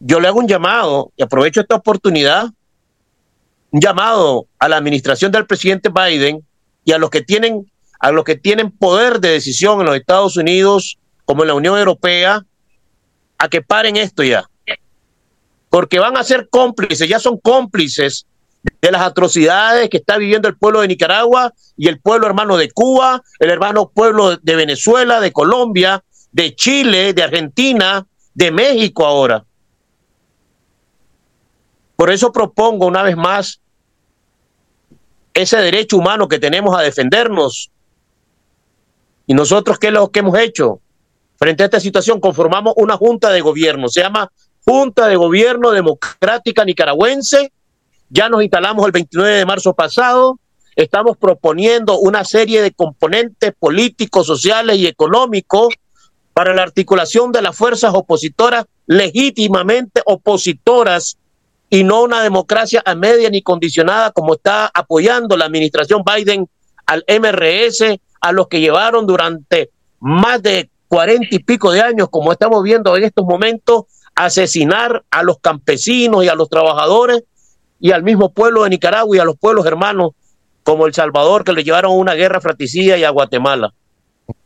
Yo 0.01 0.21
le 0.21 0.29
hago 0.29 0.39
un 0.39 0.49
llamado 0.49 1.13
y 1.17 1.23
aprovecho 1.23 1.61
esta 1.61 1.75
oportunidad, 1.75 2.47
un 3.71 3.81
llamado 3.81 4.47
a 4.59 4.69
la 4.69 4.79
administración 4.79 5.33
del 5.33 5.47
presidente 5.47 5.91
Biden 5.91 6.47
y 6.85 6.93
a 6.93 6.99
los 6.99 7.11
que 7.11 7.21
tienen 7.21 7.71
a 7.99 8.13
los 8.13 8.25
que 8.25 8.37
tienen 8.37 8.71
poder 8.71 9.21
de 9.21 9.31
decisión 9.31 9.81
en 9.81 9.87
los 9.87 9.97
Estados 9.97 10.37
Unidos 10.37 10.99
como 11.25 11.43
en 11.43 11.49
la 11.49 11.55
Unión 11.55 11.79
Europea 11.79 12.45
a 13.39 13.49
que 13.49 13.63
paren 13.63 13.97
esto 13.97 14.23
ya. 14.23 14.49
Porque 15.71 15.99
van 15.99 16.17
a 16.17 16.25
ser 16.25 16.49
cómplices, 16.49 17.09
ya 17.09 17.19
son 17.19 17.39
cómplices 17.39 18.27
de 18.81 18.91
las 18.91 19.03
atrocidades 19.03 19.89
que 19.91 19.99
está 19.99 20.17
viviendo 20.17 20.49
el 20.49 20.57
pueblo 20.57 20.81
de 20.81 20.89
Nicaragua 20.89 21.53
y 21.77 21.89
el 21.89 22.01
pueblo 22.01 22.27
hermano 22.27 22.57
de 22.57 22.71
Cuba, 22.71 23.23
el 23.39 23.51
hermano 23.51 23.91
pueblo 23.91 24.37
de 24.37 24.57
Venezuela, 24.57 25.21
de 25.21 25.33
Colombia, 25.33 26.03
de 26.33 26.55
Chile, 26.55 27.13
de 27.13 27.23
Argentina, 27.23 28.07
de 28.35 28.51
México 28.51 29.05
ahora. 29.05 29.45
Por 31.97 32.11
eso 32.11 32.31
propongo 32.31 32.87
una 32.87 33.03
vez 33.03 33.17
más 33.17 33.61
ese 35.35 35.57
derecho 35.59 35.97
humano 35.97 36.29
que 36.29 36.39
tenemos 36.39 36.77
a 36.77 36.83
defendernos. 36.83 37.71
¿Y 39.29 39.35
nosotros 39.35 39.79
qué 39.79 39.89
es 39.89 39.93
lo 39.93 40.11
que 40.11 40.21
hemos 40.21 40.39
hecho? 40.39 40.81
Frente 41.37 41.63
a 41.63 41.67
esta 41.67 41.81
situación 41.81 42.19
conformamos 42.19 42.73
una 42.79 42.97
junta 42.97 43.31
de 43.31 43.43
gobierno, 43.43 43.89
se 43.89 44.01
llama 44.01 44.33
Junta 44.65 45.07
de 45.07 45.17
Gobierno 45.17 45.71
Democrática 45.71 46.65
Nicaragüense. 46.65 47.53
Ya 48.09 48.31
nos 48.31 48.43
instalamos 48.43 48.87
el 48.87 48.93
29 48.93 49.37
de 49.37 49.45
marzo 49.45 49.75
pasado. 49.75 50.41
Estamos 50.75 51.19
proponiendo 51.19 51.99
una 51.99 52.25
serie 52.25 52.63
de 52.63 52.73
componentes 52.73 53.53
políticos, 53.59 54.27
sociales 54.27 54.79
y 54.79 54.87
económicos 54.87 55.75
para 56.33 56.55
la 56.55 56.63
articulación 56.63 57.31
de 57.31 57.43
las 57.43 57.55
fuerzas 57.55 57.93
opositoras 57.95 58.65
legítimamente 58.87 60.01
opositoras 60.07 61.19
y 61.69 61.85
no 61.85 62.03
una 62.03 62.23
democracia 62.23 62.83
a 62.83 62.95
media 62.95 63.29
ni 63.29 63.43
condicionada 63.43 64.11
como 64.13 64.35
está 64.35 64.71
apoyando 64.73 65.37
la 65.37 65.45
administración 65.45 66.03
Biden 66.03 66.49
al 66.87 67.05
MRS, 67.07 67.99
a 68.21 68.33
los 68.33 68.49
que 68.49 68.61
llevaron 68.61 69.07
durante 69.07 69.71
más 70.01 70.43
de 70.43 70.71
cuarenta 70.89 71.29
y 71.31 71.39
pico 71.41 71.71
de 71.71 71.83
años, 71.83 72.09
como 72.11 72.33
estamos 72.33 72.63
viendo 72.63 72.97
en 72.97 73.05
estos 73.05 73.25
momentos, 73.25 73.85
asesinar 74.15 75.05
a 75.11 75.23
los 75.23 75.39
campesinos 75.39 76.25
y 76.25 76.29
a 76.29 76.35
los 76.35 76.49
trabajadores 76.49 77.23
y 77.81 77.93
al 77.93 78.03
mismo 78.03 78.33
pueblo 78.33 78.65
de 78.65 78.71
Nicaragua 78.71 79.17
y 79.17 79.21
a 79.21 79.25
los 79.25 79.37
pueblos 79.37 79.65
hermanos 79.67 80.13
como 80.65 80.87
El 80.87 80.95
Salvador, 80.95 81.45
que 81.45 81.53
le 81.53 81.65
llevaron 81.65 81.93
una 81.97 82.15
guerra 82.15 82.41
fratricida 82.41 82.99
y 82.99 83.05
a 83.05 83.11
Guatemala. 83.11 83.73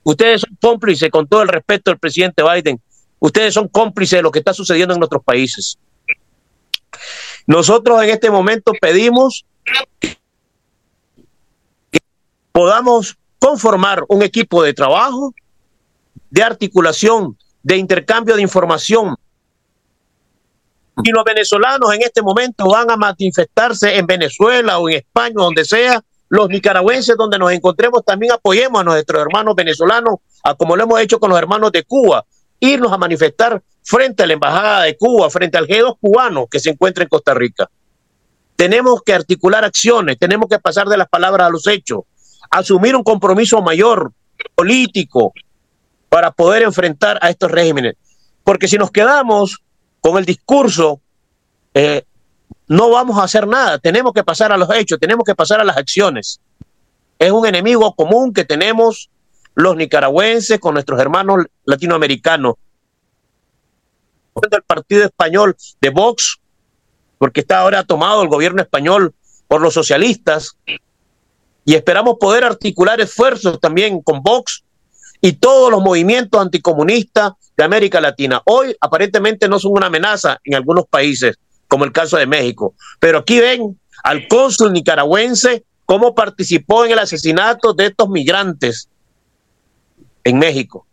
Ustedes 0.05 0.43
son 0.43 0.57
cómplices, 0.61 1.11
con 1.11 1.27
todo 1.27 1.43
el 1.43 1.49
respeto 1.49 1.91
del 1.91 1.99
presidente 1.99 2.43
Biden, 2.43 2.81
ustedes 3.19 3.55
son 3.55 3.69
cómplices 3.69 4.19
de 4.19 4.23
lo 4.23 4.31
que 4.31 4.41
está 4.41 4.53
sucediendo 4.53 4.95
en 4.95 5.01
nuestros 5.01 5.23
países. 5.25 5.79
Nosotros 7.47 8.03
en 8.03 8.11
este 8.11 8.31
momento 8.31 8.73
pedimos 8.81 9.45
que 10.01 10.17
podamos 12.53 13.17
conformar 13.43 14.05
un 14.09 14.23
equipo 14.23 14.63
de 14.63 14.73
trabajo 14.73 15.35
de 16.31 16.45
articulación, 16.45 17.37
de 17.61 17.77
intercambio 17.77 18.37
de 18.37 18.43
información. 18.43 19.17
Y 21.03 21.11
los 21.11 21.25
venezolanos 21.25 21.93
en 21.93 22.03
este 22.03 22.23
momento 22.23 22.67
van 22.67 22.89
a 22.89 22.97
manifestarse 22.97 23.97
en 23.97 24.07
Venezuela 24.07 24.79
o 24.79 24.89
en 24.89 24.99
España, 24.99 25.35
donde 25.35 25.65
sea. 25.65 26.01
Los 26.29 26.49
nicaragüenses 26.51 27.17
donde 27.17 27.37
nos 27.37 27.51
encontremos 27.51 28.05
también 28.05 28.33
apoyemos 28.33 28.81
a 28.81 28.85
nuestros 28.85 29.21
hermanos 29.21 29.57
venezolanos, 29.57 30.21
a 30.45 30.55
como 30.55 30.77
lo 30.77 30.85
hemos 30.85 31.01
hecho 31.01 31.19
con 31.19 31.29
los 31.29 31.39
hermanos 31.39 31.73
de 31.73 31.83
Cuba, 31.83 32.25
irnos 32.61 32.93
a 32.93 32.97
manifestar 32.97 33.61
frente 33.83 34.23
a 34.23 34.27
la 34.29 34.35
Embajada 34.35 34.85
de 34.85 34.97
Cuba, 34.97 35.29
frente 35.31 35.59
al 35.59 35.67
G2 35.67 35.99
cubano 36.01 36.47
que 36.47 36.61
se 36.61 36.71
encuentra 36.71 37.03
en 37.03 37.09
Costa 37.09 37.35
Rica. 37.35 37.69
Tenemos 38.55 39.03
que 39.03 39.13
articular 39.13 39.65
acciones, 39.65 40.17
tenemos 40.17 40.49
que 40.49 40.61
pasar 40.61 40.87
de 40.87 40.97
las 40.97 41.09
palabras 41.09 41.49
a 41.49 41.51
los 41.51 41.67
hechos, 41.67 42.03
asumir 42.51 42.97
un 42.97 43.03
compromiso 43.03 43.61
mayor 43.63 44.13
político, 44.55 45.33
para 46.13 46.31
poder 46.31 46.63
enfrentar 46.63 47.19
a 47.23 47.31
estos 47.31 47.51
regímenes. 47.51 47.95
Porque 48.45 48.69
si 48.69 48.77
nos 48.77 48.91
quedamos 48.91 49.63
con 49.99 50.19
el 50.19 50.27
discurso, 50.27 51.01
eh, 51.73 52.05
no 52.69 52.91
vamos 52.91 53.19
a 53.19 53.23
hacer 53.23 53.47
nada. 53.47 53.79
Tenemos 53.79 54.13
que 54.13 54.23
pasar 54.23 54.53
a 54.53 54.59
los 54.59 54.69
hechos, 54.75 55.01
tenemos 55.01 55.25
que 55.25 55.35
pasar 55.35 55.63
a 55.63 55.65
las 55.65 55.79
acciones. 55.79 56.39
Es 57.19 57.33
un 57.33 57.47
enemigo 57.47 57.95
común 57.95 58.35
que 58.35 58.45
tenemos 58.45 59.09
los 59.55 59.75
nicaragüenses 59.75 60.61
con 60.61 60.75
nuestros 60.75 61.01
hermanos 61.01 61.47
latinoamericanos. 61.65 62.57
El 64.35 64.63
partido 64.65 65.05
español 65.05 65.57
de 65.81 65.89
Vox, 65.89 66.37
porque 67.17 67.41
está 67.41 67.61
ahora 67.61 67.85
tomado 67.85 68.23
el 68.23 68.29
gobierno 68.29 68.61
español 68.61 69.15
por 69.49 69.63
los 69.63 69.73
socialistas, 69.73 70.59
y 71.65 71.75
esperamos 71.75 72.17
poder 72.19 72.45
articular 72.45 73.01
esfuerzos 73.01 73.61
también 73.61 74.03
con 74.03 74.23
Vox 74.23 74.65
y 75.21 75.35
todos 75.35 75.71
los 75.71 75.81
movimientos 75.83 76.41
anticomunistas 76.41 77.33
de 77.57 77.65
América 77.65 78.01
Latina. 78.01 78.43
Hoy 78.45 78.77
aparentemente 78.81 79.49
no 79.49 79.59
son 79.59 79.73
una 79.73 79.87
amenaza 79.87 80.39
en 80.45 80.55
algunos 80.55 80.87
países, 80.87 81.37
como 81.69 81.85
el 81.85 81.93
caso 81.93 82.17
de 82.17 82.27
México, 82.27 82.75
pero 82.99 83.19
aquí 83.19 83.39
ven 83.39 83.79
al 84.03 84.27
cónsul 84.27 84.73
nicaragüense 84.73 85.65
cómo 85.87 86.15
participó 86.15 86.85
en 86.85 86.93
el 86.93 86.99
asesinato 86.99 87.73
de 87.73 87.87
estos 87.87 88.09
migrantes 88.09 88.89
en 90.25 90.39
México. 90.39 90.87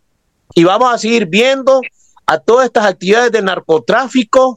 Y 0.53 0.63
vamos 0.63 0.93
a 0.93 0.97
seguir 0.97 1.25
viendo 1.25 1.81
a 2.25 2.37
todas 2.37 2.67
estas 2.67 2.85
actividades 2.85 3.31
de 3.31 3.41
narcotráfico 3.41 4.55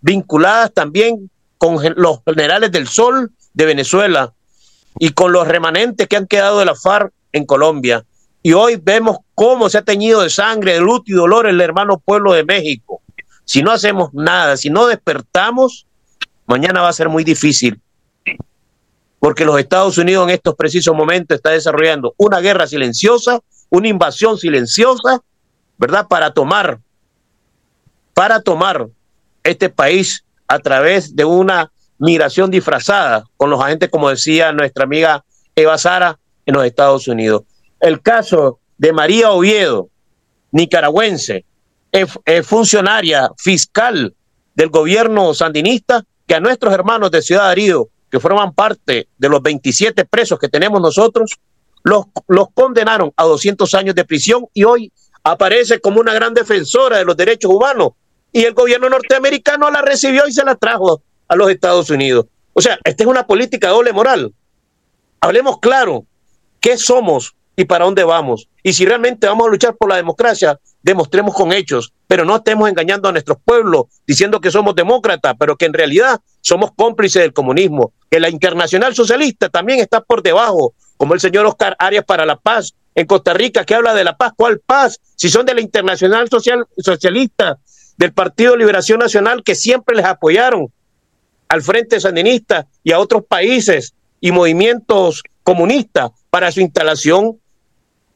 vinculadas 0.00 0.72
también 0.72 1.30
con 1.58 1.78
los 1.96 2.20
generales 2.24 2.70
del 2.70 2.86
Sol 2.86 3.32
de 3.52 3.64
Venezuela 3.66 4.32
y 4.98 5.10
con 5.10 5.32
los 5.32 5.46
remanentes 5.46 6.06
que 6.08 6.16
han 6.16 6.26
quedado 6.26 6.58
de 6.58 6.64
la 6.64 6.74
FARC 6.74 7.12
en 7.32 7.44
Colombia. 7.46 8.04
Y 8.42 8.52
hoy 8.52 8.76
vemos 8.76 9.18
cómo 9.34 9.68
se 9.68 9.78
ha 9.78 9.82
teñido 9.82 10.22
de 10.22 10.30
sangre, 10.30 10.74
de 10.74 10.80
luto 10.80 11.04
y 11.06 11.12
dolor 11.12 11.46
el 11.46 11.60
hermano 11.60 11.98
pueblo 11.98 12.32
de 12.32 12.44
México. 12.44 13.02
Si 13.44 13.62
no 13.62 13.70
hacemos 13.70 14.12
nada, 14.12 14.56
si 14.56 14.70
no 14.70 14.86
despertamos, 14.86 15.86
mañana 16.46 16.82
va 16.82 16.88
a 16.88 16.92
ser 16.92 17.08
muy 17.08 17.24
difícil. 17.24 17.80
Porque 19.20 19.44
los 19.44 19.58
Estados 19.58 19.98
Unidos 19.98 20.28
en 20.28 20.34
estos 20.34 20.54
precisos 20.54 20.94
momentos 20.94 21.36
está 21.36 21.50
desarrollando 21.50 22.14
una 22.16 22.40
guerra 22.40 22.66
silenciosa, 22.66 23.40
una 23.70 23.88
invasión 23.88 24.38
silenciosa, 24.38 25.22
¿verdad? 25.76 26.06
Para 26.06 26.32
tomar, 26.32 26.78
para 28.14 28.40
tomar 28.40 28.88
este 29.42 29.68
país 29.68 30.24
a 30.46 30.58
través 30.60 31.14
de 31.14 31.24
una 31.24 31.70
migración 31.98 32.50
disfrazada 32.50 33.24
con 33.36 33.50
los 33.50 33.60
agentes, 33.60 33.88
como 33.90 34.08
decía 34.08 34.52
nuestra 34.52 34.84
amiga 34.84 35.24
Eva 35.54 35.78
Sara, 35.78 36.18
en 36.46 36.54
los 36.54 36.64
Estados 36.64 37.08
Unidos 37.08 37.42
el 37.80 38.02
caso 38.02 38.60
de 38.76 38.92
María 38.92 39.30
Oviedo, 39.30 39.88
nicaragüense, 40.52 41.44
es, 41.92 42.18
funcionaria 42.46 43.30
fiscal 43.38 44.14
del 44.54 44.68
gobierno 44.70 45.34
sandinista, 45.34 46.04
que 46.26 46.34
a 46.34 46.40
nuestros 46.40 46.72
hermanos 46.74 47.10
de 47.10 47.22
Ciudad 47.22 47.48
Arido, 47.48 47.88
que 48.10 48.20
forman 48.20 48.52
parte 48.52 49.08
de 49.16 49.28
los 49.28 49.42
27 49.42 50.04
presos 50.04 50.38
que 50.38 50.48
tenemos 50.48 50.80
nosotros, 50.80 51.38
los, 51.84 52.06
los 52.26 52.48
condenaron 52.52 53.12
a 53.16 53.24
200 53.24 53.72
años 53.74 53.94
de 53.94 54.04
prisión 54.04 54.46
y 54.52 54.64
hoy 54.64 54.92
aparece 55.22 55.80
como 55.80 56.00
una 56.00 56.12
gran 56.12 56.34
defensora 56.34 56.98
de 56.98 57.04
los 57.04 57.16
derechos 57.16 57.50
humanos. 57.50 57.90
Y 58.32 58.44
el 58.44 58.52
gobierno 58.52 58.90
norteamericano 58.90 59.70
la 59.70 59.80
recibió 59.80 60.26
y 60.26 60.32
se 60.32 60.44
la 60.44 60.54
trajo 60.54 61.02
a 61.28 61.36
los 61.36 61.50
Estados 61.50 61.90
Unidos. 61.90 62.26
O 62.54 62.60
sea, 62.60 62.78
esta 62.84 63.04
es 63.04 63.08
una 63.08 63.26
política 63.26 63.68
doble 63.68 63.92
moral. 63.92 64.32
Hablemos 65.20 65.58
claro, 65.60 66.04
¿qué 66.60 66.76
somos 66.76 67.34
y 67.58 67.64
para 67.64 67.86
dónde 67.86 68.04
vamos. 68.04 68.48
Y 68.62 68.72
si 68.72 68.86
realmente 68.86 69.26
vamos 69.26 69.48
a 69.48 69.50
luchar 69.50 69.76
por 69.76 69.88
la 69.88 69.96
democracia, 69.96 70.60
demostremos 70.80 71.34
con 71.34 71.52
hechos, 71.52 71.92
pero 72.06 72.24
no 72.24 72.36
estemos 72.36 72.68
engañando 72.68 73.08
a 73.08 73.12
nuestros 73.12 73.38
pueblos 73.44 73.86
diciendo 74.06 74.40
que 74.40 74.52
somos 74.52 74.76
demócratas, 74.76 75.34
pero 75.36 75.56
que 75.56 75.66
en 75.66 75.72
realidad 75.72 76.20
somos 76.40 76.70
cómplices 76.76 77.20
del 77.20 77.32
comunismo, 77.32 77.92
que 78.08 78.20
la 78.20 78.28
internacional 78.28 78.94
socialista 78.94 79.48
también 79.48 79.80
está 79.80 80.00
por 80.00 80.22
debajo, 80.22 80.72
como 80.96 81.14
el 81.14 81.20
señor 81.20 81.46
Oscar 81.46 81.74
Arias 81.80 82.04
para 82.04 82.24
la 82.24 82.36
Paz 82.36 82.74
en 82.94 83.06
Costa 83.06 83.34
Rica, 83.34 83.64
que 83.64 83.74
habla 83.74 83.92
de 83.92 84.04
la 84.04 84.16
paz. 84.16 84.34
¿Cuál 84.36 84.60
paz? 84.64 85.00
Si 85.16 85.28
son 85.28 85.44
de 85.44 85.54
la 85.54 85.60
internacional 85.60 86.28
social, 86.28 86.64
socialista, 86.76 87.58
del 87.96 88.12
Partido 88.12 88.56
Liberación 88.56 89.00
Nacional, 89.00 89.42
que 89.42 89.56
siempre 89.56 89.96
les 89.96 90.04
apoyaron. 90.04 90.72
Al 91.48 91.62
Frente 91.62 92.00
Sandinista 92.00 92.66
y 92.82 92.92
a 92.92 92.98
otros 92.98 93.24
países 93.24 93.94
y 94.20 94.32
movimientos 94.32 95.22
comunistas 95.42 96.10
para 96.30 96.52
su 96.52 96.60
instalación 96.60 97.38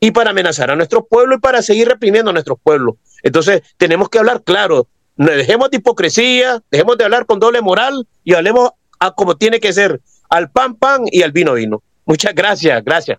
y 0.00 0.10
para 0.10 0.30
amenazar 0.30 0.70
a 0.70 0.76
nuestro 0.76 1.04
pueblo 1.04 1.36
y 1.36 1.38
para 1.38 1.62
seguir 1.62 1.88
reprimiendo 1.88 2.30
a 2.30 2.32
nuestros 2.32 2.58
pueblos. 2.62 2.96
Entonces, 3.22 3.62
tenemos 3.76 4.08
que 4.08 4.18
hablar 4.18 4.42
claro, 4.42 4.88
dejemos 5.16 5.70
de 5.70 5.76
hipocresía, 5.76 6.60
dejemos 6.70 6.98
de 6.98 7.04
hablar 7.04 7.24
con 7.24 7.38
doble 7.38 7.60
moral 7.60 8.06
y 8.24 8.34
hablemos 8.34 8.70
a 8.98 9.12
como 9.12 9.36
tiene 9.36 9.60
que 9.60 9.72
ser, 9.72 10.00
al 10.28 10.50
pan 10.50 10.74
pan 10.74 11.02
y 11.06 11.22
al 11.22 11.32
vino 11.32 11.54
vino. 11.54 11.82
Muchas 12.04 12.34
gracias, 12.34 12.84
gracias. 12.84 13.18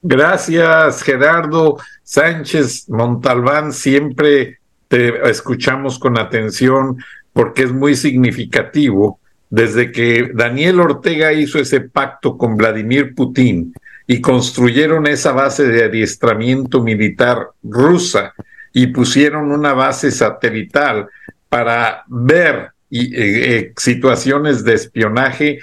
Gracias, 0.00 1.02
Gerardo 1.02 1.78
Sánchez 2.02 2.88
Montalbán. 2.88 3.72
Siempre 3.72 4.58
te 4.88 5.30
escuchamos 5.30 5.98
con 5.98 6.18
atención 6.18 6.96
porque 7.32 7.64
es 7.64 7.72
muy 7.72 7.96
significativo. 7.96 9.20
Desde 9.50 9.92
que 9.92 10.30
Daniel 10.34 10.80
Ortega 10.80 11.32
hizo 11.32 11.58
ese 11.58 11.80
pacto 11.80 12.38
con 12.38 12.56
Vladimir 12.56 13.14
Putin 13.14 13.74
y 14.06 14.20
construyeron 14.20 15.06
esa 15.06 15.32
base 15.32 15.66
de 15.68 15.84
adiestramiento 15.84 16.82
militar 16.82 17.48
rusa 17.62 18.32
y 18.72 18.86
pusieron 18.88 19.52
una 19.52 19.74
base 19.74 20.10
satelital 20.10 21.08
para 21.48 22.04
ver 22.08 22.72
eh, 22.90 23.08
eh, 23.12 23.72
situaciones 23.76 24.64
de 24.64 24.74
espionaje, 24.74 25.58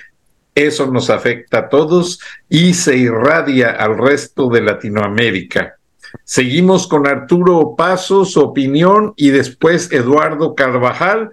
eso 0.56 0.92
nos 0.92 1.10
afecta 1.10 1.60
a 1.60 1.70
todos 1.70 2.20
y 2.50 2.74
se 2.74 2.98
irradia 2.98 3.72
al 3.72 3.98
resto 3.98 4.50
de 4.50 4.62
Latinoamérica. 4.62 5.76
Seguimos 6.24 6.88
con 6.88 7.08
Arturo 7.08 7.76
Pasos, 7.78 8.36
opinión, 8.36 9.14
y 9.16 9.30
después 9.30 9.92
Eduardo 9.92 10.56
Carvajal, 10.56 11.30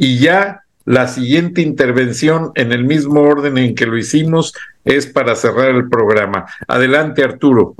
y 0.00 0.18
ya 0.18 0.62
la 0.86 1.08
siguiente 1.08 1.60
intervención 1.60 2.52
en 2.54 2.72
el 2.72 2.84
mismo 2.84 3.20
orden 3.20 3.58
en 3.58 3.74
que 3.74 3.84
lo 3.84 3.98
hicimos 3.98 4.54
es 4.82 5.06
para 5.06 5.34
cerrar 5.34 5.68
el 5.68 5.90
programa. 5.90 6.46
Adelante, 6.66 7.22
Arturo. 7.22 7.74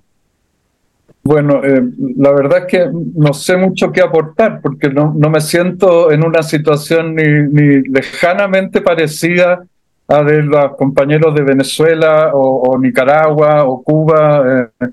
Bueno, 1.22 1.64
eh, 1.64 1.82
la 2.18 2.30
verdad 2.32 2.59
es 2.59 2.64
que 2.66 2.90
no 2.92 3.32
sé 3.32 3.56
mucho 3.56 3.90
qué 3.90 4.02
aportar 4.02 4.60
porque 4.60 4.90
no, 4.90 5.14
no 5.16 5.30
me 5.30 5.40
siento 5.40 6.12
en 6.12 6.22
una 6.22 6.42
situación 6.42 7.14
ni, 7.14 7.24
ni, 7.24 7.82
lejanamente 7.88 8.82
parecida 8.82 9.64
a 10.06 10.22
de 10.22 10.42
los 10.42 10.76
compañeros 10.76 11.34
de 11.34 11.42
Venezuela 11.42 12.32
o, 12.34 12.78
Nicaragua 12.78 13.64
o 13.64 13.82
Cuba. 13.82 14.44
Eh, 14.47 14.86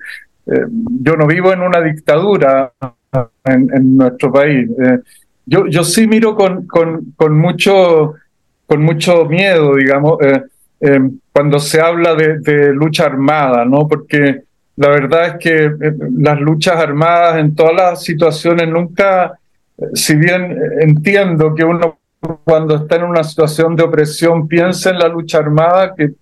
eh, 0.46 0.66
yo 1.02 1.18
no 1.18 1.28
vivo 1.28 1.52
en 1.52 1.62
una 1.62 1.82
dictadura 1.82 2.72
en, 3.44 3.70
en 3.74 3.98
nuestro 3.98 4.32
país. 4.32 4.70
Yo, 5.48 5.66
yo 5.68 5.84
sí 5.84 6.06
miro 6.06 6.36
con, 6.36 6.68
con, 6.68 7.38
mucho, 7.38 8.14
con 8.68 8.84
mucho 8.84 9.26
miedo, 9.26 9.76
digamos, 9.76 10.20
cuando 11.32 11.60
se 11.60 11.82
habla 11.82 12.16
de, 12.16 12.74
lucha 12.74 13.06
armada, 13.06 13.66
¿no? 13.66 13.88
Porque 13.88 14.44
la 14.78 14.90
verdad 14.90 15.26
es 15.28 15.34
que 15.40 15.66
eh, 15.66 15.94
las 16.18 16.40
luchas 16.40 16.78
armadas 16.78 17.38
en 17.38 17.56
todas 17.56 17.76
las 17.76 18.04
situaciones 18.04 18.68
nunca, 18.70 19.38
eh, 19.78 19.86
si 19.94 20.16
bien 20.16 20.52
eh, 20.52 20.58
entiendo 20.82 21.54
que 21.56 21.64
uno 21.64 22.00
cuando 22.44 22.76
está 22.76 22.96
en 22.96 23.04
una 23.04 23.24
situación 23.24 23.76
de 23.76 23.84
opresión 23.84 24.48
piensa 24.48 24.92
en 24.92 25.00
la 25.00 25.08
lucha 25.08 25.40
armada, 25.40 25.94
que 25.96 26.14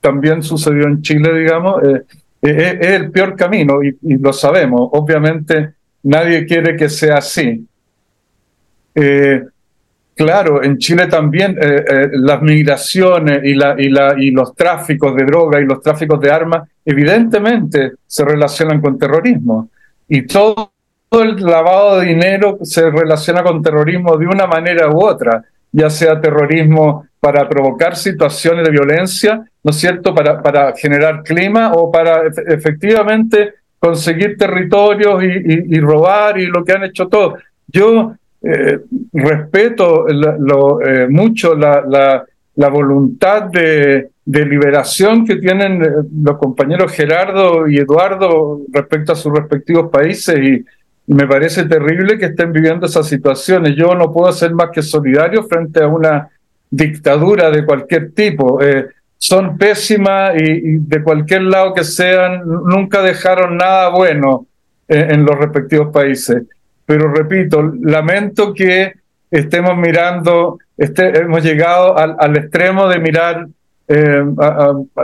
también 0.00 0.42
sucedió 0.42 0.84
en 0.84 1.02
Chile, 1.02 1.36
digamos, 1.36 1.82
es 2.40 2.80
el 2.80 3.10
peor 3.10 3.34
camino 3.34 3.82
y, 3.82 3.96
lo 4.18 4.32
sabemos. 4.32 4.88
Obviamente 4.92 5.74
nadie 6.04 6.46
quiere 6.46 6.76
que 6.76 6.88
sea 6.88 7.16
así. 7.16 7.66
Claro, 10.16 10.62
en 10.62 10.78
Chile 10.78 11.08
también 11.08 11.56
eh, 11.60 11.84
eh, 11.88 12.08
las 12.12 12.40
migraciones 12.40 13.40
y, 13.42 13.54
la, 13.54 13.74
y, 13.76 13.88
la, 13.88 14.14
y 14.16 14.30
los 14.30 14.54
tráficos 14.54 15.14
de 15.16 15.24
droga 15.24 15.60
y 15.60 15.64
los 15.64 15.80
tráficos 15.80 16.20
de 16.20 16.30
armas 16.30 16.68
evidentemente 16.84 17.94
se 18.06 18.24
relacionan 18.24 18.80
con 18.80 18.96
terrorismo. 18.96 19.70
Y 20.08 20.22
todo, 20.22 20.70
el 21.10 21.36
lavado 21.44 21.98
de 21.98 22.06
dinero 22.06 22.58
se 22.62 22.90
relaciona 22.90 23.42
con 23.42 23.60
terrorismo 23.60 24.16
de 24.16 24.26
una 24.26 24.46
manera 24.46 24.88
u 24.88 25.04
otra, 25.04 25.42
ya 25.72 25.90
sea 25.90 26.20
terrorismo 26.20 27.08
para 27.18 27.48
provocar 27.48 27.96
situaciones 27.96 28.64
de 28.64 28.70
violencia, 28.70 29.42
¿no 29.64 29.70
es 29.70 29.76
cierto?, 29.76 30.14
para, 30.14 30.40
para 30.40 30.72
generar 30.76 31.24
clima 31.24 31.72
o 31.72 31.90
para 31.90 32.22
efectivamente 32.48 33.54
conseguir 33.80 34.36
territorios 34.36 35.22
y, 35.24 35.76
y 35.76 35.80
robar 35.80 36.38
y 36.38 36.46
lo 36.46 36.64
que 36.64 36.72
han 36.72 36.84
hecho 36.84 37.08
todos. 37.08 37.34
Yo 37.66 38.14
eh, 38.46 38.78
respeto 39.14 40.06
eh, 40.06 41.06
mucho 41.08 41.54
la, 41.54 42.26
voluntad 42.70 43.44
de, 43.44 44.10
de, 44.22 44.44
liberación 44.44 45.24
que 45.24 45.36
tienen 45.36 45.82
eh, 45.82 45.88
los 46.22 46.36
compañeros 46.36 46.92
Gerardo 46.92 47.66
y 47.66 47.78
Eduardo 47.78 48.60
respecto 48.70 49.12
a 49.12 49.16
sus 49.16 49.32
respectivos 49.32 49.90
países 49.90 50.38
y, 50.38 50.64
me 51.06 51.26
parece 51.26 51.64
terrible 51.66 52.16
que 52.16 52.24
estén 52.24 52.50
viviendo 52.50 52.86
esas 52.86 53.06
situaciones. 53.06 53.76
Yo 53.76 53.94
no 53.94 54.10
puedo 54.10 54.32
ser 54.32 54.54
más 54.54 54.70
que 54.70 54.80
solidario 54.80 55.42
frente 55.42 55.82
a 55.82 55.86
una 55.86 56.30
dictadura 56.70 57.50
de 57.50 57.62
cualquier 57.62 58.12
tipo. 58.12 58.58
son 59.18 59.58
pésimas 59.58 60.32
y, 60.40 60.78
de 60.78 61.02
cualquier 61.02 61.42
lado 61.42 61.74
que 61.74 61.84
sean, 61.84 62.40
nunca 62.46 63.02
dejaron 63.02 63.58
nada 63.58 63.90
bueno 63.90 64.46
en 64.88 65.26
los 65.26 65.38
respectivos 65.38 65.92
países 65.92 66.44
pero 66.86 67.12
repito, 67.12 67.62
lamento 67.80 68.52
que 68.52 68.92
estemos 69.30 69.76
mirando, 69.76 70.58
este, 70.76 71.20
hemos 71.20 71.42
llegado 71.42 71.96
al, 71.96 72.36
extremo 72.36 72.88
de 72.88 72.98
mirar 72.98 73.46
eh, 73.88 74.24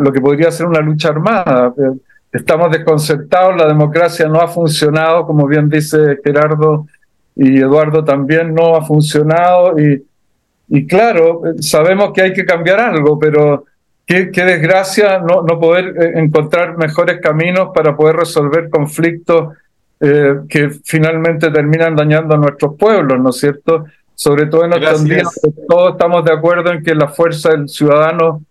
lo 0.00 0.12
que 0.12 0.20
podría 0.20 0.50
ser 0.50 0.66
una 0.66 0.80
lucha 0.80 1.08
armada. 1.08 1.72
Eh, 1.76 1.98
estamos 2.32 2.70
desconcertados, 2.70 3.56
la 3.56 3.66
democracia 3.66 4.28
no 4.28 4.40
ha 4.40 4.48
funcionado, 4.48 5.26
como 5.26 5.46
bien 5.46 5.68
dice 5.68 6.18
Gerardo 6.22 6.86
y 7.34 7.58
Eduardo 7.58 8.04
también 8.04 8.54
no 8.54 8.76
ha 8.76 8.84
funcionado 8.84 9.74
y, 9.78 10.86
claro, 10.86 11.42
sabemos 11.60 12.12
que 12.12 12.22
hay 12.22 12.32
que 12.32 12.44
cambiar 12.44 12.78
algo, 12.78 13.18
pero 13.18 13.64
qué, 14.06 14.30
qué 14.30 14.44
desgracia 14.44 15.18
no, 15.18 15.42
no 15.42 15.58
poder 15.58 15.94
eh, 16.00 16.12
encontrar 16.16 16.76
mejores 16.76 17.20
caminos 17.20 17.70
para 17.74 17.96
poder 17.96 18.16
resolver 18.16 18.70
conflictos 18.70 19.56
eh, 20.00 20.40
que 20.48 20.70
finalmente 20.82 21.50
terminan 21.50 21.94
dañando 21.94 22.34
a 22.34 22.38
nuestros 22.38 22.76
pueblos, 22.78 23.20
¿no 23.20 23.30
es 23.30 23.36
cierto? 23.36 23.84
Sobre 24.14 24.46
todo 24.46 24.64
en 24.64 24.72
estos 24.72 25.04
días, 25.04 25.28
todos 25.68 25.92
estamos 25.92 26.24
de 26.24 26.32
acuerdo 26.32 26.72
en 26.72 26.82
que 26.82 26.94
la 26.94 27.08
fuerza 27.08 27.50
del 27.50 27.68
ciudadano 27.68 28.42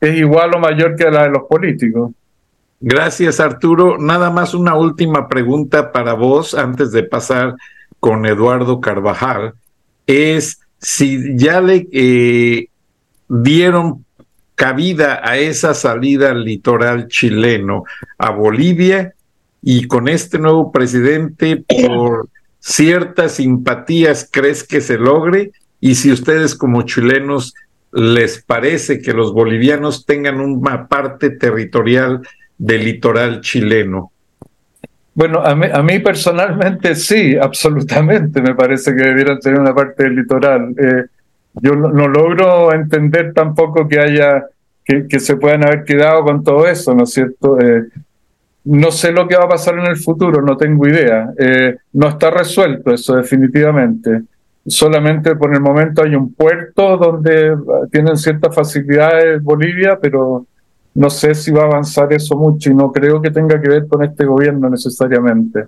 es 0.00 0.16
igual 0.16 0.54
o 0.54 0.58
mayor 0.58 0.96
que 0.96 1.10
la 1.10 1.24
de 1.24 1.30
los 1.30 1.42
políticos. 1.44 2.10
Gracias, 2.80 3.40
Arturo. 3.40 3.98
Nada 3.98 4.30
más 4.30 4.54
una 4.54 4.74
última 4.76 5.28
pregunta 5.28 5.90
para 5.92 6.14
vos 6.14 6.54
antes 6.54 6.92
de 6.92 7.02
pasar 7.02 7.54
con 7.98 8.26
Eduardo 8.26 8.80
Carvajal. 8.80 9.54
Es 10.06 10.60
si 10.78 11.36
ya 11.36 11.60
le 11.60 11.88
eh, 11.92 12.68
dieron 13.28 14.04
cabida 14.54 15.20
a 15.22 15.38
esa 15.38 15.74
salida 15.74 16.34
litoral 16.34 17.08
chileno 17.08 17.84
a 18.18 18.30
Bolivia 18.30 19.14
y 19.62 19.86
con 19.86 20.08
este 20.08 20.38
nuevo 20.38 20.72
presidente, 20.72 21.64
por 21.86 22.28
ciertas 22.60 23.32
simpatías, 23.32 24.28
crees 24.30 24.64
que 24.64 24.80
se 24.80 24.98
logre? 24.98 25.52
Y 25.80 25.94
si 25.94 26.10
ustedes 26.10 26.54
como 26.54 26.82
chilenos 26.82 27.54
les 27.92 28.42
parece 28.42 29.00
que 29.00 29.12
los 29.12 29.32
bolivianos 29.32 30.04
tengan 30.04 30.40
una 30.40 30.86
parte 30.86 31.30
territorial 31.30 32.20
del 32.56 32.84
litoral 32.84 33.40
chileno. 33.40 34.12
Bueno, 35.14 35.40
a 35.40 35.54
mí, 35.54 35.66
a 35.72 35.82
mí 35.82 35.98
personalmente 35.98 36.94
sí, 36.94 37.36
absolutamente, 37.36 38.40
me 38.40 38.54
parece 38.54 38.94
que 38.94 39.02
debieran 39.02 39.40
tener 39.40 39.58
una 39.58 39.74
parte 39.74 40.04
del 40.04 40.16
litoral. 40.16 40.74
Eh, 40.78 41.04
yo 41.54 41.74
no, 41.74 42.06
logro 42.06 42.72
entender 42.72 43.32
tampoco 43.32 43.88
que 43.88 43.98
haya, 43.98 44.44
que, 44.84 45.08
que, 45.08 45.18
se 45.18 45.36
puedan 45.36 45.64
haber 45.64 45.84
quedado 45.84 46.22
con 46.22 46.44
todo 46.44 46.68
eso, 46.68 46.94
¿no 46.94 47.04
es 47.04 47.10
cierto? 47.10 47.58
Eh, 47.60 47.88
no 48.68 48.90
sé 48.90 49.12
lo 49.12 49.26
que 49.26 49.36
va 49.36 49.44
a 49.44 49.48
pasar 49.48 49.78
en 49.78 49.86
el 49.86 49.96
futuro, 49.96 50.42
no 50.42 50.56
tengo 50.56 50.86
idea. 50.86 51.32
Eh, 51.38 51.76
no 51.94 52.08
está 52.08 52.30
resuelto 52.30 52.92
eso 52.92 53.16
definitivamente. 53.16 54.22
Solamente 54.66 55.36
por 55.36 55.54
el 55.54 55.60
momento 55.60 56.02
hay 56.02 56.14
un 56.14 56.34
puerto 56.34 56.98
donde 56.98 57.56
tienen 57.90 58.16
ciertas 58.18 58.54
facilidades 58.54 59.42
Bolivia, 59.42 59.98
pero 60.00 60.46
no 60.94 61.08
sé 61.08 61.34
si 61.34 61.50
va 61.50 61.62
a 61.62 61.66
avanzar 61.66 62.12
eso 62.12 62.36
mucho 62.36 62.70
y 62.70 62.74
no 62.74 62.92
creo 62.92 63.22
que 63.22 63.30
tenga 63.30 63.58
que 63.58 63.70
ver 63.70 63.86
con 63.88 64.04
este 64.04 64.26
gobierno 64.26 64.68
necesariamente. 64.68 65.64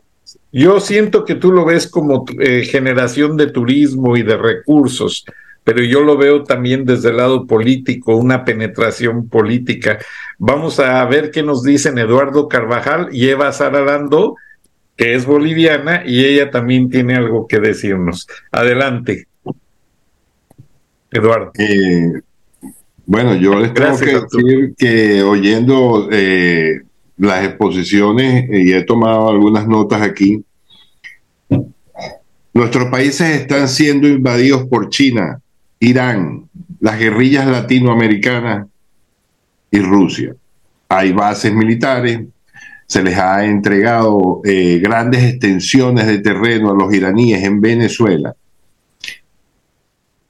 Yo 0.52 0.78
siento 0.78 1.24
que 1.24 1.36
tú 1.36 1.52
lo 1.52 1.64
ves 1.64 1.86
como 1.86 2.27
eh, 2.39 2.64
generación 2.64 3.35
de 3.39 3.47
turismo 3.47 4.14
y 4.18 4.22
de 4.22 4.36
recursos 4.36 5.24
pero 5.72 5.84
yo 5.84 6.01
lo 6.01 6.16
veo 6.16 6.42
también 6.42 6.84
desde 6.84 7.10
el 7.10 7.18
lado 7.18 7.47
político, 7.47 8.16
una 8.16 8.44
penetración 8.44 9.28
política. 9.28 10.01
Vamos 10.36 10.80
a 10.80 11.05
ver 11.05 11.30
qué 11.30 11.44
nos 11.44 11.62
dicen 11.62 11.97
Eduardo 11.97 12.48
Carvajal 12.48 13.10
y 13.12 13.28
Eva 13.28 13.52
Sararando, 13.52 14.34
que 14.97 15.14
es 15.14 15.26
boliviana, 15.26 16.02
y 16.05 16.24
ella 16.24 16.51
también 16.51 16.90
tiene 16.90 17.14
algo 17.14 17.47
que 17.47 17.60
decirnos. 17.60 18.26
Adelante. 18.51 19.28
Eduardo. 21.12 21.52
Eh, 21.56 22.20
Bueno, 23.06 23.36
yo 23.36 23.55
les 23.60 23.72
tengo 23.72 23.97
que 23.97 24.06
decir 24.06 24.74
que 24.76 25.22
oyendo 25.22 26.09
eh, 26.10 26.80
las 27.16 27.44
exposiciones, 27.44 28.48
y 28.51 28.72
he 28.72 28.82
tomado 28.82 29.30
algunas 29.30 29.68
notas 29.68 30.02
aquí, 30.02 30.44
nuestros 32.52 32.86
países 32.90 33.40
están 33.40 33.68
siendo 33.68 34.09
invadidos 34.09 34.64
por 34.66 34.88
China, 34.88 35.40
Irán, 35.81 36.48
las 36.78 36.98
guerrillas 36.98 37.47
latinoamericanas 37.47 38.66
y 39.70 39.78
Rusia. 39.78 40.35
Hay 40.90 41.12
bases 41.12 41.55
militares, 41.55 42.20
se 42.86 43.02
les 43.02 43.16
ha 43.16 43.44
entregado 43.47 44.43
eh, 44.44 44.78
grandes 44.78 45.24
extensiones 45.24 46.07
de 46.07 46.19
terreno 46.19 46.70
a 46.70 46.74
los 46.74 46.93
iraníes 46.93 47.43
en 47.44 47.61
Venezuela, 47.62 48.35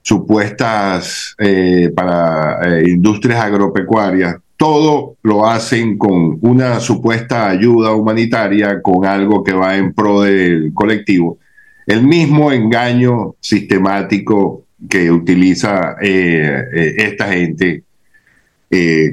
supuestas 0.01 1.35
eh, 1.37 1.91
para 1.93 2.59
eh, 2.61 2.89
industrias 2.89 3.41
agropecuarias. 3.41 4.37
Todo 4.55 5.17
lo 5.23 5.45
hacen 5.45 5.97
con 5.97 6.37
una 6.41 6.79
supuesta 6.79 7.49
ayuda 7.49 7.91
humanitaria, 7.91 8.81
con 8.81 9.05
algo 9.05 9.43
que 9.43 9.53
va 9.53 9.75
en 9.75 9.93
pro 9.93 10.21
del 10.21 10.71
colectivo. 10.73 11.39
El 11.87 12.03
mismo 12.03 12.51
engaño 12.51 13.35
sistemático 13.39 14.65
que 14.89 15.11
utiliza 15.11 15.95
esta 16.01 17.27
gente 17.27 17.83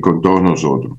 con 0.00 0.22
todos 0.22 0.42
nosotros. 0.42 0.98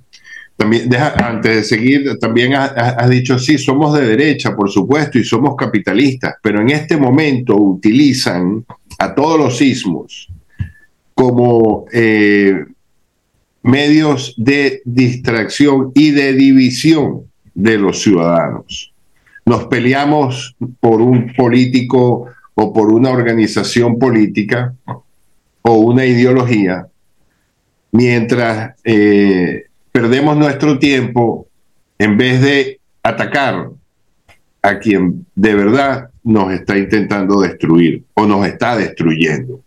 También, 0.60 0.90
antes 0.94 1.56
de 1.56 1.64
seguir, 1.64 2.20
también 2.20 2.54
has, 2.54 3.10
dicho, 3.10 3.40
sí, 3.40 3.58
somos 3.58 3.98
de 3.98 4.06
derecha, 4.06 4.54
por 4.54 4.70
supuesto, 4.70 5.18
y 5.18 5.24
somos 5.24 5.56
capitalistas, 5.56 6.36
pero 6.44 6.60
en 6.60 6.72
este 6.72 6.98
momento 6.98 7.56
utilizan 7.56 8.66
a 8.98 9.16
todos 9.16 9.40
los 9.40 9.58
sismos 9.58 10.28
como 11.14 11.86
eh, 11.94 12.66
medios 13.64 14.34
de 14.36 14.82
distracción 14.84 15.94
y 15.96 16.12
de 16.12 16.34
división 16.34 17.22
de 17.54 17.78
los 17.78 18.02
ciudadanos. 18.02 18.94
Nos 19.46 19.64
peleamos 19.68 20.58
por 20.82 21.02
un 21.02 21.34
político 21.38 22.26
o 22.62 22.74
por 22.74 22.92
una 22.92 23.10
organización 23.10 23.98
política 23.98 24.74
o 25.62 25.74
una 25.76 26.06
ideología, 26.06 26.88
mientras 27.94 28.76
eh, 28.84 29.68
perdemos 29.94 30.36
nuestro 30.36 30.78
tiempo 30.78 31.48
en 31.98 32.18
vez 32.18 32.42
de 32.42 32.82
atacar 33.02 33.70
a 34.62 34.78
quien 34.78 35.26
de 35.36 35.56
verdad 35.56 36.10
nos 36.22 36.52
está 36.52 36.78
intentando 36.78 37.40
destruir 37.40 38.04
o 38.14 38.26
nos 38.26 38.46
está 38.46 38.76
destruyendo. 38.76 39.62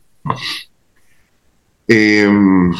Em, 1.88 2.70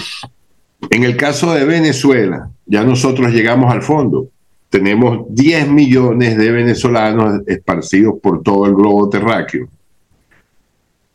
en 0.90 1.04
el 1.04 1.16
caso 1.16 1.54
de 1.54 1.64
Venezuela, 1.64 2.50
ya 2.66 2.84
nosotros 2.84 3.32
llegamos 3.32 3.72
al 3.72 3.80
fondo. 3.80 4.28
Tenemos 4.68 5.24
10 5.30 5.68
millones 5.68 6.36
de 6.36 6.52
venezolanos 6.52 7.40
esparcidos 7.46 8.16
por 8.22 8.42
todo 8.42 8.66
el 8.66 8.74
globo 8.74 9.08
terráqueo. 9.08 9.68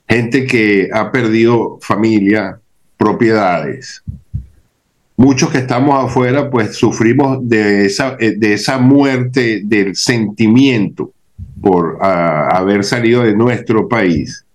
Gente 0.07 0.45
que 0.45 0.89
ha 0.91 1.11
perdido 1.11 1.79
familia, 1.81 2.59
propiedades, 2.97 4.03
muchos 5.17 5.49
que 5.49 5.57
estamos 5.57 6.03
afuera, 6.03 6.49
pues 6.49 6.75
sufrimos 6.75 7.39
de 7.47 7.85
esa, 7.85 8.15
eh, 8.19 8.35
de 8.37 8.53
esa 8.53 8.77
muerte 8.77 9.61
del 9.65 9.95
sentimiento 9.95 11.11
por 11.61 11.97
ah, 12.01 12.49
haber 12.53 12.83
salido 12.83 13.23
de 13.23 13.35
nuestro 13.35 13.87
país 13.87 14.45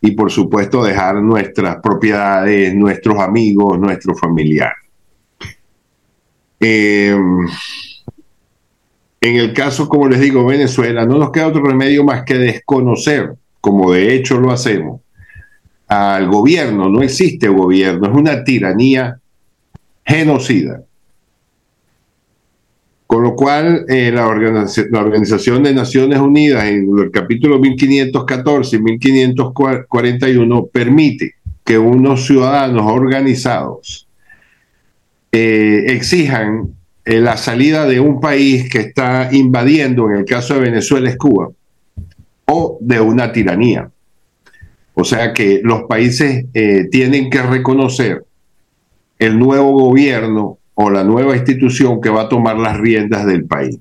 y 0.00 0.10
por 0.10 0.30
supuesto 0.30 0.84
dejar 0.84 1.16
nuestras 1.22 1.76
propiedades, 1.76 2.74
nuestros 2.74 3.18
amigos, 3.20 3.78
nuestros 3.78 4.20
familiares. 4.20 4.76
Em, 6.60 7.46
en 9.20 9.36
el 9.36 9.54
caso, 9.54 9.88
como 9.88 10.08
les 10.08 10.20
digo, 10.20 10.44
Venezuela, 10.44 11.06
no 11.06 11.18
nos 11.18 11.30
queda 11.30 11.48
otro 11.48 11.62
remedio 11.64 12.04
más 12.04 12.24
que 12.24 12.34
desconocer, 12.34 13.34
como 13.64 13.92
de 13.92 14.14
hecho 14.14 14.38
lo 14.38 14.50
hacemos, 14.50 15.00
al 15.86 16.28
gobierno. 16.28 16.90
No 16.90 17.00
existe 17.00 17.48
gobierno, 17.48 18.08
es 18.08 18.14
una 18.14 18.44
tiranía 18.44 19.18
genocida. 20.04 20.82
Con 23.06 23.22
lo 23.22 23.34
cual, 23.34 23.86
eh, 23.88 24.12
la, 24.12 24.26
Organización, 24.26 25.62
de 25.62 25.72
Naciones 25.72 26.18
Unidas, 26.18 26.64
en 26.64 26.86
el 26.98 27.10
capítulo 27.10 27.58
1514 27.58 28.76
y 28.76 28.82
1541, 28.82 30.66
permite 30.66 31.36
que 31.64 31.78
unos 31.78 32.26
ciudadanos 32.26 32.84
organizados 32.84 34.06
eh, 35.32 35.84
exijan 35.88 36.74
eh, 37.06 37.18
la 37.18 37.38
salida 37.38 37.86
de 37.86 37.98
un 37.98 38.20
país 38.20 38.68
que 38.68 38.80
está 38.80 39.30
invadiendo, 39.32 40.10
en 40.10 40.16
el 40.16 40.26
caso 40.26 40.52
de 40.52 40.60
Venezuela 40.60 41.08
es 41.08 41.16
Cuba, 41.16 41.48
o 42.46 42.78
de 42.80 43.00
una 43.00 43.32
tiranía. 43.32 43.90
O 44.94 45.04
sea 45.04 45.32
que 45.32 45.60
los 45.64 45.82
países 45.84 46.46
tienen 46.90 47.30
que 47.30 47.42
reconocer 47.42 48.24
el 49.18 49.38
nuevo 49.38 49.72
gobierno 49.72 50.58
o 50.74 50.90
la 50.90 51.04
nueva 51.04 51.36
institución 51.36 52.00
que 52.00 52.10
va 52.10 52.22
a 52.22 52.28
tomar 52.28 52.56
las 52.58 52.78
riendas 52.78 53.26
del 53.26 53.44
país. 53.44 53.78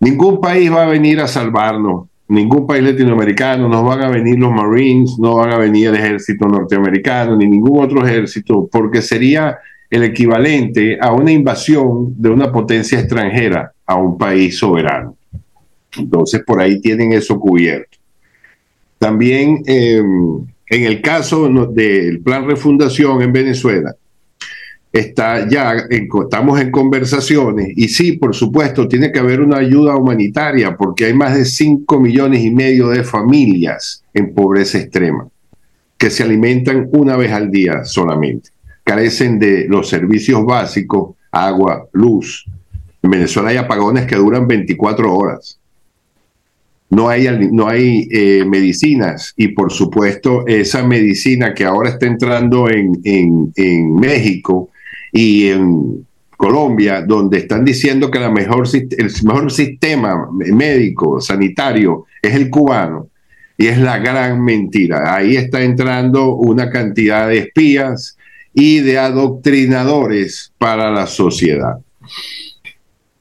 Ningún 0.00 0.40
país 0.40 0.72
va 0.72 0.84
a 0.84 0.88
venir 0.88 1.20
a 1.20 1.26
salvarnos, 1.26 2.06
ningún 2.28 2.66
país 2.66 2.84
latinoamericano, 2.84 3.68
no 3.68 3.82
van 3.82 4.02
a 4.02 4.08
venir 4.08 4.38
los 4.38 4.52
Marines, 4.52 5.18
no 5.18 5.36
van 5.36 5.50
a 5.50 5.58
venir 5.58 5.88
el 5.88 5.96
ejército 5.96 6.46
norteamericano, 6.46 7.36
ni 7.36 7.46
ningún 7.46 7.84
otro 7.84 8.06
ejército, 8.06 8.68
porque 8.70 9.02
sería 9.02 9.58
el 9.90 10.04
equivalente 10.04 10.98
a 11.00 11.12
una 11.12 11.32
invasión 11.32 12.14
de 12.16 12.30
una 12.30 12.52
potencia 12.52 13.00
extranjera 13.00 13.72
a 13.84 13.96
un 13.96 14.16
país 14.16 14.56
soberano. 14.56 15.16
Entonces, 15.98 16.42
por 16.46 16.60
ahí 16.60 16.80
tienen 16.80 17.12
eso 17.12 17.38
cubierto. 17.38 17.98
También 18.98 19.62
eh, 19.66 20.02
en 20.70 20.84
el 20.84 21.00
caso 21.00 21.48
del 21.68 22.20
plan 22.20 22.46
refundación 22.46 23.22
en 23.22 23.32
Venezuela, 23.32 23.94
está 24.92 25.48
ya, 25.48 25.74
estamos 25.90 26.60
en 26.60 26.70
conversaciones 26.70 27.68
y 27.76 27.88
sí, 27.88 28.12
por 28.12 28.34
supuesto, 28.34 28.88
tiene 28.88 29.12
que 29.12 29.18
haber 29.18 29.40
una 29.40 29.58
ayuda 29.58 29.96
humanitaria 29.96 30.76
porque 30.76 31.06
hay 31.06 31.14
más 31.14 31.36
de 31.36 31.44
5 31.44 32.00
millones 32.00 32.42
y 32.42 32.50
medio 32.50 32.88
de 32.88 33.04
familias 33.04 34.04
en 34.12 34.34
pobreza 34.34 34.78
extrema 34.78 35.28
que 35.96 36.10
se 36.10 36.22
alimentan 36.22 36.88
una 36.92 37.16
vez 37.16 37.32
al 37.32 37.50
día 37.50 37.84
solamente. 37.84 38.50
Carecen 38.84 39.38
de 39.38 39.66
los 39.68 39.88
servicios 39.88 40.44
básicos, 40.44 41.16
agua, 41.32 41.88
luz. 41.92 42.44
En 43.02 43.10
Venezuela 43.10 43.50
hay 43.50 43.56
apagones 43.56 44.06
que 44.06 44.16
duran 44.16 44.46
24 44.46 45.14
horas 45.14 45.58
no 46.90 47.08
hay, 47.08 47.28
no 47.52 47.68
hay 47.68 48.08
eh, 48.10 48.44
medicinas 48.46 49.34
y 49.36 49.48
por 49.48 49.72
supuesto 49.72 50.46
esa 50.46 50.82
medicina 50.86 51.52
que 51.52 51.64
ahora 51.64 51.90
está 51.90 52.06
entrando 52.06 52.68
en, 52.70 53.00
en, 53.04 53.94
México 53.94 54.70
y 55.12 55.48
en 55.48 56.06
Colombia, 56.36 57.02
donde 57.02 57.38
están 57.38 57.64
diciendo 57.64 58.10
que 58.10 58.20
la 58.20 58.30
mejor, 58.30 58.66
el 58.72 59.10
mejor 59.24 59.52
sistema 59.52 60.28
médico, 60.32 61.20
sanitario, 61.20 62.06
es 62.22 62.34
el 62.34 62.48
cubano, 62.48 63.08
y 63.56 63.66
es 63.66 63.78
la 63.78 63.98
gran 63.98 64.42
mentira. 64.42 65.14
Ahí 65.14 65.36
está 65.36 65.62
entrando 65.62 66.36
una 66.36 66.70
cantidad 66.70 67.28
de 67.28 67.38
espías 67.38 68.16
y 68.54 68.80
de 68.80 68.98
adoctrinadores 68.98 70.52
para 70.58 70.92
la 70.92 71.06
sociedad 71.06 71.78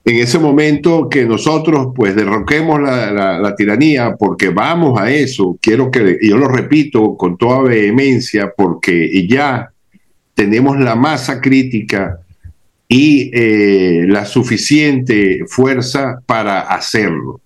en 0.07 0.19
ese 0.19 0.39
momento 0.39 1.09
que 1.09 1.25
nosotros 1.25 1.89
pues 1.93 2.15
derroquemos 2.15 2.79
la, 2.81 3.53
tiranía, 3.57 4.15
porque 4.17 4.47
vamos 4.47 4.97
a 4.97 5.11
eso, 5.11 5.57
quiero 5.61 5.91
que, 5.91 6.17
yo 6.21 6.37
lo 6.37 6.47
repito 6.47 7.17
con 7.17 7.37
toda 7.37 7.63
vehemencia, 7.63 8.53
porque 8.55 9.27
ya 9.27 9.69
tenemos 10.33 10.79
la 10.79 10.95
masa 10.95 11.41
crítica 11.41 12.21
y 12.87 13.29
eh, 13.33 14.05
la 14.07 14.23
suficiente 14.23 15.41
fuerza 15.45 16.21
para 16.25 16.61
hacerlo. 16.61 17.41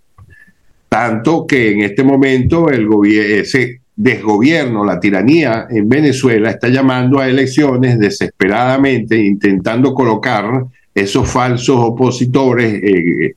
Tanto 0.88 1.48
que 1.48 1.72
en 1.72 1.82
este 1.82 2.04
momento 2.04 2.70
el 2.70 2.88
ese 3.08 3.82
desgobierno, 3.96 4.86
la 4.86 5.00
tiranía 5.00 5.66
en 5.68 5.90
Venezuela 5.90 6.52
está 6.52 6.68
llamando 6.68 7.18
a 7.18 7.28
elecciones 7.28 7.98
desesperadamente, 7.98 9.18
intentando 9.18 9.96
colocar 9.96 10.68
esos 10.94 11.30
falsos 11.30 11.78
opositores 11.80 12.74
eh, 12.84 13.36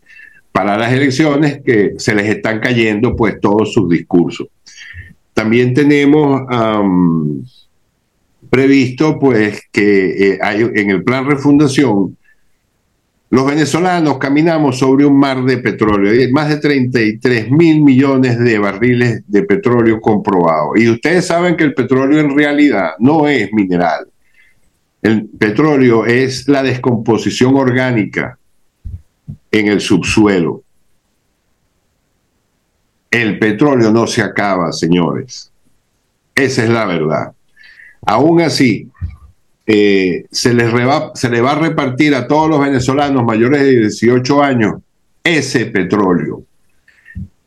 para 0.53 0.77
las 0.77 0.93
elecciones 0.93 1.61
que 1.65 1.95
se 1.99 2.15
les 2.15 2.27
están 2.27 2.61
cayendo 2.61 3.17
pues 3.17 3.41
todos 3.41 3.73
sus 3.73 3.89
discursos. 3.89 4.49
También 5.33 5.75
tenemos 5.75 6.43
previsto 8.51 9.19
pues 9.19 9.63
que 9.73 10.33
eh, 10.33 10.39
hay, 10.41 10.63
en 10.63 10.91
el 10.91 11.03
plan 11.03 11.27
refundación 11.27 12.17
los 13.35 13.47
venezolanos 13.47 14.19
caminamos 14.19 14.79
sobre 14.79 15.05
un 15.05 15.19
mar 15.19 15.43
de 15.43 15.59
petróleo, 15.59 16.13
más 16.31 16.49
de 16.51 16.59
33 16.59 17.51
mil 17.51 17.83
millones 17.83 18.39
de 18.39 18.61
barriles 18.61 19.25
de 19.27 19.43
petróleo 19.43 20.01
comprobados. 20.01 20.79
Y 20.79 20.89
ustedes 20.89 21.27
saben 21.27 21.57
que 21.57 21.65
el 21.65 21.75
petróleo 21.75 22.21
en 22.21 22.37
realidad 22.37 22.91
no 23.01 23.27
es 23.27 23.53
mineral, 23.53 24.07
El 25.05 25.27
petróleo 25.27 26.07
es 26.07 26.49
la 26.49 26.63
descomposición 26.63 27.55
orgánica 27.57 28.39
en 29.51 29.69
el 29.69 29.83
subsuelo. 29.83 30.63
El 33.11 33.39
petróleo 33.39 33.93
no 33.93 34.07
se 34.07 34.23
acaba, 34.23 34.73
señores. 34.73 35.53
Esa 36.35 36.65
es 36.65 36.71
la 36.71 36.87
verdad. 36.87 37.33
Aún 38.07 38.41
así, 38.41 38.89
eh, 39.67 40.25
se, 40.31 40.55
les 40.55 40.73
se 41.15 41.29
le 41.29 41.41
va 41.43 41.53
a 41.53 41.59
repartir 41.59 42.15
a 42.15 42.27
todos 42.27 42.49
los 42.49 42.61
venezolanos 42.61 43.25
mayores 43.25 43.61
de 43.61 43.81
18 43.81 44.43
años 44.43 44.77
ese 45.23 45.67
petróleo, 45.67 46.45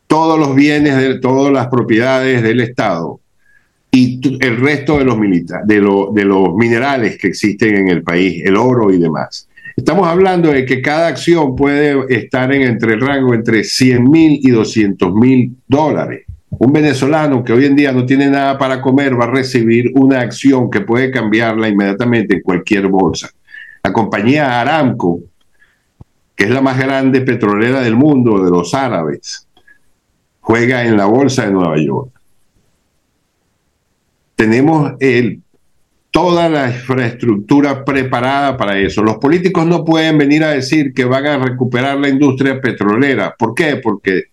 todos 0.05 0.37
los 0.37 0.53
bienes, 0.53 0.95
de, 0.95 1.19
todas 1.19 1.51
las 1.51 1.69
propiedades 1.69 2.43
del 2.43 2.61
Estado 2.61 3.19
y 3.91 4.19
el 4.45 4.57
resto 4.57 4.97
de 4.97 5.05
los, 5.05 5.17
de, 5.19 5.75
de 6.13 6.25
los 6.25 6.55
minerales 6.55 7.17
que 7.17 7.27
existen 7.27 7.75
en 7.75 7.87
el 7.87 8.03
país, 8.03 8.43
el 8.45 8.55
oro 8.55 8.91
y 8.91 8.99
demás. 8.99 9.47
Estamos 9.75 10.07
hablando 10.07 10.51
de 10.51 10.65
que 10.65 10.81
cada 10.81 11.07
acción 11.07 11.55
puede 11.55 11.95
estar 12.09 12.51
en 12.51 12.63
entre 12.63 12.93
el 12.93 13.01
rango 13.01 13.35
entre 13.35 13.63
100 13.63 14.03
mil 14.09 14.39
y 14.41 14.49
200 14.49 15.13
mil 15.13 15.55
dólares. 15.67 16.25
Un 16.49 16.73
venezolano 16.73 17.43
que 17.43 17.53
hoy 17.53 17.65
en 17.65 17.75
día 17.75 17.91
no 17.91 18.03
tiene 18.05 18.27
nada 18.27 18.57
para 18.57 18.81
comer 18.81 19.19
va 19.19 19.25
a 19.25 19.31
recibir 19.31 19.91
una 19.93 20.21
acción 20.21 20.71
que 20.71 20.81
puede 20.81 21.11
cambiarla 21.11 21.67
inmediatamente 21.67 22.35
en 22.35 22.41
cualquier 22.41 22.87
bolsa. 22.87 23.29
La 23.83 23.93
compañía 23.93 24.59
Aramco, 24.59 25.19
que 26.35 26.45
es 26.45 26.49
la 26.49 26.61
más 26.61 26.79
grande 26.79 27.21
petrolera 27.21 27.81
del 27.81 27.95
mundo 27.95 28.43
de 28.43 28.49
los 28.49 28.73
árabes, 28.73 29.47
juega 30.39 30.85
en 30.85 30.97
la 30.97 31.05
bolsa 31.05 31.45
de 31.45 31.51
Nueva 31.51 31.77
York. 31.77 32.16
Tenemos 34.37 34.93
el, 34.99 35.41
toda 36.11 36.47
la 36.47 36.67
infraestructura 36.67 37.83
preparada 37.83 38.55
para 38.55 38.77
eso. 38.77 39.01
Los 39.01 39.17
políticos 39.17 39.65
no 39.65 39.83
pueden 39.83 40.19
venir 40.19 40.43
a 40.43 40.51
decir 40.51 40.93
que 40.93 41.05
van 41.05 41.25
a 41.25 41.39
recuperar 41.39 41.97
la 41.97 42.07
industria 42.07 42.61
petrolera. 42.61 43.35
¿Por 43.37 43.55
qué? 43.55 43.77
Porque 43.77 44.25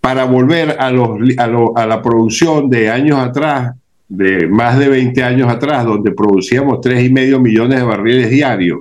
para 0.00 0.22
volver 0.24 0.76
a, 0.78 0.92
los, 0.92 1.18
a, 1.36 1.86
la 1.86 2.00
producción 2.00 2.70
de 2.70 2.90
años 2.90 3.18
atrás, 3.18 3.74
de 4.08 4.46
más 4.46 4.78
de 4.78 4.88
20 4.88 5.20
años 5.24 5.50
atrás, 5.50 5.84
donde 5.84 6.12
producíamos 6.12 6.78
3,5 6.78 7.40
millones 7.40 7.80
de 7.80 7.84
barriles 7.84 8.30
diarios. 8.30 8.80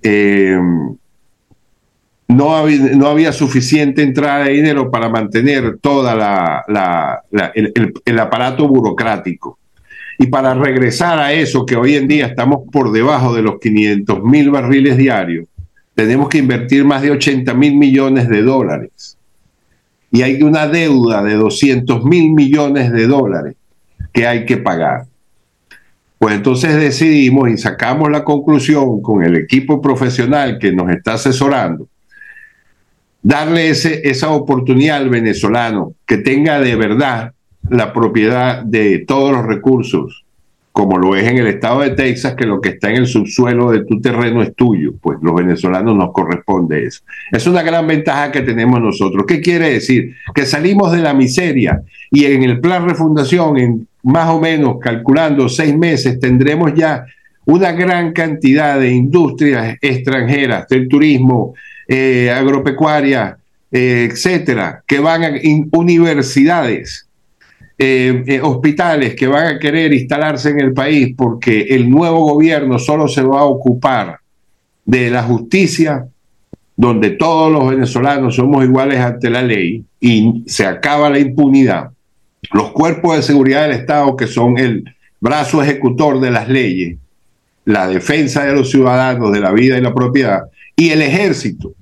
Eh, 0.00 0.56
no, 2.34 2.56
había, 2.56 2.78
no 2.94 3.06
había 3.06 3.32
suficiente 3.32 4.02
entrada 4.02 4.44
de 4.44 4.52
dinero 4.52 4.90
para 4.90 5.08
mantener 5.08 5.78
toda 5.80 6.14
la, 6.14 7.22
el, 7.54 8.18
aparato 8.18 8.68
burocrático. 8.68 9.58
Y 10.18 10.26
para 10.26 10.54
regresar 10.54 11.18
a 11.18 11.32
eso, 11.32 11.66
que 11.66 11.76
hoy 11.76 11.96
en 11.96 12.06
día 12.06 12.26
estamos 12.26 12.60
por 12.70 12.92
debajo 12.92 13.34
de 13.34 13.42
los 13.42 13.58
500 13.58 14.22
mil 14.22 14.50
barriles 14.50 14.96
diarios, 14.96 15.46
tenemos 15.94 16.28
que 16.28 16.38
invertir 16.38 16.84
más 16.84 17.02
de 17.02 17.10
80 17.10 17.54
mil 17.54 17.76
millones 17.76 18.28
de 18.28 18.42
dólares 18.42 19.16
y 20.14 20.22
hay 20.22 20.40
una 20.44 20.68
deuda 20.68 21.24
de 21.24 21.34
200 21.34 22.04
mil 22.04 22.30
millones 22.30 22.92
de 22.92 23.08
dólares 23.08 23.56
que 24.12 24.28
hay 24.28 24.44
que 24.44 24.56
pagar. 24.56 25.06
Pues 26.20 26.36
entonces 26.36 26.76
decidimos 26.76 27.50
y 27.50 27.58
sacamos 27.58 28.12
la 28.12 28.22
conclusión 28.22 29.02
con 29.02 29.24
el 29.24 29.34
equipo 29.34 29.82
profesional 29.82 30.60
que 30.60 30.70
nos 30.70 30.88
está 30.90 31.14
asesorando, 31.14 31.88
darle 33.24 33.70
ese, 33.70 34.08
esa 34.08 34.30
oportunidad 34.30 34.98
al 34.98 35.08
venezolano 35.08 35.94
que 36.06 36.18
tenga 36.18 36.60
de 36.60 36.76
verdad 36.76 37.32
la 37.68 37.92
propiedad 37.92 38.62
de 38.62 39.00
todos 39.00 39.32
los 39.32 39.44
recursos 39.46 40.24
como 40.74 40.98
lo 40.98 41.14
es 41.14 41.22
en 41.28 41.38
el 41.38 41.46
estado 41.46 41.82
de 41.82 41.90
Texas, 41.90 42.34
que 42.34 42.46
lo 42.46 42.60
que 42.60 42.70
está 42.70 42.90
en 42.90 42.96
el 42.96 43.06
subsuelo 43.06 43.70
de 43.70 43.84
tu 43.84 44.00
terreno 44.00 44.42
es 44.42 44.56
tuyo, 44.56 44.92
pues 45.00 45.18
los 45.22 45.32
venezolanos 45.32 45.94
nos 45.94 46.12
corresponde 46.12 46.86
eso. 46.86 47.02
Es 47.30 47.46
una 47.46 47.62
gran 47.62 47.86
ventaja 47.86 48.32
que 48.32 48.40
tenemos 48.40 48.80
nosotros. 48.80 49.24
¿Qué 49.24 49.40
quiere 49.40 49.70
decir? 49.70 50.16
Que 50.34 50.44
salimos 50.44 50.90
de 50.90 50.98
la 50.98 51.14
miseria 51.14 51.80
y 52.10 52.24
en 52.24 52.42
el 52.42 52.60
plan 52.60 52.88
refundación, 52.88 53.56
en 53.56 53.86
más 54.02 54.28
o 54.30 54.40
menos 54.40 54.78
calculando 54.80 55.48
seis 55.48 55.78
meses, 55.78 56.18
tendremos 56.18 56.74
ya 56.74 57.06
una 57.44 57.70
gran 57.70 58.12
cantidad 58.12 58.80
de 58.80 58.90
industrias 58.90 59.76
extranjeras, 59.80 60.66
del 60.66 60.88
turismo, 60.88 61.54
eh, 61.88 62.30
agropecuaria, 62.30 63.36
eh, 63.70 64.08
etcétera, 64.10 64.82
que 64.86 65.00
van 65.00 65.24
a 65.24 65.32
universidades 65.72 67.06
eh, 67.76 68.40
hospitales 68.40 69.16
que 69.16 69.26
van 69.26 69.56
a 69.56 69.58
querer 69.58 69.92
instalarse 69.92 70.50
en 70.50 70.60
el 70.60 70.72
país 70.72 71.12
porque 71.16 71.62
el 71.62 71.90
nuevo 71.90 72.20
gobierno 72.20 72.78
solo 72.78 73.08
se 73.08 73.22
va 73.22 73.40
a 73.40 73.44
ocupar 73.44 74.20
de 74.84 75.10
la 75.10 75.24
justicia, 75.24 76.06
donde 76.76 77.10
todos 77.10 77.50
los 77.50 77.68
venezolanos 77.68 78.36
somos 78.36 78.64
iguales 78.64 79.00
ante 79.00 79.28
la 79.28 79.42
ley 79.42 79.84
y 80.00 80.44
se 80.46 80.66
acaba 80.66 81.10
la 81.10 81.18
impunidad. 81.18 81.90
Los 82.52 82.70
cuerpos 82.70 83.16
de 83.16 83.22
seguridad 83.22 83.62
del 83.62 83.80
Estado, 83.80 84.16
que 84.16 84.28
son 84.28 84.56
el 84.58 84.84
brazo 85.20 85.62
ejecutor 85.62 86.20
de 86.20 86.30
las 86.30 86.48
leyes, 86.48 86.96
la 87.64 87.88
defensa 87.88 88.44
de 88.44 88.52
los 88.52 88.70
ciudadanos, 88.70 89.32
de 89.32 89.40
la 89.40 89.50
vida 89.50 89.78
y 89.78 89.80
la 89.80 89.94
propiedad, 89.94 90.42
y 90.76 90.90
el 90.90 91.02
ejército, 91.02 91.72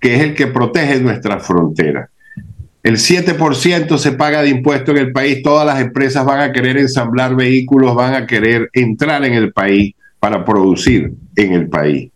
que 0.00 0.16
es 0.16 0.22
el 0.22 0.34
que 0.34 0.46
protege 0.46 1.00
nuestras 1.00 1.46
fronteras. 1.46 2.10
El 2.82 2.96
7% 2.96 3.98
se 3.98 4.12
paga 4.12 4.42
de 4.42 4.50
impuesto 4.50 4.92
en 4.92 4.98
el 4.98 5.12
país, 5.12 5.42
todas 5.42 5.66
las 5.66 5.80
empresas 5.80 6.24
van 6.24 6.40
a 6.40 6.52
querer 6.52 6.78
ensamblar 6.78 7.34
vehículos, 7.34 7.94
van 7.94 8.14
a 8.14 8.26
querer 8.26 8.70
entrar 8.72 9.24
en 9.24 9.34
el 9.34 9.52
país 9.52 9.94
para 10.20 10.44
producir 10.44 11.12
en 11.36 11.52
el 11.52 11.68
país. 11.68 12.10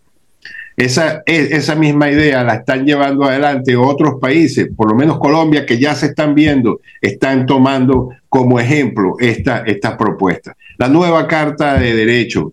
Esa, 0.77 1.23
esa 1.27 1.75
misma 1.75 2.11
idea 2.11 2.43
la 2.43 2.55
están 2.55 2.87
llevando 2.87 3.25
adelante 3.25 3.77
otros 3.77 4.15
países, 4.21 4.71
por 4.75 4.89
lo 4.91 4.97
menos 4.97 5.19
Colombia, 5.19 5.67
que 5.67 5.79
ya 5.79 5.95
se 5.95 6.07
están 6.07 6.35
viendo, 6.35 6.81
están 7.01 7.45
tomando 7.45 8.09
como 8.29 8.59
ejemplo 8.59 9.17
esta, 9.21 9.59
esta 9.67 9.99
propuesta. 9.99 10.57
La 10.79 10.89
nueva 10.89 11.29
Carta 11.29 11.79
de 11.79 11.95
Derechos 11.95 12.53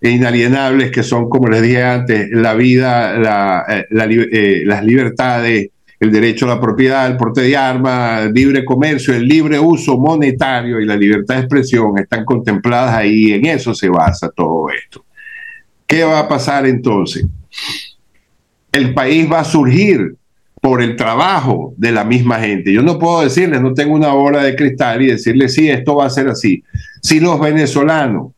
inalienables, 0.00 0.90
que 0.90 1.02
son, 1.02 1.28
como 1.28 1.48
les 1.48 1.62
dije 1.62 1.82
antes, 1.82 2.28
la 2.30 2.54
vida, 2.54 3.64
eh, 3.68 3.86
eh, 4.32 4.62
las 4.64 4.84
libertades, 4.84 5.70
el 6.00 6.12
derecho 6.12 6.46
a 6.46 6.54
la 6.54 6.60
propiedad, 6.60 7.06
el 7.06 7.16
porte 7.16 7.42
de 7.42 7.56
armas, 7.56 8.30
libre 8.30 8.64
comercio, 8.64 9.14
el 9.14 9.26
libre 9.26 9.58
uso 9.58 9.98
monetario 9.98 10.80
y 10.80 10.86
la 10.86 10.96
libertad 10.96 11.34
de 11.34 11.40
expresión 11.40 11.98
están 11.98 12.24
contempladas 12.24 12.94
ahí, 12.94 13.32
en 13.32 13.46
eso 13.46 13.74
se 13.74 13.88
basa 13.88 14.30
todo 14.30 14.70
esto. 14.70 15.04
¿Qué 15.86 16.04
va 16.04 16.20
a 16.20 16.28
pasar 16.28 16.66
entonces? 16.66 17.26
El 18.70 18.94
país 18.94 19.30
va 19.30 19.40
a 19.40 19.44
surgir 19.44 20.14
por 20.60 20.82
el 20.82 20.96
trabajo 20.96 21.74
de 21.76 21.92
la 21.92 22.04
misma 22.04 22.38
gente. 22.40 22.72
Yo 22.72 22.82
no 22.82 22.98
puedo 22.98 23.22
decirles, 23.22 23.60
no 23.60 23.74
tengo 23.74 23.94
una 23.94 24.12
bola 24.12 24.42
de 24.42 24.54
cristal 24.54 25.02
y 25.02 25.06
decirles, 25.06 25.54
sí, 25.54 25.68
esto 25.68 25.96
va 25.96 26.06
a 26.06 26.10
ser 26.10 26.28
así. 26.28 26.62
Si 27.02 27.20
los 27.20 27.40
venezolanos, 27.40 28.32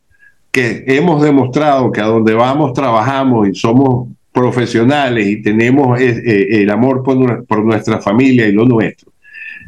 que 0.51 0.83
hemos 0.87 1.21
demostrado 1.23 1.91
que 1.91 2.01
a 2.01 2.05
donde 2.05 2.33
vamos 2.33 2.73
trabajamos 2.73 3.47
y 3.47 3.55
somos 3.55 4.09
profesionales 4.33 5.27
y 5.27 5.41
tenemos 5.41 5.99
eh, 5.99 6.61
el 6.61 6.69
amor 6.69 7.03
por, 7.03 7.65
nuestra 7.65 8.01
familia 8.01 8.47
y 8.47 8.51
lo 8.51 8.65
nuestro. 8.65 9.11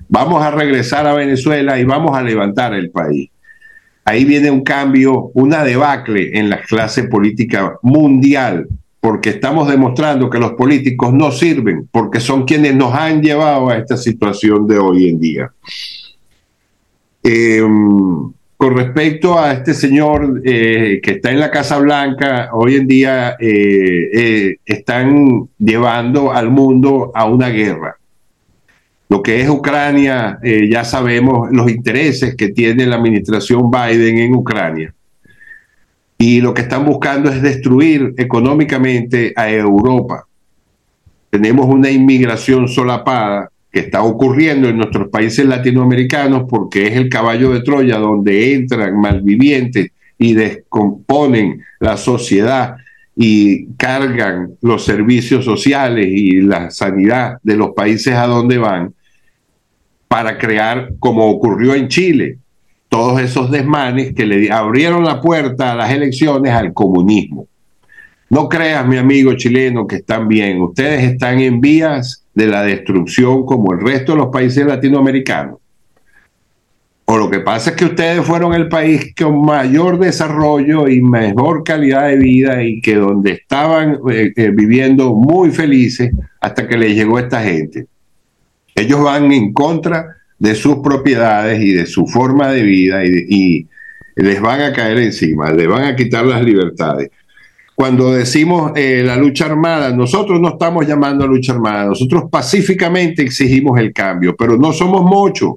Vamos 0.09 0.43
a 0.43 0.51
regresar 0.51 1.07
a 1.07 1.13
Venezuela 1.13 1.79
y 1.79 1.85
vamos 1.85 2.15
a 2.15 2.21
levantar 2.21 2.73
el 2.73 2.89
país. 2.91 3.29
Ahí 4.05 4.25
viene 4.25 4.51
un 4.51 4.63
cambio, 4.63 5.31
una 5.33 5.63
debacle 5.63 6.37
en 6.37 6.49
la 6.49 6.61
clase 6.61 7.05
política 7.05 7.77
mundial, 7.81 8.67
porque 8.99 9.29
estamos 9.29 9.69
demostrando 9.69 10.29
que 10.29 10.39
los 10.39 10.53
políticos 10.53 11.13
no 11.13 11.31
sirven, 11.31 11.87
porque 11.89 12.19
son 12.19 12.43
quienes 12.43 12.75
nos 12.75 12.93
han 12.93 13.21
llevado 13.21 13.69
a 13.69 13.77
esta 13.77 13.95
situación 13.95 14.67
de 14.67 14.77
hoy 14.77 15.09
en 15.09 15.19
día. 15.19 15.51
Eh, 17.23 17.61
con 18.63 18.77
respecto 18.77 19.37
a 19.37 19.51
este 19.51 19.73
señor 19.73 20.41
eh, 20.45 21.01
que 21.03 21.11
está 21.11 21.31
en 21.31 21.41
la 21.41 21.51
Casa 21.51 21.79
Blanca, 21.79 22.47
hoy 22.53 22.75
en 22.75 22.87
día 22.87 23.35
eh, 23.37 24.09
eh, 24.13 24.55
están 24.65 25.49
llevando 25.59 26.31
al 26.31 26.49
mundo 26.49 27.11
a 27.13 27.25
una 27.25 27.49
guerra. 27.49 27.97
Lo 29.09 29.21
que 29.21 29.41
es 29.41 29.49
Ucrania, 29.49 30.39
ya 30.41 30.85
sabemos 30.85 31.51
los 31.51 31.69
intereses 31.69 32.35
que 32.37 32.53
tiene 32.53 32.85
la 32.85 32.95
administración 32.95 33.69
Biden 33.69 34.19
en 34.19 34.33
Ucrania. 34.33 34.95
Y 36.17 36.39
lo 36.39 36.53
que 36.53 36.61
están 36.61 36.85
buscando 36.85 37.29
es 37.29 37.41
destruir 37.41 38.13
económicamente 38.15 39.33
a 39.35 39.51
Europa. 39.51 40.25
Tenemos 41.29 41.65
una 41.65 41.91
inmigración 41.91 42.69
solapada 42.69 43.49
que 43.73 43.79
está 43.79 44.03
ocurriendo 44.03 44.69
en 44.69 44.77
nuestros 44.77 45.09
países 45.09 45.47
latinoamericanos 45.47 46.43
porque 46.47 46.85
es 46.85 46.95
el 46.95 47.09
caballo 47.09 47.51
de 47.51 47.61
Troya 47.61 47.97
donde 47.97 48.53
entran 48.53 49.01
malvivientes 49.01 49.89
y 50.19 50.35
descomponen 50.35 51.63
la 51.79 51.97
sociedad 51.97 52.75
y 53.15 53.65
cargan 53.73 54.51
los 54.61 54.85
servicios 54.85 55.43
sociales 55.43 56.05
y 56.07 56.41
la 56.41 56.69
sanidad 56.69 57.37
de 57.41 57.55
los 57.55 57.71
países 57.71 58.13
a 58.13 58.27
donde 58.27 58.59
van 58.59 58.93
para 60.07 60.37
crear, 60.37 60.91
como 60.99 61.27
ocurrió 61.27 61.73
en 61.73 61.87
Chile, 61.87 62.37
todos 62.89 63.19
esos 63.19 63.49
desmanes 63.49 64.13
que 64.13 64.27
le 64.27 64.51
abrieron 64.51 65.03
la 65.03 65.19
puerta 65.19 65.71
a 65.71 65.75
las 65.75 65.91
elecciones 65.91 66.53
al 66.53 66.73
comunismo. 66.73 67.47
No 68.29 68.47
creas, 68.47 68.85
mi 68.85 68.97
amigo 68.97 69.33
chileno, 69.33 69.87
que 69.87 69.95
están 69.95 70.27
bien. 70.27 70.61
Ustedes 70.61 71.03
están 71.03 71.39
en 71.39 71.59
vías 71.59 72.22
de 72.33 72.47
la 72.47 72.63
destrucción 72.63 73.45
como 73.45 73.73
el 73.73 73.81
resto 73.81 74.13
de 74.13 74.19
los 74.19 74.27
países 74.27 74.65
latinoamericanos. 74.65 75.57
O 77.05 77.17
lo 77.17 77.29
que 77.29 77.41
pasa 77.41 77.71
es 77.71 77.75
que 77.75 77.85
ustedes 77.85 78.25
fueron 78.25 78.53
el 78.53 78.69
país 78.69 79.13
con 79.15 79.43
mayor 79.43 79.99
desarrollo 79.99 80.87
y 80.87 81.01
mejor 81.01 81.63
calidad 81.63 82.07
de 82.07 82.15
vida 82.15 82.63
y 82.63 82.81
que 82.81 82.95
donde 82.95 83.33
estaban 83.33 83.99
eh, 84.09 84.31
eh, 84.35 84.51
viviendo 84.53 85.13
muy 85.13 85.51
felices 85.51 86.11
hasta 86.39 86.67
que 86.67 86.77
les 86.77 86.95
llegó 86.95 87.19
esta 87.19 87.43
gente. 87.43 87.87
Ellos 88.73 89.03
van 89.03 89.31
en 89.31 89.53
contra 89.53 90.17
de 90.39 90.55
sus 90.55 90.77
propiedades 90.77 91.61
y 91.61 91.73
de 91.73 91.85
su 91.85 92.07
forma 92.07 92.51
de 92.51 92.63
vida 92.63 93.05
y, 93.05 93.67
les 94.15 94.39
van 94.39 94.61
a 94.61 94.73
caer 94.73 94.99
encima, 94.99 95.51
les 95.51 95.67
van 95.67 95.85
a 95.85 95.95
quitar 95.95 96.23
las 96.23 96.43
libertades. 96.43 97.09
Cuando 97.75 98.13
decimos 98.13 98.71
eh, 98.75 99.03
la 99.03 99.17
lucha 99.17 99.45
armada, 99.45 99.91
nosotros 99.91 100.39
no 100.39 100.49
estamos 100.49 100.87
llamando 100.87 101.23
a 101.23 101.27
lucha 101.27 101.53
armada, 101.53 101.85
nosotros 101.85 102.25
pacíficamente 102.29 103.23
exigimos 103.23 103.79
el 103.79 103.91
cambio, 103.91 104.35
pero 104.35 104.57
no 104.57 104.71
somos 104.71 105.03
muchos 105.03 105.53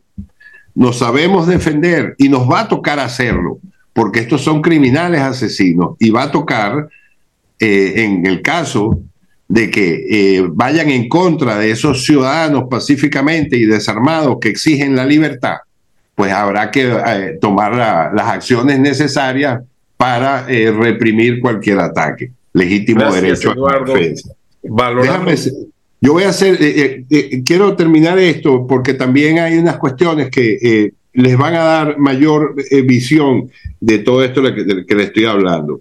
nos 0.76 0.98
sabemos 0.98 1.46
defender 1.46 2.14
y 2.18 2.28
nos 2.28 2.48
va 2.48 2.60
a 2.60 2.68
tocar 2.68 3.00
hacerlo, 3.00 3.58
porque 3.94 4.20
estos 4.20 4.42
son 4.42 4.60
criminales 4.60 5.22
asesinos 5.22 5.96
y 5.98 6.10
va 6.10 6.24
a 6.24 6.30
tocar, 6.30 6.88
eh, 7.58 8.04
en 8.04 8.26
el 8.26 8.42
caso 8.42 9.00
de 9.48 9.70
que 9.70 10.04
eh, 10.10 10.46
vayan 10.52 10.90
en 10.90 11.08
contra 11.08 11.56
de 11.56 11.70
esos 11.70 12.04
ciudadanos 12.04 12.64
pacíficamente 12.70 13.56
y 13.56 13.64
desarmados 13.64 14.36
que 14.38 14.50
exigen 14.50 14.94
la 14.94 15.06
libertad, 15.06 15.56
pues 16.14 16.30
habrá 16.30 16.70
que 16.70 16.92
eh, 16.92 17.38
tomar 17.40 18.12
las 18.14 18.26
acciones 18.26 18.78
necesarias 18.78 19.62
para 19.96 20.46
reprimir 20.46 21.40
cualquier 21.40 21.78
ataque. 21.78 22.30
Legítimo 22.52 23.12
derecho 23.12 23.52
a 23.52 23.72
la 23.72 23.84
defensa. 23.84 24.30
Yo 26.00 26.12
voy 26.12 26.24
a 26.24 26.28
hacer, 26.28 26.56
eh, 26.62 26.80
eh, 26.80 27.04
eh, 27.10 27.42
quiero 27.44 27.74
terminar 27.74 28.18
esto 28.18 28.66
porque 28.66 28.94
también 28.94 29.38
hay 29.38 29.56
unas 29.56 29.76
cuestiones 29.76 30.30
que 30.30 30.92
les 31.12 31.38
van 31.38 31.54
a 31.54 31.64
dar 31.64 31.98
mayor 31.98 32.54
visión 32.84 33.50
de 33.80 33.98
todo 33.98 34.22
esto 34.22 34.42
que, 34.42 34.84
que 34.86 34.94
le 34.94 35.04
estoy 35.04 35.24
hablando. 35.24 35.80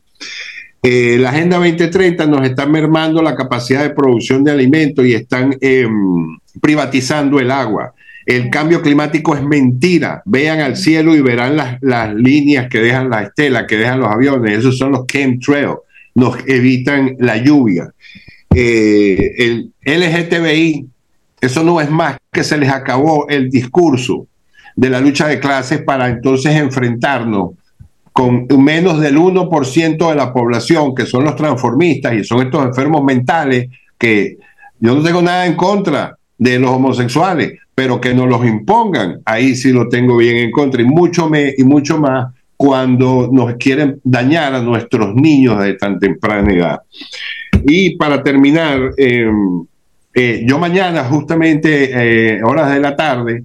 la 0.82 1.30
Agenda 1.30 1.58
2030 1.58 2.26
nos 2.28 2.46
está 2.46 2.66
mermando 2.66 3.22
la 3.22 3.36
capacidad 3.36 3.84
de 3.84 3.90
producción 3.90 4.44
de 4.44 4.52
alimentos 4.52 5.06
y 5.06 5.14
están 5.14 5.56
em, 5.60 6.38
privatizando 6.62 7.40
el 7.40 7.52
agua. 7.52 7.94
El 8.26 8.50
cambio 8.50 8.82
climático 8.82 9.36
es 9.36 9.44
mentira. 9.44 10.22
Vean 10.26 10.60
al 10.60 10.76
cielo 10.76 11.16
y 11.16 11.22
verán 11.22 11.56
las, 11.56 11.78
las 11.82 12.14
líneas 12.14 12.68
que 12.70 12.80
dejan 12.80 13.10
las 13.10 13.28
estelas, 13.28 13.66
que 13.68 13.78
dejan 13.78 14.00
los 14.00 14.12
aviones. 14.12 14.60
Esos 14.60 14.78
son 14.78 14.92
los 14.92 15.06
chemtrails. 15.06 15.78
Nos 16.16 16.38
evitan 16.48 17.16
la 17.20 17.38
lluvia. 17.38 17.92
Eh, 18.54 19.36
el 19.38 19.72
LGTBI, 19.84 20.88
eso 21.42 21.64
no 21.64 21.82
es 21.82 21.90
más 21.90 22.18
que 22.32 22.44
se 22.44 22.58
les 22.58 22.70
acabó 22.70 23.28
el 23.28 23.50
discurso 23.50 24.28
de 24.76 24.90
la 24.90 25.00
lucha 25.00 25.28
de 25.28 25.40
clases 25.40 25.82
para 25.82 26.08
entonces 26.08 26.56
enfrentarnos 26.56 27.52
con 28.16 28.48
menos 28.64 29.02
del 29.02 29.18
1% 29.18 30.10
de 30.10 30.16
la 30.16 30.32
población, 30.32 30.96
que 30.96 31.06
son 31.06 31.26
los 31.26 31.36
transformistas 31.36 32.14
y 32.14 32.24
son 32.24 32.44
estos 32.44 32.64
enfermos 32.66 33.04
mentales, 33.04 33.68
que 33.98 34.38
yo 34.80 34.96
no 34.96 35.04
tengo 35.04 35.22
nada 35.22 35.46
en 35.46 35.56
contra 35.56 36.18
de 36.38 36.58
los 36.58 36.72
homosexuales, 36.72 37.60
pero 37.76 38.00
que 38.00 38.14
nos 38.14 38.30
los 38.30 38.46
impongan, 38.46 39.20
ahí 39.26 39.56
sí 39.56 39.74
lo 39.74 39.90
tengo 39.90 40.16
bien 40.18 40.38
en 40.38 40.52
contra, 40.52 40.82
y 40.82 40.86
mucho, 40.86 41.30
me, 41.30 41.54
y 41.58 41.66
mucho 41.66 42.00
más 42.00 42.34
cuando 42.58 43.30
nos 43.32 43.54
quieren 43.56 44.00
dañar 44.04 44.56
a 44.56 44.62
nuestros 44.62 45.14
niños 45.14 45.62
de 45.62 45.74
tan 45.74 46.00
temprana 46.00 46.54
edad. 46.54 46.80
Y 47.66 47.98
para 47.98 48.24
terminar, 48.24 48.92
eh, 48.98 49.30
eh, 50.14 50.44
yo 50.46 50.58
mañana, 50.58 51.04
justamente 51.04 52.38
eh, 52.38 52.42
horas 52.44 52.74
de 52.74 52.80
la 52.80 52.96
tarde, 52.96 53.44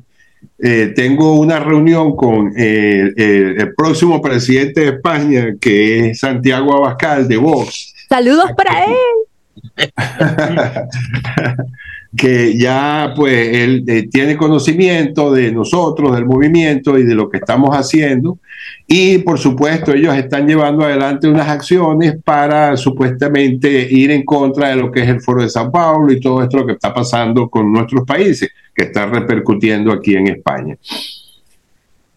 tengo 0.94 1.40
una 1.40 1.59
reunión 1.59 2.15
con 2.15 2.52
el 2.55 3.73
próximo 3.74 4.20
presidente 4.20 4.82
de 4.82 4.89
España, 4.89 5.55
que 5.59 6.11
es 6.11 6.20
Santiago 6.20 6.77
Abascal 6.77 7.27
de 7.27 7.39
Vox. 7.39 7.94
Saludos 8.11 8.51
para 8.55 8.85
él. 8.85 8.93
que 12.16 12.59
ya 12.59 13.12
pues 13.15 13.57
él 13.57 13.85
eh, 13.87 14.09
tiene 14.11 14.37
conocimiento 14.37 15.32
de 15.32 15.53
nosotros, 15.53 16.15
del 16.15 16.27
movimiento 16.27 16.99
y 16.99 17.05
de 17.05 17.15
lo 17.15 17.31
que 17.31 17.39
estamos 17.39 17.70
haciendo. 17.77 18.39
Y 18.87 19.19
por 19.19 19.39
supuesto 19.39 19.93
ellos 19.93 20.16
están 20.16 20.49
llevando 20.49 20.85
adelante 20.85 21.28
unas 21.28 21.49
acciones 21.49 22.16
para 22.24 22.77
supuestamente 22.77 23.87
ir 23.89 24.11
en 24.11 24.24
contra 24.24 24.70
de 24.70 24.77
lo 24.77 24.91
que 24.91 25.03
es 25.03 25.09
el 25.09 25.20
Foro 25.20 25.43
de 25.43 25.49
San 25.49 25.70
Paulo 25.70 26.12
y 26.12 26.20
todo 26.20 26.43
esto 26.43 26.59
lo 26.59 26.66
que 26.66 26.73
está 26.73 26.93
pasando 26.93 27.49
con 27.49 27.73
nuestros 27.73 28.05
países, 28.05 28.51
que 28.74 28.85
está 28.85 29.07
repercutiendo 29.07 29.93
aquí 29.93 30.16
en 30.16 30.27
España. 30.27 30.77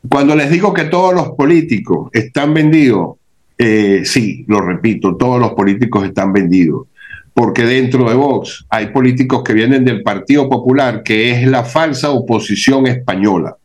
Cuando 0.10 0.36
les 0.36 0.50
digo 0.50 0.74
que 0.74 0.86
todos 0.86 1.14
los 1.14 1.30
políticos 1.30 2.10
están 2.12 2.54
vendidos, 2.54 3.18
eh, 3.58 4.02
sí, 4.04 4.44
lo 4.48 4.60
repito, 4.60 5.16
todos 5.16 5.40
los 5.40 5.52
políticos 5.54 6.04
están 6.04 6.34
vendidos 6.34 6.88
porque 7.34 7.64
dentro 7.66 8.08
de 8.08 8.16
Vox 8.16 8.66
hay 8.70 8.88
políticos 8.88 9.44
que 9.44 9.54
vienen 9.54 9.86
del 9.86 10.04
Partido 10.04 10.50
Popular, 10.50 11.02
que 11.04 11.32
es 11.32 11.48
la 11.48 11.64
falsa 11.64 12.12
oposición 12.12 12.86
española. 12.86 13.58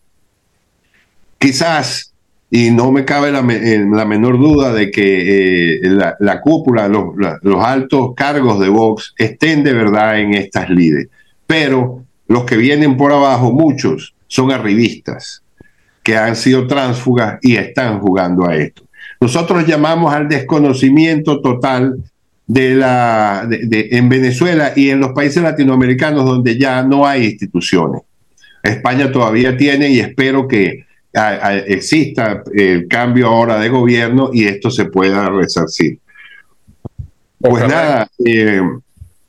Quizás, 1.38 2.14
y 2.50 2.70
no 2.70 2.90
me 2.90 3.04
cabe 3.04 3.30
la, 3.30 3.42
menor 3.42 4.38
duda 4.38 4.72
de 4.72 4.90
que 4.90 5.76
eh, 5.76 5.80
la, 6.18 6.40
cúpula, 6.40 6.88
los, 6.88 7.14
los, 7.42 7.64
altos 7.64 8.14
cargos 8.16 8.58
de 8.58 8.70
Vox 8.70 9.14
estén 9.18 9.62
de 9.62 9.74
verdad 9.74 10.18
en 10.18 10.34
estas 10.34 10.70
líderes, 10.70 11.08
pero 11.46 12.04
los 12.26 12.44
que 12.44 12.56
vienen 12.56 12.96
por 12.96 13.12
abajo, 13.12 13.52
muchos, 13.52 14.14
son 14.26 14.50
arribistas, 14.50 15.42
que 16.02 16.16
han 16.16 16.36
sido 16.36 16.66
tránsfugas 16.66 17.38
y 17.42 17.56
están 17.56 18.00
jugando 18.00 18.46
a 18.46 18.56
esto. 18.56 18.82
Nosotros 19.20 19.66
llamamos 19.66 20.14
al 20.14 20.28
desconocimiento 20.28 21.40
total 21.40 21.96
de 22.48 22.74
la, 22.74 23.46
de, 23.46 23.88
en 23.92 24.08
Venezuela 24.08 24.72
y 24.74 24.88
en 24.88 25.00
los 25.00 25.12
países 25.12 25.42
latinoamericanos 25.42 26.24
donde 26.24 26.58
ya 26.58 26.82
no 26.82 27.06
hay 27.06 27.26
instituciones. 27.26 28.02
España 28.62 29.12
todavía 29.12 29.56
tiene 29.56 29.90
y 29.90 30.00
espero 30.00 30.48
que 30.48 30.86
exista 31.66 32.42
el 32.52 32.88
cambio 32.88 33.28
ahora 33.28 33.58
de 33.58 33.68
gobierno 33.68 34.30
y 34.32 34.44
esto 34.44 34.70
se 34.70 34.86
pueda 34.86 35.28
resarcir. 35.28 35.98
Pues 37.38 37.68
nada, 37.68 38.08
eh, 38.24 38.62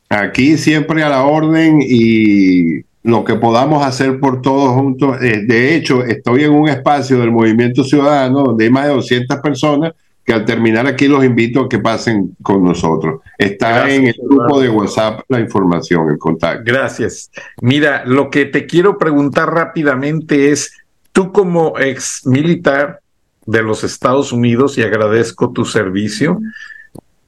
aquí 0.07 0.57
siempre 0.57 1.03
a 1.03 1.09
la 1.09 1.23
orden 1.23 1.79
y 1.81 2.81
lo 3.03 3.23
que 3.23 3.35
podamos 3.35 3.85
hacer 3.85 4.19
por 4.19 4.41
todos 4.41 4.73
juntos. 4.73 5.21
Eh, 5.21 5.43
de 5.45 5.75
hecho, 5.75 6.05
estoy 6.05 6.43
en 6.43 6.51
un 6.51 6.69
espacio 6.69 7.19
del 7.19 7.31
Movimiento 7.31 7.83
Ciudadano 7.83 8.43
donde 8.43 8.65
hay 8.65 8.71
más 8.71 8.87
de 8.87 8.93
200 8.93 9.39
personas 9.39 9.93
que 10.29 10.35
al 10.35 10.45
terminar 10.45 10.85
aquí 10.85 11.07
los 11.07 11.25
invito 11.25 11.61
a 11.61 11.67
que 11.67 11.79
pasen 11.79 12.37
con 12.43 12.63
nosotros. 12.63 13.21
Está 13.35 13.89
en 13.89 14.05
el 14.05 14.15
grupo 14.21 14.61
de 14.61 14.69
WhatsApp 14.69 15.21
la 15.27 15.39
información, 15.39 16.07
el 16.07 16.19
contacto. 16.19 16.61
Gracias. 16.63 17.31
Mira, 17.63 18.05
lo 18.05 18.29
que 18.29 18.45
te 18.45 18.67
quiero 18.67 18.99
preguntar 18.99 19.51
rápidamente 19.51 20.51
es, 20.51 20.71
tú 21.13 21.31
como 21.31 21.79
ex 21.79 22.27
militar 22.27 22.99
de 23.47 23.63
los 23.63 23.83
Estados 23.83 24.31
Unidos, 24.31 24.77
y 24.77 24.83
agradezco 24.83 25.51
tu 25.51 25.65
servicio, 25.65 26.39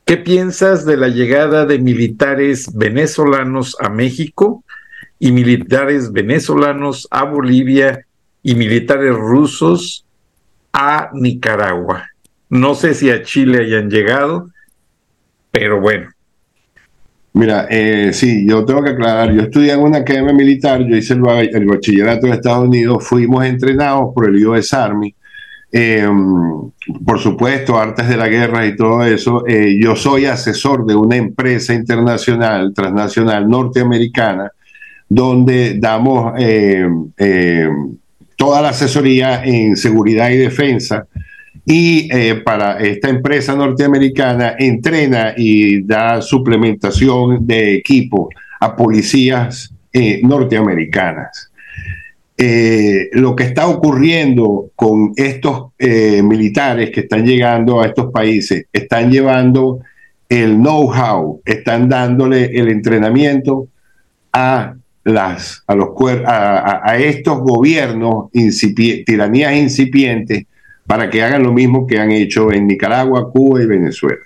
¿qué 0.05 0.17
piensas 0.17 0.85
de 0.85 0.97
la 0.97 1.07
llegada 1.07 1.65
de 1.65 1.79
militares 1.79 2.69
venezolanos 2.71 3.75
a 3.79 3.89
México 3.89 4.63
y 5.17 5.31
militares 5.31 6.11
venezolanos 6.11 7.07
a 7.09 7.23
Bolivia 7.23 8.05
y 8.43 8.53
militares 8.53 9.15
rusos 9.15 10.05
a 10.71 11.09
Nicaragua? 11.13 12.10
No 12.51 12.75
sé 12.75 12.93
si 12.93 13.09
a 13.09 13.23
Chile 13.23 13.63
hayan 13.63 13.89
llegado, 13.89 14.49
pero 15.51 15.79
bueno. 15.79 16.09
Mira, 17.31 17.65
eh, 17.69 18.11
sí, 18.11 18.45
yo 18.45 18.65
tengo 18.65 18.83
que 18.83 18.89
aclarar, 18.89 19.31
yo 19.31 19.43
estudié 19.43 19.71
en 19.71 19.79
una 19.79 19.99
academia 19.99 20.33
militar, 20.33 20.85
yo 20.85 20.97
hice 20.97 21.13
el, 21.13 21.65
bachillerato 21.65 22.27
de 22.27 22.33
Estados 22.33 22.67
Unidos, 22.67 23.07
fuimos 23.07 23.45
entrenados 23.45 24.13
por 24.13 24.27
el 24.27 24.45
US 24.45 24.73
Army, 24.73 25.15
em, 25.71 26.69
por 27.05 27.19
supuesto, 27.19 27.79
artes 27.79 28.09
de 28.09 28.17
la 28.17 28.27
guerra 28.27 28.67
y 28.67 28.75
todo 28.75 29.05
eso. 29.05 29.47
Eh, 29.47 29.79
yo 29.81 29.95
soy 29.95 30.25
asesor 30.25 30.85
de 30.85 30.93
una 30.93 31.15
empresa 31.15 31.73
internacional, 31.73 32.73
transnacional, 32.73 33.47
norteamericana, 33.47 34.51
donde 35.07 35.79
damos 35.79 36.33
em, 36.37 37.13
em, 37.15 37.97
toda 38.35 38.61
la 38.61 38.69
asesoría 38.69 39.41
en 39.45 39.77
seguridad 39.77 40.29
y 40.31 40.35
defensa 40.35 41.07
y 41.65 42.09
eh, 42.11 42.41
para 42.43 42.79
esta 42.79 43.09
empresa 43.09 43.55
norteamericana 43.55 44.55
entrena 44.57 45.33
y 45.37 45.83
da 45.83 46.21
suplementación 46.21 47.45
de 47.45 47.75
equipo 47.75 48.29
a 48.59 48.75
policías 48.75 49.73
eh, 49.93 50.21
norteamericanas. 50.23 51.51
eh, 52.37 53.09
lo 53.11 53.35
que 53.35 53.43
está 53.43 53.67
ocurriendo 53.67 54.71
con 54.75 55.13
estos 55.15 55.73
militares 56.23 56.89
que 56.89 57.01
están 57.01 57.23
llegando 57.23 57.81
a 57.81 57.87
estos 57.87 58.11
países, 58.11 58.65
están 58.73 59.11
llevando 59.11 59.81
el 60.27 60.55
know-how, 60.55 61.41
están 61.45 61.87
dándole 61.87 62.45
el 62.45 62.69
entrenamiento 62.69 63.67
a 64.33 64.73
las 65.03 65.63
a 65.67 65.75
los 65.75 65.89
a, 66.25 66.97
estos 66.97 67.39
gobiernos 67.39 68.31
tiranías 69.05 69.55
incipientes 69.55 70.45
para 70.91 71.09
que 71.09 71.23
hagan 71.23 71.43
lo 71.43 71.53
mismo 71.53 71.87
que 71.87 71.97
han 71.99 72.11
hecho 72.11 72.51
en 72.51 72.67
Nicaragua, 72.67 73.31
Cuba 73.31 73.63
y 73.63 73.65
Venezuela. 73.65 74.25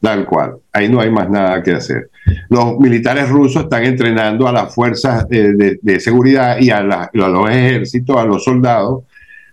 Tal 0.00 0.24
cual. 0.24 0.58
Ahí 0.72 0.88
no 0.88 1.00
hay 1.00 1.10
más 1.10 1.28
nada 1.28 1.60
que 1.60 1.72
hacer. 1.72 2.08
Los 2.48 2.78
militares 2.78 3.28
rusos 3.28 3.64
están 3.64 3.82
entrenando 3.82 4.46
a 4.46 4.52
las 4.52 4.72
fuerzas 4.72 5.28
de, 5.28 5.98
seguridad 5.98 6.60
y 6.60 6.70
a, 6.70 6.82
los 7.12 7.50
ejércitos, 7.50 8.16
a 8.16 8.24
los 8.24 8.44
soldados, 8.44 9.02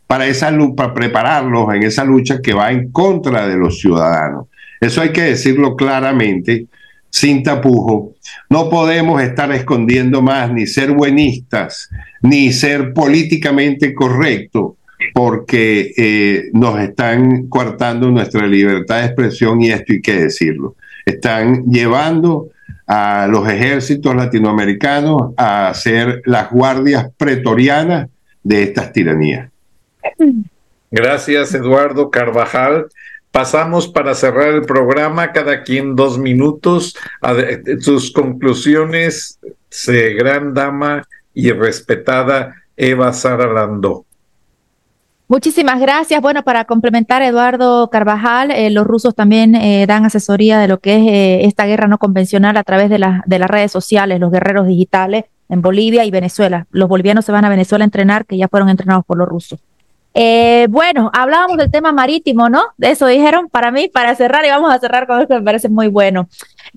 para, 0.05 0.27
esa, 0.27 0.55
para 0.77 0.93
prepararlos 0.93 1.73
en 1.73 1.81
esa 1.81 2.03
lucha 2.03 2.39
que 2.43 2.53
va 2.53 2.71
en 2.71 2.91
contra 2.91 3.47
de 3.47 3.57
los 3.57 3.79
ciudadanos. 3.79 4.49
Eso 4.79 5.01
hay 5.01 5.09
que 5.09 5.23
decirlo 5.23 5.75
claramente, 5.75 6.67
sin 7.09 7.41
tapujo. 7.41 8.13
No 8.51 8.69
podemos 8.69 9.19
estar 9.23 9.51
escondiendo 9.51 10.21
más, 10.21 10.53
ni 10.53 10.67
ser 10.67 10.91
buenistas, 10.91 11.89
ni 12.21 12.53
ser 12.53 12.93
políticamente 12.93 13.95
correctos 13.95 14.73
porque 15.13 15.93
eh, 15.97 16.49
nos 16.53 16.79
están 16.79 17.47
coartando 17.47 18.09
nuestra 18.09 18.45
libertad 18.47 18.99
de 18.99 19.05
expresión 19.05 19.61
y 19.61 19.71
esto 19.71 19.93
hay 19.93 20.01
que 20.01 20.21
decirlo. 20.21 20.75
Están 21.05 21.65
llevando 21.65 22.49
a 22.87 23.27
los 23.29 23.47
ejércitos 23.47 24.15
latinoamericanos 24.15 25.33
a 25.37 25.73
ser 25.73 26.21
las 26.25 26.51
guardias 26.51 27.11
pretorianas 27.17 28.09
de 28.43 28.63
estas 28.63 28.91
tiranías. 28.91 29.49
Gracias, 30.91 31.53
Eduardo 31.53 32.09
Carvajal. 32.09 32.87
Pasamos 33.31 33.87
para 33.87 34.15
cerrar 34.15 34.49
el 34.49 34.63
programa, 34.63 35.31
cada 35.31 35.61
quien 35.61 35.95
dos 35.95 36.17
minutos. 36.17 36.97
Sus 37.79 38.11
conclusiones, 38.11 39.39
gran 40.17 40.53
dama 40.55 41.03
y 41.33 41.51
respetada 41.51 42.55
Eva 42.75 43.13
Sara 43.13 43.53
Landó. 43.53 44.05
Muchísimas 45.29 45.79
gracias. 45.79 46.19
Bueno, 46.23 46.41
para 46.41 46.65
complementar, 46.65 47.21
Eduardo 47.21 47.91
Carvajal, 47.91 48.49
eh, 48.49 48.71
los 48.71 48.87
rusos 48.87 49.13
también 49.13 49.53
eh, 49.53 49.85
dan 49.85 50.03
asesoría 50.03 50.57
de 50.57 50.67
lo 50.67 50.79
que 50.79 50.95
es 50.95 51.01
eh, 51.07 51.45
esta 51.45 51.67
guerra 51.67 51.87
no 51.87 51.99
convencional 51.99 52.57
a 52.57 52.63
través 52.63 52.89
de, 52.89 52.97
las 52.97 53.21
redes 53.27 53.71
sociales, 53.71 54.19
los 54.19 54.31
guerreros 54.31 54.65
digitales 54.65 55.25
en 55.47 55.61
Bolivia 55.61 56.03
y 56.03 56.09
Venezuela. 56.09 56.65
Los 56.71 56.89
bolivianos 56.89 57.25
se 57.25 57.31
van 57.31 57.45
a 57.45 57.49
Venezuela 57.49 57.83
a 57.83 57.85
entrenar, 57.85 58.25
que 58.25 58.37
ya 58.37 58.47
fueron 58.47 58.69
entrenados 58.69 59.05
por 59.05 59.19
los 59.19 59.29
rusos. 59.29 59.59
bueno, 60.69 61.11
hablábamos 61.13 61.57
del 61.57 61.69
tema 61.69 61.91
marítimo, 61.91 62.49
¿no? 62.49 62.63
De 62.77 62.89
eso 62.89 63.05
dijeron 63.05 63.49
para 63.49 63.69
mí, 63.69 63.87
para 63.87 64.15
cerrar, 64.15 64.43
y 64.45 64.49
vamos 64.49 64.73
a 64.73 64.79
cerrar 64.79 65.05
con 65.05 65.21
esto 65.21 65.35
que 65.35 65.41
me 65.41 65.45
parece 65.45 65.69
muy 65.69 65.89
bueno. 65.89 66.27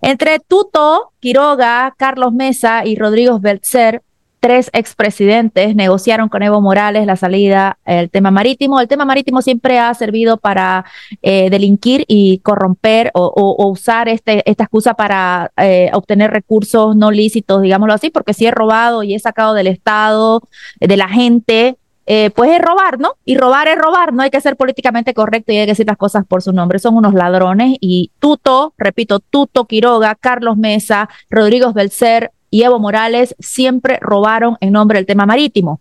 Entre 0.03 0.41
Tuto, 0.41 1.13
Quiroga, 1.21 1.95
Carlos 1.97 2.35
Mesa 2.35 2.85
y 2.85 2.97
Rodrigo 2.97 3.41
Belzer, 3.41 4.03
tres 4.43 4.71
expresidentes 4.73 5.77
negociaron 5.77 6.29
con 6.29 6.43
Evo 6.43 6.61
Morales 6.61 7.07
la 7.07 7.15
salida, 7.15 7.79
el 7.85 8.11
tema 8.11 8.33
marítimo. 8.33 8.81
El 8.81 8.89
tema 8.89 9.05
marítimo 9.05 9.41
siempre 9.41 9.79
ha 9.79 9.95
servido 9.95 10.37
para 10.37 10.85
eh, 11.23 11.49
delinquir 11.49 12.05
y 12.09 12.39
corromper 12.39 13.13
o, 13.15 13.71
usar 13.71 14.09
este, 14.09 14.43
esta 14.51 14.65
excusa 14.65 14.95
para 14.95 15.53
eh, 15.57 15.91
obtener 15.95 16.33
recursos 16.33 16.97
no 16.97 17.13
lícitos, 17.13 17.63
digámoslo 17.63 17.95
así, 17.95 18.11
porque 18.11 18.35
si 18.35 18.45
he 18.45 18.51
robado 18.51 19.05
y 19.05 19.15
he 19.15 19.19
sacado 19.21 19.55
del 19.55 19.69
Estado, 19.69 20.43
de 20.81 20.97
la 20.97 21.09
gente, 21.09 21.77
eh, 22.07 22.31
pues 22.35 22.51
es 22.51 22.59
robar, 22.61 22.99
¿no? 22.99 23.13
Y 23.25 23.37
robar 23.37 23.69
es 23.69 23.79
robar, 23.79 24.13
no 24.13 24.25
hay 24.25 24.31
que 24.31 24.41
ser 24.41 24.57
políticamente 24.57 25.15
correcto 25.15 25.53
y 25.53 25.59
hay 25.59 25.67
que 25.67 25.73
decir 25.73 25.87
las 25.87 25.97
cosas 25.97 26.27
por 26.27 26.43
su 26.43 26.53
nombre. 26.53 26.81
Son 26.81 26.97
unos 26.97 27.15
ladrones 27.15 27.77
y 27.81 28.11
Tuto, 28.19 28.75
repito, 28.77 29.21
Tuto 29.21 29.67
Quiroga, 29.67 30.17
Carlos 30.17 30.57
Mesa, 30.57 31.09
Rodrigo 31.31 31.73
Belcer, 31.73 32.33
y 32.53 32.65
Evo 32.65 32.79
Morales 32.79 33.35
siempre 33.39 33.99
robaron 34.03 34.59
en 34.61 34.73
nombre 34.73 34.99
del 34.99 35.07
tema 35.07 35.25
marítimo. 35.25 35.81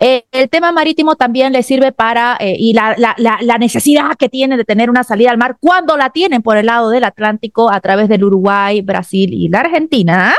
Eh, 0.00 0.24
el 0.32 0.48
tema 0.48 0.72
marítimo 0.72 1.14
también 1.14 1.52
le 1.52 1.62
sirve 1.62 1.92
para, 1.92 2.38
eh, 2.40 2.56
y 2.58 2.72
la, 2.72 2.96
la, 2.96 3.58
necesidad 3.58 4.16
que 4.18 4.30
tiene 4.30 4.56
de 4.56 4.64
tener 4.64 4.88
una 4.88 5.04
salida 5.04 5.30
al 5.30 5.36
mar, 5.36 5.58
cuando 5.60 5.94
la 5.98 6.08
tienen 6.08 6.40
por 6.40 6.56
el 6.56 6.66
lado 6.66 6.88
del 6.88 7.04
Atlántico 7.04 7.70
a 7.70 7.80
través 7.82 8.08
del 8.08 8.24
Uruguay, 8.24 8.80
Brasil 8.80 9.34
y 9.34 9.50
la 9.50 9.60
Argentina, 9.60 10.34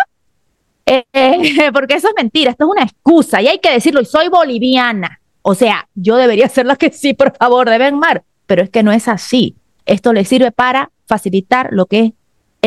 eh, 0.88 1.04
porque 1.74 1.94
eso 1.94 2.08
es 2.08 2.16
mentira, 2.18 2.50
esto 2.50 2.66
es 2.66 2.72
una 2.72 2.84
excusa 2.84 3.40
y 3.44 3.48
hay 3.48 3.60
que 3.60 3.72
decirlo, 3.72 4.02
y 4.02 4.06
soy 4.06 4.30
boliviana, 4.30 5.22
o 5.44 5.54
sea, 5.54 5.88
yo 5.94 6.16
debería 6.16 6.50
ser 6.50 6.66
la 6.66 6.76
que 6.76 6.92
sí, 6.92 7.14
por 7.14 7.38
favor, 7.38 7.70
deben 7.70 8.00
mar, 8.00 8.24
pero 8.48 8.64
es 8.64 8.72
que 8.72 8.82
no 8.82 8.92
es 8.92 9.08
así. 9.08 9.56
Esto 9.86 10.12
le 10.12 10.26
sirve 10.26 10.52
para 10.52 10.90
facilitar 11.06 11.70
lo 11.72 11.86
que 11.86 12.00
es 12.00 12.12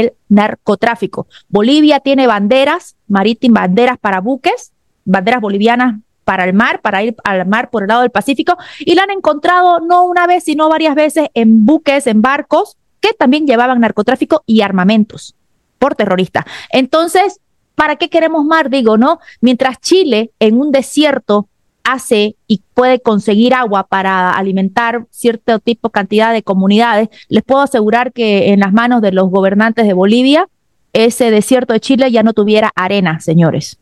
el 0.00 0.12
narcotráfico. 0.28 1.26
Bolivia 1.48 2.00
tiene 2.00 2.26
banderas 2.26 2.96
marítimas, 3.08 3.62
banderas 3.62 3.98
para 3.98 4.20
buques, 4.20 4.72
banderas 5.04 5.40
bolivianas 5.40 6.00
para 6.24 6.44
el 6.44 6.52
mar, 6.52 6.80
para 6.80 7.02
ir 7.02 7.16
al 7.24 7.46
mar 7.46 7.70
por 7.70 7.82
el 7.82 7.88
lado 7.88 8.02
del 8.02 8.10
Pacífico, 8.10 8.56
y 8.78 8.94
la 8.94 9.02
han 9.02 9.10
encontrado 9.10 9.80
no 9.80 10.04
una 10.04 10.26
vez, 10.26 10.44
sino 10.44 10.68
varias 10.68 10.94
veces 10.94 11.28
en 11.34 11.64
buques, 11.66 12.06
en 12.06 12.22
barcos, 12.22 12.76
que 13.00 13.12
también 13.14 13.46
llevaban 13.46 13.80
narcotráfico 13.80 14.42
y 14.46 14.60
armamentos 14.60 15.34
por 15.78 15.94
terroristas. 15.94 16.44
Entonces, 16.70 17.40
¿para 17.74 17.96
qué 17.96 18.10
queremos 18.10 18.44
mar? 18.44 18.70
Digo, 18.70 18.98
¿no? 18.98 19.18
Mientras 19.40 19.80
Chile 19.80 20.30
en 20.38 20.60
un 20.60 20.70
desierto 20.70 21.48
hace 21.84 22.36
y 22.46 22.62
puede 22.74 23.00
conseguir 23.00 23.54
agua 23.54 23.84
para 23.84 24.30
alimentar 24.30 25.06
cierto 25.10 25.58
tipo, 25.58 25.90
cantidad 25.90 26.32
de 26.32 26.42
comunidades, 26.42 27.08
les 27.28 27.42
puedo 27.42 27.62
asegurar 27.62 28.12
que 28.12 28.52
en 28.52 28.60
las 28.60 28.72
manos 28.72 29.02
de 29.02 29.12
los 29.12 29.30
gobernantes 29.30 29.86
de 29.86 29.92
Bolivia, 29.92 30.48
ese 30.92 31.30
desierto 31.30 31.72
de 31.72 31.80
Chile 31.80 32.10
ya 32.10 32.22
no 32.22 32.32
tuviera 32.32 32.70
arena, 32.74 33.20
señores. 33.20 33.78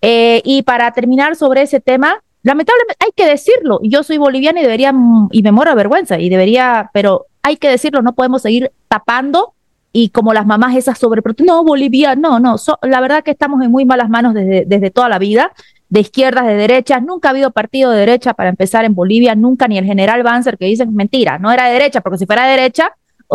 Eh, 0.00 0.42
y 0.44 0.62
para 0.62 0.92
terminar 0.92 1.36
sobre 1.36 1.62
ese 1.62 1.80
tema, 1.80 2.22
lamentablemente 2.42 2.96
hay 3.04 3.10
que 3.14 3.26
decirlo, 3.26 3.80
yo 3.82 4.02
soy 4.02 4.18
boliviana 4.18 4.60
y 4.60 4.62
debería, 4.64 4.92
y 5.30 5.42
me 5.42 5.52
muero 5.52 5.74
vergüenza, 5.74 6.18
y 6.18 6.28
debería, 6.28 6.90
pero 6.92 7.26
hay 7.42 7.56
que 7.56 7.68
decirlo, 7.68 8.02
no 8.02 8.14
podemos 8.14 8.42
seguir 8.42 8.72
tapando 8.88 9.54
y 9.92 10.08
como 10.08 10.32
las 10.32 10.46
mamás 10.46 10.74
esas 10.74 10.98
sobre, 10.98 11.22
no, 11.44 11.64
Bolivia, 11.64 12.16
no, 12.16 12.40
no, 12.40 12.56
la 12.82 13.00
verdad 13.00 13.22
que 13.22 13.30
estamos 13.30 13.62
en 13.62 13.70
muy 13.70 13.84
malas 13.84 14.08
manos 14.08 14.34
desde, 14.34 14.64
desde 14.66 14.90
toda 14.90 15.08
la 15.08 15.18
vida 15.18 15.52
de 15.92 16.00
izquierdas, 16.00 16.46
de 16.46 16.54
derechas. 16.54 17.02
Nunca 17.02 17.28
ha 17.28 17.32
habido 17.32 17.50
partido 17.50 17.90
de 17.90 17.98
derecha 17.98 18.32
para 18.32 18.48
empezar 18.48 18.86
en 18.86 18.94
Bolivia, 18.94 19.34
nunca 19.34 19.68
ni 19.68 19.76
el 19.76 19.84
general 19.84 20.22
Banzer 20.22 20.56
que 20.56 20.64
dicen 20.64 20.94
mentira, 20.94 21.38
no 21.38 21.52
era 21.52 21.66
de 21.66 21.74
derecha, 21.74 22.00
porque 22.00 22.16
si 22.16 22.24
fuera 22.24 22.46
de 22.46 22.56
derecha, 22.56 22.92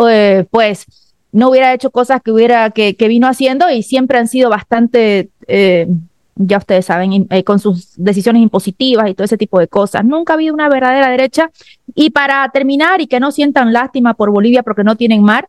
eh, 0.08 0.44
pues 0.50 0.84
no 1.30 1.50
hubiera 1.50 1.72
hecho 1.72 1.92
cosas 1.92 2.20
que 2.20 2.32
hubiera 2.32 2.68
que, 2.70 2.96
vino 2.98 3.28
haciendo 3.28 3.70
y 3.70 3.84
siempre 3.84 4.18
han 4.18 4.26
sido 4.26 4.50
bastante, 4.50 5.28
eh, 5.46 5.86
ya 6.34 6.58
ustedes 6.58 6.86
saben, 6.86 7.28
eh, 7.30 7.44
con 7.44 7.60
sus 7.60 7.94
decisiones 7.96 8.42
impositivas 8.42 9.08
y 9.08 9.14
todo 9.14 9.24
ese 9.24 9.38
tipo 9.38 9.60
de 9.60 9.68
cosas. 9.68 10.04
Nunca 10.04 10.32
ha 10.32 10.34
habido 10.34 10.52
una 10.52 10.68
verdadera 10.68 11.10
derecha. 11.10 11.52
Y 11.94 12.10
para 12.10 12.48
terminar 12.48 13.00
y 13.00 13.06
que 13.06 13.20
no 13.20 13.30
sientan 13.30 13.72
lástima 13.72 14.14
por 14.14 14.32
Bolivia 14.32 14.64
porque 14.64 14.82
no 14.82 14.96
tienen 14.96 15.22
mar, 15.22 15.48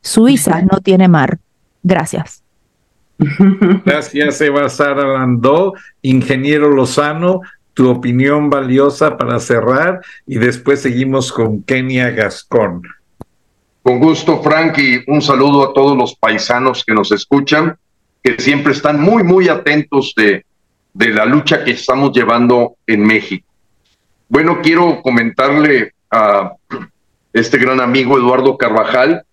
Suiza 0.00 0.60
no 0.62 0.80
tiene 0.80 1.06
mar. 1.06 1.38
Gracias. 1.84 2.42
Gracias, 3.84 4.40
Eva 4.40 4.68
Sara 4.68 5.06
Landó. 5.06 5.74
Ingeniero 6.02 6.70
Lozano, 6.70 7.40
tu 7.74 7.90
opinión 7.90 8.50
valiosa 8.50 9.16
para 9.16 9.38
cerrar 9.40 10.00
y 10.26 10.38
después 10.38 10.82
seguimos 10.82 11.32
con 11.32 11.62
Kenia 11.62 12.10
Gascón. 12.10 12.82
Con 13.82 14.00
gusto, 14.00 14.42
Frank, 14.42 14.78
y 14.78 15.02
un 15.06 15.22
saludo 15.22 15.70
a 15.70 15.72
todos 15.72 15.96
los 15.96 16.14
paisanos 16.14 16.84
que 16.84 16.94
nos 16.94 17.10
escuchan, 17.12 17.76
que 18.22 18.38
siempre 18.38 18.72
están 18.72 19.00
muy, 19.00 19.22
muy 19.22 19.48
atentos 19.48 20.12
de, 20.16 20.44
de 20.92 21.08
la 21.08 21.24
lucha 21.24 21.64
que 21.64 21.70
estamos 21.72 22.12
llevando 22.12 22.76
en 22.86 23.04
México. 23.04 23.46
Bueno, 24.28 24.60
quiero 24.62 25.00
comentarle 25.00 25.94
a 26.10 26.52
este 27.32 27.58
gran 27.58 27.80
amigo 27.80 28.18
Eduardo 28.18 28.58
Carvajal 28.58 29.24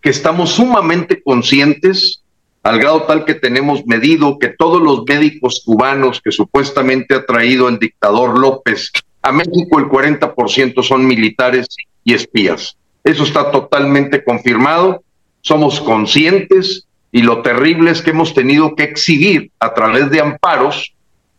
que 0.00 0.10
estamos 0.10 0.50
sumamente 0.50 1.22
conscientes 1.22 2.19
al 2.62 2.78
grado 2.78 3.02
tal 3.02 3.24
que 3.24 3.34
tenemos 3.34 3.86
medido 3.86 4.38
que 4.38 4.48
todos 4.48 4.82
los 4.82 5.04
médicos 5.06 5.62
cubanos 5.64 6.20
que 6.22 6.30
supuestamente 6.30 7.14
ha 7.14 7.24
traído 7.24 7.68
el 7.68 7.78
dictador 7.78 8.38
López 8.38 8.90
a 9.22 9.32
México, 9.32 9.78
el 9.78 9.86
40% 9.86 10.82
son 10.82 11.06
militares 11.06 11.68
y 12.04 12.14
espías. 12.14 12.76
Eso 13.04 13.24
está 13.24 13.50
totalmente 13.50 14.22
confirmado, 14.24 15.02
somos 15.40 15.80
conscientes 15.80 16.86
y 17.12 17.22
lo 17.22 17.42
terrible 17.42 17.90
es 17.90 18.02
que 18.02 18.10
hemos 18.10 18.34
tenido 18.34 18.74
que 18.74 18.84
exhibir 18.84 19.50
a 19.58 19.72
través 19.74 20.10
de 20.10 20.20
amparos, 20.20 20.94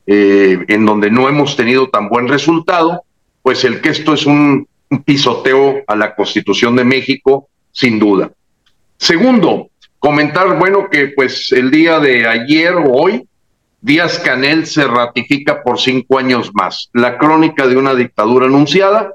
eh, 0.08 0.66
en 0.68 0.86
donde 0.86 1.12
no 1.12 1.30
hemos 1.30 1.56
tenido 1.56 1.90
tan 1.90 2.10
buen 2.10 2.28
resultado, 2.28 3.04
pues 3.44 3.64
el 3.64 3.82
que 3.82 3.90
esto 3.90 4.14
es 4.14 4.26
un 4.26 4.68
pisoteo 5.06 5.84
a 5.88 5.96
la 5.96 6.16
Constitución 6.16 6.76
de 6.76 6.84
México, 6.84 7.48
sin 7.72 8.00
duda. 8.00 8.32
Segundo, 8.98 9.71
comentar, 10.02 10.58
bueno, 10.58 10.90
que 10.90 11.10
pues 11.16 11.52
el 11.52 11.70
día 11.70 12.00
de 12.00 12.28
ayer 12.28 12.74
o 12.74 12.92
hoy 12.92 13.28
Díaz 13.82 14.18
Canel 14.20 14.66
se 14.66 14.86
ratifica 14.86 15.62
por 15.62 15.80
cinco 15.80 16.18
años 16.18 16.52
más. 16.54 16.90
La 16.92 17.20
crónica 17.20 17.68
de 17.68 17.78
una 17.78 17.94
dictadura 17.94 18.48
anunciada, 18.48 19.14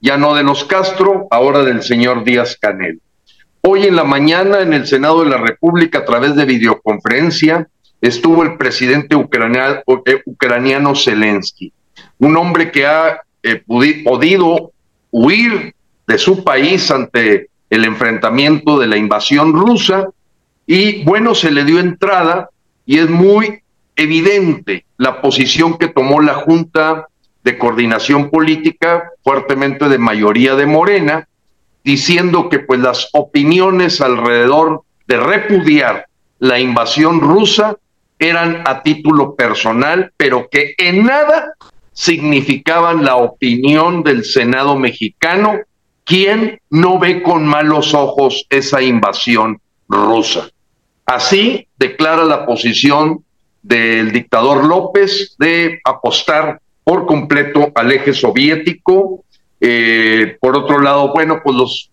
ya 0.00 0.18
no 0.18 0.34
de 0.34 0.42
los 0.42 0.64
Castro, 0.64 1.26
ahora 1.30 1.64
del 1.64 1.82
señor 1.82 2.22
Díaz 2.22 2.58
Canel. 2.60 3.00
Hoy 3.62 3.86
en 3.86 3.96
la 3.96 4.04
mañana 4.04 4.60
en 4.60 4.74
el 4.74 4.86
Senado 4.86 5.24
de 5.24 5.30
la 5.30 5.38
República, 5.38 6.00
a 6.00 6.04
través 6.04 6.36
de 6.36 6.44
videoconferencia, 6.44 7.66
estuvo 8.02 8.42
el 8.42 8.58
presidente 8.58 9.16
ucraniano, 9.16 9.80
eh, 10.04 10.20
ucraniano 10.26 10.94
Zelensky, 10.94 11.72
un 12.18 12.36
hombre 12.36 12.70
que 12.70 12.86
ha 12.86 13.22
eh, 13.42 13.62
podido 13.66 14.70
huir 15.10 15.74
de 16.06 16.18
su 16.18 16.44
país 16.44 16.90
ante 16.90 17.48
el 17.70 17.84
enfrentamiento 17.84 18.78
de 18.78 18.86
la 18.86 18.98
invasión 18.98 19.54
rusa 19.54 20.08
y 20.66 21.04
bueno, 21.04 21.34
se 21.34 21.50
le 21.50 21.64
dio 21.64 21.78
entrada 21.78 22.50
y 22.84 22.98
es 22.98 23.08
muy 23.08 23.62
evidente 23.94 24.84
la 24.98 25.20
posición 25.22 25.78
que 25.78 25.88
tomó 25.88 26.20
la 26.20 26.34
Junta 26.34 27.06
de 27.44 27.58
Coordinación 27.58 28.30
Política, 28.30 29.10
fuertemente 29.22 29.88
de 29.88 29.98
mayoría 29.98 30.56
de 30.56 30.66
Morena, 30.66 31.28
diciendo 31.84 32.48
que 32.48 32.58
pues 32.58 32.80
las 32.80 33.08
opiniones 33.12 34.00
alrededor 34.00 34.82
de 35.06 35.18
repudiar 35.18 36.06
la 36.40 36.58
invasión 36.58 37.20
rusa 37.20 37.76
eran 38.18 38.62
a 38.66 38.82
título 38.82 39.34
personal, 39.36 40.12
pero 40.16 40.48
que 40.50 40.74
en 40.78 41.04
nada 41.04 41.54
significaban 41.92 43.04
la 43.04 43.16
opinión 43.16 44.02
del 44.02 44.24
Senado 44.24 44.76
mexicano, 44.76 45.60
quien 46.04 46.60
no 46.70 46.98
ve 46.98 47.22
con 47.22 47.46
malos 47.46 47.94
ojos 47.94 48.46
esa 48.50 48.82
invasión 48.82 49.60
rusa. 49.88 50.50
Así 51.06 51.68
declara 51.78 52.24
la 52.24 52.44
posición 52.44 53.24
del 53.62 54.12
dictador 54.12 54.64
López 54.64 55.36
de 55.38 55.80
apostar 55.84 56.60
por 56.84 57.06
completo 57.06 57.72
al 57.74 57.92
eje 57.92 58.12
soviético. 58.12 59.24
Eh, 59.60 60.36
por 60.40 60.56
otro 60.56 60.80
lado, 60.80 61.12
bueno, 61.12 61.40
pues 61.42 61.56
los 61.56 61.90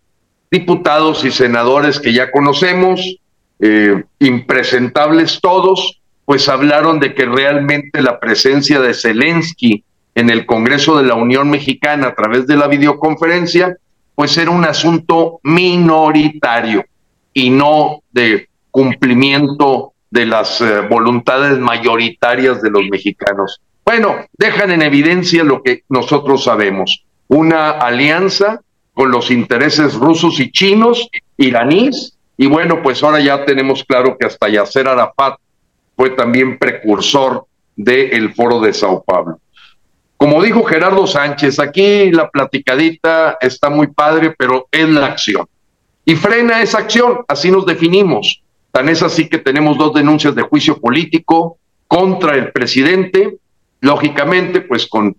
diputados 0.52 1.26
y 1.26 1.32
senadores 1.32 2.00
que 2.00 2.14
ya 2.14 2.32
conocemos, 2.32 3.18
eh, 3.60 4.04
impresentables 4.20 5.40
todos, 5.42 6.00
pues 6.26 6.50
hablaron 6.50 7.00
de 7.00 7.14
que 7.14 7.26
realmente 7.26 8.02
la 8.02 8.20
presencia 8.20 8.80
de 8.80 8.94
Zelensky 8.94 9.84
en 10.16 10.30
el 10.30 10.46
Congreso 10.46 10.98
de 10.98 11.08
la 11.08 11.16
Unión 11.16 11.50
Mexicana 11.50 12.08
a 12.08 12.16
través 12.16 12.46
de 12.46 12.56
la 12.56 12.68
videoconferencia, 12.68 13.78
pues 14.16 14.38
era 14.38 14.52
un 14.52 14.64
asunto 14.64 15.40
minoritario 15.44 16.86
y 17.34 17.50
no 17.50 18.04
de 18.12 18.48
cumplimiento 18.74 19.94
de 20.10 20.26
las 20.26 20.60
eh, 20.62 20.82
voluntades 20.90 21.60
mayoritarias 21.60 22.60
de 22.64 22.72
los 22.72 22.84
mexicanos. 22.90 23.62
Bueno, 23.86 24.16
dejan 24.34 24.72
en 24.72 24.82
evidencia 24.82 25.44
lo 25.44 25.62
que 25.62 25.84
nosotros 25.90 26.44
sabemos, 26.44 27.06
una 27.28 27.70
alianza 27.70 28.62
con 28.96 29.12
los 29.12 29.30
intereses 29.30 29.94
rusos 29.94 30.40
y 30.40 30.52
chinos, 30.52 31.08
iraníes, 31.38 32.18
y 32.36 32.48
bueno, 32.48 32.82
pues 32.82 33.04
ahora 33.04 33.20
ya 33.20 33.46
tenemos 33.46 33.84
claro 33.84 34.18
que 34.18 34.26
hasta 34.26 34.50
Yasser 34.50 34.88
Arafat 34.88 35.36
fue 35.96 36.10
también 36.10 36.58
precursor 36.58 37.46
del 37.76 38.34
foro 38.34 38.60
de 38.60 38.74
Sao 38.74 39.04
Paulo. 39.04 39.40
Como 40.18 40.42
dijo 40.42 40.64
Gerardo 40.64 41.06
Sánchez, 41.06 41.60
aquí 41.60 42.12
la 42.12 42.28
platicadita 42.28 43.38
está 43.40 43.70
muy 43.70 43.88
padre, 43.88 44.34
pero 44.36 44.68
es 44.72 44.90
la 44.90 45.08
acción. 45.08 45.46
Y 46.06 46.16
frena 46.16 46.62
esa 46.62 46.80
acción, 46.80 47.24
así 47.28 47.52
nos 47.52 47.66
definimos. 47.66 48.43
Tan 48.74 48.90
es 48.90 49.04
así 49.04 49.30
que 49.30 49.38
tenemos 49.38 49.78
dos 49.78 49.94
denuncias 49.94 50.34
de 50.34 50.42
juicio 50.42 50.82
político 50.82 51.60
contra 51.88 52.34
el 52.34 52.52
presidente, 52.52 53.38
lógicamente, 53.82 54.62
pues 54.62 54.88
con 54.88 55.16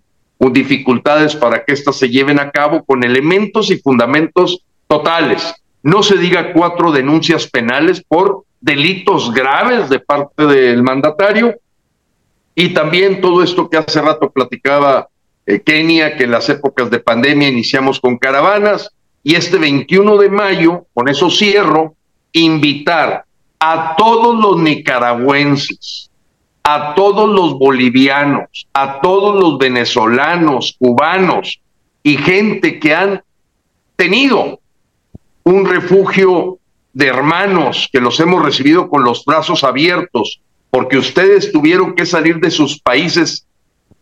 dificultades 0.51 1.37
para 1.37 1.63
que 1.63 1.71
éstas 1.71 1.95
se 1.95 2.09
lleven 2.09 2.37
a 2.37 2.51
cabo 2.51 2.83
con 2.83 3.05
elementos 3.05 3.71
y 3.71 3.77
fundamentos 3.77 4.65
totales. 4.87 5.55
No 5.81 6.03
se 6.03 6.17
diga 6.17 6.51
cuatro 6.51 6.91
denuncias 6.91 7.47
penales 7.47 8.03
por 8.05 8.43
delitos 8.59 9.33
graves 9.33 9.89
de 9.89 10.01
parte 10.01 10.45
del 10.45 10.83
mandatario 10.83 11.55
y 12.55 12.73
también 12.73 13.21
todo 13.21 13.41
esto 13.41 13.69
que 13.69 13.77
hace 13.77 14.01
rato 14.01 14.29
platicaba 14.31 15.07
eh, 15.45 15.61
Kenia, 15.61 16.17
que 16.17 16.25
en 16.25 16.31
las 16.31 16.49
épocas 16.49 16.91
de 16.91 16.99
pandemia 16.99 17.47
iniciamos 17.47 18.01
con 18.01 18.17
caravanas 18.17 18.91
y 19.23 19.35
este 19.35 19.57
21 19.57 20.17
de 20.17 20.29
mayo, 20.29 20.87
con 20.93 21.07
eso 21.07 21.29
cierro, 21.29 21.95
invitar 22.33 23.24
a 23.67 23.95
todos 23.95 24.39
los 24.39 24.61
nicaragüenses, 24.61 26.11
a 26.63 26.93
todos 26.93 27.27
los 27.27 27.57
bolivianos, 27.57 28.67
a 28.73 29.01
todos 29.01 29.41
los 29.41 29.57
venezolanos, 29.57 30.75
cubanos 30.77 31.59
y 32.03 32.15
gente 32.17 32.79
que 32.79 32.93
han 32.93 33.23
tenido 33.95 34.59
un 35.41 35.65
refugio 35.65 36.59
de 36.93 37.07
hermanos 37.07 37.89
que 37.91 37.99
los 37.99 38.19
hemos 38.19 38.45
recibido 38.45 38.87
con 38.87 39.03
los 39.03 39.25
brazos 39.25 39.63
abiertos, 39.63 40.41
porque 40.69 40.99
ustedes 40.99 41.51
tuvieron 41.51 41.95
que 41.95 42.05
salir 42.05 42.39
de 42.39 42.51
sus 42.51 42.79
países 42.79 43.47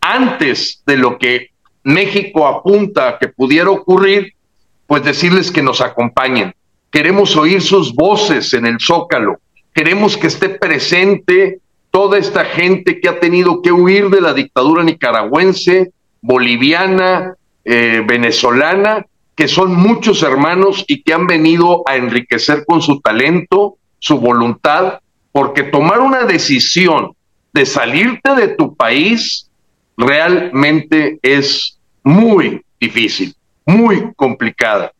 antes 0.02 0.82
de 0.84 0.98
lo 0.98 1.16
que 1.16 1.52
México 1.84 2.46
apunta 2.46 3.16
que 3.18 3.28
pudiera 3.28 3.70
ocurrir, 3.70 4.34
pues 4.86 5.02
decirles 5.04 5.50
que 5.50 5.62
nos 5.62 5.80
acompañen. 5.80 6.54
Queremos 6.90 7.34
oír 7.34 7.62
sus 7.62 7.94
voces 7.94 8.52
en 8.52 8.66
el 8.66 8.76
zócalo. 8.78 9.38
Queremos 9.74 10.16
que 10.16 10.28
esté 10.28 10.48
presente 10.48 11.58
toda 11.90 12.16
esta 12.16 12.44
gente 12.44 13.00
que 13.00 13.08
ha 13.08 13.20
tenido 13.20 13.60
que 13.60 13.72
huir 13.72 14.08
de 14.08 14.20
la 14.20 14.32
dictadura 14.32 14.84
nicaragüense, 14.84 15.92
boliviana, 16.22 17.34
eh, 17.64 18.02
venezolana, 18.06 19.04
que 19.34 19.48
son 19.48 19.74
muchos 19.74 20.22
hermanos 20.22 20.84
y 20.86 21.02
que 21.02 21.12
han 21.12 21.26
venido 21.26 21.82
a 21.86 21.96
enriquecer 21.96 22.64
con 22.64 22.82
su 22.82 23.00
talento, 23.00 23.76
su 23.98 24.18
voluntad, 24.18 25.00
porque 25.32 25.64
tomar 25.64 26.00
una 26.00 26.24
decisión 26.24 27.12
de 27.52 27.66
salirte 27.66 28.34
de 28.34 28.48
tu 28.48 28.76
país 28.76 29.50
realmente 29.96 31.18
es 31.22 31.78
muy 32.04 32.62
difícil, 32.80 33.34
muy 33.66 34.12
complicada. 34.14 34.92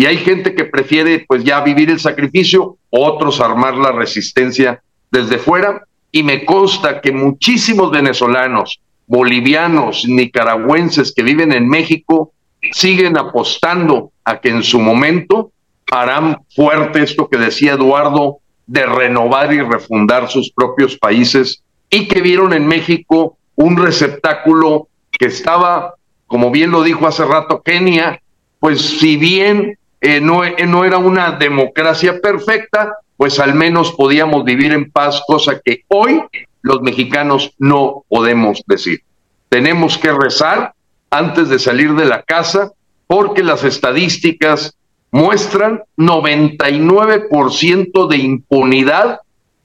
Y 0.00 0.06
hay 0.06 0.16
gente 0.16 0.54
que 0.54 0.64
prefiere 0.64 1.26
pues 1.28 1.44
ya 1.44 1.60
vivir 1.60 1.90
el 1.90 2.00
sacrificio, 2.00 2.78
otros 2.88 3.38
armar 3.38 3.76
la 3.76 3.92
resistencia 3.92 4.82
desde 5.10 5.36
fuera. 5.36 5.84
Y 6.10 6.22
me 6.22 6.46
consta 6.46 7.02
que 7.02 7.12
muchísimos 7.12 7.90
venezolanos, 7.90 8.80
bolivianos, 9.06 10.06
nicaragüenses 10.08 11.12
que 11.14 11.22
viven 11.22 11.52
en 11.52 11.68
México 11.68 12.32
siguen 12.72 13.18
apostando 13.18 14.10
a 14.24 14.40
que 14.40 14.48
en 14.48 14.62
su 14.62 14.80
momento 14.80 15.52
harán 15.92 16.38
fuerte 16.56 17.02
esto 17.02 17.28
que 17.28 17.36
decía 17.36 17.74
Eduardo 17.74 18.38
de 18.66 18.86
renovar 18.86 19.52
y 19.52 19.60
refundar 19.60 20.30
sus 20.30 20.50
propios 20.50 20.96
países 20.96 21.62
y 21.90 22.08
que 22.08 22.22
vieron 22.22 22.54
en 22.54 22.66
México 22.66 23.36
un 23.54 23.76
receptáculo 23.76 24.88
que 25.10 25.26
estaba, 25.26 25.92
como 26.26 26.50
bien 26.50 26.70
lo 26.70 26.82
dijo 26.82 27.06
hace 27.06 27.26
rato 27.26 27.60
Kenia, 27.62 28.22
pues 28.60 28.80
si 28.80 29.18
bien 29.18 29.76
eh, 30.00 30.20
no, 30.20 30.44
eh, 30.44 30.66
no 30.66 30.84
era 30.84 30.98
una 30.98 31.32
democracia 31.32 32.20
perfecta, 32.20 32.94
pues 33.16 33.38
al 33.38 33.54
menos 33.54 33.92
podíamos 33.92 34.44
vivir 34.44 34.72
en 34.72 34.90
paz, 34.90 35.22
cosa 35.26 35.60
que 35.62 35.84
hoy 35.88 36.22
los 36.62 36.80
mexicanos 36.82 37.52
no 37.58 38.04
podemos 38.08 38.62
decir. 38.66 39.00
Tenemos 39.48 39.98
que 39.98 40.12
rezar 40.12 40.74
antes 41.10 41.48
de 41.48 41.58
salir 41.58 41.94
de 41.94 42.06
la 42.06 42.22
casa, 42.22 42.72
porque 43.06 43.42
las 43.42 43.64
estadísticas 43.64 44.76
muestran 45.10 45.82
99% 45.96 48.08
de 48.08 48.16
impunidad 48.16 49.20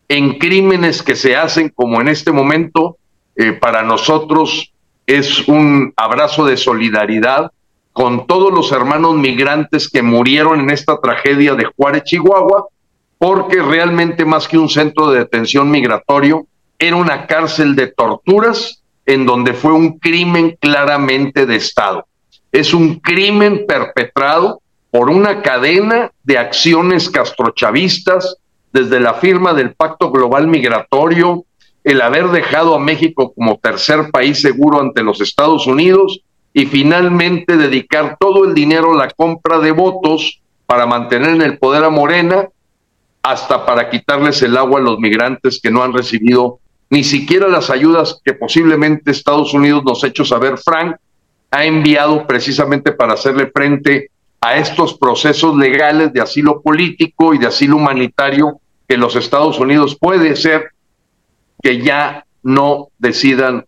en 0.07 0.39
crímenes 0.39 1.03
que 1.03 1.15
se 1.15 1.35
hacen, 1.35 1.69
como 1.69 2.01
en 2.01 2.07
este 2.07 2.31
momento 2.31 2.97
eh, 3.35 3.53
para 3.53 3.83
nosotros 3.83 4.71
es 5.05 5.47
un 5.47 5.93
abrazo 5.95 6.45
de 6.45 6.57
solidaridad 6.57 7.51
con 7.95 8.27
todos 8.27 8.51
los 8.51 8.73
hermanos 8.73 9.15
migrantes 9.15 9.89
que 9.89 10.01
murieron 10.01 10.59
en 10.59 10.69
esta 10.69 10.99
tragedia 10.99 11.55
de 11.55 11.63
Juárez, 11.63 12.03
Chihuahua, 12.03 12.67
porque 13.17 13.61
realmente 13.61 14.25
más 14.25 14.49
que 14.49 14.57
un 14.57 14.67
centro 14.67 15.09
de 15.09 15.19
detención 15.19 15.71
migratorio, 15.71 16.45
era 16.77 16.97
una 16.97 17.25
cárcel 17.25 17.73
de 17.73 17.87
torturas 17.87 18.83
en 19.05 19.25
donde 19.25 19.53
fue 19.53 19.71
un 19.71 19.97
crimen 19.97 20.57
claramente 20.59 21.45
de 21.45 21.55
Estado. 21.55 22.05
Es 22.51 22.73
un 22.73 22.99
crimen 22.99 23.65
perpetrado 23.65 24.61
por 24.91 25.09
una 25.09 25.41
cadena 25.41 26.11
de 26.25 26.37
acciones 26.37 27.09
castrochavistas, 27.09 28.35
desde 28.73 28.99
la 28.99 29.13
firma 29.13 29.53
del 29.53 29.73
Pacto 29.73 30.11
Global 30.11 30.47
Migratorio, 30.47 31.45
el 31.85 32.01
haber 32.01 32.27
dejado 32.27 32.75
a 32.75 32.79
México 32.79 33.31
como 33.33 33.57
tercer 33.57 34.11
país 34.11 34.41
seguro 34.41 34.81
ante 34.81 35.01
los 35.01 35.21
Estados 35.21 35.65
Unidos 35.65 36.24
y 36.57 36.67
finalmente 36.67 37.57
dedicar 37.57 38.15
todo 38.17 38.45
el 38.45 38.53
dinero 38.53 38.93
a 38.93 38.95
la 38.95 39.09
compra 39.09 39.59
de 39.59 39.71
votos 39.71 40.41
para 40.65 40.85
mantener 40.85 41.31
en 41.31 41.41
el 41.41 41.57
poder 41.57 41.83
a 41.83 41.89
Morena, 41.89 42.47
hasta 43.21 43.65
para 43.65 43.89
quitarles 43.89 44.41
el 44.41 44.55
agua 44.55 44.79
a 44.79 44.83
los 44.83 44.97
migrantes 44.97 45.59
que 45.61 45.69
no 45.69 45.83
han 45.83 45.91
recibido 45.91 46.59
ni 46.89 47.03
siquiera 47.03 47.49
las 47.49 47.69
ayudas 47.69 48.21
que 48.23 48.31
posiblemente 48.31 49.11
Estados 49.11 49.53
Unidos 49.53 49.83
nos 49.83 50.01
ha 50.01 50.07
hecho 50.07 50.23
saber, 50.23 50.57
Frank, 50.57 50.95
ha 51.51 51.65
enviado 51.65 52.25
precisamente 52.25 52.93
para 52.93 53.15
hacerle 53.15 53.51
frente 53.53 54.09
a 54.39 54.55
estos 54.55 54.97
procesos 54.97 55.57
legales 55.57 56.13
de 56.13 56.21
asilo 56.21 56.61
político 56.61 57.33
y 57.33 57.37
de 57.37 57.47
asilo 57.47 57.75
humanitario 57.75 58.61
que 58.87 58.95
los 58.95 59.17
Estados 59.17 59.59
Unidos 59.59 59.97
puede 59.99 60.37
ser 60.37 60.69
que 61.61 61.81
ya 61.81 62.25
no 62.43 62.87
decidan 62.97 63.65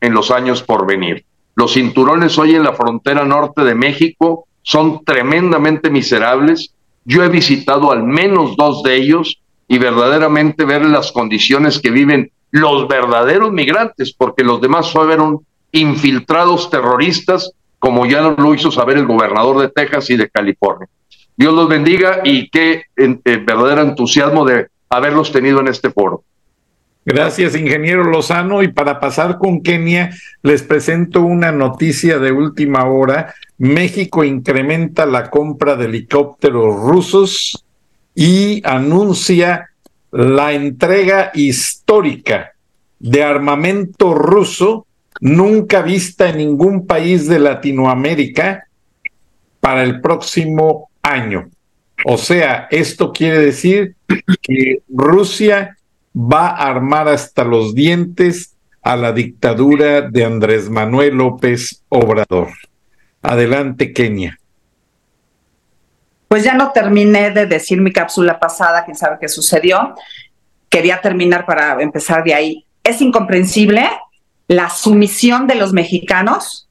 en 0.00 0.14
los 0.14 0.30
años 0.30 0.62
por 0.62 0.86
venir. 0.86 1.24
Los 1.58 1.72
cinturones 1.72 2.38
hoy 2.38 2.54
en 2.54 2.62
la 2.62 2.72
frontera 2.72 3.24
norte 3.24 3.64
de 3.64 3.74
México 3.74 4.46
son 4.62 5.04
tremendamente 5.04 5.90
miserables. 5.90 6.72
Yo 7.04 7.24
he 7.24 7.28
visitado 7.28 7.90
al 7.90 8.04
menos 8.04 8.56
dos 8.56 8.84
de 8.84 8.94
ellos 8.94 9.40
y 9.66 9.78
verdaderamente 9.78 10.64
ver 10.64 10.86
las 10.86 11.10
condiciones 11.10 11.80
que 11.80 11.90
viven 11.90 12.30
los 12.52 12.86
verdaderos 12.86 13.50
migrantes, 13.50 14.14
porque 14.16 14.44
los 14.44 14.60
demás 14.60 14.92
fueron 14.92 15.40
infiltrados 15.72 16.70
terroristas, 16.70 17.50
como 17.80 18.06
ya 18.06 18.22
lo 18.22 18.54
hizo 18.54 18.70
saber 18.70 18.96
el 18.96 19.06
gobernador 19.06 19.58
de 19.58 19.68
Texas 19.68 20.10
y 20.10 20.16
de 20.16 20.30
California. 20.30 20.88
Dios 21.36 21.54
los 21.54 21.68
bendiga 21.68 22.20
y 22.22 22.48
qué 22.50 22.84
eh, 22.96 23.18
verdadero 23.44 23.80
entusiasmo 23.80 24.44
de 24.44 24.68
haberlos 24.90 25.32
tenido 25.32 25.58
en 25.58 25.66
este 25.66 25.90
foro. 25.90 26.22
Gracias, 27.10 27.56
ingeniero 27.56 28.04
Lozano. 28.04 28.62
Y 28.62 28.68
para 28.68 29.00
pasar 29.00 29.38
con 29.38 29.62
Kenia, 29.62 30.10
les 30.42 30.62
presento 30.62 31.22
una 31.22 31.50
noticia 31.50 32.18
de 32.18 32.32
última 32.32 32.84
hora. 32.84 33.34
México 33.56 34.24
incrementa 34.24 35.06
la 35.06 35.30
compra 35.30 35.74
de 35.74 35.86
helicópteros 35.86 36.76
rusos 36.78 37.64
y 38.14 38.60
anuncia 38.62 39.70
la 40.10 40.52
entrega 40.52 41.30
histórica 41.32 42.52
de 42.98 43.22
armamento 43.22 44.12
ruso 44.12 44.86
nunca 45.22 45.80
vista 45.80 46.28
en 46.28 46.36
ningún 46.36 46.86
país 46.86 47.26
de 47.26 47.38
Latinoamérica 47.38 48.68
para 49.60 49.82
el 49.82 50.02
próximo 50.02 50.90
año. 51.00 51.48
O 52.04 52.18
sea, 52.18 52.68
esto 52.70 53.14
quiere 53.14 53.38
decir 53.38 53.96
que 54.42 54.82
Rusia 54.90 55.74
va 56.14 56.48
a 56.48 56.68
armar 56.68 57.08
hasta 57.08 57.44
los 57.44 57.74
dientes 57.74 58.56
a 58.82 58.96
la 58.96 59.12
dictadura 59.12 60.02
de 60.02 60.24
Andrés 60.24 60.70
Manuel 60.70 61.16
López 61.16 61.82
Obrador. 61.88 62.48
Adelante, 63.22 63.92
Kenia. 63.92 64.38
Pues 66.28 66.44
ya 66.44 66.54
no 66.54 66.72
terminé 66.72 67.30
de 67.30 67.46
decir 67.46 67.80
mi 67.80 67.92
cápsula 67.92 68.38
pasada, 68.38 68.84
quién 68.84 68.96
sabe 68.96 69.16
qué 69.20 69.28
sucedió. 69.28 69.94
Quería 70.68 71.00
terminar 71.00 71.46
para 71.46 71.80
empezar 71.82 72.22
de 72.22 72.34
ahí. 72.34 72.66
Es 72.84 73.00
incomprensible 73.00 73.88
la 74.46 74.70
sumisión 74.70 75.46
de 75.46 75.54
los 75.54 75.72
mexicanos, 75.72 76.68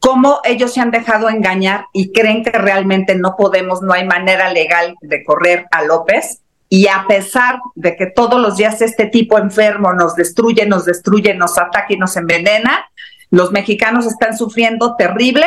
cómo 0.00 0.40
ellos 0.44 0.72
se 0.74 0.80
han 0.80 0.90
dejado 0.90 1.28
engañar 1.28 1.86
y 1.92 2.12
creen 2.12 2.44
que 2.44 2.50
realmente 2.50 3.14
no 3.14 3.34
podemos, 3.36 3.82
no 3.82 3.92
hay 3.92 4.06
manera 4.06 4.52
legal 4.52 4.94
de 5.00 5.24
correr 5.24 5.66
a 5.70 5.82
López 5.82 6.42
y 6.68 6.88
a 6.88 7.04
pesar 7.06 7.60
de 7.74 7.96
que 7.96 8.06
todos 8.06 8.40
los 8.40 8.56
días 8.56 8.82
este 8.82 9.06
tipo 9.06 9.38
enfermo 9.38 9.92
nos 9.92 10.16
destruye, 10.16 10.66
nos 10.66 10.84
destruye, 10.84 11.34
nos 11.34 11.58
ataca 11.58 11.92
y 11.92 11.96
nos 11.96 12.16
envenena, 12.16 12.86
los 13.30 13.52
mexicanos 13.52 14.06
están 14.06 14.36
sufriendo 14.36 14.96
terrible 14.96 15.46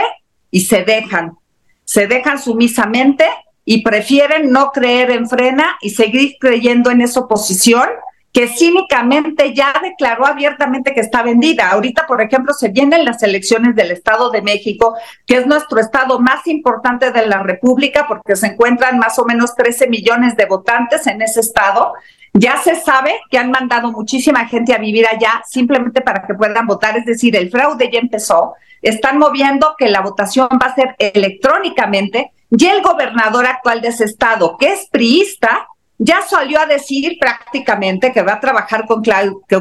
y 0.51 0.61
se 0.61 0.83
dejan, 0.83 1.37
se 1.83 2.07
dejan 2.07 2.39
sumisamente 2.39 3.25
y 3.65 3.83
prefieren 3.83 4.51
no 4.51 4.71
creer 4.71 5.11
en 5.11 5.27
frena 5.27 5.77
y 5.81 5.91
seguir 5.91 6.37
creyendo 6.39 6.89
en 6.89 7.01
esa 7.01 7.21
oposición 7.21 7.87
que 8.31 8.47
cínicamente 8.47 9.53
ya 9.53 9.73
declaró 9.81 10.25
abiertamente 10.25 10.93
que 10.93 11.01
está 11.01 11.23
vendida. 11.23 11.71
Ahorita, 11.71 12.05
por 12.05 12.21
ejemplo, 12.21 12.53
se 12.53 12.69
vienen 12.69 13.05
las 13.05 13.23
elecciones 13.23 13.75
del 13.75 13.91
Estado 13.91 14.29
de 14.29 14.41
México, 14.41 14.95
que 15.25 15.37
es 15.37 15.47
nuestro 15.47 15.79
estado 15.79 16.19
más 16.19 16.45
importante 16.47 17.11
de 17.11 17.25
la 17.25 17.41
República, 17.41 18.05
porque 18.07 18.35
se 18.35 18.47
encuentran 18.47 18.99
más 18.99 19.17
o 19.17 19.25
menos 19.25 19.55
13 19.55 19.87
millones 19.87 20.35
de 20.35 20.45
votantes 20.45 21.07
en 21.07 21.21
ese 21.21 21.39
estado. 21.39 21.93
Ya 22.33 22.57
se 22.57 22.75
sabe 22.75 23.19
que 23.31 23.39
han 23.39 23.49
mandado 23.49 23.91
muchísima 23.91 24.45
gente 24.45 24.73
a 24.73 24.77
vivir 24.77 25.07
allá 25.07 25.41
simplemente 25.47 26.01
para 26.01 26.21
que 26.21 26.35
puedan 26.35 26.67
votar, 26.67 26.95
es 26.97 27.05
decir, 27.05 27.35
el 27.35 27.49
fraude 27.49 27.89
ya 27.91 27.99
empezó. 27.99 28.53
Están 28.83 29.17
moviendo 29.17 29.75
que 29.77 29.89
la 29.89 30.01
votación 30.01 30.47
va 30.61 30.67
a 30.67 30.75
ser 30.75 30.95
electrónicamente 30.99 32.31
y 32.51 32.65
el 32.65 32.81
gobernador 32.81 33.47
actual 33.47 33.81
de 33.81 33.89
ese 33.89 34.05
estado, 34.05 34.55
que 34.57 34.73
es 34.73 34.87
priista, 34.89 35.67
ya 35.99 36.21
salió 36.21 36.59
a 36.61 36.65
decir 36.65 37.17
prácticamente 37.19 38.11
que 38.11 38.23
va 38.23 38.33
a 38.33 38.39
trabajar 38.39 38.85
con, 38.87 39.03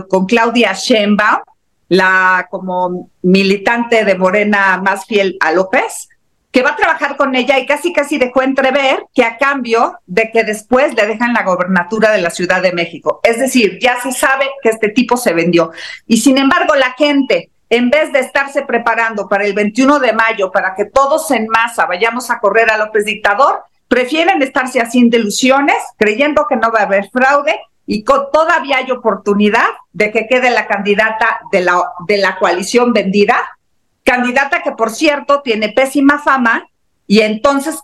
con 0.09 0.27
Claudia 0.27 0.73
Sheinbaum, 0.73 1.40
la 1.89 2.47
como 2.51 3.10
militante 3.23 4.05
de 4.05 4.15
Morena 4.15 4.81
más 4.82 5.05
fiel 5.05 5.36
a 5.40 5.52
López, 5.52 6.09
que 6.52 6.62
va 6.62 6.70
a 6.70 6.77
trabajar 6.77 7.16
con 7.16 7.35
ella 7.35 7.59
y 7.59 7.66
casi 7.66 7.93
casi 7.93 8.19
dejó 8.19 8.43
entrever 8.43 9.05
que 9.12 9.24
a 9.24 9.36
cambio 9.36 9.98
de 10.06 10.31
que 10.31 10.44
después 10.44 10.94
le 10.94 11.06
dejan 11.06 11.35
la 11.35 11.43
gobernatura 11.43 12.12
de 12.12 12.23
la 12.23 12.31
Ciudad 12.31 12.62
de 12.62 12.73
México. 12.73 13.20
Es 13.23 13.39
decir, 13.39 13.78
ya 13.81 14.01
se 14.01 14.12
sabe 14.12 14.47
que 14.62 14.70
este 14.70 14.90
tipo 14.90 15.16
se 15.16 15.35
vendió. 15.35 15.73
Y 16.06 16.19
sin 16.19 16.39
embargo, 16.39 16.74
la 16.77 16.93
gente, 16.93 17.51
en 17.69 17.90
vez 17.90 18.12
de 18.12 18.20
estarse 18.20 18.62
preparando 18.62 19.28
para 19.28 19.44
el 19.44 19.55
21 19.55 19.98
de 19.98 20.12
mayo, 20.12 20.51
para 20.52 20.74
que 20.74 20.85
todos 20.85 21.31
en 21.32 21.48
masa 21.48 21.85
vayamos 21.86 22.31
a 22.31 22.39
correr 22.39 22.70
a 22.70 22.78
López 22.78 23.05
dictador, 23.05 23.65
prefieren 23.89 24.43
estarse 24.43 24.81
haciendo 24.81 25.16
ilusiones, 25.16 25.77
creyendo 25.97 26.47
que 26.48 26.56
no 26.56 26.70
va 26.70 26.81
a 26.81 26.85
haber 26.85 27.10
fraude 27.10 27.59
y 27.86 28.05
todavía 28.05 28.78
hay 28.78 28.90
oportunidad 28.90 29.66
de 29.93 30.12
que 30.12 30.27
quede 30.27 30.51
la 30.51 30.66
candidata 30.66 31.40
de 31.51 31.62
la, 31.62 31.82
de 32.06 32.19
la 32.19 32.39
coalición 32.39 32.93
vendida, 32.93 33.59
candidata 34.05 34.62
que 34.62 34.73
por 34.73 34.90
cierto 34.90 35.40
tiene 35.40 35.70
pésima 35.70 36.19
fama 36.19 36.69
y 37.06 37.20
entonces 37.20 37.81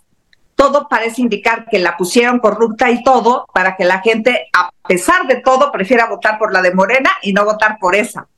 todo 0.56 0.88
parece 0.88 1.22
indicar 1.22 1.66
que 1.70 1.78
la 1.78 1.96
pusieron 1.96 2.38
corrupta 2.38 2.90
y 2.90 3.02
todo 3.02 3.46
para 3.52 3.76
que 3.76 3.84
la 3.84 4.00
gente, 4.00 4.48
a 4.52 4.70
pesar 4.86 5.26
de 5.26 5.36
todo, 5.36 5.72
prefiera 5.72 6.06
votar 6.06 6.38
por 6.38 6.52
la 6.52 6.62
de 6.62 6.74
Morena 6.74 7.10
y 7.22 7.32
no 7.32 7.44
votar 7.44 7.78
por 7.80 7.94
esa. 7.96 8.28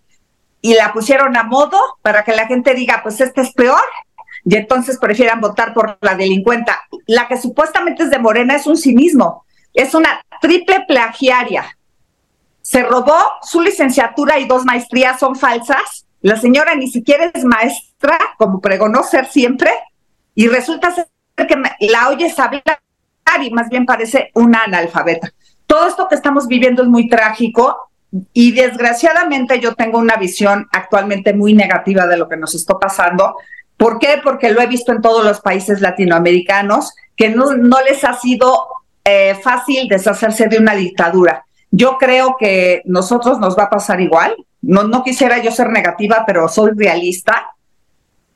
Y 0.63 0.75
la 0.75 0.93
pusieron 0.93 1.37
a 1.37 1.43
modo 1.43 1.79
para 2.03 2.25
que 2.25 2.35
la 2.35 2.47
gente 2.47 2.75
diga, 2.75 3.01
pues 3.03 3.21
este 3.21 3.43
es 3.43 3.53
peor 3.53 3.83
y 4.49 4.55
entonces 4.55 4.99
prefieran 4.99 5.41
votar 5.41 5.75
por 5.75 5.99
la 6.01 6.15
delincuenta. 6.15 6.83
La 7.07 7.27
que 7.27 7.37
supuestamente 7.37 8.05
es 8.05 8.11
de 8.11 8.21
Morena 8.21 8.55
es 8.55 8.67
un 8.67 8.77
cinismo, 8.77 9.45
es 9.75 9.93
una 9.93 10.25
triple 10.41 10.85
plagiaria. 10.87 11.77
Se 12.63 12.85
robó 12.85 13.19
su 13.43 13.61
licenciatura 13.61 14.39
y 14.39 14.47
dos 14.47 14.65
maestrías 14.65 15.19
son 15.19 15.35
falsas. 15.35 16.07
La 16.21 16.37
señora 16.37 16.77
ni 16.77 16.89
siquiera 16.89 17.31
es 17.35 17.45
maestra, 17.45 18.19
como 18.39 18.61
pregonó 18.61 19.03
ser 19.03 19.27
siempre, 19.27 19.71
y 20.35 20.47
resulta 20.47 20.95
ser 20.95 21.09
que 21.37 21.57
la 21.81 22.09
oyes 22.09 22.39
hablar 22.39 22.63
y 23.43 23.51
más 23.51 23.69
bien 23.69 23.85
parece 23.85 24.31
una 24.35 24.63
analfabeta. 24.65 25.33
Todo 25.67 25.89
esto 25.89 26.07
que 26.09 26.15
estamos 26.15 26.47
viviendo 26.47 26.83
es 26.83 26.89
muy 26.89 27.09
trágico 27.09 27.91
y 28.33 28.53
desgraciadamente 28.53 29.61
yo 29.61 29.75
tengo 29.75 29.99
una 29.99 30.17
visión 30.17 30.69
actualmente 30.73 31.35
muy 31.35 31.53
negativa 31.53 32.07
de 32.07 32.17
lo 32.17 32.29
que 32.29 32.37
nos 32.37 32.55
está 32.55 32.79
pasando 32.79 33.35
¿Por 33.77 33.99
qué? 33.99 34.21
Porque 34.23 34.51
lo 34.51 34.61
he 34.61 34.67
visto 34.67 34.93
en 34.93 35.03
todos 35.03 35.25
los 35.25 35.41
países 35.41 35.81
latinoamericanos, 35.81 36.95
que 37.17 37.31
no, 37.31 37.53
les 37.87 38.05
ha 38.05 38.15
sido 38.15 38.69
eh, 39.05 39.35
fácil 39.43 39.89
deshacerse 39.89 40.49
de 40.49 40.59
una 40.59 40.75
dictadura. 40.75 41.45
Yo 41.71 41.99
creo 41.99 42.37
que 42.39 42.83
nosotros 42.87 43.39
nos 43.39 43.57
va 43.59 43.65
a 43.65 43.71
pasar 43.71 44.01
igual. 44.01 44.35
No, 44.63 44.85
no 44.85 45.03
quisiera 45.03 45.43
yo 45.43 45.51
ser 45.51 45.71
negativa, 45.71 46.25
pero 46.27 46.49
soy 46.49 46.73
realista. 46.75 47.51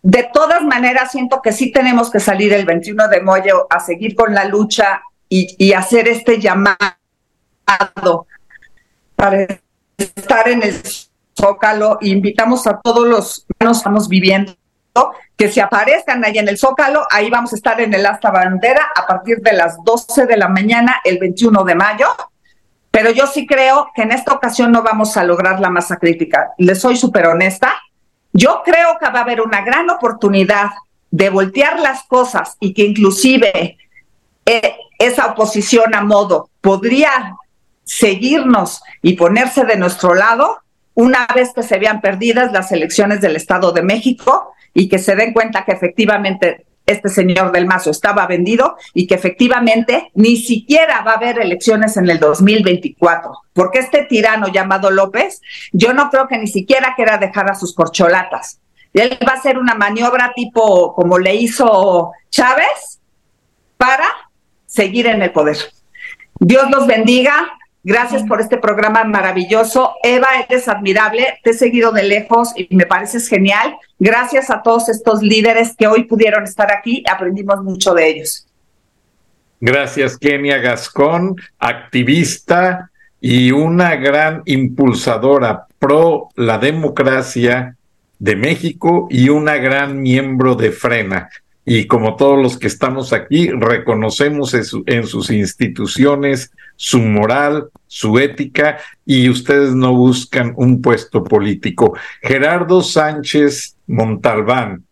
De 0.02 0.28
todas 0.32 0.62
maneras, 0.62 1.12
siento 1.12 1.40
que 1.42 1.52
sí 1.52 1.72
tenemos 1.72 2.10
que 2.10 2.20
salir 2.20 2.52
el 2.52 2.66
21 2.66 3.08
de 3.08 3.20
mayo 3.20 3.66
a 3.70 3.80
seguir 3.80 4.14
con 4.14 4.34
la 4.34 4.44
lucha 4.44 5.02
y, 5.28 5.54
y 5.58 5.72
hacer 5.72 6.08
este 6.08 6.38
llamado 6.38 6.76
para 9.16 9.46
estar 9.96 10.48
en 10.48 10.62
el 10.62 10.80
Zócalo. 11.38 11.98
Invitamos 12.02 12.66
a 12.66 12.80
todos 12.80 13.06
los 13.06 13.46
que 13.58 13.64
nos 13.64 13.78
estamos 13.78 14.08
viviendo 14.08 14.54
que 15.36 15.50
se 15.50 15.62
aparezcan 15.62 16.24
ahí 16.24 16.36
en 16.38 16.48
el 16.48 16.58
Zócalo, 16.58 17.06
ahí 17.10 17.30
vamos 17.30 17.52
a 17.52 17.56
estar 17.56 17.80
en 17.80 17.94
el 17.94 18.04
Asta 18.04 18.30
Bandera 18.30 18.88
a 18.94 19.06
partir 19.06 19.38
de 19.38 19.54
las 19.54 19.76
12 19.84 20.26
de 20.26 20.36
la 20.36 20.48
mañana 20.48 21.00
el 21.04 21.18
21 21.18 21.64
de 21.64 21.74
mayo, 21.74 22.08
pero 22.90 23.10
yo 23.10 23.26
sí 23.26 23.46
creo 23.46 23.90
que 23.94 24.02
en 24.02 24.12
esta 24.12 24.32
ocasión 24.32 24.72
no 24.72 24.82
vamos 24.82 25.16
a 25.16 25.24
lograr 25.24 25.60
la 25.60 25.70
masa 25.70 25.96
crítica. 25.96 26.50
Les 26.58 26.80
soy 26.80 26.96
súper 26.96 27.26
honesta. 27.28 27.72
Yo 28.32 28.62
creo 28.64 28.98
que 28.98 29.10
va 29.10 29.20
a 29.20 29.22
haber 29.22 29.40
una 29.40 29.62
gran 29.62 29.88
oportunidad 29.88 30.70
de 31.10 31.30
voltear 31.30 31.80
las 31.80 32.02
cosas 32.04 32.56
y 32.60 32.74
que 32.74 32.82
inclusive 32.82 33.78
eh, 34.44 34.76
esa 34.98 35.26
oposición 35.26 35.94
a 35.94 36.02
modo 36.02 36.50
podría 36.60 37.36
seguirnos 37.84 38.82
y 39.02 39.14
ponerse 39.14 39.64
de 39.64 39.76
nuestro 39.76 40.14
lado 40.14 40.58
una 40.94 41.26
vez 41.34 41.52
que 41.54 41.62
se 41.62 41.78
vean 41.78 42.00
perdidas 42.00 42.52
las 42.52 42.72
elecciones 42.72 43.20
del 43.20 43.36
Estado 43.36 43.72
de 43.72 43.82
México 43.82 44.52
y 44.74 44.88
que 44.88 44.98
se 44.98 45.16
den 45.16 45.32
cuenta 45.32 45.64
que 45.64 45.72
efectivamente 45.72 46.66
este 46.86 47.08
señor 47.08 47.52
del 47.52 47.66
Mazo 47.66 47.90
estaba 47.90 48.26
vendido 48.26 48.76
y 48.94 49.06
que 49.06 49.14
efectivamente 49.14 50.10
ni 50.14 50.36
siquiera 50.36 51.02
va 51.02 51.12
a 51.12 51.16
haber 51.16 51.38
elecciones 51.38 51.96
en 51.96 52.10
el 52.10 52.18
2024, 52.18 53.32
porque 53.52 53.78
este 53.78 54.04
tirano 54.04 54.48
llamado 54.48 54.90
López, 54.90 55.40
yo 55.72 55.92
no 55.92 56.10
creo 56.10 56.26
que 56.26 56.38
ni 56.38 56.48
siquiera 56.48 56.94
quiera 56.96 57.18
dejar 57.18 57.50
a 57.50 57.54
sus 57.54 57.74
corcholatas. 57.74 58.60
Él 58.92 59.16
va 59.26 59.34
a 59.34 59.36
hacer 59.36 59.58
una 59.58 59.74
maniobra 59.74 60.32
tipo 60.34 60.94
como 60.94 61.18
le 61.18 61.34
hizo 61.36 62.10
Chávez 62.30 63.00
para 63.76 64.06
seguir 64.66 65.06
en 65.06 65.22
el 65.22 65.30
poder. 65.30 65.56
Dios 66.40 66.70
los 66.70 66.86
bendiga, 66.86 67.58
Gracias 67.82 68.22
por 68.24 68.40
este 68.40 68.58
programa 68.58 69.04
maravilloso. 69.04 69.94
Eva, 70.02 70.28
eres 70.46 70.68
admirable, 70.68 71.38
te 71.42 71.50
he 71.50 71.54
seguido 71.54 71.92
de 71.92 72.02
lejos 72.02 72.52
y 72.54 72.74
me 72.74 72.84
pareces 72.84 73.26
genial. 73.26 73.76
Gracias 73.98 74.50
a 74.50 74.62
todos 74.62 74.88
estos 74.90 75.22
líderes 75.22 75.74
que 75.76 75.86
hoy 75.86 76.04
pudieron 76.04 76.44
estar 76.44 76.70
aquí, 76.70 77.02
aprendimos 77.10 77.62
mucho 77.62 77.94
de 77.94 78.08
ellos. 78.08 78.46
Gracias, 79.60 80.18
Kenia 80.18 80.58
Gascón, 80.58 81.36
activista 81.58 82.90
y 83.20 83.50
una 83.50 83.96
gran 83.96 84.42
impulsadora 84.44 85.66
pro 85.78 86.28
la 86.36 86.58
democracia 86.58 87.76
de 88.18 88.36
México 88.36 89.08
y 89.10 89.30
una 89.30 89.56
gran 89.56 90.00
miembro 90.00 90.54
de 90.54 90.70
Frena 90.70 91.30
y 91.72 91.86
como 91.86 92.16
todos 92.16 92.36
los 92.36 92.58
que 92.58 92.66
estamos 92.66 93.12
aquí, 93.12 93.48
reconocemos 93.50 94.54
en, 94.54 95.06
sus 95.06 95.30
instituciones 95.30 96.50
su 96.82 96.98
moral, 96.98 97.68
su 97.86 98.18
ética 98.18 98.78
y 99.04 99.28
ustedes 99.28 99.74
no 99.74 99.92
buscan 99.94 100.54
un 100.56 100.80
puesto 100.80 101.22
político. 101.22 101.94
Gerardo 102.22 102.82
Sánchez 102.82 103.76
Montalbán, 103.86 104.84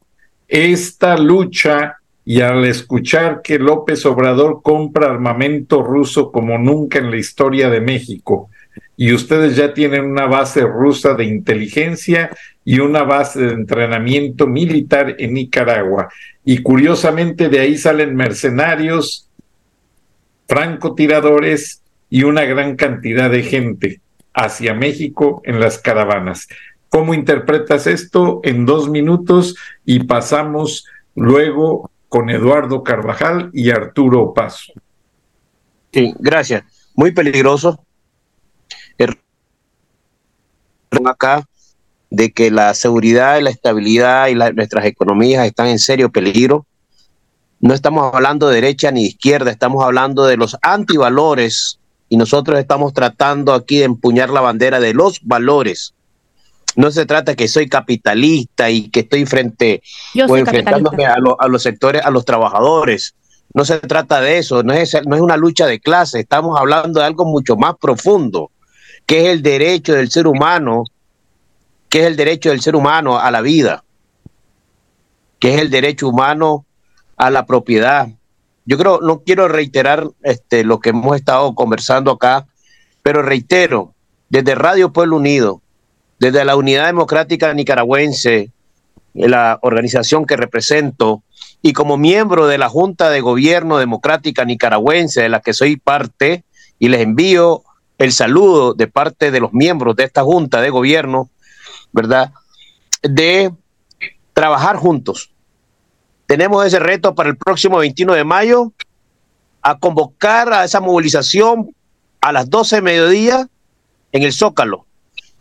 esta 0.46 1.16
lucha 1.16 1.96
y 2.26 2.42
al 2.42 2.66
escuchar 2.66 3.40
que 3.42 3.58
López 3.58 4.04
Obrador 4.04 4.60
compra 4.62 5.08
armamento 5.08 5.82
ruso 5.82 6.30
como 6.30 6.58
nunca 6.58 6.98
en 6.98 7.10
la 7.10 7.16
historia 7.16 7.70
de 7.70 7.80
México, 7.80 8.50
y 8.94 9.14
ustedes 9.14 9.56
ya 9.56 9.72
tienen 9.72 10.04
una 10.04 10.26
base 10.26 10.60
rusa 10.60 11.14
de 11.14 11.24
inteligencia 11.24 12.36
y 12.66 12.80
una 12.80 13.02
base 13.04 13.40
de 13.40 13.52
entrenamiento 13.52 14.46
militar 14.46 15.16
en 15.18 15.32
Nicaragua. 15.32 16.10
Y 16.44 16.58
curiosamente 16.58 17.48
de 17.48 17.60
ahí 17.60 17.78
salen 17.78 18.14
mercenarios, 18.14 19.27
francotiradores 20.48 21.82
y 22.10 22.24
una 22.24 22.44
gran 22.44 22.74
cantidad 22.76 23.30
de 23.30 23.42
gente 23.42 24.00
hacia 24.34 24.74
México 24.74 25.42
en 25.44 25.60
las 25.60 25.78
caravanas. 25.78 26.48
¿Cómo 26.88 27.14
interpretas 27.14 27.86
esto 27.86 28.40
en 28.42 28.66
dos 28.66 28.88
minutos? 28.88 29.54
Y 29.84 30.04
pasamos 30.04 30.86
luego 31.14 31.90
con 32.08 32.30
Eduardo 32.30 32.82
Carvajal 32.82 33.50
y 33.52 33.70
Arturo 33.70 34.32
Paso. 34.32 34.72
Sí, 35.92 36.14
gracias. 36.18 36.64
Muy 36.94 37.12
peligroso 37.12 37.84
acá 41.06 41.44
de 42.10 42.32
que 42.32 42.50
la 42.50 42.74
seguridad 42.74 43.38
y 43.38 43.42
la 43.42 43.50
estabilidad 43.50 44.28
y 44.28 44.34
nuestras 44.34 44.86
economías 44.86 45.46
están 45.46 45.68
en 45.68 45.78
serio 45.78 46.10
peligro. 46.10 46.66
No 47.60 47.74
estamos 47.74 48.14
hablando 48.14 48.48
de 48.48 48.56
derecha 48.56 48.90
ni 48.90 49.02
de 49.02 49.08
izquierda, 49.08 49.50
estamos 49.50 49.84
hablando 49.84 50.26
de 50.26 50.36
los 50.36 50.56
antivalores 50.62 51.80
y 52.08 52.16
nosotros 52.16 52.58
estamos 52.58 52.92
tratando 52.92 53.52
aquí 53.52 53.78
de 53.78 53.84
empuñar 53.84 54.30
la 54.30 54.40
bandera 54.40 54.80
de 54.80 54.94
los 54.94 55.20
valores. 55.22 55.94
No 56.76 56.90
se 56.90 57.06
trata 57.06 57.34
que 57.34 57.48
soy 57.48 57.68
capitalista 57.68 58.70
y 58.70 58.88
que 58.90 59.00
estoy 59.00 59.26
frente 59.26 59.82
o 60.28 60.36
enfrentándome 60.36 61.06
a, 61.06 61.16
a, 61.38 61.48
los 61.48 61.62
sectores, 61.62 62.04
a 62.04 62.10
los 62.10 62.24
trabajadores. 62.24 63.14
No 63.54 63.64
se 63.64 63.78
trata 63.80 64.20
de 64.20 64.38
eso, 64.38 64.62
no 64.62 64.72
es, 64.72 64.96
no 65.06 65.16
es 65.16 65.22
una 65.22 65.36
lucha 65.36 65.66
de 65.66 65.80
clase, 65.80 66.20
estamos 66.20 66.58
hablando 66.58 67.00
de 67.00 67.06
algo 67.06 67.24
mucho 67.24 67.56
más 67.56 67.74
profundo 67.80 68.50
que 69.08 69.22
es 69.22 69.28
el 69.28 69.42
derecho 69.42 69.94
del 69.94 70.10
ser 70.10 70.26
humano, 70.26 70.84
que 71.88 72.00
es 72.00 72.06
el 72.06 72.14
derecho 72.14 72.50
del 72.50 72.60
ser 72.60 72.76
humano 72.76 73.18
a 73.18 73.30
la 73.30 73.40
vida, 73.40 73.82
que 75.38 75.54
es 75.54 75.62
el 75.62 75.70
derecho 75.70 76.08
humano 76.08 76.66
a 77.18 77.30
la 77.30 77.44
propiedad. 77.44 78.08
Yo 78.64 78.78
creo, 78.78 79.00
no 79.00 79.20
quiero 79.20 79.48
reiterar 79.48 80.08
este, 80.22 80.64
lo 80.64 80.80
que 80.80 80.90
hemos 80.90 81.16
estado 81.16 81.54
conversando 81.54 82.12
acá, 82.12 82.46
pero 83.02 83.22
reitero, 83.22 83.94
desde 84.28 84.54
Radio 84.54 84.92
Pueblo 84.92 85.16
Unido, 85.16 85.60
desde 86.18 86.44
la 86.44 86.56
Unidad 86.56 86.86
Democrática 86.86 87.52
Nicaragüense, 87.52 88.50
la 89.14 89.58
organización 89.62 90.26
que 90.26 90.36
represento, 90.36 91.22
y 91.60 91.72
como 91.72 91.96
miembro 91.96 92.46
de 92.46 92.58
la 92.58 92.68
Junta 92.68 93.10
de 93.10 93.20
Gobierno 93.20 93.78
Democrática 93.78 94.44
Nicaragüense, 94.44 95.22
de 95.22 95.28
la 95.28 95.40
que 95.40 95.54
soy 95.54 95.76
parte, 95.76 96.44
y 96.78 96.88
les 96.88 97.00
envío 97.00 97.64
el 97.98 98.12
saludo 98.12 98.74
de 98.74 98.86
parte 98.86 99.30
de 99.30 99.40
los 99.40 99.52
miembros 99.52 99.96
de 99.96 100.04
esta 100.04 100.22
Junta 100.22 100.60
de 100.60 100.70
Gobierno, 100.70 101.30
¿verdad? 101.92 102.32
De 103.02 103.50
trabajar 104.34 104.76
juntos. 104.76 105.30
Tenemos 106.28 106.64
ese 106.64 106.78
reto 106.78 107.16
para 107.16 107.30
el 107.30 107.36
próximo 107.36 107.78
21 107.78 108.12
de 108.12 108.22
mayo, 108.22 108.72
a 109.62 109.78
convocar 109.78 110.52
a 110.52 110.64
esa 110.64 110.80
movilización 110.80 111.74
a 112.20 112.30
las 112.30 112.48
12 112.48 112.76
de 112.76 112.82
mediodía 112.82 113.48
en 114.12 114.22
el 114.22 114.32
Zócalo. 114.32 114.86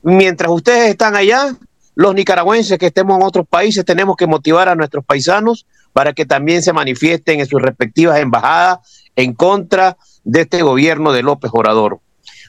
Mientras 0.02 0.50
ustedes 0.50 0.90
están 0.90 1.16
allá, 1.16 1.56
los 1.94 2.16
nicaragüenses 2.16 2.80
que 2.80 2.88
estemos 2.88 3.20
en 3.20 3.24
otros 3.24 3.46
países 3.48 3.86
tenemos 3.86 4.16
que 4.16 4.26
motivar 4.26 4.70
a 4.70 4.76
nuestros 4.76 5.06
paisanos 5.06 5.68
para 5.94 6.14
que 6.14 6.26
también 6.26 6.64
se 6.64 6.74
manifiesten 6.74 7.40
en 7.40 7.46
sus 7.46 7.62
respectivas 7.62 8.18
embajadas 8.18 8.80
en 9.16 9.34
contra 9.34 9.98
de 10.24 10.42
este 10.42 10.64
gobierno 10.64 11.12
de 11.12 11.22
López 11.22 11.52
Obrador 11.54 12.00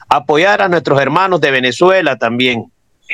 apoyar 0.09 0.61
a 0.63 0.67
nuestros 0.67 0.99
hermanos 0.99 1.39
de 1.39 1.51
Venezuela 1.51 2.17
también. 2.17 2.71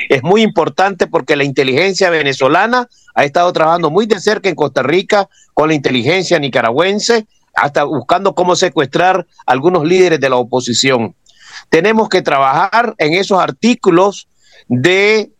Es 0.08 0.22
muy 0.22 0.42
importante 0.42 1.06
porque 1.06 1.36
la 1.36 1.44
inteligencia 1.44 2.10
venezolana 2.10 2.88
ha 3.14 3.24
estado 3.24 3.52
trabajando 3.52 3.90
muy 3.90 4.06
de 4.06 4.20
cerca 4.20 4.48
en 4.48 4.54
Costa 4.54 4.82
Rica 4.82 5.28
con 5.54 5.68
la 5.68 5.74
inteligencia 5.74 6.38
nicaragüense, 6.38 7.26
hasta 7.54 7.84
buscando 7.84 8.34
cómo 8.34 8.54
secuestrar 8.54 9.26
a 9.46 9.52
algunos 9.52 9.84
líderes 9.84 10.20
de 10.20 10.28
la 10.28 10.36
oposición. 10.36 11.14
Tenemos 11.70 12.10
que 12.10 12.20
trabajar 12.20 12.94
en 12.98 13.14
esos 13.14 13.40
artículos 13.40 14.28
de 14.68 15.30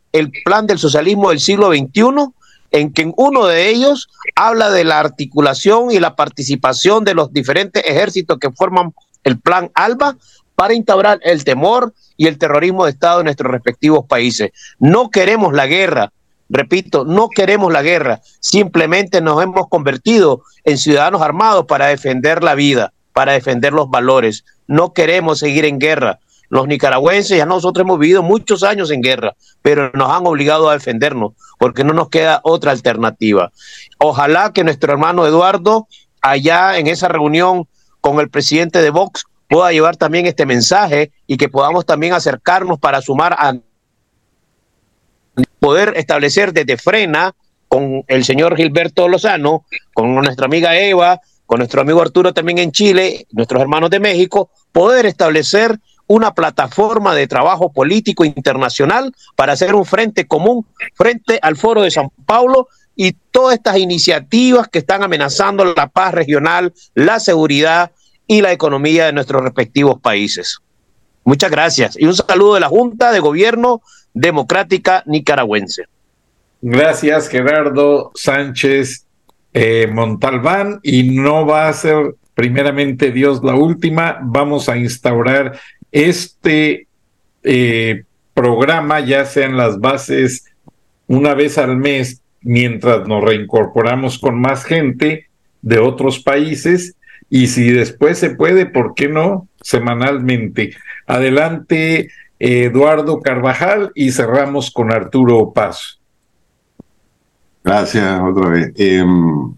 plan 0.44 0.66
del 0.66 0.78
socialismo 0.78 1.28
del 1.28 1.40
siglo 1.40 1.68
XXI, 1.68 2.32
en 2.70 2.92
que 2.92 3.12
uno 3.16 3.46
de 3.46 3.68
ellos 3.68 4.08
habla 4.34 4.70
de 4.70 4.84
la 4.84 4.98
articulación 4.98 5.90
y 5.90 6.00
la 6.00 6.16
participación 6.16 7.04
de 7.04 7.14
los 7.14 7.32
diferentes 7.32 7.84
ejércitos 7.84 8.38
que 8.38 8.50
forman 8.50 8.94
el 9.24 9.38
plan 9.38 9.70
ALBA 9.74 10.16
para 10.56 10.74
instaurar 10.74 11.20
el 11.22 11.44
temor 11.44 11.94
y 12.16 12.26
el 12.26 12.38
terrorismo 12.38 12.84
de 12.84 12.90
Estado 12.90 13.20
en 13.20 13.26
nuestros 13.26 13.52
respectivos 13.52 14.06
países. 14.06 14.50
No 14.80 15.10
queremos 15.10 15.52
la 15.52 15.66
guerra, 15.66 16.12
repito, 16.48 17.04
no 17.04 17.28
queremos 17.28 17.72
la 17.72 17.82
guerra, 17.82 18.20
simplemente 18.40 19.20
nos 19.20 19.42
hemos 19.42 19.68
convertido 19.68 20.42
en 20.64 20.78
ciudadanos 20.78 21.22
armados 21.22 21.66
para 21.66 21.86
defender 21.86 22.42
la 22.42 22.54
vida, 22.54 22.92
para 23.12 23.32
defender 23.32 23.72
los 23.72 23.90
valores. 23.90 24.44
No 24.66 24.92
queremos 24.92 25.38
seguir 25.38 25.64
en 25.66 25.78
guerra. 25.78 26.18
Los 26.48 26.68
nicaragüenses, 26.68 27.36
ya 27.36 27.44
nosotros 27.44 27.84
hemos 27.84 27.98
vivido 27.98 28.22
muchos 28.22 28.62
años 28.62 28.90
en 28.92 29.02
guerra, 29.02 29.34
pero 29.62 29.90
nos 29.94 30.10
han 30.10 30.26
obligado 30.26 30.70
a 30.70 30.74
defendernos 30.74 31.32
porque 31.58 31.82
no 31.82 31.92
nos 31.92 32.08
queda 32.08 32.40
otra 32.44 32.70
alternativa. 32.70 33.50
Ojalá 33.98 34.52
que 34.52 34.62
nuestro 34.62 34.92
hermano 34.92 35.26
Eduardo, 35.26 35.88
allá 36.22 36.78
en 36.78 36.86
esa 36.86 37.08
reunión 37.08 37.66
con 38.00 38.20
el 38.20 38.30
presidente 38.30 38.80
de 38.80 38.90
Vox, 38.90 39.24
pueda 39.48 39.72
llevar 39.72 39.96
también 39.96 40.26
este 40.26 40.46
mensaje 40.46 41.12
y 41.26 41.36
que 41.36 41.48
podamos 41.48 41.86
también 41.86 42.12
acercarnos 42.12 42.78
para 42.78 43.00
sumar 43.00 43.34
a 43.38 43.54
poder 45.60 45.94
establecer 45.96 46.52
desde 46.52 46.76
Frena 46.76 47.34
con 47.68 48.04
el 48.06 48.24
señor 48.24 48.56
Gilberto 48.56 49.08
Lozano, 49.08 49.64
con 49.92 50.14
nuestra 50.14 50.46
amiga 50.46 50.78
Eva, 50.78 51.20
con 51.46 51.58
nuestro 51.58 51.80
amigo 51.80 52.00
Arturo 52.00 52.32
también 52.32 52.58
en 52.58 52.72
Chile, 52.72 53.26
nuestros 53.32 53.60
hermanos 53.60 53.90
de 53.90 54.00
México, 54.00 54.50
poder 54.72 55.06
establecer 55.06 55.78
una 56.08 56.34
plataforma 56.34 57.14
de 57.14 57.26
trabajo 57.26 57.72
político 57.72 58.24
internacional 58.24 59.12
para 59.34 59.54
hacer 59.54 59.74
un 59.74 59.84
frente 59.84 60.26
común 60.26 60.66
frente 60.94 61.38
al 61.42 61.56
Foro 61.56 61.82
de 61.82 61.90
San 61.90 62.10
Paulo 62.24 62.68
y 62.94 63.12
todas 63.30 63.56
estas 63.56 63.76
iniciativas 63.76 64.68
que 64.68 64.78
están 64.78 65.02
amenazando 65.02 65.64
la 65.64 65.88
paz 65.88 66.14
regional, 66.14 66.72
la 66.94 67.20
seguridad, 67.20 67.90
y 68.26 68.40
la 68.40 68.52
economía 68.52 69.06
de 69.06 69.12
nuestros 69.12 69.42
respectivos 69.42 70.00
países. 70.00 70.58
Muchas 71.24 71.50
gracias 71.50 71.96
y 71.98 72.06
un 72.06 72.14
saludo 72.14 72.54
de 72.54 72.60
la 72.60 72.68
Junta 72.68 73.12
de 73.12 73.20
Gobierno 73.20 73.82
Democrática 74.14 75.02
Nicaragüense. 75.06 75.84
Gracias, 76.62 77.28
Gerardo 77.28 78.10
Sánchez 78.14 79.06
eh, 79.52 79.86
Montalbán. 79.92 80.80
Y 80.82 81.04
no 81.04 81.46
va 81.46 81.68
a 81.68 81.72
ser 81.72 82.14
primeramente 82.34 83.12
Dios 83.12 83.42
la 83.44 83.54
última. 83.54 84.18
Vamos 84.22 84.68
a 84.68 84.76
instaurar 84.76 85.58
este 85.92 86.88
eh, 87.42 88.04
programa, 88.34 89.00
ya 89.00 89.24
sean 89.24 89.56
las 89.56 89.78
bases 89.80 90.44
una 91.06 91.34
vez 91.34 91.56
al 91.56 91.76
mes, 91.76 92.20
mientras 92.40 93.06
nos 93.06 93.22
reincorporamos 93.22 94.18
con 94.18 94.40
más 94.40 94.64
gente 94.64 95.28
de 95.62 95.78
otros 95.78 96.18
países 96.18 96.95
y 97.28 97.48
si 97.48 97.70
después 97.70 98.18
se 98.18 98.30
puede, 98.30 98.66
¿por 98.66 98.94
qué 98.94 99.08
no? 99.08 99.48
Semanalmente. 99.60 100.70
Adelante, 101.06 102.08
Eduardo 102.38 103.20
Carvajal, 103.20 103.90
y 103.94 104.12
cerramos 104.12 104.70
con 104.70 104.92
Arturo 104.92 105.52
Paz. 105.52 105.98
Gracias 107.64 108.20
otra 108.20 108.48
vez. 108.48 108.72
Em, 108.76 109.52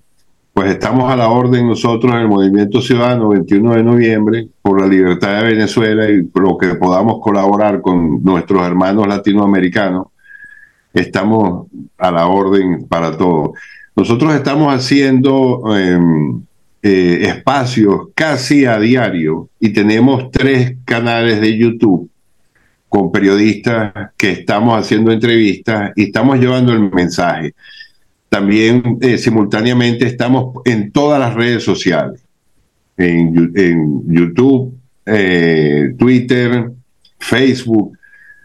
pues 0.55 0.71
estamos 0.71 1.13
a 1.13 1.17
la 1.17 1.29
orden 1.29 1.69
nosotros 1.69 2.13
en 2.15 2.21
el 2.21 2.29
Movimiento 2.29 2.81
Ciudadano 2.81 3.29
21 3.29 3.75
de 3.75 3.83
noviembre 3.85 4.49
por 4.63 4.81
la 4.81 4.87
libertad 4.87 5.39
de 5.39 5.49
Venezuela 5.55 6.11
y 6.11 6.23
por 6.23 6.43
lo 6.43 6.57
que 6.57 6.75
podamos 6.75 7.21
colaborar 7.21 7.83
con 7.83 8.25
nuestros 8.25 8.67
hermanos 8.67 9.07
latinoamericanos. 9.07 10.07
Estamos 10.95 11.67
a 11.99 12.11
la 12.11 12.27
orden 12.27 12.89
para 12.89 13.17
todo. 13.17 13.53
Nosotros 13.95 14.35
estamos 14.35 14.75
haciendo 14.75 15.77
em, 15.77 16.41
eh, 16.83 17.19
espacios 17.23 18.09
casi 18.15 18.65
a 18.65 18.79
diario 18.79 19.49
y 19.59 19.71
tenemos 19.71 20.31
tres 20.31 20.77
canales 20.85 21.41
de 21.41 21.59
YouTube 21.59 22.09
con 22.89 23.13
periodistas 23.13 23.93
que 24.17 24.31
estamos 24.31 24.79
haciendo 24.79 25.13
entrevistas 25.13 25.93
y 25.97 26.05
estamos 26.05 26.39
llevando 26.39 26.73
el 26.73 26.91
mensaje. 26.91 27.55
También 28.29 28.99
eh, 29.01 29.19
simultáneamente 29.19 30.07
estamos 30.07 30.63
en 30.65 30.93
todas 30.93 31.19
las 31.19 31.35
redes 31.35 31.63
sociales, 31.65 32.23
en, 32.97 33.33
YouTube, 34.07 34.75
eh, 35.07 35.95
Twitter, 35.99 36.71
Facebook, 37.19 37.99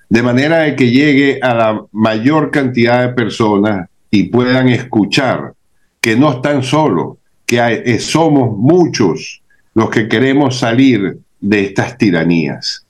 de 0.09 0.23
manera 0.23 0.75
que 0.75 0.89
llegue 0.89 1.39
a 1.41 1.53
la 1.53 1.81
mayor 1.91 2.51
cantidad 2.51 3.07
de 3.07 3.13
personas 3.13 3.89
y 4.09 4.23
puedan 4.23 4.69
escuchar 4.69 5.53
que 5.99 6.15
no 6.15 6.33
están 6.33 6.63
solos, 6.63 7.17
que 7.45 7.57
eh, 7.59 7.99
somos 7.99 8.57
muchos 8.57 9.41
los 9.73 9.89
que 9.89 10.07
queremos 10.07 10.59
salir 10.59 11.17
de 11.39 11.65
estas 11.65 11.97
tiranías. 11.97 12.85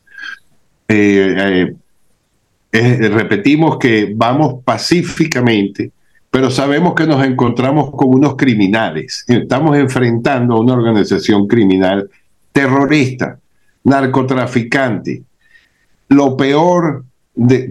repetimos 2.72 3.78
que 3.78 4.14
vamos 4.16 4.64
pacíficamente 4.64 5.92
pero 6.34 6.50
sabemos 6.50 6.96
que 6.96 7.06
nos 7.06 7.24
encontramos 7.24 7.92
con 7.92 8.08
unos 8.10 8.36
criminales. 8.36 9.24
Estamos 9.28 9.78
enfrentando 9.78 10.56
a 10.56 10.62
una 10.62 10.74
organización 10.74 11.46
criminal 11.46 12.10
terrorista, 12.52 13.38
narcotraficante. 13.84 15.22
Lo 16.10 16.36
peor 16.36 17.06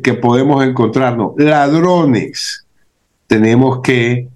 que 0.01 0.15
podemos 0.15 0.65
encontrarnos, 0.65 1.33
ladrones. 1.39 2.65
Tenemos 3.27 3.81
que 3.83 4.29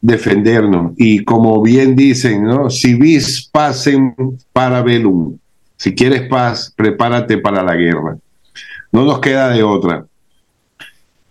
defendernos. 0.00 0.92
Y 0.96 1.24
como 1.24 1.60
bien 1.62 1.96
dicen, 1.96 2.44
¿no? 2.44 2.70
Si 2.70 2.94
vis 2.94 3.48
pacem 3.50 4.14
para 4.52 4.82
velum. 4.82 5.36
Si 5.76 5.94
quieres 5.94 6.28
paz, 6.28 6.72
prepárate 6.76 7.38
para 7.38 7.62
la 7.62 7.74
guerra. 7.74 8.18
No 8.90 9.04
nos 9.04 9.20
queda 9.20 9.50
de 9.50 9.62
otra. 9.62 10.04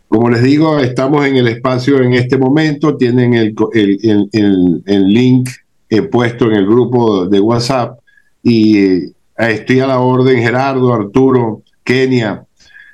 Como 0.07 0.29
les 0.29 0.41
digo, 0.41 0.79
estamos 0.79 1.25
en 1.25 1.35
el 1.35 1.49
espacio 1.49 2.01
en 2.01 2.13
este 2.13 2.37
momento, 2.37 2.95
tienen 2.95 3.33
el, 3.33 3.53
el, 3.73 5.07
link 5.07 5.49
eh, 5.89 6.01
puesto 6.03 6.45
en 6.45 6.53
el 6.53 6.65
grupo 6.65 7.25
de 7.25 7.41
WhatsApp 7.41 7.99
y 8.41 8.77
eh, 8.77 9.13
estoy 9.37 9.81
a 9.81 9.87
la 9.87 9.99
orden, 9.99 10.39
Gerardo, 10.39 10.93
Arturo, 10.93 11.61
Kenia, 11.83 12.45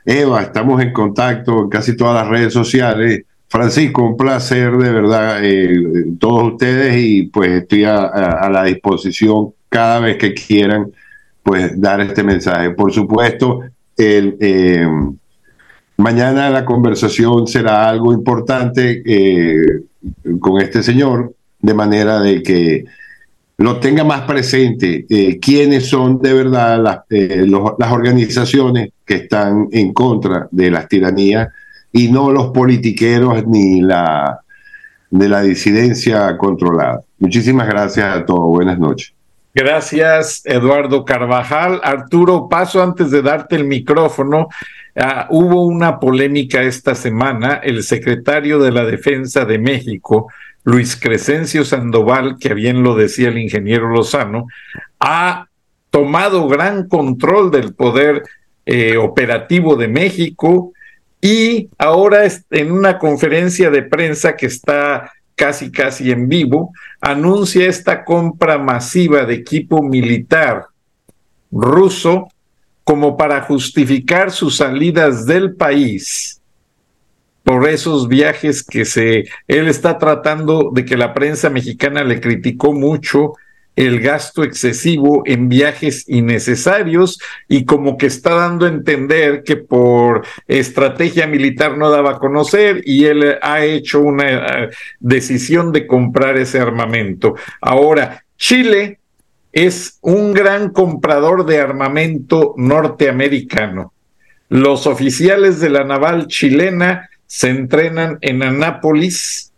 Eva, 0.06 0.42
estamos 0.42 0.82
en 0.82 0.92
contacto 0.92 1.62
en 1.62 1.70
casi 1.70 1.96
todas 1.96 2.16
las 2.16 2.28
redes 2.28 2.52
sociales. 2.52 3.26
Francisco, 3.54 4.04
un 4.04 4.18
placer 4.18 4.72
de 4.78 4.92
verdad 4.92 5.38
eh, 5.44 6.06
todos 6.20 6.54
ustedes 6.54 6.98
y 6.98 7.24
pues 7.28 7.62
estoy 7.62 7.86
a, 7.86 8.50
la 8.52 8.64
disposición 8.64 9.54
cada 9.70 10.00
vez 10.00 10.18
que 10.18 10.34
quieran 10.34 10.92
pues 11.44 11.80
dar 11.80 12.02
este 12.02 12.24
mensaje. 12.24 12.72
Por 12.72 12.92
supuesto, 12.92 13.62
el, 13.96 14.38
Mañana 15.98 16.50
la 16.50 16.66
conversación 16.66 17.48
será 17.48 17.88
algo 17.88 18.14
importante 18.14 19.04
eh, 19.06 19.84
con 20.40 20.60
este 20.60 20.82
señor, 20.82 21.36
de 21.62 21.74
manera 21.74 22.20
de 22.20 22.42
que 22.42 22.86
lo 23.58 23.80
tenga 23.80 24.04
más 24.04 24.22
presente 24.22 25.06
eh, 25.08 25.40
quiénes 25.40 25.88
son 25.88 26.20
de 26.20 26.34
verdad 26.34 27.04
eh, 27.10 27.46
las 27.48 27.92
organizaciones 27.92 28.90
que 29.06 29.16
están 29.16 29.68
en 29.72 29.94
contra 29.94 30.48
de 30.52 30.72
las 30.72 30.88
tiranías 30.88 31.50
y 31.94 32.12
no 32.12 32.32
los 32.32 32.52
politiqueros 32.52 33.48
ni 33.48 33.82
la 33.82 34.42
de 35.10 35.30
la 35.30 35.42
disidencia 35.44 36.36
controlada. 36.38 37.02
Muchísimas 37.20 37.68
gracias 37.68 38.18
a 38.18 38.26
todos. 38.26 38.50
Buenas 38.50 38.80
noches. 38.80 39.14
Gracias, 39.54 40.42
Eduardo 40.46 41.06
Carvajal. 41.06 41.80
Arturo, 41.84 42.50
paso 42.50 42.82
antes 42.82 43.12
de 43.12 43.22
darte 43.22 43.56
el 43.56 43.66
micrófono. 43.66 44.48
Ah, 44.96 45.28
hubo 45.30 45.68
una 45.68 46.00
polémica 46.00 46.64
esta 46.64 46.96
semana. 46.96 47.62
El 47.64 47.84
secretario 47.84 48.58
de 48.58 48.72
la 48.72 48.86
Defensa 48.86 49.46
de 49.46 49.60
México, 49.60 50.32
Luis 50.64 50.96
Crescencio 50.96 51.64
Sandoval, 51.64 52.38
que 52.40 52.56
bien 52.56 52.82
lo 52.82 52.96
decía 52.96 53.30
el 53.30 53.38
ingeniero 53.38 53.90
Lozano, 53.90 54.48
ha 55.00 55.46
tomado 55.92 56.48
gran 56.48 56.88
control 56.88 57.52
del 57.52 57.76
poder 57.76 58.24
eh, 58.66 58.98
operativo 58.98 59.76
de 59.76 59.90
México 59.90 60.73
y 61.24 61.70
ahora 61.78 62.28
en 62.52 62.70
una 62.70 63.00
conferencia 63.00 63.70
de 63.70 63.82
prensa 63.82 64.36
que 64.36 64.48
está 64.48 65.10
casi 65.38 65.72
casi 65.72 66.12
en 66.12 66.28
vivo, 66.28 66.74
anuncia 67.00 67.66
esta 67.66 68.04
compra 68.04 68.58
masiva 68.58 69.24
de 69.24 69.36
equipo 69.36 69.82
militar 69.82 70.66
ruso 71.50 72.28
como 72.84 73.16
para 73.16 73.40
justificar 73.40 74.32
sus 74.32 74.58
salidas 74.58 75.26
del 75.26 75.56
país 75.56 76.42
por 77.44 77.70
esos 77.70 78.10
viajes 78.10 78.62
que 78.62 78.84
se 78.84 79.24
él 79.48 79.70
está 79.70 79.98
tratando 79.98 80.72
de 80.74 80.84
que 80.84 80.98
la 80.98 81.14
prensa 81.14 81.50
mexicana 81.50 82.04
le 82.04 82.20
criticó 82.20 82.74
mucho 82.74 83.36
el 83.76 84.00
gasto 84.00 84.44
excesivo 84.44 85.24
en 85.26 85.50
viajes 85.50 86.08
innecesarios 86.08 87.20
y 87.48 87.66
como 87.66 87.98
que 87.98 88.06
está 88.06 88.36
dando 88.36 88.66
a 88.66 88.70
entender 88.70 89.44
que 89.44 89.58
por 89.58 90.26
estrategia 90.48 91.26
militar 91.28 91.78
no 91.78 91.90
daba 91.90 92.12
a 92.12 92.20
conocer 92.20 92.82
y 92.86 93.06
él 93.06 93.38
ha 93.42 93.64
hecho 93.66 94.02
una 94.02 94.30
eh, 94.30 94.70
decisión 95.00 95.72
de 95.72 95.88
comprar 95.88 96.38
ese 96.38 96.60
armamento. 96.60 97.36
Ahora, 97.62 98.24
Chile 98.38 99.00
es 99.52 99.98
un 100.02 100.34
gran 100.34 100.70
comprador 100.70 101.46
de 101.46 101.60
armamento 101.60 102.54
norteamericano. 102.58 103.94
Los 104.50 104.86
oficiales 104.88 105.60
de 105.60 105.70
la 105.70 105.84
naval 105.84 106.28
chilena 106.28 107.10
se 107.26 107.50
entrenan 107.50 108.18
en 108.22 108.44
Anápolis, 108.44 109.52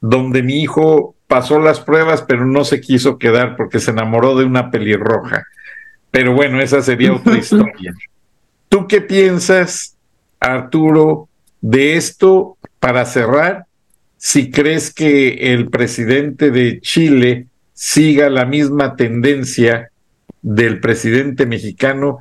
donde 0.00 0.42
mi 0.42 0.62
hijo 0.62 1.14
pasó 1.30 1.60
las 1.60 1.78
pruebas, 1.78 2.22
pero 2.22 2.44
no 2.44 2.64
se 2.64 2.80
quiso 2.80 3.16
quedar 3.16 3.54
porque 3.54 3.78
se 3.78 3.92
enamoró 3.92 4.36
de 4.36 4.44
una 4.44 4.72
pelirroja. 4.72 5.46
Pero 6.10 6.34
bueno, 6.34 6.60
esa 6.60 6.82
sería 6.82 7.12
otra 7.14 7.38
historia. 7.38 7.94
¿Tú 8.68 8.88
qué 8.88 9.00
piensas, 9.00 9.96
Arturo, 10.40 11.28
de 11.60 11.94
esto 11.96 12.58
para 12.80 13.04
cerrar? 13.04 13.66
Si 14.16 14.50
crees 14.50 14.92
que 14.92 15.54
el 15.54 15.70
presidente 15.70 16.50
de 16.50 16.80
Chile 16.80 17.46
siga 17.74 18.28
la 18.28 18.44
misma 18.44 18.96
tendencia 18.96 19.92
del 20.42 20.80
presidente 20.80 21.46
mexicano 21.46 22.18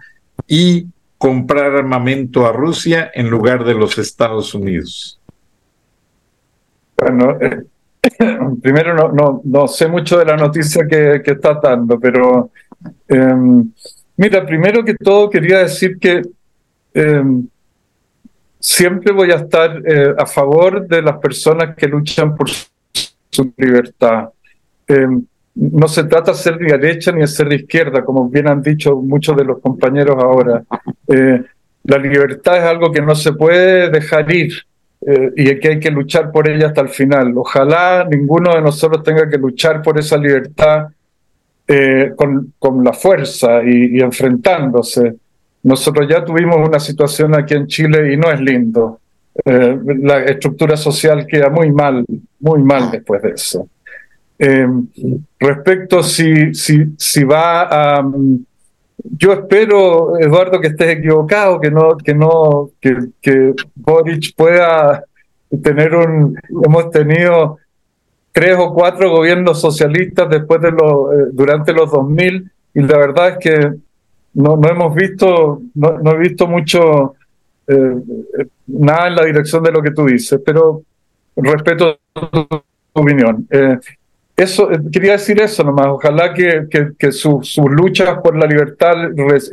y 0.48 0.86
comprar 1.18 1.74
armamento 1.74 2.46
a 2.46 2.54
Rusia 2.54 3.10
en 3.12 3.32
lugar 3.32 3.66
de 3.66 3.74
los 3.74 3.98
Estados 3.98 4.54
Unidos. 4.54 5.20
Bueno, 6.96 7.38
eh, 7.42 7.64
primero 8.62 8.94
no, 8.94 9.12
no, 9.12 9.42
no, 9.44 9.68
sé 9.68 9.88
mucho 9.88 10.18
de 10.18 10.26
la 10.26 10.38
noticia 10.38 10.88
que, 10.88 11.22
que 11.24 11.32
está 11.32 11.60
dando, 11.62 12.00
pero 12.00 12.52
em, 13.08 13.72
mira, 14.18 14.46
primero 14.46 14.84
que 14.84 14.96
todo 14.96 15.30
quería 15.30 15.60
decir 15.60 16.00
que 16.00 16.22
em, 16.94 17.48
siempre 18.60 19.12
voy 19.12 19.32
a 19.32 19.36
estar 19.36 19.82
eh, 19.86 20.14
a 20.18 20.26
favor 20.26 20.88
de 20.88 21.02
las 21.02 21.18
personas 21.18 21.76
que 21.76 21.88
luchan 21.88 22.36
por 22.36 22.50
su 22.50 23.54
libertad. 23.58 24.30
Em, 24.88 25.26
no 25.56 25.88
se 25.90 26.06
trata 26.06 26.32
de 26.32 26.38
ser 26.38 26.58
de 26.58 26.78
derecha 26.78 27.12
ni 27.12 27.22
de 27.22 27.28
ser 27.28 27.50
de 27.50 27.56
izquierda, 27.56 28.04
como 28.06 28.30
bien 28.30 28.48
han 28.48 28.62
dicho 28.62 28.96
muchos 28.96 29.36
de 29.36 29.44
los 29.44 29.60
compañeros 29.60 30.16
ahora. 30.24 30.64
Eh, 31.08 31.44
la 31.84 31.98
libertad 31.98 32.58
es 32.58 32.64
algo 32.64 32.92
que 32.92 33.02
no 33.02 33.16
se 33.16 33.34
puede 33.34 33.90
dejar 33.90 34.32
ir 34.34 34.54
eh, 35.12 35.32
y 35.36 35.60
que 35.60 35.70
hay 35.70 35.80
que 35.80 35.90
luchar 35.90 36.32
por 36.32 36.48
ella 36.48 36.68
hasta 36.68 36.82
el 36.82 36.90
final. 36.90 37.34
Ojalá 37.36 38.08
ninguno 38.08 38.54
de 38.54 38.62
nosotros 38.62 39.02
tenga 39.02 39.28
que 39.28 39.40
luchar 39.40 39.82
por 39.82 39.98
esa 39.98 40.18
libertad 40.18 40.90
eh, 41.68 42.12
con, 42.16 42.54
con, 42.60 42.84
la 42.84 42.94
fuerza 42.94 43.64
y, 43.64 44.00
enfrentándose. 44.02 45.16
Nosotros 45.64 46.08
ya 46.08 46.24
tuvimos 46.24 46.58
una 46.58 46.80
situación 46.80 47.34
aquí 47.34 47.56
en 47.56 47.66
Chile 47.66 48.14
y 48.14 48.18
no 48.18 48.30
es 48.32 48.40
lindo. 48.40 49.00
la 49.46 50.26
estructura 50.26 50.78
social 50.78 51.26
queda 51.26 51.50
muy 51.50 51.72
mal, 51.72 52.06
muy 52.40 52.62
mal 52.62 52.92
después 52.92 53.24
de 53.24 53.32
eso. 53.32 53.68
Em, 54.38 54.88
respecto 55.40 56.04
si, 56.04 56.54
si, 56.54 56.94
si 56.98 57.24
va 57.24 57.64
a... 57.64 58.12
Yo 59.04 59.34
espero, 59.34 60.18
Eduardo, 60.20 60.60
que 60.60 60.68
estés 60.68 60.98
equivocado, 60.98 61.60
que 61.60 61.72
no, 61.72 61.98
que 61.98 62.14
no, 62.14 62.72
que, 62.82 62.98
que 63.22 63.54
Boric 63.76 64.36
pueda 64.36 65.04
tener 65.64 65.96
un, 65.96 66.38
hemos 66.66 66.92
tenido 66.92 67.58
tres 68.32 68.56
o 68.60 68.74
cuatro 68.74 69.10
gobiernos 69.10 69.60
socialistas 69.60 70.30
después 70.30 70.62
de 70.62 70.72
los, 70.72 71.14
eh, 71.14 71.30
durante 71.32 71.74
los 71.74 71.92
2000 71.92 72.52
y 72.74 72.82
la 72.82 72.98
verdad 72.98 73.30
es 73.30 73.38
que 73.38 73.74
no, 74.34 74.58
no 74.58 74.70
hemos 74.70 74.94
visto, 74.94 75.62
no, 75.74 75.98
no 76.00 76.12
he 76.12 76.18
visto 76.18 76.48
mucho, 76.48 77.16
eh, 77.68 77.96
nada 78.68 79.08
en 79.08 79.16
la 79.16 79.26
dirección 79.26 79.64
de 79.64 79.72
lo 79.72 79.82
que 79.82 79.92
tú 79.92 80.06
dices, 80.06 80.40
pero 80.46 80.84
respeto 81.36 82.00
tu 82.14 82.48
opinión. 82.94 83.48
Eh, 83.50 83.78
eso, 84.44 84.70
quería 84.92 85.14
decir 85.14 85.42
eso 85.42 85.64
nomás, 85.64 85.88
ojalá 85.88 86.34
que, 86.34 86.68
que, 86.98 87.12
sus 87.12 87.58
luchas 87.58 88.20
por 88.24 88.38
la 88.38 88.46
libertad 88.46 88.96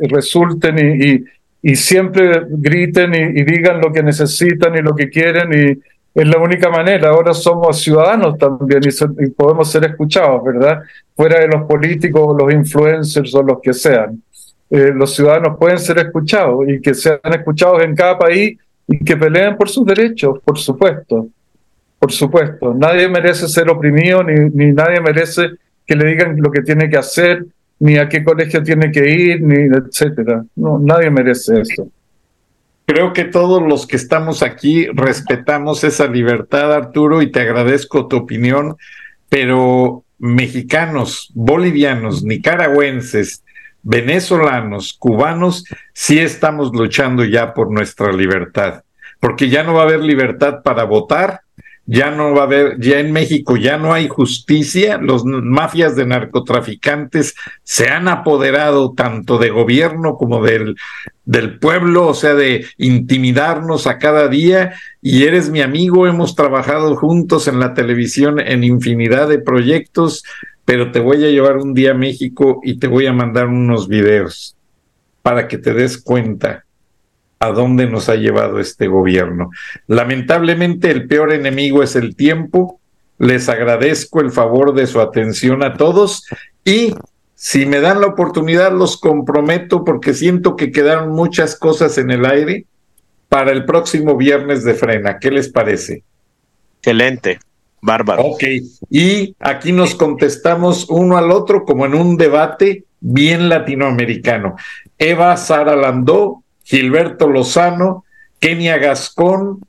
resulten 0.09 0.77
y, 0.79 1.23
y, 1.61 1.75
siempre 1.75 2.43
griten 2.47 3.13
y, 3.13 3.43
digan 3.43 3.81
lo 3.81 3.91
que 3.91 4.01
necesitan 4.03 4.75
y 4.75 4.81
lo 4.81 4.95
que 4.95 5.09
quieren 5.09 5.51
y 5.53 5.79
es 6.19 6.27
la 6.27 6.39
única 6.39 6.69
manera. 6.69 7.09
Ahora 7.09 7.33
somos 7.33 7.81
ciudadanos 7.81 8.37
también 8.37 8.81
y, 8.83 9.29
podemos 9.31 9.71
ser 9.71 9.85
escuchados, 9.85 10.43
¿verdad? 10.43 10.81
Fuera 11.15 11.39
de 11.39 11.47
los 11.47 11.63
políticos, 11.67 12.35
los 12.39 12.53
influencers 12.53 13.33
o 13.35 13.43
los 13.43 13.59
que 13.61 13.73
sean. 13.73 14.21
Eh, 14.69 14.91
los 14.93 15.15
ciudadanos 15.15 15.57
pueden 15.57 15.79
ser 15.79 15.99
escuchados 15.99 16.67
y 16.67 16.81
que 16.81 16.93
sean 16.93 17.19
escuchados 17.23 17.83
en 17.83 17.95
cada 17.95 18.17
país 18.17 18.57
y 18.87 19.03
que 19.03 19.15
peleen 19.15 19.55
por 19.57 19.69
sus 19.69 19.85
derechos, 19.85 20.39
por 20.43 20.57
supuesto. 20.57 21.27
Por 21.99 22.11
supuesto. 22.11 22.73
Nadie 22.73 23.09
merece 23.09 23.47
ser 23.47 23.69
oprimido 23.69 24.23
ni, 24.23 24.49
ni 24.49 24.71
nadie 24.71 25.01
merece 25.01 25.51
que 25.85 25.95
le 25.95 26.07
digan 26.07 26.35
lo 26.39 26.51
que 26.51 26.61
tiene 26.61 26.89
que 26.89 26.97
hacer, 26.97 27.45
ni 27.79 27.97
a 27.97 28.09
qué 28.09 28.23
colegio 28.23 28.61
tiene 28.63 28.91
que 28.91 29.09
ir, 29.09 29.41
ni 29.41 29.75
etcétera. 29.75 30.43
No, 30.55 30.79
nadie 30.79 31.09
merece 31.09 31.61
eso. 31.61 31.89
Creo 32.85 33.13
que 33.13 33.25
todos 33.25 33.61
los 33.61 33.85
que 33.85 33.97
estamos 33.97 34.43
aquí 34.43 34.87
respetamos 34.87 35.83
esa 35.83 36.07
libertad, 36.07 36.73
Arturo, 36.73 37.21
y 37.21 37.31
te 37.31 37.41
agradezco 37.41 38.07
tu 38.07 38.17
opinión, 38.17 38.77
pero 39.29 40.03
mexicanos, 40.19 41.29
bolivianos, 41.33 42.23
nicaragüenses, 42.23 43.43
venezolanos, 43.83 44.95
cubanos, 44.97 45.65
sí 45.93 46.19
estamos 46.19 46.73
luchando 46.73 47.23
ya 47.23 47.53
por 47.53 47.71
nuestra 47.71 48.11
libertad, 48.11 48.83
porque 49.19 49.49
ya 49.49 49.63
no 49.63 49.73
va 49.73 49.81
a 49.81 49.85
haber 49.85 50.01
libertad 50.01 50.61
para 50.63 50.83
votar, 50.85 51.41
ya 51.89 52.11
no 52.11 52.33
va 52.33 52.41
a 52.41 52.43
haber, 52.43 52.79
ya 52.79 52.99
en 52.99 53.13
México 53.13 53.55
ya 53.55 53.77
no 53.77 53.93
hay 53.93 54.09
justicia, 54.09 54.97
los 54.97 55.23
mafias 55.23 55.95
de 55.95 56.05
narcotraficantes 56.05 57.33
se 57.63 57.87
han 57.87 58.09
apoderado 58.09 58.93
tanto 58.93 59.37
de 59.37 59.49
gobierno 59.49 60.17
como 60.17 60.43
del, 60.43 60.75
del 61.23 61.57
pueblo, 61.59 62.07
o 62.07 62.13
sea, 62.13 62.35
de 62.35 62.65
intimidarnos 62.77 63.87
a 63.87 63.97
cada 63.99 64.27
día, 64.27 64.73
y 65.01 65.23
eres 65.23 65.49
mi 65.49 65.61
amigo, 65.61 66.07
hemos 66.07 66.35
trabajado 66.35 66.93
juntos 66.97 67.47
en 67.47 67.59
la 67.59 67.73
televisión 67.73 68.41
en 68.41 68.65
infinidad 68.65 69.29
de 69.29 69.39
proyectos, 69.39 70.23
pero 70.65 70.91
te 70.91 70.99
voy 70.99 71.23
a 71.23 71.29
llevar 71.29 71.55
un 71.55 71.73
día 71.73 71.91
a 71.91 71.97
México 71.97 72.59
y 72.63 72.79
te 72.79 72.87
voy 72.87 73.07
a 73.07 73.13
mandar 73.13 73.47
unos 73.47 73.87
videos 73.87 74.57
para 75.21 75.47
que 75.47 75.57
te 75.57 75.73
des 75.73 75.97
cuenta 75.97 76.65
a 77.39 77.49
dónde 77.51 77.87
nos 77.87 78.09
ha 78.09 78.15
llevado 78.15 78.59
este 78.59 78.87
gobierno. 78.87 79.51
Lamentablemente 79.87 80.91
el 80.91 81.07
peor 81.07 81.33
enemigo 81.33 81.83
es 81.83 81.95
el 81.95 82.15
tiempo. 82.15 82.79
Les 83.19 83.49
agradezco 83.49 84.21
el 84.21 84.31
favor 84.31 84.73
de 84.73 84.87
su 84.87 85.01
atención 85.01 85.63
a 85.63 85.75
todos 85.75 86.25
y 86.63 86.93
si 87.35 87.65
me 87.65 87.79
dan 87.79 88.01
la 88.01 88.07
oportunidad 88.07 88.71
los 88.71 88.97
comprometo 88.97 89.83
porque 89.83 90.13
siento 90.13 90.55
que 90.55 90.71
quedaron 90.71 91.11
muchas 91.11 91.55
cosas 91.55 91.97
en 91.97 92.11
el 92.11 92.25
aire 92.25 92.65
para 93.29 93.51
el 93.51 93.65
próximo 93.65 94.17
viernes 94.17 94.63
de 94.63 94.73
frena. 94.73 95.19
¿Qué 95.19 95.31
les 95.31 95.49
parece? 95.49 96.03
Excelente, 96.79 97.39
bárbaro. 97.81 98.23
Ok, 98.23 98.43
y 98.89 99.35
aquí 99.39 99.71
nos 99.71 99.95
contestamos 99.95 100.89
uno 100.89 101.17
al 101.17 101.31
otro 101.31 101.65
como 101.65 101.85
en 101.85 101.93
un 101.93 102.17
debate 102.17 102.85
bien 102.99 103.49
latinoamericano. 103.49 104.55
Eva 104.97 105.35
Sara 105.37 105.75
Landó 105.75 106.43
Gilberto 106.67 107.29
Lozano, 107.29 108.03
Kenia 108.41 108.77
Gascón, 108.77 109.65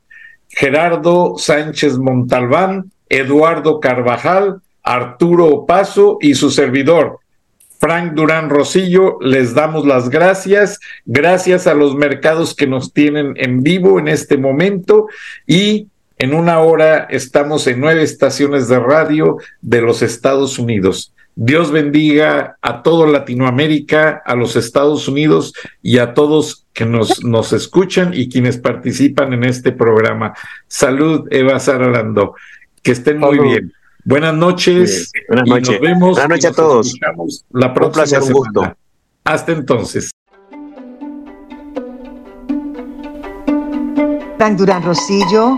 Gerardo 0.49 1.35
Sánchez 1.37 1.97
Montalbán, 1.97 2.91
Eduardo 3.07 3.79
Carvajal, 3.79 4.61
Arturo 4.83 5.45
Opaso 5.45 6.17
y 6.19 6.35
su 6.35 6.51
servidor, 6.51 7.19
Frank 7.79 8.15
Durán 8.15 8.49
Rosillo, 8.49 9.17
les 9.21 9.53
damos 9.53 9.85
las 9.85 10.09
gracias, 10.09 10.79
gracias 11.05 11.67
a 11.67 11.73
los 11.73 11.95
mercados 11.95 12.53
que 12.53 12.67
nos 12.67 12.91
tienen 12.91 13.33
en 13.37 13.63
vivo 13.63 13.97
en 13.97 14.09
este 14.09 14.37
momento 14.37 15.07
y 15.47 15.87
en 16.17 16.33
una 16.33 16.59
hora 16.59 17.07
estamos 17.09 17.65
en 17.67 17.79
nueve 17.79 18.03
estaciones 18.03 18.67
de 18.67 18.77
radio 18.77 19.37
de 19.61 19.81
los 19.81 20.01
Estados 20.01 20.59
Unidos. 20.59 21.13
Dios 21.41 21.71
bendiga 21.71 22.57
a 22.61 22.83
todo 22.83 23.05
Latinoamérica, 23.05 24.21
a 24.25 24.35
los 24.35 24.57
Estados 24.57 25.07
Unidos 25.07 25.53
y 25.81 25.99
a 25.99 26.13
todos 26.13 26.65
que 26.73 26.85
nos, 26.85 27.23
nos 27.23 27.53
escuchan 27.53 28.11
y 28.13 28.27
quienes 28.27 28.57
participan 28.57 29.31
en 29.31 29.45
este 29.45 29.71
programa. 29.71 30.33
Salud, 30.67 31.29
Eva 31.31 31.57
Saralando. 31.61 32.35
Que 32.83 32.91
estén 32.91 33.19
muy 33.19 33.39
bien. 33.39 33.71
Buenas 34.03 34.33
noches. 34.33 35.13
Buenas 35.29 35.47
noches. 35.47 35.69
nos 35.69 35.79
vemos. 35.79 36.11
Buenas 36.11 36.29
noches 36.29 36.45
a 36.45 36.53
todos. 36.53 36.93
La 37.51 37.73
próxima 37.73 38.05
semana. 38.05 38.75
Hasta 39.23 39.53
entonces. 39.53 40.11
Frank 44.37 44.57
Durán 44.57 44.83
Rosillo 44.83 45.57